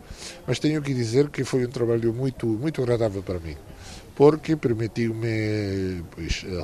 mas 0.46 0.58
tenho 0.58 0.82
que 0.82 0.92
dizer 0.92 1.30
que 1.30 1.42
foi 1.42 1.64
um 1.64 1.70
trabalho 1.70 2.12
muito 2.12 2.46
muito 2.46 2.82
agradável 2.82 3.22
para 3.22 3.38
mim, 3.38 3.56
porque 4.14 4.54
permitiu-me 4.56 6.04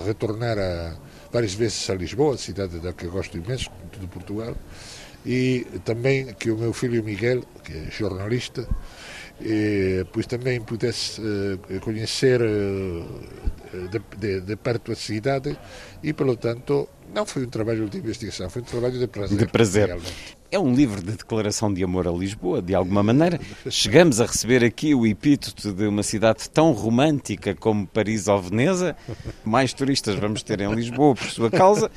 retornar 0.05 0.59
a, 0.59 0.94
várias 1.32 1.55
vezes 1.55 1.89
a 1.89 1.94
Lisboa, 1.94 2.36
cidade 2.36 2.78
da 2.78 2.93
que 2.93 3.06
gosto 3.06 3.39
imenso, 3.39 3.70
de 3.98 4.06
Portugal, 4.06 4.55
e 5.24 5.66
também 5.82 6.27
que 6.35 6.51
o 6.51 6.59
meu 6.59 6.74
filho 6.74 7.02
Miguel, 7.02 7.43
que 7.64 7.73
é 7.73 7.90
jornalista, 7.90 8.68
e, 9.40 10.04
pois 10.12 10.26
também 10.26 10.60
pudesse 10.60 11.20
uh, 11.20 11.80
conhecer 11.80 12.40
uh, 12.40 13.06
de, 14.40 14.56
perto 14.56 14.92
a 14.92 14.94
cidade 14.94 15.56
e, 16.02 16.12
pelo 16.12 16.36
tanto, 16.36 16.88
não 17.14 17.26
foi 17.26 17.44
um 17.44 17.50
trabalho 17.50 17.88
de 17.88 17.98
investigação, 17.98 18.48
foi 18.48 18.62
um 18.62 18.64
trabalho 18.64 18.98
de 18.98 19.06
prazer. 19.06 19.38
De 19.38 19.46
prazer. 19.46 19.86
Realmente. 19.86 20.35
É 20.51 20.59
um 20.59 20.73
livro 20.73 21.02
de 21.02 21.12
declaração 21.12 21.73
de 21.74 21.82
amor 21.82 22.06
a 22.06 22.12
Lisboa, 22.12 22.62
de 22.62 22.74
alguma 22.74 23.02
maneira. 23.02 23.40
Chegamos 23.68 24.20
a 24.20 24.27
receber 24.27 24.64
aqui 24.64 24.94
o 24.94 25.05
epíteto 25.05 25.73
de 25.73 25.86
uma 25.89 26.05
cidade 26.05 26.48
tão 26.48 26.73
romântica 26.73 27.52
como 27.55 27.86
Paris 27.86 28.28
ou 28.28 28.40
Veneza. 28.40 28.97
Mais 29.44 29.73
turistas 29.73 30.14
vamos 30.14 30.44
ter 30.44 30.60
em 30.60 30.73
Lisboa 30.73 31.16
por 31.16 31.27
sua 31.27 31.51
causa. 31.51 31.90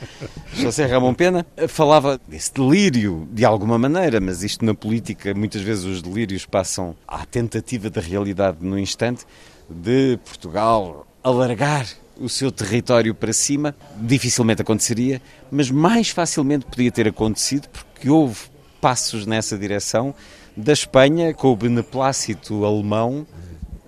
José 0.54 0.88
Ramon 0.88 1.14
Pena 1.14 1.46
falava 1.68 2.20
desse 2.28 2.52
delírio, 2.54 3.28
de 3.32 3.46
alguma 3.46 3.78
maneira, 3.78 4.20
mas 4.20 4.44
isto 4.44 4.66
na 4.66 4.74
política, 4.74 5.34
muitas 5.36 5.62
vezes 5.62 5.86
os 5.86 6.02
delírios 6.02 6.46
passam 6.46 6.96
à 7.08 7.26
tentativa 7.26 7.90
da 7.90 8.02
realidade 8.02 8.58
no 8.62 8.80
instante, 8.80 9.26
de 9.70 10.18
Portugal 10.26 11.06
alargar 11.24 11.88
o 12.20 12.28
seu 12.28 12.52
território 12.52 13.16
para 13.16 13.32
cima, 13.32 13.76
dificilmente 13.96 14.62
aconteceria, 14.62 15.22
mas 15.50 15.72
mais 15.72 16.10
facilmente 16.10 16.66
podia 16.66 16.92
ter 16.92 17.08
acontecido 17.08 17.68
porque 17.70 17.89
houve 18.08 18.40
passos 18.80 19.26
nessa 19.26 19.58
direção 19.58 20.14
da 20.56 20.74
Espanha 20.74 21.34
com 21.34 21.52
o 21.52 21.56
beneplácito 21.56 22.64
alemão 22.64 23.26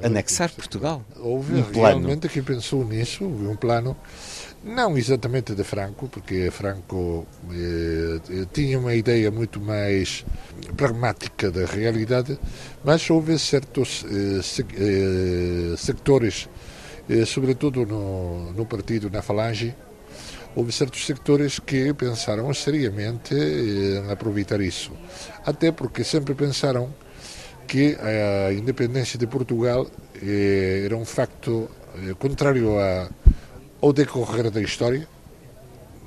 anexar 0.01 0.51
Portugal. 0.51 1.03
Houve 1.17 1.59
um 1.59 1.63
plano. 1.63 1.99
realmente 1.99 2.27
quem 2.27 2.41
pensou 2.41 2.83
nisso, 2.83 3.25
houve 3.25 3.45
um 3.45 3.55
plano 3.55 3.95
não 4.63 4.97
exatamente 4.97 5.55
de 5.55 5.63
Franco, 5.63 6.07
porque 6.07 6.51
Franco 6.51 7.25
eh, 7.51 8.19
eh, 8.29 8.45
tinha 8.53 8.77
uma 8.77 8.93
ideia 8.93 9.31
muito 9.31 9.59
mais 9.59 10.23
pragmática 10.77 11.49
da 11.49 11.65
realidade, 11.65 12.39
mas 12.83 13.09
houve 13.09 13.39
certos 13.39 14.05
eh, 14.05 14.41
se, 14.43 14.61
eh, 14.61 15.75
sectores 15.77 16.47
eh, 17.09 17.25
sobretudo 17.25 17.85
no, 17.85 18.53
no 18.53 18.65
partido, 18.65 19.09
na 19.09 19.21
Falange, 19.21 19.75
houve 20.55 20.71
certos 20.71 21.05
sectores 21.05 21.59
que 21.59 21.93
pensaram 21.93 22.53
seriamente 22.53 23.33
em 23.33 24.11
aproveitar 24.11 24.59
isso. 24.61 24.91
Até 25.45 25.71
porque 25.71 26.03
sempre 26.03 26.33
pensaram 26.33 26.93
que 27.67 27.97
a 27.99 28.51
independência 28.51 29.17
de 29.17 29.27
Portugal 29.27 29.87
eh, 30.21 30.83
era 30.85 30.97
um 30.97 31.05
facto 31.05 31.69
eh, 31.95 32.13
contrário 32.19 32.75
ao 33.81 33.93
decorrer 33.93 34.51
da 34.51 34.61
história, 34.61 35.07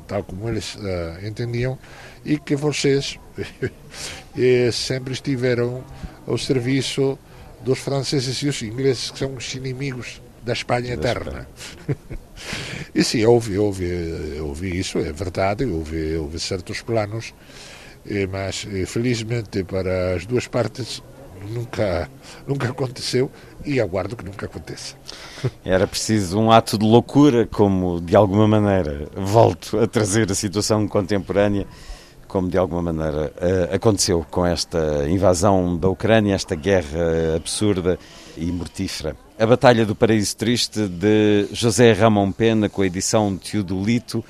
tal 0.06 0.22
como 0.24 0.48
eles 0.48 0.76
entendiam, 1.22 1.78
e 2.24 2.38
que 2.38 2.54
vocês 2.54 3.18
sempre 4.72 5.14
estiveram 5.14 5.82
ao 6.26 6.36
serviço 6.36 7.18
dos 7.64 7.78
franceses 7.78 8.36
e 8.42 8.48
os 8.48 8.62
ingleses, 8.62 9.10
que 9.10 9.18
são 9.18 9.34
os 9.34 9.54
inimigos 9.54 10.20
da 10.42 10.52
Espanha 10.52 10.92
eterna. 10.92 11.48
e 12.94 13.02
sim, 13.02 13.24
houve, 13.24 13.58
houve, 13.58 14.38
houve 14.40 14.78
isso, 14.78 14.98
é 14.98 15.12
verdade, 15.12 15.64
houve, 15.64 16.16
houve 16.16 16.38
certos 16.38 16.80
planos, 16.80 17.34
eh, 18.06 18.26
mas 18.26 18.66
eh, 18.70 18.86
felizmente 18.86 19.64
para 19.64 20.14
as 20.14 20.26
duas 20.26 20.46
partes 20.46 21.02
nunca, 21.50 22.08
nunca 22.46 22.68
aconteceu 22.68 23.30
e 23.64 23.80
aguardo 23.80 24.14
que 24.14 24.24
nunca 24.24 24.46
aconteça. 24.46 24.94
Era 25.64 25.86
preciso 25.86 26.38
um 26.38 26.52
ato 26.52 26.78
de 26.78 26.86
loucura, 26.86 27.46
como 27.46 28.00
de 28.00 28.14
alguma 28.14 28.46
maneira 28.46 29.08
volto 29.16 29.78
a 29.78 29.86
trazer 29.86 30.30
a 30.30 30.34
situação 30.34 30.86
contemporânea, 30.86 31.66
como 32.28 32.48
de 32.48 32.56
alguma 32.56 32.92
maneira 32.92 33.32
eh, 33.40 33.70
aconteceu 33.74 34.24
com 34.30 34.46
esta 34.46 35.08
invasão 35.08 35.76
da 35.76 35.88
Ucrânia, 35.88 36.34
esta 36.34 36.54
guerra 36.54 37.36
absurda 37.36 37.98
e 38.36 38.46
mortífera. 38.52 39.16
A 39.36 39.44
Batalha 39.46 39.84
do 39.84 39.96
Paraíso 39.96 40.36
Triste 40.36 40.86
de 40.86 41.48
José 41.52 41.92
Ramon 41.92 42.30
Pena, 42.30 42.68
com 42.68 42.82
a 42.82 42.86
edição 42.86 43.34
de 43.34 43.50
Teodolito, 43.50 44.24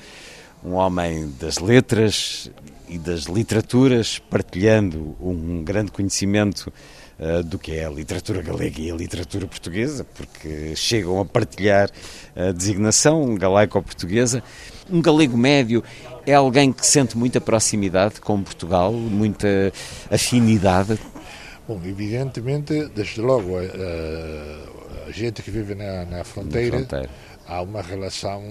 um 0.63 0.73
homem 0.73 1.31
das 1.39 1.59
letras 1.59 2.49
e 2.89 2.97
das 2.97 3.25
literaturas, 3.25 4.17
partilhando 4.17 5.15
um 5.21 5.63
grande 5.63 5.91
conhecimento 5.91 6.73
uh, 7.19 7.43
do 7.43 7.59
que 7.59 7.73
é 7.73 7.85
a 7.85 7.89
literatura 7.89 8.41
galega 8.41 8.81
e 8.81 8.89
a 8.89 8.95
literatura 8.95 9.45
portuguesa, 9.45 10.03
porque 10.03 10.75
chegam 10.75 11.19
a 11.19 11.25
partilhar 11.25 11.87
a 12.35 12.51
designação 12.51 13.35
galaico-portuguesa. 13.35 14.41
Um 14.89 15.03
galego 15.03 15.37
médio 15.37 15.83
é 16.25 16.33
alguém 16.33 16.73
que 16.73 16.85
sente 16.85 17.15
muita 17.15 17.39
proximidade 17.39 18.19
com 18.19 18.41
Portugal, 18.41 18.91
muita 18.91 19.71
afinidade. 20.09 20.97
Bom, 21.67 21.79
evidentemente, 21.83 22.87
desde 22.95 23.21
logo, 23.21 23.57
a, 23.57 24.75
a 25.07 25.11
gente 25.11 25.41
que 25.41 25.51
vive 25.51 25.75
na, 25.75 26.05
na 26.05 26.23
fronteira, 26.23 26.77
fronteira. 26.77 27.09
há 27.47 27.61
uma 27.61 27.81
relação 27.81 28.41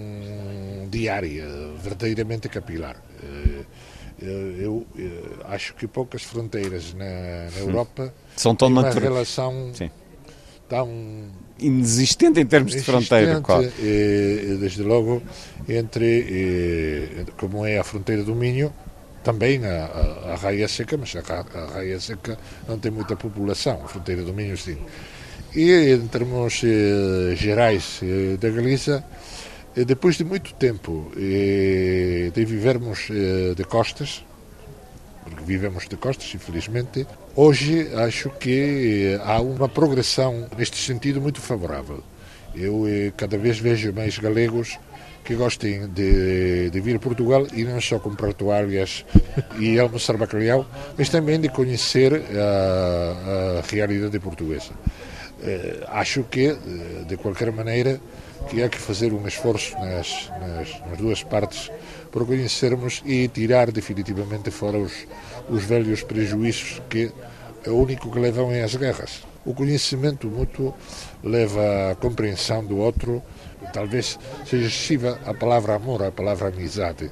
diária, 0.89 1.45
verdadeiramente 1.81 2.49
capilar. 2.49 2.97
Eu, 4.21 4.85
eu 4.95 5.39
acho 5.45 5.73
que 5.75 5.87
poucas 5.87 6.23
fronteiras 6.23 6.93
na, 6.93 7.49
na 7.51 7.59
Europa 7.59 8.13
são 8.35 8.55
tão 8.55 8.69
têm 8.69 8.77
uma 8.77 8.89
relação 8.89 9.71
Sim. 9.73 9.91
tão 10.69 11.29
Inexistente 11.57 12.39
em 12.39 12.45
termos 12.45 12.73
de 12.73 12.81
fronteira. 12.81 13.39
Qual? 13.39 13.63
eh, 13.63 14.57
desde 14.59 14.83
logo 14.83 15.23
entre 15.69 16.25
eh, 16.29 17.25
como 17.37 17.65
é 17.65 17.77
a 17.77 17.83
fronteira 17.83 18.23
do 18.23 18.35
Minho 18.35 18.73
também 19.23 19.65
a, 19.65 19.85
a, 19.85 20.33
a 20.33 20.35
Raia 20.35 20.67
Seca 20.67 20.97
mas 20.97 21.15
a, 21.15 21.21
a 21.59 21.65
Raia 21.73 21.97
Seca 21.97 22.37
não 22.67 22.77
tem 22.77 22.91
muita 22.91 23.15
população 23.15 23.81
a 23.85 23.87
fronteira 23.87 24.21
do 24.23 24.33
Minho 24.33 24.57
sim 24.57 24.77
e 25.55 25.93
em 25.93 26.07
termos 26.07 26.61
eh, 26.63 27.33
gerais 27.35 28.01
eh, 28.03 28.35
da 28.37 28.49
Galiza 28.49 29.03
eh, 29.75 29.85
depois 29.85 30.17
de 30.17 30.25
muito 30.25 30.53
tempo 30.55 31.11
de 31.15 32.45
vivermos 32.45 33.07
de 33.55 33.63
costas 33.63 34.25
porque 35.23 35.43
vivemos 35.43 35.87
de 35.87 35.97
costas, 35.97 36.31
infelizmente. 36.35 37.07
Hoje 37.35 37.89
acho 37.95 38.29
que 38.29 39.19
há 39.23 39.41
uma 39.41 39.67
progressão 39.67 40.47
neste 40.55 40.77
sentido 40.77 41.19
muito 41.19 41.41
favorável. 41.41 42.03
Eu 42.55 42.85
cada 43.17 43.35
vez 43.35 43.57
vejo 43.57 43.91
mais 43.91 44.19
galegos 44.19 44.77
que 45.23 45.33
gostem 45.33 45.87
de, 45.87 46.69
de 46.69 46.79
vir 46.79 46.97
a 46.97 46.99
Portugal 46.99 47.47
e 47.51 47.63
não 47.63 47.81
só 47.81 47.97
comprar 47.97 48.33
toalhas 48.33 49.03
e 49.59 49.79
almoçar 49.79 50.15
bacalhau, 50.15 50.67
mas 50.95 51.09
também 51.09 51.39
de 51.39 51.49
conhecer 51.49 52.13
a, 52.13 53.57
a 53.57 53.61
realidade 53.67 54.19
portuguesa. 54.19 54.73
Eh, 55.45 55.85
acho 55.87 56.23
que, 56.23 56.47
eh, 56.47 56.57
de 57.07 57.17
qualquer 57.17 57.51
maneira, 57.51 57.99
que 58.49 58.63
há 58.63 58.69
que 58.69 58.77
fazer 58.77 59.13
um 59.13 59.27
esforço 59.27 59.75
nas, 59.79 60.29
nas, 60.39 60.81
nas 60.87 60.97
duas 60.97 61.23
partes 61.23 61.71
para 62.11 62.25
conhecermos 62.25 63.01
e 63.05 63.27
tirar 63.27 63.71
definitivamente 63.71 64.51
fora 64.51 64.77
os, 64.77 65.07
os 65.49 65.63
velhos 65.63 66.03
prejuízos 66.03 66.81
que 66.89 67.11
é 67.65 67.69
o 67.69 67.77
único 67.77 68.11
que 68.11 68.19
levam 68.19 68.51
é 68.51 68.63
as 68.63 68.75
guerras. 68.75 69.23
O 69.45 69.53
conhecimento 69.53 70.27
mútuo 70.27 70.73
leva 71.23 71.91
à 71.91 71.95
compreensão 71.95 72.63
do 72.65 72.77
outro, 72.77 73.21
talvez 73.73 74.19
seja 74.45 74.67
excessiva 74.67 75.19
a 75.25 75.33
palavra 75.33 75.75
amor, 75.75 76.03
a 76.03 76.11
palavra 76.11 76.49
amizade. 76.49 77.11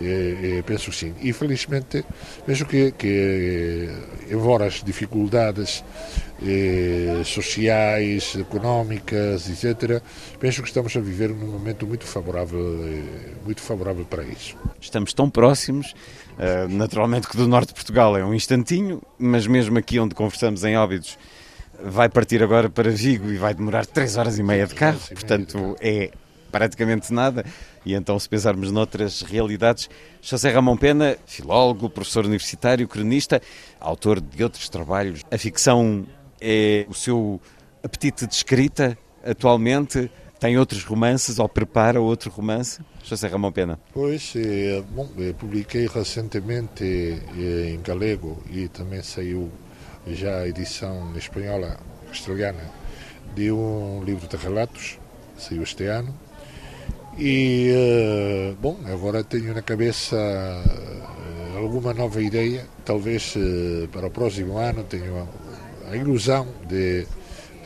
Eh, 0.00 0.58
eh, 0.58 0.62
penso 0.62 0.92
sim. 0.92 1.14
E 1.22 1.32
felizmente, 1.32 2.04
penso 2.44 2.66
que, 2.66 2.92
que 2.92 3.88
eh, 4.28 4.34
embora 4.34 4.66
as 4.66 4.84
dificuldades 4.84 5.82
eh, 6.42 7.22
sociais, 7.24 8.36
económicas, 8.38 9.48
etc., 9.48 10.02
penso 10.38 10.62
que 10.62 10.68
estamos 10.68 10.94
a 10.96 11.00
viver 11.00 11.30
num 11.30 11.46
momento 11.46 11.86
muito 11.86 12.04
favorável, 12.04 12.84
eh, 12.86 13.32
muito 13.44 13.62
favorável 13.62 14.04
para 14.04 14.22
isso. 14.22 14.56
Estamos 14.80 15.12
tão 15.12 15.30
próximos, 15.30 15.94
eh, 16.38 16.66
naturalmente 16.68 17.28
que 17.28 17.36
do 17.36 17.48
norte 17.48 17.68
de 17.68 17.74
Portugal 17.74 18.16
é 18.16 18.24
um 18.24 18.34
instantinho, 18.34 19.02
mas 19.18 19.46
mesmo 19.46 19.78
aqui 19.78 19.98
onde 19.98 20.14
conversamos 20.14 20.62
em 20.64 20.76
Óbidos, 20.76 21.18
vai 21.82 22.08
partir 22.08 22.42
agora 22.42 22.68
para 22.68 22.90
Vigo 22.90 23.30
e 23.30 23.36
vai 23.36 23.54
demorar 23.54 23.86
3 23.86 24.16
horas 24.16 24.38
e 24.38 24.42
meia 24.42 24.66
de 24.66 24.74
carro, 24.74 25.00
portanto 25.08 25.76
é 25.80 26.10
praticamente 26.50 27.12
nada. 27.12 27.44
E 27.84 27.94
então, 27.94 28.18
se 28.18 28.28
pensarmos 28.28 28.72
noutras 28.72 29.22
realidades, 29.22 29.88
José 30.22 30.50
Ramon 30.50 30.76
Pena, 30.76 31.16
filólogo, 31.26 31.88
professor 31.88 32.24
universitário, 32.24 32.88
cronista, 32.88 33.40
autor 33.78 34.20
de 34.20 34.42
outros 34.42 34.68
trabalhos. 34.68 35.22
A 35.30 35.38
ficção 35.38 36.06
é 36.40 36.86
o 36.88 36.94
seu 36.94 37.40
apetite 37.82 38.26
de 38.26 38.34
escrita 38.34 38.96
atualmente? 39.24 40.10
Tem 40.38 40.58
outros 40.58 40.84
romances 40.84 41.38
ou 41.38 41.48
prepara 41.48 42.00
outro 42.00 42.30
romance? 42.30 42.80
José 43.02 43.26
Ramon 43.26 43.52
Pena. 43.52 43.80
Pois, 43.92 44.34
eh, 44.36 44.82
bom, 44.90 45.08
eh, 45.18 45.32
publiquei 45.32 45.86
recentemente 45.86 46.84
eh, 46.84 47.70
em 47.70 47.80
galego 47.80 48.42
e 48.50 48.68
também 48.68 49.02
saiu 49.02 49.50
já 50.06 50.40
a 50.40 50.48
edição 50.48 51.10
espanhola, 51.16 51.78
castelhana, 52.08 52.70
de 53.34 53.50
um 53.50 54.02
livro 54.04 54.28
de 54.28 54.36
relatos, 54.36 54.98
saiu 55.38 55.62
este 55.62 55.84
ano. 55.84 56.14
E, 57.18 57.70
eh, 57.72 58.54
bom, 58.60 58.76
agora 58.84 59.24
tenho 59.24 59.54
na 59.54 59.62
cabeça 59.62 60.16
alguma 61.56 61.94
nova 61.94 62.20
ideia, 62.20 62.66
talvez 62.84 63.34
para 63.90 64.08
o 64.08 64.10
próximo 64.10 64.58
ano 64.58 64.84
tenho 64.84 65.26
a, 65.90 65.96
ilusão 65.96 66.46
de, 66.68 67.06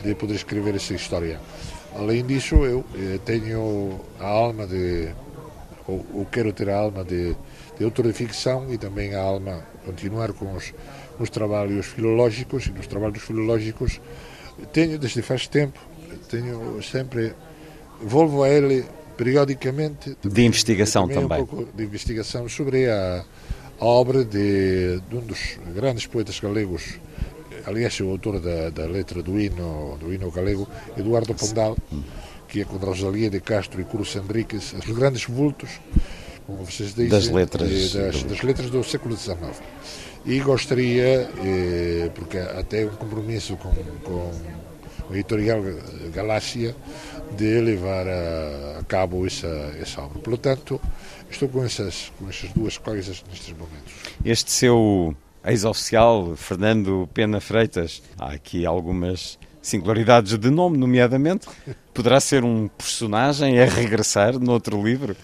de 0.03 0.15
poder 0.15 0.35
escrever 0.35 0.75
essa 0.75 0.93
história. 0.93 1.39
Além 1.95 2.25
disso, 2.25 2.55
eu 2.65 2.85
eh, 2.95 3.19
tenho 3.25 3.99
a 4.19 4.27
alma 4.27 4.65
de, 4.65 5.09
ou, 5.87 6.05
ou 6.13 6.25
quero 6.25 6.53
ter 6.53 6.69
a 6.69 6.77
alma 6.77 7.03
de, 7.03 7.35
de 7.77 7.83
autor 7.83 8.07
de 8.07 8.13
ficção 8.13 8.71
e 8.71 8.77
também 8.77 9.13
a 9.13 9.21
alma 9.21 9.65
continuar 9.85 10.31
com 10.33 10.53
os, 10.55 10.73
os 11.19 11.29
trabalhos 11.29 11.87
filológicos 11.87 12.67
e 12.67 12.71
nos 12.71 12.87
trabalhos 12.87 13.21
filológicos 13.21 13.99
tenho 14.71 14.97
desde 14.99 15.21
faz 15.21 15.47
tempo 15.47 15.79
tenho 16.29 16.81
sempre 16.83 17.33
volvo 18.01 18.43
a 18.43 18.49
ele 18.49 18.85
periodicamente 19.17 20.15
De 20.23 20.45
investigação 20.45 21.07
também, 21.07 21.23
também. 21.23 21.41
um 21.41 21.45
pouco 21.45 21.69
de 21.75 21.83
investigação 21.83 22.47
sobre 22.47 22.89
a, 22.89 23.23
a 23.79 23.85
obra 23.85 24.23
de, 24.23 24.99
de 25.09 25.15
um 25.15 25.21
dos 25.21 25.59
grandes 25.75 26.05
poetas 26.07 26.39
galegos 26.39 26.99
aliás 27.65 27.99
é 27.99 28.03
o 28.03 28.09
autor 28.11 28.39
da, 28.39 28.69
da 28.69 28.85
letra 28.85 29.21
do 29.21 29.39
hino 29.39 29.97
do 29.99 30.13
hino 30.13 30.29
galego 30.31 30.67
Eduardo 30.97 31.33
Pondal 31.35 31.77
que 32.47 32.61
é 32.61 32.65
com 32.65 32.77
Rosalia 32.77 33.29
de 33.29 33.39
Castro 33.39 33.79
e 33.81 33.85
Cruz 33.85 34.15
Henriques 34.15 34.73
os 34.73 34.85
grandes 34.85 35.25
vultos 35.25 35.69
como 36.45 36.63
vocês 36.65 36.89
dizem 36.89 37.09
Das 37.09 37.27
letras 37.29 37.95
eh, 37.95 38.01
das, 38.07 38.23
do- 38.23 38.29
das 38.29 38.41
letras 38.41 38.69
do 38.69 38.83
século 38.83 39.15
XIX 39.15 39.37
e 40.25 40.39
gostaria 40.39 41.29
eh, 41.43 42.09
porque 42.13 42.37
até 42.37 42.85
um 42.85 42.89
compromisso 42.95 43.55
com, 43.57 43.73
com 44.03 44.31
o 45.09 45.13
editorial 45.13 45.61
Galáxia 46.13 46.75
de 47.37 47.59
levar 47.61 48.07
a, 48.07 48.79
a 48.79 48.83
cabo 48.83 49.25
essa, 49.25 49.47
essa 49.79 50.01
obra. 50.01 50.19
Portanto, 50.19 50.79
estou 51.29 51.47
com 51.49 51.63
essas, 51.63 52.11
com 52.19 52.29
essas 52.29 52.49
duas 52.51 52.77
coisas 52.77 53.23
nestes 53.29 53.53
momentos. 53.53 53.93
Este 54.23 54.51
seu 54.51 55.15
ex-oficial, 55.45 56.35
Fernando 56.35 57.09
Pena 57.13 57.39
Freitas, 57.41 58.01
há 58.17 58.31
aqui 58.31 58.65
algumas 58.65 59.37
singularidades 59.61 60.37
de 60.37 60.49
nome, 60.49 60.77
nomeadamente. 60.77 61.47
Poderá 61.93 62.19
ser 62.19 62.43
um 62.43 62.67
personagem 62.67 63.59
a 63.59 63.65
regressar 63.65 64.39
noutro 64.39 64.81
livro? 64.83 65.15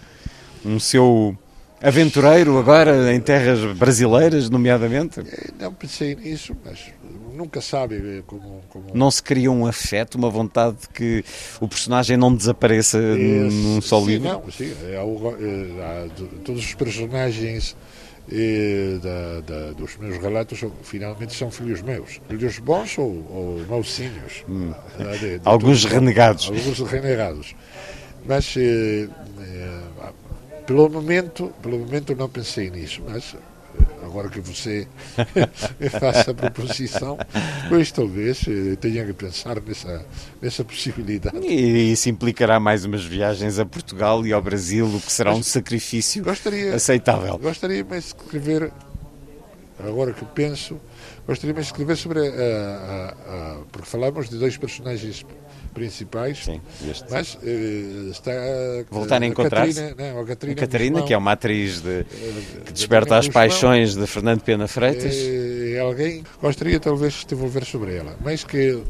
Um 0.64 0.78
seu 0.78 1.36
aventureiro 1.82 2.58
agora 2.58 3.12
em 3.14 3.20
terras 3.20 3.60
brasileiras, 3.76 4.50
nomeadamente? 4.50 5.20
Eh, 5.20 5.50
Não 5.60 5.72
pensei 5.72 6.14
nisso, 6.14 6.56
mas 6.64 6.86
nunca 7.34 7.60
sabe 7.60 7.96
eh, 7.96 8.22
como. 8.26 8.60
como... 8.68 8.86
Não 8.92 9.10
se 9.10 9.22
cria 9.22 9.50
um 9.50 9.66
afeto, 9.66 10.16
uma 10.16 10.28
vontade 10.28 10.76
de 10.82 10.88
que 10.88 11.24
o 11.60 11.68
personagem 11.68 12.16
não 12.16 12.34
desapareça 12.34 12.98
num 12.98 13.80
só 13.80 14.00
sim, 14.00 14.06
livro? 14.06 14.28
Não, 14.28 14.50
sim, 14.50 14.72
é 14.84 14.94
eh, 14.94 15.82
há 15.82 16.06
de- 16.14 16.26
todos 16.44 16.64
os 16.64 16.74
personagens 16.74 17.76
eh, 18.30 18.98
da, 19.02 19.40
da- 19.40 19.72
dos 19.72 19.96
meus 19.96 20.18
relatos 20.18 20.58
são- 20.58 20.72
finalmente 20.82 21.34
são 21.34 21.50
filhos 21.50 21.82
meus. 21.82 22.20
Filhos 22.28 22.58
bons 22.58 22.96
ou, 22.98 23.06
ou. 23.30 23.64
Ah, 24.98 25.16
de- 25.16 25.38
de 25.38 25.40
Alguns 25.44 25.82
todos- 25.82 25.92
renegados. 25.92 26.46
Alguns 26.46 26.80
renegados. 26.80 27.54
Mas 28.26 28.54
eh, 28.56 29.08
eh, 29.40 30.12
pelo 30.66 30.88
momento, 30.90 31.52
pelo 31.62 31.78
momento 31.78 32.14
não 32.14 32.28
pensei 32.28 32.68
nisso, 32.70 33.02
mas 33.08 33.34
agora 34.02 34.28
que 34.28 34.40
você 34.40 34.86
faça 36.00 36.30
a 36.30 36.34
proposição, 36.34 37.18
pois 37.68 37.90
talvez 37.92 38.44
eh, 38.48 38.76
tenha 38.76 39.04
que 39.04 39.12
pensar 39.12 39.60
nessa, 39.60 40.04
nessa 40.40 40.64
possibilidade. 40.64 41.38
E 41.46 41.92
isso 41.92 42.08
implicará 42.08 42.58
mais 42.58 42.84
umas 42.84 43.04
viagens 43.04 43.58
a 43.58 43.66
Portugal 43.66 44.26
e 44.26 44.32
ao 44.32 44.40
Brasil, 44.42 44.86
o 44.86 45.00
que 45.00 45.12
será 45.12 45.32
um 45.32 45.38
Mas 45.38 45.46
sacrifício 45.48 46.22
Gostaria, 46.24 46.74
aceitável. 46.74 47.38
Gostaria 47.38 47.84
mais 47.84 48.04
de 48.04 48.08
escrever, 48.08 48.72
agora 49.78 50.12
que 50.12 50.24
penso, 50.24 50.80
gostaria 51.26 51.54
mais 51.54 51.66
de 51.66 51.72
escrever 51.72 51.96
sobre 51.96 52.20
a, 52.20 52.24
a- 52.30 53.08
a- 53.10 53.58
porque 53.70 53.88
falamos 53.88 54.28
de 54.28 54.38
dois 54.38 54.56
personagens 54.56 55.24
principais, 55.68 56.48
este. 56.90 57.04
mas 57.10 57.38
eh, 57.42 58.08
está 58.10 58.32
Voltar 58.90 59.22
a 59.22 59.26
encontrar-se. 59.26 59.74
Catarina, 59.80 60.12
não, 60.14 60.20
a 60.20 60.26
Catarina, 60.26 60.58
A 60.58 60.60
Catarina, 60.60 61.02
que 61.02 61.12
é 61.14 61.18
uma 61.18 61.32
atriz 61.32 61.80
de- 61.80 62.00
eh, 62.00 62.04
que 62.66 62.72
desperta 62.72 63.16
as 63.16 63.28
paixões 63.28 63.94
de 63.94 64.06
Fernando 64.06 64.40
Pena 64.42 64.66
Freitas. 64.68 65.14
É 65.14 65.78
alguém 65.80 66.22
gostaria 66.42 66.78
talvez 66.80 67.12
de 67.14 67.24
desenvolver 67.26 67.64
sobre 67.64 67.96
ela, 67.96 68.16
mais 68.20 68.44
que 68.44 68.82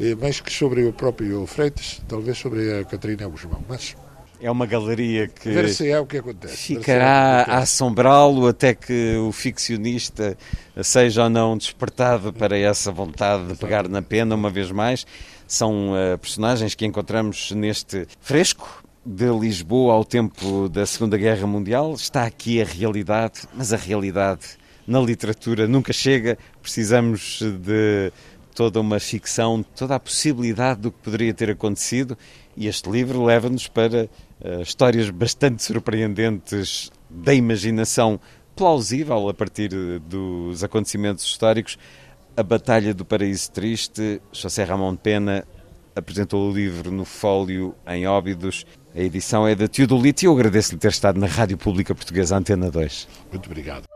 eh, 0.00 0.14
mais 0.14 0.40
que 0.40 0.52
sobre 0.52 0.84
o 0.84 0.92
próprio 0.92 1.46
Freitas, 1.46 2.00
talvez 2.08 2.38
sobre 2.38 2.80
a 2.80 2.84
Catarina 2.84 3.26
Guzmão, 3.28 3.62
mas 3.68 3.94
É 4.40 4.50
uma 4.50 4.66
galeria 4.66 5.28
que 5.28 5.50
é 5.86 6.00
o 6.00 6.04
que 6.06 6.16
acontece. 6.18 6.56
ficará 6.56 7.42
a 7.48 7.58
assombrá-lo 7.58 8.48
até 8.48 8.74
que 8.74 9.16
o 9.18 9.30
ficcionista 9.30 10.36
seja 10.82 11.24
ou 11.24 11.30
não 11.30 11.56
despertado 11.56 12.32
para 12.32 12.58
essa 12.58 12.90
vontade 12.90 13.46
de 13.46 13.54
pegar 13.54 13.88
na 13.88 14.02
pena 14.02 14.34
uma 14.34 14.50
vez 14.50 14.70
mais. 14.72 15.06
São 15.52 15.90
uh, 15.90 16.16
personagens 16.16 16.74
que 16.74 16.86
encontramos 16.86 17.50
neste 17.50 18.08
fresco 18.22 18.82
de 19.04 19.26
Lisboa 19.38 19.92
ao 19.92 20.02
tempo 20.02 20.66
da 20.66 20.86
Segunda 20.86 21.18
Guerra 21.18 21.46
Mundial. 21.46 21.92
Está 21.92 22.24
aqui 22.24 22.62
a 22.62 22.64
realidade, 22.64 23.42
mas 23.52 23.70
a 23.70 23.76
realidade 23.76 24.56
na 24.86 24.98
literatura 24.98 25.68
nunca 25.68 25.92
chega. 25.92 26.38
Precisamos 26.62 27.42
de 27.42 28.10
toda 28.54 28.80
uma 28.80 28.98
ficção, 28.98 29.62
toda 29.76 29.96
a 29.96 30.00
possibilidade 30.00 30.80
do 30.80 30.90
que 30.90 30.98
poderia 31.00 31.34
ter 31.34 31.50
acontecido. 31.50 32.16
E 32.56 32.66
este 32.66 32.88
livro 32.88 33.22
leva-nos 33.22 33.68
para 33.68 34.08
uh, 34.40 34.62
histórias 34.62 35.10
bastante 35.10 35.62
surpreendentes 35.62 36.90
da 37.10 37.34
imaginação 37.34 38.18
plausível 38.56 39.28
a 39.28 39.34
partir 39.34 39.68
dos 40.00 40.64
acontecimentos 40.64 41.26
históricos. 41.26 41.76
A 42.34 42.42
Batalha 42.42 42.94
do 42.94 43.04
Paraíso 43.04 43.50
Triste, 43.50 44.22
José 44.32 44.64
Ramon 44.64 44.96
Pena 44.96 45.44
apresentou 45.94 46.50
o 46.50 46.54
livro 46.54 46.90
no 46.90 47.04
Fólio 47.04 47.74
em 47.86 48.06
Óbidos. 48.06 48.64
A 48.94 49.00
edição 49.00 49.46
é 49.46 49.54
da 49.54 49.68
Teodolite 49.68 50.24
e 50.24 50.26
eu 50.26 50.32
agradeço-lhe 50.32 50.78
ter 50.78 50.88
estado 50.88 51.20
na 51.20 51.26
Rádio 51.26 51.58
Pública 51.58 51.94
Portuguesa 51.94 52.36
Antena 52.36 52.70
2. 52.70 53.06
Muito 53.30 53.46
obrigado. 53.46 53.91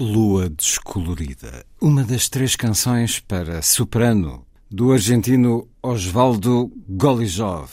Lua 0.00 0.48
Descolorida, 0.48 1.62
uma 1.78 2.02
das 2.02 2.30
três 2.30 2.56
canções 2.56 3.20
para 3.20 3.60
soprano 3.60 4.46
do 4.70 4.92
argentino 4.92 5.68
Osvaldo 5.82 6.72
Golijov, 6.88 7.70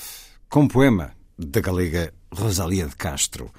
com 0.49 0.67
poema 0.67 1.13
da 1.39 1.61
galega 1.61 2.13
Rosalia 2.29 2.85
de 2.85 2.97
Castro. 2.97 3.49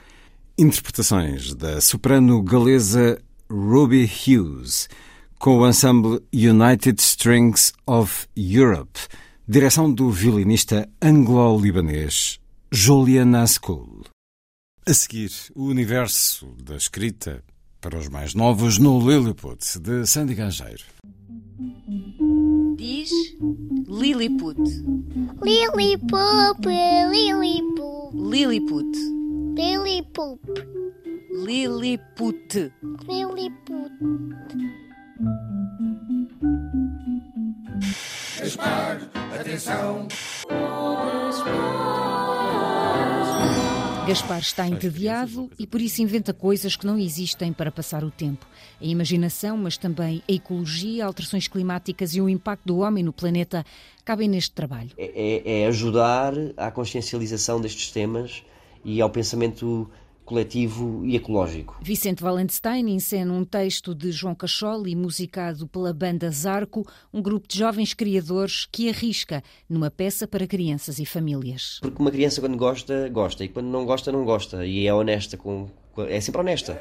Interpretações 0.59 1.55
da 1.55 1.81
soprano 1.81 2.43
galesa 2.43 3.19
Ruby 3.51 4.05
Hughes, 4.05 4.87
com 5.39 5.61
o 5.61 5.67
ensemble 5.67 6.21
United 6.31 7.01
Strings 7.01 7.73
of 7.87 8.27
Europe, 8.37 9.01
direção 9.49 9.91
do 9.91 10.11
violinista 10.11 10.87
anglo-libanês 11.01 12.39
Julian 12.71 13.35
Askul. 13.41 14.05
A 14.85 14.93
seguir, 14.93 15.33
o 15.55 15.65
universo 15.65 16.55
da 16.63 16.77
escrita 16.77 17.43
para 17.81 17.99
os 17.99 18.09
mais 18.09 18.35
novos 18.35 18.79
no 18.79 18.99
Lilliput, 18.99 19.79
de 19.79 20.07
Sandy 20.07 20.35
Gangeiro. 20.35 20.85
Diz 22.77 23.11
Lilliput. 23.89 24.59
Lilliput, 25.43 26.67
Lilliput. 27.11 28.13
Lilliput. 28.15 28.97
Lilliput. 29.57 30.41
Lilliput. 31.31 32.73
Lilliput. 33.09 33.93
Gaspar, 38.39 39.11
atenção. 39.41 40.09
Gaspar 40.49 42.38
está 44.11 44.67
entediado 44.67 45.51
e 45.59 45.67
por 45.67 45.81
isso 45.81 46.03
inventa 46.03 46.33
coisas 46.33 46.77
que 46.77 46.87
não 46.87 46.99
existem 46.99 47.53
para 47.53 47.71
passar 47.71 48.03
o 48.03 48.11
tempo. 48.11 48.47
A 48.81 48.85
imaginação, 48.85 49.57
mas 49.57 49.77
também 49.77 50.23
a 50.29 50.33
ecologia, 50.33 51.05
alterações 51.05 51.47
climáticas 51.47 52.15
e 52.15 52.21
o 52.21 52.29
impacto 52.29 52.65
do 52.67 52.79
homem 52.79 53.05
no 53.05 53.13
planeta 53.13 53.65
cabem 54.05 54.29
neste 54.29 54.53
trabalho. 54.53 54.91
É, 54.97 55.63
é 55.63 55.67
ajudar 55.67 56.33
à 56.57 56.71
consciencialização 56.71 57.61
destes 57.61 57.91
temas 57.91 58.43
e 58.85 59.01
ao 59.01 59.11
pensamento 59.11 59.91
coletivo 60.29 61.07
e 61.07 61.17
ecológico. 61.17 61.79
Vicente 61.81 62.23
Valenstein 62.23 62.91
encena 62.91 63.33
um 63.33 63.47
texto 63.47 63.95
de 63.95 64.13
João 64.13 64.35
Cacholi, 64.35 64.95
musicado 64.95 65.67
pela 65.67 65.91
banda 65.91 66.31
Zarco, 66.31 66.87
um 67.11 67.23
grupo 67.23 67.49
de 67.49 67.59
jovens 67.59 67.95
criadores 67.95 68.69
que 68.71 68.91
arrisca 68.91 69.43
numa 69.67 69.91
peça 69.91 70.29
para 70.29 70.47
crianças 70.47 70.99
e 70.99 71.07
famílias. 71.07 71.79
Porque 71.81 71.99
uma 71.99 72.11
criança 72.11 72.43
quando 72.43 72.59
gosta, 72.59 73.09
gosta, 73.09 73.43
e 73.43 73.49
quando 73.49 73.69
não 73.69 73.87
gosta, 73.87 74.13
não 74.13 74.23
gosta, 74.23 74.67
e 74.67 74.87
é 74.87 74.93
honesta 74.93 75.39
com, 75.39 75.71
é 75.97 76.21
sempre 76.21 76.43
honesta. 76.43 76.79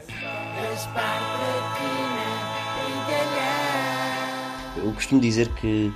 Eu 4.76 4.92
costumo 4.92 5.22
dizer 5.22 5.48
que 5.56 5.90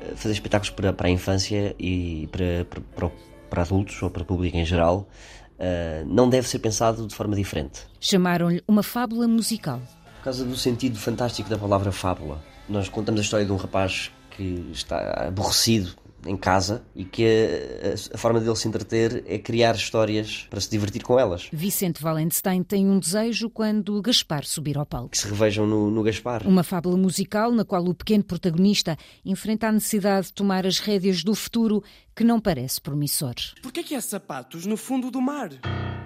eh, 0.00 0.12
fazer 0.14 0.34
espetáculos 0.34 0.70
para, 0.70 0.92
para 0.92 1.08
a 1.08 1.10
infância 1.10 1.74
e 1.76 2.28
para, 2.30 2.64
para, 2.94 3.10
para 3.50 3.62
adultos 3.62 4.00
ou 4.00 4.10
para 4.10 4.22
o 4.22 4.24
público 4.24 4.56
em 4.56 4.64
geral 4.64 5.08
uh, 5.58 6.06
não 6.06 6.28
deve 6.28 6.48
ser 6.48 6.58
pensado 6.58 7.06
de 7.06 7.14
forma 7.14 7.34
diferente. 7.36 7.82
Chamaram-lhe 8.00 8.62
uma 8.66 8.82
fábula 8.82 9.26
musical. 9.26 9.80
Por 10.18 10.24
causa 10.24 10.44
do 10.44 10.56
sentido 10.56 10.98
fantástico 10.98 11.48
da 11.48 11.58
palavra 11.58 11.92
fábula. 11.92 12.42
Nós 12.68 12.88
contamos 12.88 13.20
a 13.20 13.24
história 13.24 13.46
de 13.46 13.52
um 13.52 13.56
rapaz 13.56 14.10
que 14.30 14.68
está 14.72 15.26
aborrecido 15.28 15.94
em 16.26 16.36
casa 16.36 16.84
e 16.94 17.04
que 17.04 17.24
a, 17.24 18.14
a, 18.14 18.18
forma 18.18 18.40
dele 18.40 18.56
se 18.56 18.66
entreter 18.66 19.24
é 19.26 19.38
criar 19.38 19.74
histórias 19.74 20.46
para 20.50 20.60
se 20.60 20.70
divertir 20.70 21.02
com 21.02 21.18
elas. 21.18 21.48
Vicente 21.52 22.02
Valenstein 22.02 22.62
tem 22.62 22.88
um 22.88 22.98
desejo 22.98 23.48
quando 23.50 24.00
Gaspar 24.02 24.44
subir 24.44 24.76
ao 24.76 24.86
palco. 24.86 25.10
Que 25.10 25.18
se 25.18 25.28
revejam 25.28 25.66
no, 25.66 25.90
no 25.90 26.02
Gaspar. 26.02 26.46
Uma 26.46 26.62
fábula 26.62 26.96
musical 26.96 27.52
na 27.52 27.64
qual 27.64 27.84
o 27.84 27.94
pequeno 27.94 28.24
protagonista 28.24 28.96
enfrenta 29.24 29.68
a 29.68 29.72
necessidade 29.72 30.28
de 30.28 30.32
tomar 30.34 30.66
as 30.66 30.78
rédeas 30.78 31.22
do 31.22 31.34
futuro 31.34 31.82
que 32.14 32.24
não 32.24 32.40
parece 32.40 32.80
promissor. 32.80 33.34
Por 33.62 33.70
que 33.70 33.94
há 33.94 34.00
sapatos 34.00 34.66
no 34.66 34.76
fundo 34.76 35.10
do 35.10 35.20
mar? 35.20 35.50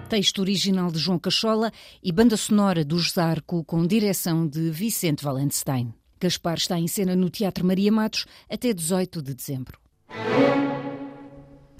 Texto 0.09 0.39
original 0.39 0.91
de 0.91 0.99
João 0.99 1.17
Cachola 1.17 1.71
e 2.03 2.11
banda 2.11 2.37
sonora 2.37 2.85
do 2.85 2.99
Zarco 2.99 3.63
com 3.63 3.85
direção 3.87 4.47
de 4.47 4.69
Vicente 4.69 5.23
Valenstein. 5.23 5.93
Gaspar 6.19 6.57
está 6.57 6.79
em 6.79 6.87
cena 6.87 7.15
no 7.15 7.29
Teatro 7.29 7.65
Maria 7.65 7.91
Matos 7.91 8.25
até 8.49 8.73
18 8.73 9.21
de 9.21 9.33
dezembro 9.33 9.82
thank 10.13 10.53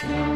you 0.02 0.33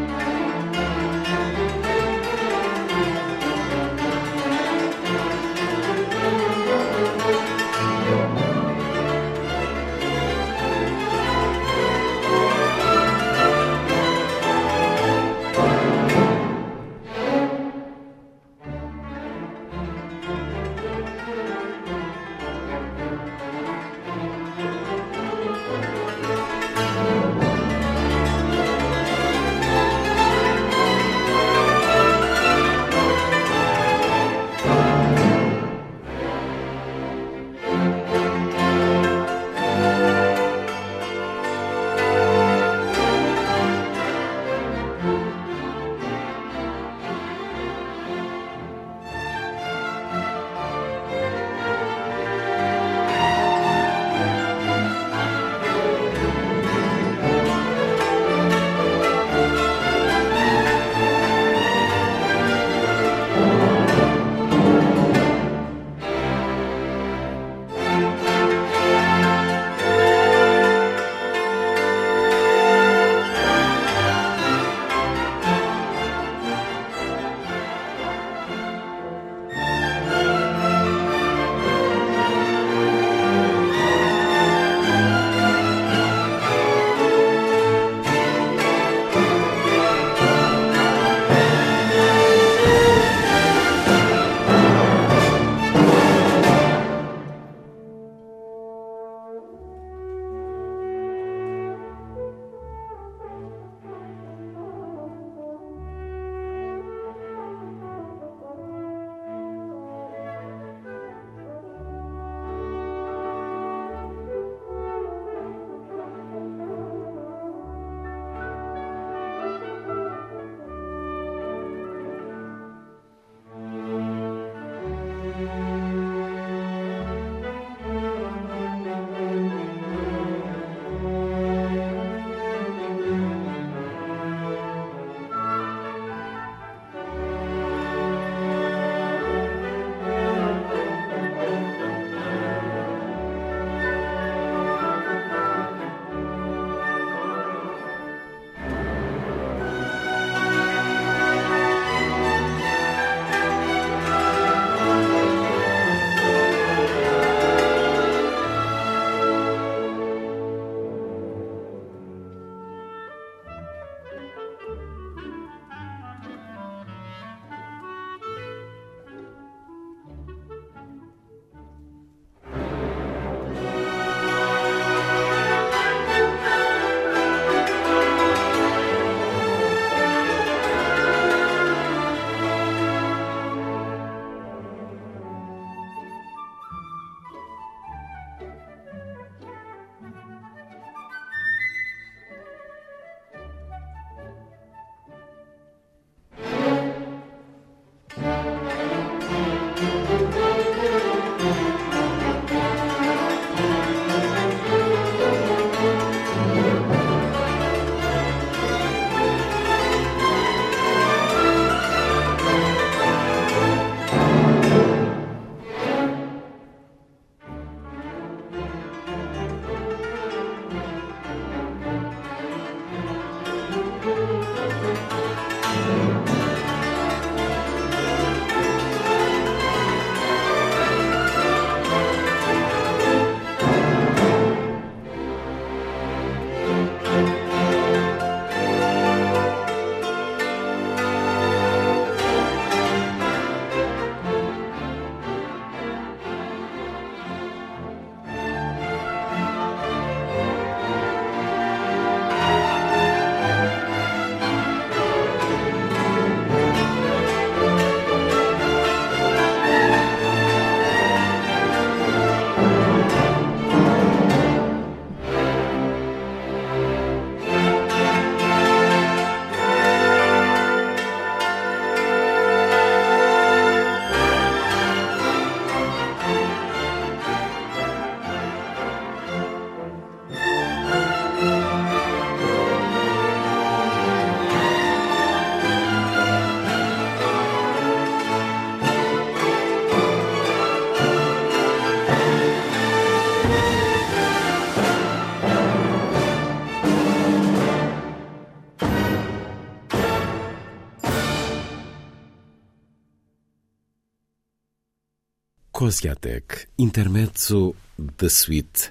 Koziatek, 305.88 306.68
intermezzo 306.76 307.74
da 307.96 308.28
suite 308.28 308.90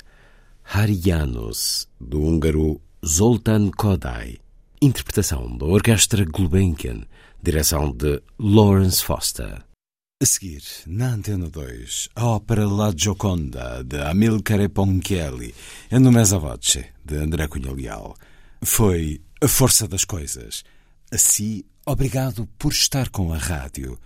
Harianos, 0.63 1.87
do 2.01 2.23
húngaro 2.23 2.81
Zoltán 3.05 3.69
Kodály. 3.69 4.41
Interpretação 4.81 5.55
da 5.59 5.67
Orquestra 5.67 6.25
Gulbenkian, 6.25 7.05
direção 7.39 7.91
de 7.91 8.19
Lawrence 8.39 9.03
Foster. 9.03 9.63
A 10.19 10.25
seguir, 10.25 10.63
na 10.87 11.13
Antena 11.13 11.47
2, 11.47 12.09
a 12.15 12.25
ópera 12.25 12.65
La 12.65 12.91
Gioconda, 12.91 13.83
de 13.83 14.01
Amilcare 14.01 14.67
Ponchielli, 14.67 15.53
e 15.91 15.99
no 15.99 16.11
Mesa 16.11 16.39
Voce, 16.39 16.83
de 17.05 17.15
André 17.15 17.47
Cunha 17.47 17.71
Leal. 17.71 18.15
Foi 18.63 19.21
A 19.39 19.47
Força 19.47 19.87
das 19.87 20.03
Coisas. 20.03 20.63
Assim, 21.11 21.63
obrigado 21.85 22.49
por 22.57 22.71
estar 22.71 23.09
com 23.09 23.31
a 23.31 23.37
rádio. 23.37 23.99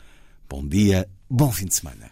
Bom 0.49 0.67
dia, 0.67 1.07
bom 1.29 1.49
fim 1.53 1.67
de 1.67 1.75
semana. 1.75 2.11